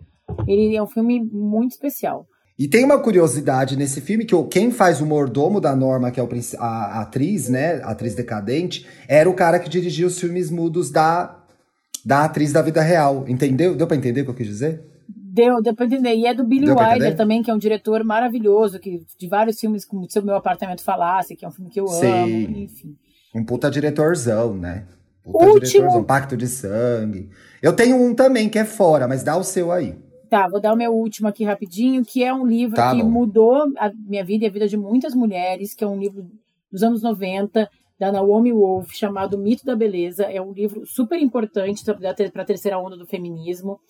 Ele 0.45 0.75
é 0.75 0.83
um 0.83 0.89
filme 0.89 1.23
muito 1.23 1.71
especial. 1.71 2.27
E 2.59 2.67
tem 2.67 2.85
uma 2.85 2.99
curiosidade 2.99 3.77
nesse 3.77 4.01
filme 4.01 4.25
que 4.25 4.35
quem 4.51 4.73
faz 4.73 5.01
o 5.01 5.07
mordomo 5.07 5.61
da 5.61 5.77
Norma, 5.77 6.11
que 6.11 6.19
é 6.19 6.29
a, 6.59 6.67
a 6.67 7.03
atriz, 7.03 7.49
né, 7.49 7.81
a 7.85 7.91
atriz 7.91 8.17
decadente, 8.17 8.85
era 9.07 9.31
o 9.31 9.35
cara 9.35 9.61
que 9.61 9.71
dirigia 9.71 10.09
os 10.09 10.19
filmes 10.19 10.51
mudos 10.51 10.91
da, 10.91 11.45
da 12.05 12.25
atriz 12.25 12.53
da 12.53 12.61
vida 12.61 12.83
real. 12.83 13.25
Entendeu? 13.29 13.77
Deu 13.77 13.87
para 13.87 13.97
entender 13.97 14.23
o 14.23 14.25
que 14.25 14.31
eu 14.31 14.35
quis 14.35 14.49
dizer? 14.49 14.94
Deu, 15.35 15.61
deu 15.61 15.75
pra 15.75 15.87
entender. 15.87 16.15
E 16.15 16.27
é 16.27 16.33
do 16.33 16.45
Billy 16.45 16.71
Wilder 16.71 17.17
também, 17.17 17.43
que 17.43 17.51
é 17.51 17.55
um 17.55 17.59
diretor 17.59 18.05
maravilhoso, 18.05 18.79
que 18.79 19.03
de 19.19 19.27
vários 19.27 19.59
filmes, 19.59 19.85
como 19.85 20.09
Se 20.09 20.21
o 20.21 20.25
Meu 20.25 20.37
Apartamento 20.37 20.85
Falasse, 20.85 21.35
que 21.35 21.45
é 21.45 21.49
um 21.49 21.51
filme 21.51 21.69
que 21.73 21.81
eu 21.81 21.89
Sim. 21.89 22.07
amo, 22.07 22.59
enfim. 22.59 22.97
Um 23.35 23.45
puta 23.45 23.69
diretorzão, 23.69 24.55
né? 24.55 24.87
Puta 25.25 25.45
Último... 25.45 25.61
diretorzão, 25.65 26.05
Pacto 26.05 26.37
de 26.37 26.47
Sangue. 26.47 27.31
Eu 27.61 27.73
tenho 27.73 27.97
um 27.97 28.15
também 28.15 28.49
que 28.49 28.61
é 28.61 28.65
fora, 28.65 29.09
mas 29.09 29.25
dá 29.25 29.37
o 29.37 29.43
seu 29.43 29.73
aí. 29.73 29.99
Tá, 30.31 30.47
vou 30.47 30.61
dar 30.61 30.73
o 30.73 30.77
meu 30.77 30.93
último 30.93 31.27
aqui 31.27 31.43
rapidinho, 31.43 32.05
que 32.05 32.23
é 32.23 32.33
um 32.33 32.47
livro 32.47 32.77
tá 32.77 32.95
que 32.95 33.03
bom. 33.03 33.11
mudou 33.11 33.65
a 33.77 33.91
minha 34.07 34.25
vida 34.25 34.45
e 34.45 34.47
a 34.47 34.53
vida 34.53 34.69
de 34.69 34.77
muitas 34.77 35.17
mulheres, 35.17 35.75
que 35.75 35.83
é 35.83 35.87
um 35.87 35.99
livro 35.99 36.31
dos 36.71 36.85
anos 36.85 37.03
90, 37.03 37.69
da 37.99 38.13
Naomi 38.13 38.53
Wolf, 38.53 38.93
chamado 38.93 39.37
Mito 39.37 39.67
da 39.67 39.75
Beleza. 39.75 40.27
É 40.27 40.41
um 40.41 40.53
livro 40.53 40.87
super 40.87 41.19
importante 41.19 41.85
para 41.85 42.43
a 42.43 42.45
terceira 42.47 42.79
onda 42.79 42.97
do 42.97 43.05
feminismo 43.07 43.81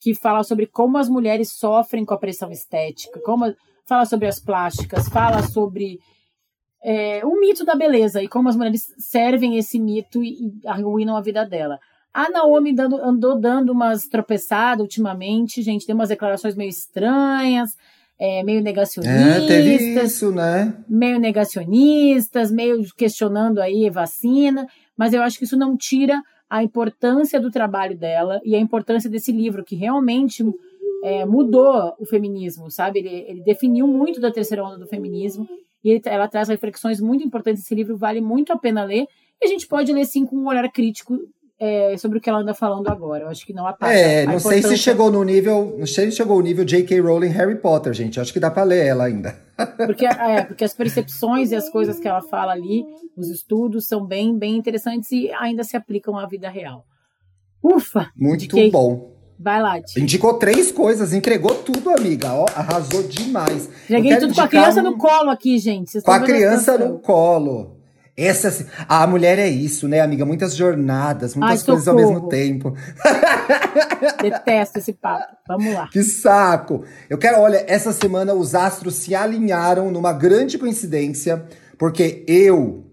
que 0.00 0.14
fala 0.14 0.42
sobre 0.42 0.66
como 0.66 0.98
as 0.98 1.08
mulheres 1.08 1.52
sofrem 1.52 2.04
com 2.04 2.14
a 2.14 2.18
pressão 2.18 2.50
estética, 2.50 3.20
como 3.20 3.54
fala 3.86 4.04
sobre 4.04 4.26
as 4.26 4.38
plásticas, 4.38 5.08
fala 5.08 5.42
sobre 5.42 5.98
é, 6.82 7.24
o 7.24 7.40
mito 7.40 7.64
da 7.64 7.74
beleza 7.74 8.22
e 8.22 8.28
como 8.28 8.48
as 8.48 8.56
mulheres 8.56 8.94
servem 8.98 9.56
esse 9.56 9.78
mito 9.78 10.22
e, 10.22 10.46
e 10.46 10.68
arruinam 10.68 11.16
a 11.16 11.20
vida 11.20 11.44
dela. 11.44 11.78
A 12.12 12.30
Naomi 12.30 12.74
dando, 12.74 12.96
andou 12.96 13.38
dando 13.38 13.70
umas 13.70 14.06
tropeçadas 14.06 14.80
ultimamente, 14.80 15.60
gente, 15.62 15.86
deu 15.86 15.94
umas 15.94 16.08
declarações 16.08 16.54
meio 16.54 16.70
estranhas, 16.70 17.76
é, 18.18 18.42
meio 18.42 18.62
negacionistas. 18.62 19.44
É, 19.44 19.46
teve 19.46 20.02
isso, 20.02 20.30
né? 20.30 20.74
Meio 20.88 21.18
negacionistas, 21.18 22.50
meio 22.50 22.82
questionando 22.96 23.60
aí 23.60 23.90
vacina, 23.90 24.66
mas 24.96 25.12
eu 25.12 25.22
acho 25.22 25.38
que 25.38 25.44
isso 25.44 25.56
não 25.56 25.76
tira 25.76 26.22
a 26.48 26.62
importância 26.62 27.40
do 27.40 27.50
trabalho 27.50 27.96
dela 27.96 28.40
e 28.44 28.54
a 28.54 28.58
importância 28.58 29.10
desse 29.10 29.32
livro, 29.32 29.64
que 29.64 29.74
realmente 29.74 30.44
é, 31.02 31.24
mudou 31.24 31.94
o 31.98 32.06
feminismo, 32.06 32.70
sabe? 32.70 33.00
Ele, 33.00 33.24
ele, 33.28 33.42
definiu 33.42 33.86
muito 33.86 34.20
da 34.20 34.30
terceira 34.30 34.64
onda 34.64 34.78
do 34.78 34.86
feminismo 34.86 35.48
e 35.82 35.90
ele, 35.90 36.02
ela 36.06 36.28
traz 36.28 36.48
reflexões 36.48 37.00
muito 37.00 37.24
importantes. 37.24 37.62
Esse 37.62 37.74
livro 37.74 37.96
vale 37.96 38.20
muito 38.20 38.52
a 38.52 38.58
pena 38.58 38.84
ler 38.84 39.06
e 39.40 39.44
a 39.44 39.48
gente 39.48 39.66
pode 39.66 39.92
ler 39.92 40.04
sim 40.04 40.24
com 40.24 40.36
um 40.36 40.46
olhar 40.46 40.70
crítico 40.70 41.18
é, 41.58 41.96
sobre 41.96 42.18
o 42.18 42.20
que 42.20 42.28
ela 42.28 42.40
anda 42.40 42.54
falando 42.54 42.88
agora. 42.88 43.24
Eu 43.24 43.28
acho 43.28 43.46
que 43.46 43.52
não 43.52 43.66
apaga. 43.66 43.92
É, 43.92 44.26
não 44.26 44.38
sei 44.38 44.62
se 44.62 44.76
chegou 44.76 45.10
no 45.10 45.24
nível, 45.24 45.74
não 45.78 45.86
sei 45.86 46.10
se 46.10 46.16
chegou 46.18 46.38
o 46.38 46.42
nível 46.42 46.64
J.K. 46.64 47.00
Rowling 47.00 47.28
Harry 47.28 47.56
Potter, 47.56 47.92
gente. 47.92 48.20
Acho 48.20 48.32
que 48.32 48.40
dá 48.40 48.50
para 48.50 48.64
ler 48.64 48.86
ela 48.86 49.04
ainda. 49.04 49.36
Porque, 49.86 50.04
é, 50.04 50.42
porque 50.42 50.64
as 50.64 50.74
percepções 50.74 51.50
e 51.50 51.56
as 51.56 51.70
coisas 51.70 51.98
que 51.98 52.06
ela 52.06 52.20
fala 52.20 52.52
ali, 52.52 52.84
os 53.16 53.30
estudos 53.30 53.88
são 53.88 54.04
bem, 54.04 54.38
bem 54.38 54.54
interessantes 54.54 55.10
e 55.10 55.30
ainda 55.32 55.64
se 55.64 55.74
aplicam 55.74 56.18
à 56.18 56.26
vida 56.26 56.50
real. 56.50 56.84
Ufa! 57.62 58.10
Muito 58.14 58.54
bom. 58.70 59.16
Vai 59.38 59.62
lá, 59.62 59.80
tia. 59.80 60.02
Indicou 60.02 60.34
três 60.34 60.70
coisas, 60.70 61.14
entregou 61.14 61.54
tudo, 61.54 61.88
amiga. 61.88 62.34
Ó, 62.34 62.44
arrasou 62.54 63.02
demais. 63.04 63.70
Cheguei 63.86 64.18
tudo 64.18 64.34
com 64.34 64.42
a 64.42 64.48
criança 64.48 64.80
um... 64.80 64.84
no 64.84 64.98
colo 64.98 65.30
aqui, 65.30 65.58
gente. 65.58 66.02
com 66.02 66.10
a 66.10 66.20
criança 66.20 66.76
no 66.76 66.98
colo. 66.98 67.75
Essa, 68.16 68.66
a 68.88 69.06
mulher 69.06 69.38
é 69.38 69.46
isso, 69.46 69.86
né, 69.86 70.00
amiga? 70.00 70.24
Muitas 70.24 70.56
jornadas, 70.56 71.34
muitas 71.34 71.60
Ai, 71.60 71.66
coisas 71.66 71.86
ao 71.86 71.94
mesmo 71.94 72.28
tempo. 72.30 72.74
Detesto 74.22 74.78
esse 74.78 74.94
papo. 74.94 75.36
Vamos 75.46 75.74
lá. 75.74 75.86
Que 75.92 76.02
saco. 76.02 76.82
Eu 77.10 77.18
quero, 77.18 77.38
olha, 77.40 77.62
essa 77.68 77.92
semana 77.92 78.32
os 78.32 78.54
astros 78.54 78.94
se 78.94 79.14
alinharam 79.14 79.90
numa 79.90 80.14
grande 80.14 80.56
coincidência, 80.56 81.44
porque 81.76 82.24
eu 82.26 82.86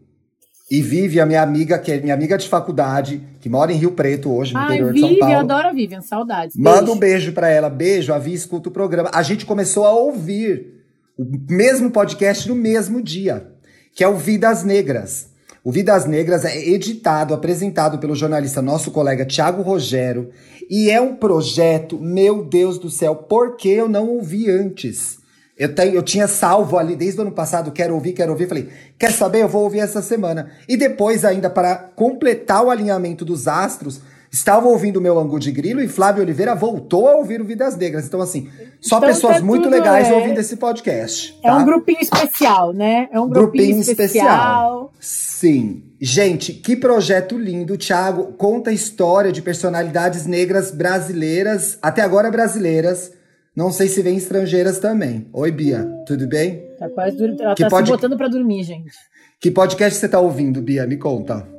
e 0.69 0.81
Vivi, 0.81 1.21
a 1.21 1.25
minha 1.25 1.41
amiga, 1.41 1.79
que 1.79 1.93
é 1.93 2.01
minha 2.01 2.15
amiga 2.15 2.37
de 2.37 2.49
faculdade, 2.49 3.21
que 3.39 3.47
mora 3.47 3.71
em 3.71 3.77
Rio 3.77 3.91
Preto 3.91 4.29
hoje, 4.29 4.53
no 4.53 4.59
Ai, 4.59 4.65
interior 4.65 4.91
Vivi, 4.91 5.07
de 5.07 5.09
São 5.09 5.19
Paulo. 5.19 5.33
Eu 5.35 5.39
adoro 5.39 5.67
a 5.69 5.71
Vivian, 5.71 6.01
saudades. 6.01 6.55
Beijo. 6.57 6.69
Manda 6.69 6.91
um 6.91 6.99
beijo 6.99 7.31
para 7.31 7.47
ela. 7.47 7.69
Beijo, 7.69 8.11
a 8.11 8.19
Vi 8.19 8.33
escuta 8.33 8.67
o 8.67 8.71
programa. 8.73 9.09
A 9.13 9.23
gente 9.23 9.45
começou 9.45 9.85
a 9.85 9.91
ouvir 9.91 10.83
o 11.17 11.23
mesmo 11.49 11.91
podcast 11.91 12.49
no 12.49 12.55
mesmo 12.55 13.01
dia 13.01 13.52
que 13.93 14.03
é 14.03 14.07
o 14.07 14.15
Vidas 14.15 14.63
Negras. 14.63 15.27
O 15.63 15.71
Vidas 15.71 16.05
Negras 16.05 16.43
é 16.43 16.57
editado, 16.67 17.33
apresentado 17.33 17.97
pelo 17.97 18.15
jornalista 18.15 18.61
nosso 18.61 18.91
colega 18.91 19.25
Tiago 19.25 19.61
Rogério 19.61 20.29
e 20.69 20.89
é 20.89 20.99
um 20.99 21.15
projeto, 21.15 21.99
meu 21.99 22.43
Deus 22.43 22.77
do 22.77 22.89
céu, 22.89 23.15
por 23.15 23.55
que 23.55 23.69
eu 23.69 23.87
não 23.87 24.09
ouvi 24.09 24.49
antes? 24.49 25.19
Eu, 25.57 25.73
tenho, 25.73 25.93
eu 25.93 26.01
tinha 26.01 26.27
salvo 26.27 26.77
ali 26.77 26.95
desde 26.95 27.19
o 27.19 27.21
ano 27.21 27.31
passado, 27.31 27.71
quero 27.71 27.93
ouvir, 27.93 28.13
quero 28.13 28.31
ouvir. 28.31 28.47
Falei, 28.47 28.69
quer 28.97 29.11
saber? 29.11 29.43
Eu 29.43 29.47
vou 29.47 29.63
ouvir 29.63 29.79
essa 29.79 30.01
semana. 30.01 30.51
E 30.67 30.75
depois, 30.75 31.23
ainda 31.23 31.49
para 31.49 31.75
completar 31.75 32.63
o 32.63 32.71
alinhamento 32.71 33.23
dos 33.23 33.47
astros, 33.47 34.01
Estava 34.33 34.67
ouvindo 34.67 34.97
o 34.97 35.01
meu 35.01 35.19
Angu 35.19 35.37
de 35.37 35.51
Grilo 35.51 35.79
e 35.79 35.87
Flávio 35.87 36.23
Oliveira 36.23 36.55
voltou 36.55 37.07
a 37.07 37.15
ouvir 37.17 37.39
o 37.39 37.45
Vidas 37.45 37.77
Negras. 37.77 38.07
Então, 38.07 38.19
assim, 38.19 38.49
só 38.81 38.97
então, 38.97 39.09
pessoas 39.09 39.37
tá 39.37 39.43
muito 39.43 39.69
legais 39.69 40.07
é... 40.07 40.13
ouvindo 40.15 40.39
esse 40.39 40.57
podcast. 40.57 41.39
Tá? 41.39 41.49
É 41.49 41.53
um 41.53 41.63
grupinho 41.63 41.99
especial, 42.01 42.73
né? 42.73 43.07
É 43.11 43.19
um 43.19 43.29
grupinho, 43.29 43.67
grupinho 43.67 43.79
especial. 43.81 44.25
especial. 44.25 44.93
Sim. 44.99 45.83
Gente, 46.01 46.51
que 46.51 46.75
projeto 46.75 47.37
lindo. 47.37 47.77
Thiago 47.77 48.33
conta 48.33 48.71
a 48.71 48.73
história 48.73 49.31
de 49.31 49.39
personalidades 49.39 50.25
negras 50.25 50.71
brasileiras, 50.71 51.77
até 51.79 52.01
agora 52.01 52.31
brasileiras. 52.31 53.11
Não 53.55 53.71
sei 53.71 53.87
se 53.87 54.01
vem 54.01 54.17
estrangeiras 54.17 54.79
também. 54.79 55.27
Oi, 55.31 55.51
Bia, 55.51 55.87
tudo 56.07 56.27
bem? 56.27 56.69
Tá 56.79 56.89
quase 56.89 57.15
dur... 57.15 57.35
Ela 57.39 57.53
que 57.53 57.61
tá 57.61 57.69
pod... 57.69 57.85
se 57.85 57.91
botando 57.91 58.17
pra 58.17 58.27
dormir, 58.27 58.63
gente. 58.63 58.95
Que 59.39 59.51
podcast 59.51 59.99
você 59.99 60.09
tá 60.09 60.19
ouvindo, 60.19 60.59
Bia? 60.59 60.87
Me 60.87 60.97
conta. 60.97 61.52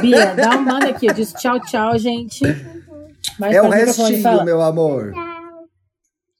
Bia, 0.00 0.34
dá 0.34 0.56
um 0.56 0.62
manda 0.62 0.88
aqui. 0.88 1.12
Diz 1.12 1.32
tchau, 1.32 1.60
tchau, 1.60 1.98
gente. 1.98 2.44
É 3.50 3.62
o 3.62 3.68
restinho, 3.68 4.44
meu 4.44 4.60
amor. 4.60 5.12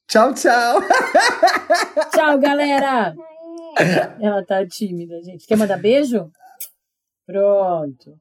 Tchau, 0.07 0.33
tchau. 0.33 0.81
Tchau, 2.13 2.39
galera. 2.39 3.15
Ela 4.19 4.45
tá 4.45 4.65
tímida, 4.67 5.21
gente. 5.23 5.47
Quer 5.47 5.57
mandar 5.57 5.77
beijo? 5.77 6.29
Pronto. 7.25 8.19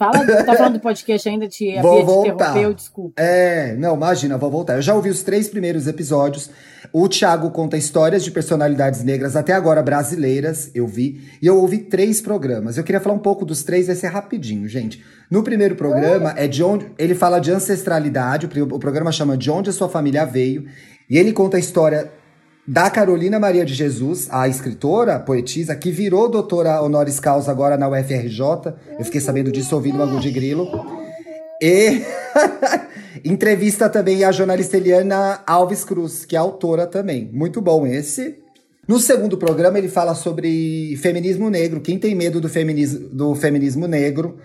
Fala, 0.00 0.24
tá 0.46 0.56
falando 0.56 0.72
do 0.72 0.80
podcast 0.80 1.28
ainda, 1.28 1.46
tia? 1.46 1.82
Vou 1.82 2.02
voltar. 2.06 2.54
desculpa. 2.72 3.20
É, 3.20 3.76
não, 3.76 3.94
imagina, 3.94 4.38
vou 4.38 4.50
voltar. 4.50 4.76
Eu 4.76 4.82
já 4.82 4.94
ouvi 4.94 5.10
os 5.10 5.22
três 5.22 5.46
primeiros 5.46 5.86
episódios. 5.86 6.48
O 6.90 7.06
Thiago 7.06 7.50
conta 7.50 7.76
histórias 7.76 8.24
de 8.24 8.30
personalidades 8.30 9.04
negras, 9.04 9.36
até 9.36 9.52
agora 9.52 9.82
brasileiras, 9.82 10.70
eu 10.74 10.86
vi. 10.86 11.20
E 11.42 11.46
eu 11.46 11.58
ouvi 11.58 11.76
três 11.80 12.18
programas. 12.18 12.78
Eu 12.78 12.84
queria 12.84 12.98
falar 12.98 13.14
um 13.14 13.18
pouco 13.18 13.44
dos 13.44 13.62
três, 13.62 13.88
vai 13.88 13.94
ser 13.94 14.06
rapidinho, 14.06 14.66
gente. 14.66 15.04
No 15.30 15.42
primeiro 15.42 15.76
programa, 15.76 16.32
é 16.34 16.48
de 16.48 16.64
onde 16.64 16.90
ele 16.96 17.14
fala 17.14 17.38
de 17.38 17.52
ancestralidade, 17.52 18.46
o 18.46 18.78
programa 18.78 19.12
chama 19.12 19.36
De 19.36 19.50
Onde 19.50 19.68
a 19.68 19.72
Sua 19.72 19.90
Família 19.90 20.24
Veio. 20.24 20.64
E 21.10 21.18
ele 21.18 21.30
conta 21.30 21.58
a 21.58 21.60
história 21.60 22.10
da 22.66 22.90
Carolina 22.90 23.38
Maria 23.38 23.64
de 23.64 23.74
Jesus, 23.74 24.28
a 24.30 24.48
escritora, 24.48 25.18
poetisa, 25.18 25.74
que 25.74 25.90
virou 25.90 26.28
doutora 26.28 26.80
honoris 26.80 27.18
causa 27.18 27.50
agora 27.50 27.76
na 27.76 27.88
UFRJ. 27.88 28.74
Eu 28.98 29.04
fiquei 29.04 29.20
sabendo 29.20 29.50
disso 29.50 29.74
ouvindo 29.74 29.98
o 29.98 30.02
Angu 30.02 30.20
de 30.20 30.30
Grilo. 30.30 30.68
E 31.60 32.02
entrevista 33.24 33.88
também 33.88 34.24
a 34.24 34.32
jornalista 34.32 34.76
Eliana 34.76 35.42
Alves 35.46 35.84
Cruz, 35.84 36.24
que 36.24 36.36
é 36.36 36.38
autora 36.38 36.86
também. 36.86 37.28
Muito 37.32 37.60
bom 37.60 37.86
esse. 37.86 38.36
No 38.86 38.98
segundo 38.98 39.36
programa, 39.36 39.78
ele 39.78 39.88
fala 39.88 40.14
sobre 40.14 40.96
feminismo 40.96 41.48
negro. 41.48 41.80
Quem 41.80 41.98
tem 41.98 42.14
medo 42.14 42.40
do 42.40 42.48
feminismo, 42.48 43.08
do 43.08 43.34
feminismo 43.34 43.86
negro? 43.86 44.38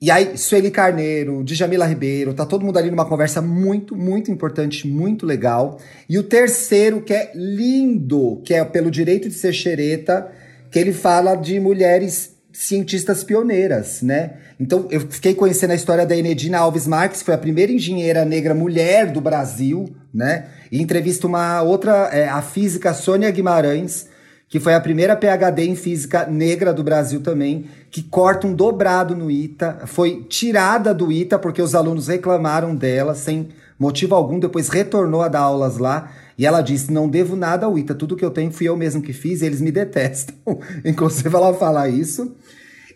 E 0.00 0.12
aí, 0.12 0.38
Sueli 0.38 0.70
Carneiro, 0.70 1.42
Djamila 1.42 1.84
Ribeiro, 1.84 2.32
tá 2.32 2.46
todo 2.46 2.64
mundo 2.64 2.78
ali 2.78 2.88
numa 2.88 3.04
conversa 3.04 3.42
muito, 3.42 3.96
muito 3.96 4.30
importante, 4.30 4.86
muito 4.86 5.26
legal. 5.26 5.80
E 6.08 6.16
o 6.16 6.22
terceiro, 6.22 7.00
que 7.00 7.12
é 7.12 7.32
lindo, 7.34 8.40
que 8.44 8.54
é 8.54 8.64
pelo 8.64 8.92
direito 8.92 9.28
de 9.28 9.34
ser 9.34 9.52
xereta, 9.52 10.30
que 10.70 10.78
ele 10.78 10.92
fala 10.92 11.34
de 11.34 11.58
mulheres 11.58 12.36
cientistas 12.52 13.24
pioneiras, 13.24 14.00
né? 14.00 14.34
Então, 14.60 14.86
eu 14.88 15.00
fiquei 15.00 15.34
conhecendo 15.34 15.72
a 15.72 15.76
história 15.76 16.06
da 16.06 16.16
Enedina 16.16 16.58
Alves 16.58 16.86
Marques, 16.86 17.18
que 17.18 17.26
foi 17.26 17.34
a 17.34 17.38
primeira 17.38 17.72
engenheira 17.72 18.24
negra 18.24 18.54
mulher 18.54 19.10
do 19.10 19.20
Brasil, 19.20 19.96
né? 20.14 20.46
E 20.70 20.80
entrevista 20.80 21.26
uma 21.26 21.60
outra, 21.62 22.08
é, 22.12 22.28
a 22.28 22.40
física 22.40 22.94
Sônia 22.94 23.32
Guimarães, 23.32 24.06
que 24.48 24.58
foi 24.58 24.74
a 24.74 24.80
primeira 24.80 25.14
PhD 25.14 25.66
em 25.66 25.76
física 25.76 26.26
negra 26.26 26.72
do 26.72 26.82
Brasil 26.82 27.20
também, 27.20 27.66
que 27.90 28.02
corta 28.02 28.46
um 28.46 28.54
dobrado 28.54 29.14
no 29.14 29.30
ITA, 29.30 29.82
foi 29.86 30.24
tirada 30.28 30.94
do 30.94 31.12
ITA 31.12 31.38
porque 31.38 31.60
os 31.60 31.74
alunos 31.74 32.08
reclamaram 32.08 32.74
dela 32.74 33.14
sem 33.14 33.50
motivo 33.78 34.14
algum, 34.14 34.38
depois 34.38 34.68
retornou 34.68 35.22
a 35.22 35.28
dar 35.28 35.40
aulas 35.40 35.76
lá. 35.76 36.10
E 36.38 36.46
ela 36.46 36.62
disse: 36.62 36.92
Não 36.92 37.08
devo 37.08 37.36
nada 37.36 37.66
ao 37.66 37.78
ITA, 37.78 37.94
tudo 37.94 38.16
que 38.16 38.24
eu 38.24 38.30
tenho 38.30 38.50
fui 38.50 38.68
eu 38.68 38.76
mesmo 38.76 39.02
que 39.02 39.12
fiz 39.12 39.42
e 39.42 39.46
eles 39.46 39.60
me 39.60 39.70
detestam. 39.70 40.34
Inclusive, 40.84 41.34
ela 41.34 41.52
fala 41.52 41.88
isso. 41.88 42.34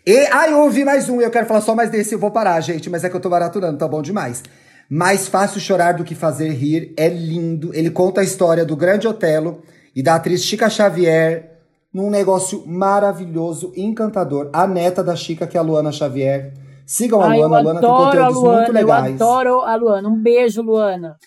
E, 0.05 0.27
ah, 0.31 0.49
eu 0.49 0.59
ouvi 0.59 0.83
mais 0.83 1.07
um, 1.07 1.21
eu 1.21 1.31
quero 1.31 1.45
falar 1.45 1.61
só 1.61 1.75
mais 1.75 1.89
desse, 1.89 2.13
eu 2.13 2.19
vou 2.19 2.31
parar, 2.31 2.59
gente, 2.59 2.89
mas 2.89 3.05
é 3.05 3.09
que 3.09 3.15
eu 3.15 3.21
tô 3.21 3.29
baraturando, 3.29 3.77
tá 3.77 3.87
bom 3.87 4.01
demais. 4.01 4.43
Mais 4.89 5.29
fácil 5.29 5.61
chorar 5.61 5.93
do 5.93 6.03
que 6.03 6.13
fazer 6.13 6.49
rir, 6.49 6.93
é 6.97 7.07
lindo. 7.07 7.73
Ele 7.73 7.89
conta 7.89 8.19
a 8.19 8.23
história 8.23 8.65
do 8.65 8.75
grande 8.75 9.07
Otelo 9.07 9.61
e 9.95 10.01
da 10.01 10.15
atriz 10.15 10.43
Chica 10.43 10.69
Xavier 10.69 11.53
num 11.93 12.09
negócio 12.09 12.63
maravilhoso, 12.65 13.71
encantador. 13.75 14.49
A 14.51 14.65
neta 14.65 15.03
da 15.03 15.15
Chica, 15.15 15.45
que 15.45 15.55
é 15.55 15.59
a 15.59 15.63
Luana 15.63 15.91
Xavier. 15.91 16.53
Sigam 16.85 17.21
a 17.21 17.27
Ai, 17.27 17.37
Luana, 17.37 17.57
a 17.57 17.61
Luana 17.61 17.79
tem 17.79 17.89
conteúdos 17.89 18.35
Luana, 18.35 18.57
muito 18.57 18.71
legais. 18.71 19.21
Eu 19.21 19.27
adoro 19.27 19.61
a 19.61 19.75
Luana. 19.75 20.09
Um 20.09 20.21
beijo, 20.21 20.61
Luana. 20.61 21.17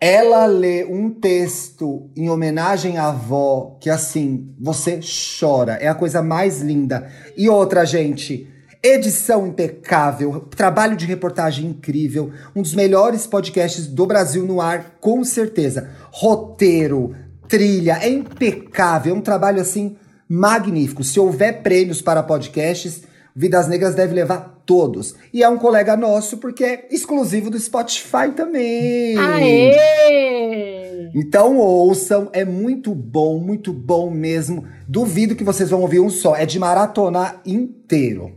Ela 0.00 0.46
lê 0.46 0.84
um 0.84 1.10
texto 1.10 2.10
em 2.16 2.28
homenagem 2.28 2.98
à 2.98 3.08
avó 3.08 3.76
que 3.80 3.90
assim, 3.90 4.52
você 4.60 5.00
chora. 5.38 5.74
É 5.74 5.88
a 5.88 5.94
coisa 5.94 6.22
mais 6.22 6.60
linda. 6.60 7.08
E 7.36 7.48
outra, 7.48 7.84
gente, 7.84 8.48
edição 8.82 9.46
impecável, 9.46 10.48
trabalho 10.56 10.96
de 10.96 11.06
reportagem 11.06 11.66
incrível, 11.66 12.32
um 12.54 12.62
dos 12.62 12.74
melhores 12.74 13.28
podcasts 13.28 13.86
do 13.86 14.06
Brasil 14.06 14.44
no 14.44 14.60
ar, 14.60 14.96
com 15.00 15.22
certeza. 15.22 15.90
Roteiro, 16.10 17.14
trilha, 17.52 17.98
é 18.00 18.08
impecável, 18.08 19.14
é 19.14 19.18
um 19.18 19.20
trabalho 19.20 19.60
assim 19.60 19.94
magnífico. 20.26 21.04
Se 21.04 21.20
houver 21.20 21.62
prêmios 21.62 22.00
para 22.00 22.22
podcasts, 22.22 23.02
Vidas 23.36 23.68
Negras 23.68 23.94
deve 23.94 24.14
levar 24.14 24.62
todos. 24.64 25.14
E 25.34 25.42
é 25.42 25.48
um 25.50 25.58
colega 25.58 25.94
nosso 25.94 26.38
porque 26.38 26.64
é 26.64 26.88
exclusivo 26.90 27.50
do 27.50 27.60
Spotify 27.60 28.32
também. 28.34 29.18
Aê! 29.18 31.10
Então 31.14 31.58
ouçam, 31.58 32.30
é 32.32 32.42
muito 32.42 32.94
bom, 32.94 33.38
muito 33.38 33.70
bom 33.70 34.10
mesmo. 34.10 34.66
Duvido 34.88 35.36
que 35.36 35.44
vocês 35.44 35.68
vão 35.68 35.82
ouvir 35.82 36.00
um 36.00 36.08
só, 36.08 36.34
é 36.34 36.46
de 36.46 36.58
maratona 36.58 37.36
inteiro. 37.44 38.32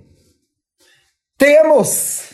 Temos! 1.37 2.33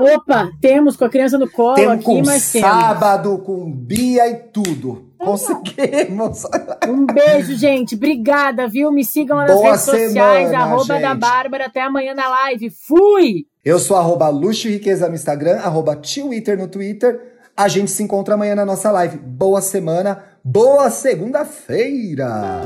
Opa, 0.00 0.50
temos 0.60 0.96
com 0.96 1.04
a 1.04 1.08
criança 1.08 1.38
no 1.38 1.48
colo 1.48 1.76
temos 1.76 1.94
aqui, 1.94 2.04
com 2.04 2.22
mas 2.24 2.50
temos. 2.50 2.68
sábado, 2.68 3.38
com 3.38 3.70
Bia 3.72 4.28
e 4.28 4.34
tudo. 4.34 5.07
Conseguimos! 5.18 6.44
Um 6.88 7.04
beijo, 7.04 7.54
gente. 7.56 7.94
Obrigada, 7.96 8.66
viu? 8.66 8.90
Me 8.90 9.04
sigam 9.04 9.36
lá 9.36 9.46
nas 9.46 9.54
Boa 9.56 9.66
redes 9.70 9.80
sociais, 9.82 10.48
semana, 10.48 10.64
arroba 10.64 10.94
gente. 10.94 11.02
da 11.02 11.14
Bárbara. 11.14 11.66
Até 11.66 11.82
amanhã 11.82 12.14
na 12.14 12.28
live. 12.28 12.70
Fui! 12.70 13.46
Eu 13.64 13.78
sou 13.78 13.96
arroba 13.96 14.28
luxo 14.28 14.68
e 14.68 14.72
riqueza 14.72 15.06
no 15.08 15.14
Instagram, 15.14 15.58
arroba 15.58 15.94
Twitter 15.96 16.56
no 16.56 16.66
Twitter. 16.66 17.36
A 17.54 17.68
gente 17.68 17.90
se 17.90 18.02
encontra 18.02 18.34
amanhã 18.34 18.54
na 18.54 18.64
nossa 18.64 18.90
live. 18.90 19.18
Boa 19.18 19.60
semana, 19.60 20.24
boa 20.42 20.88
segunda-feira! 20.90 22.62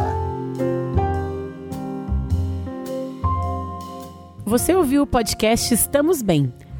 Você 4.44 4.74
ouviu 4.74 5.03
o 5.03 5.07
podcast 5.07 5.72
Estamos 5.72 6.20
Bem. 6.20 6.53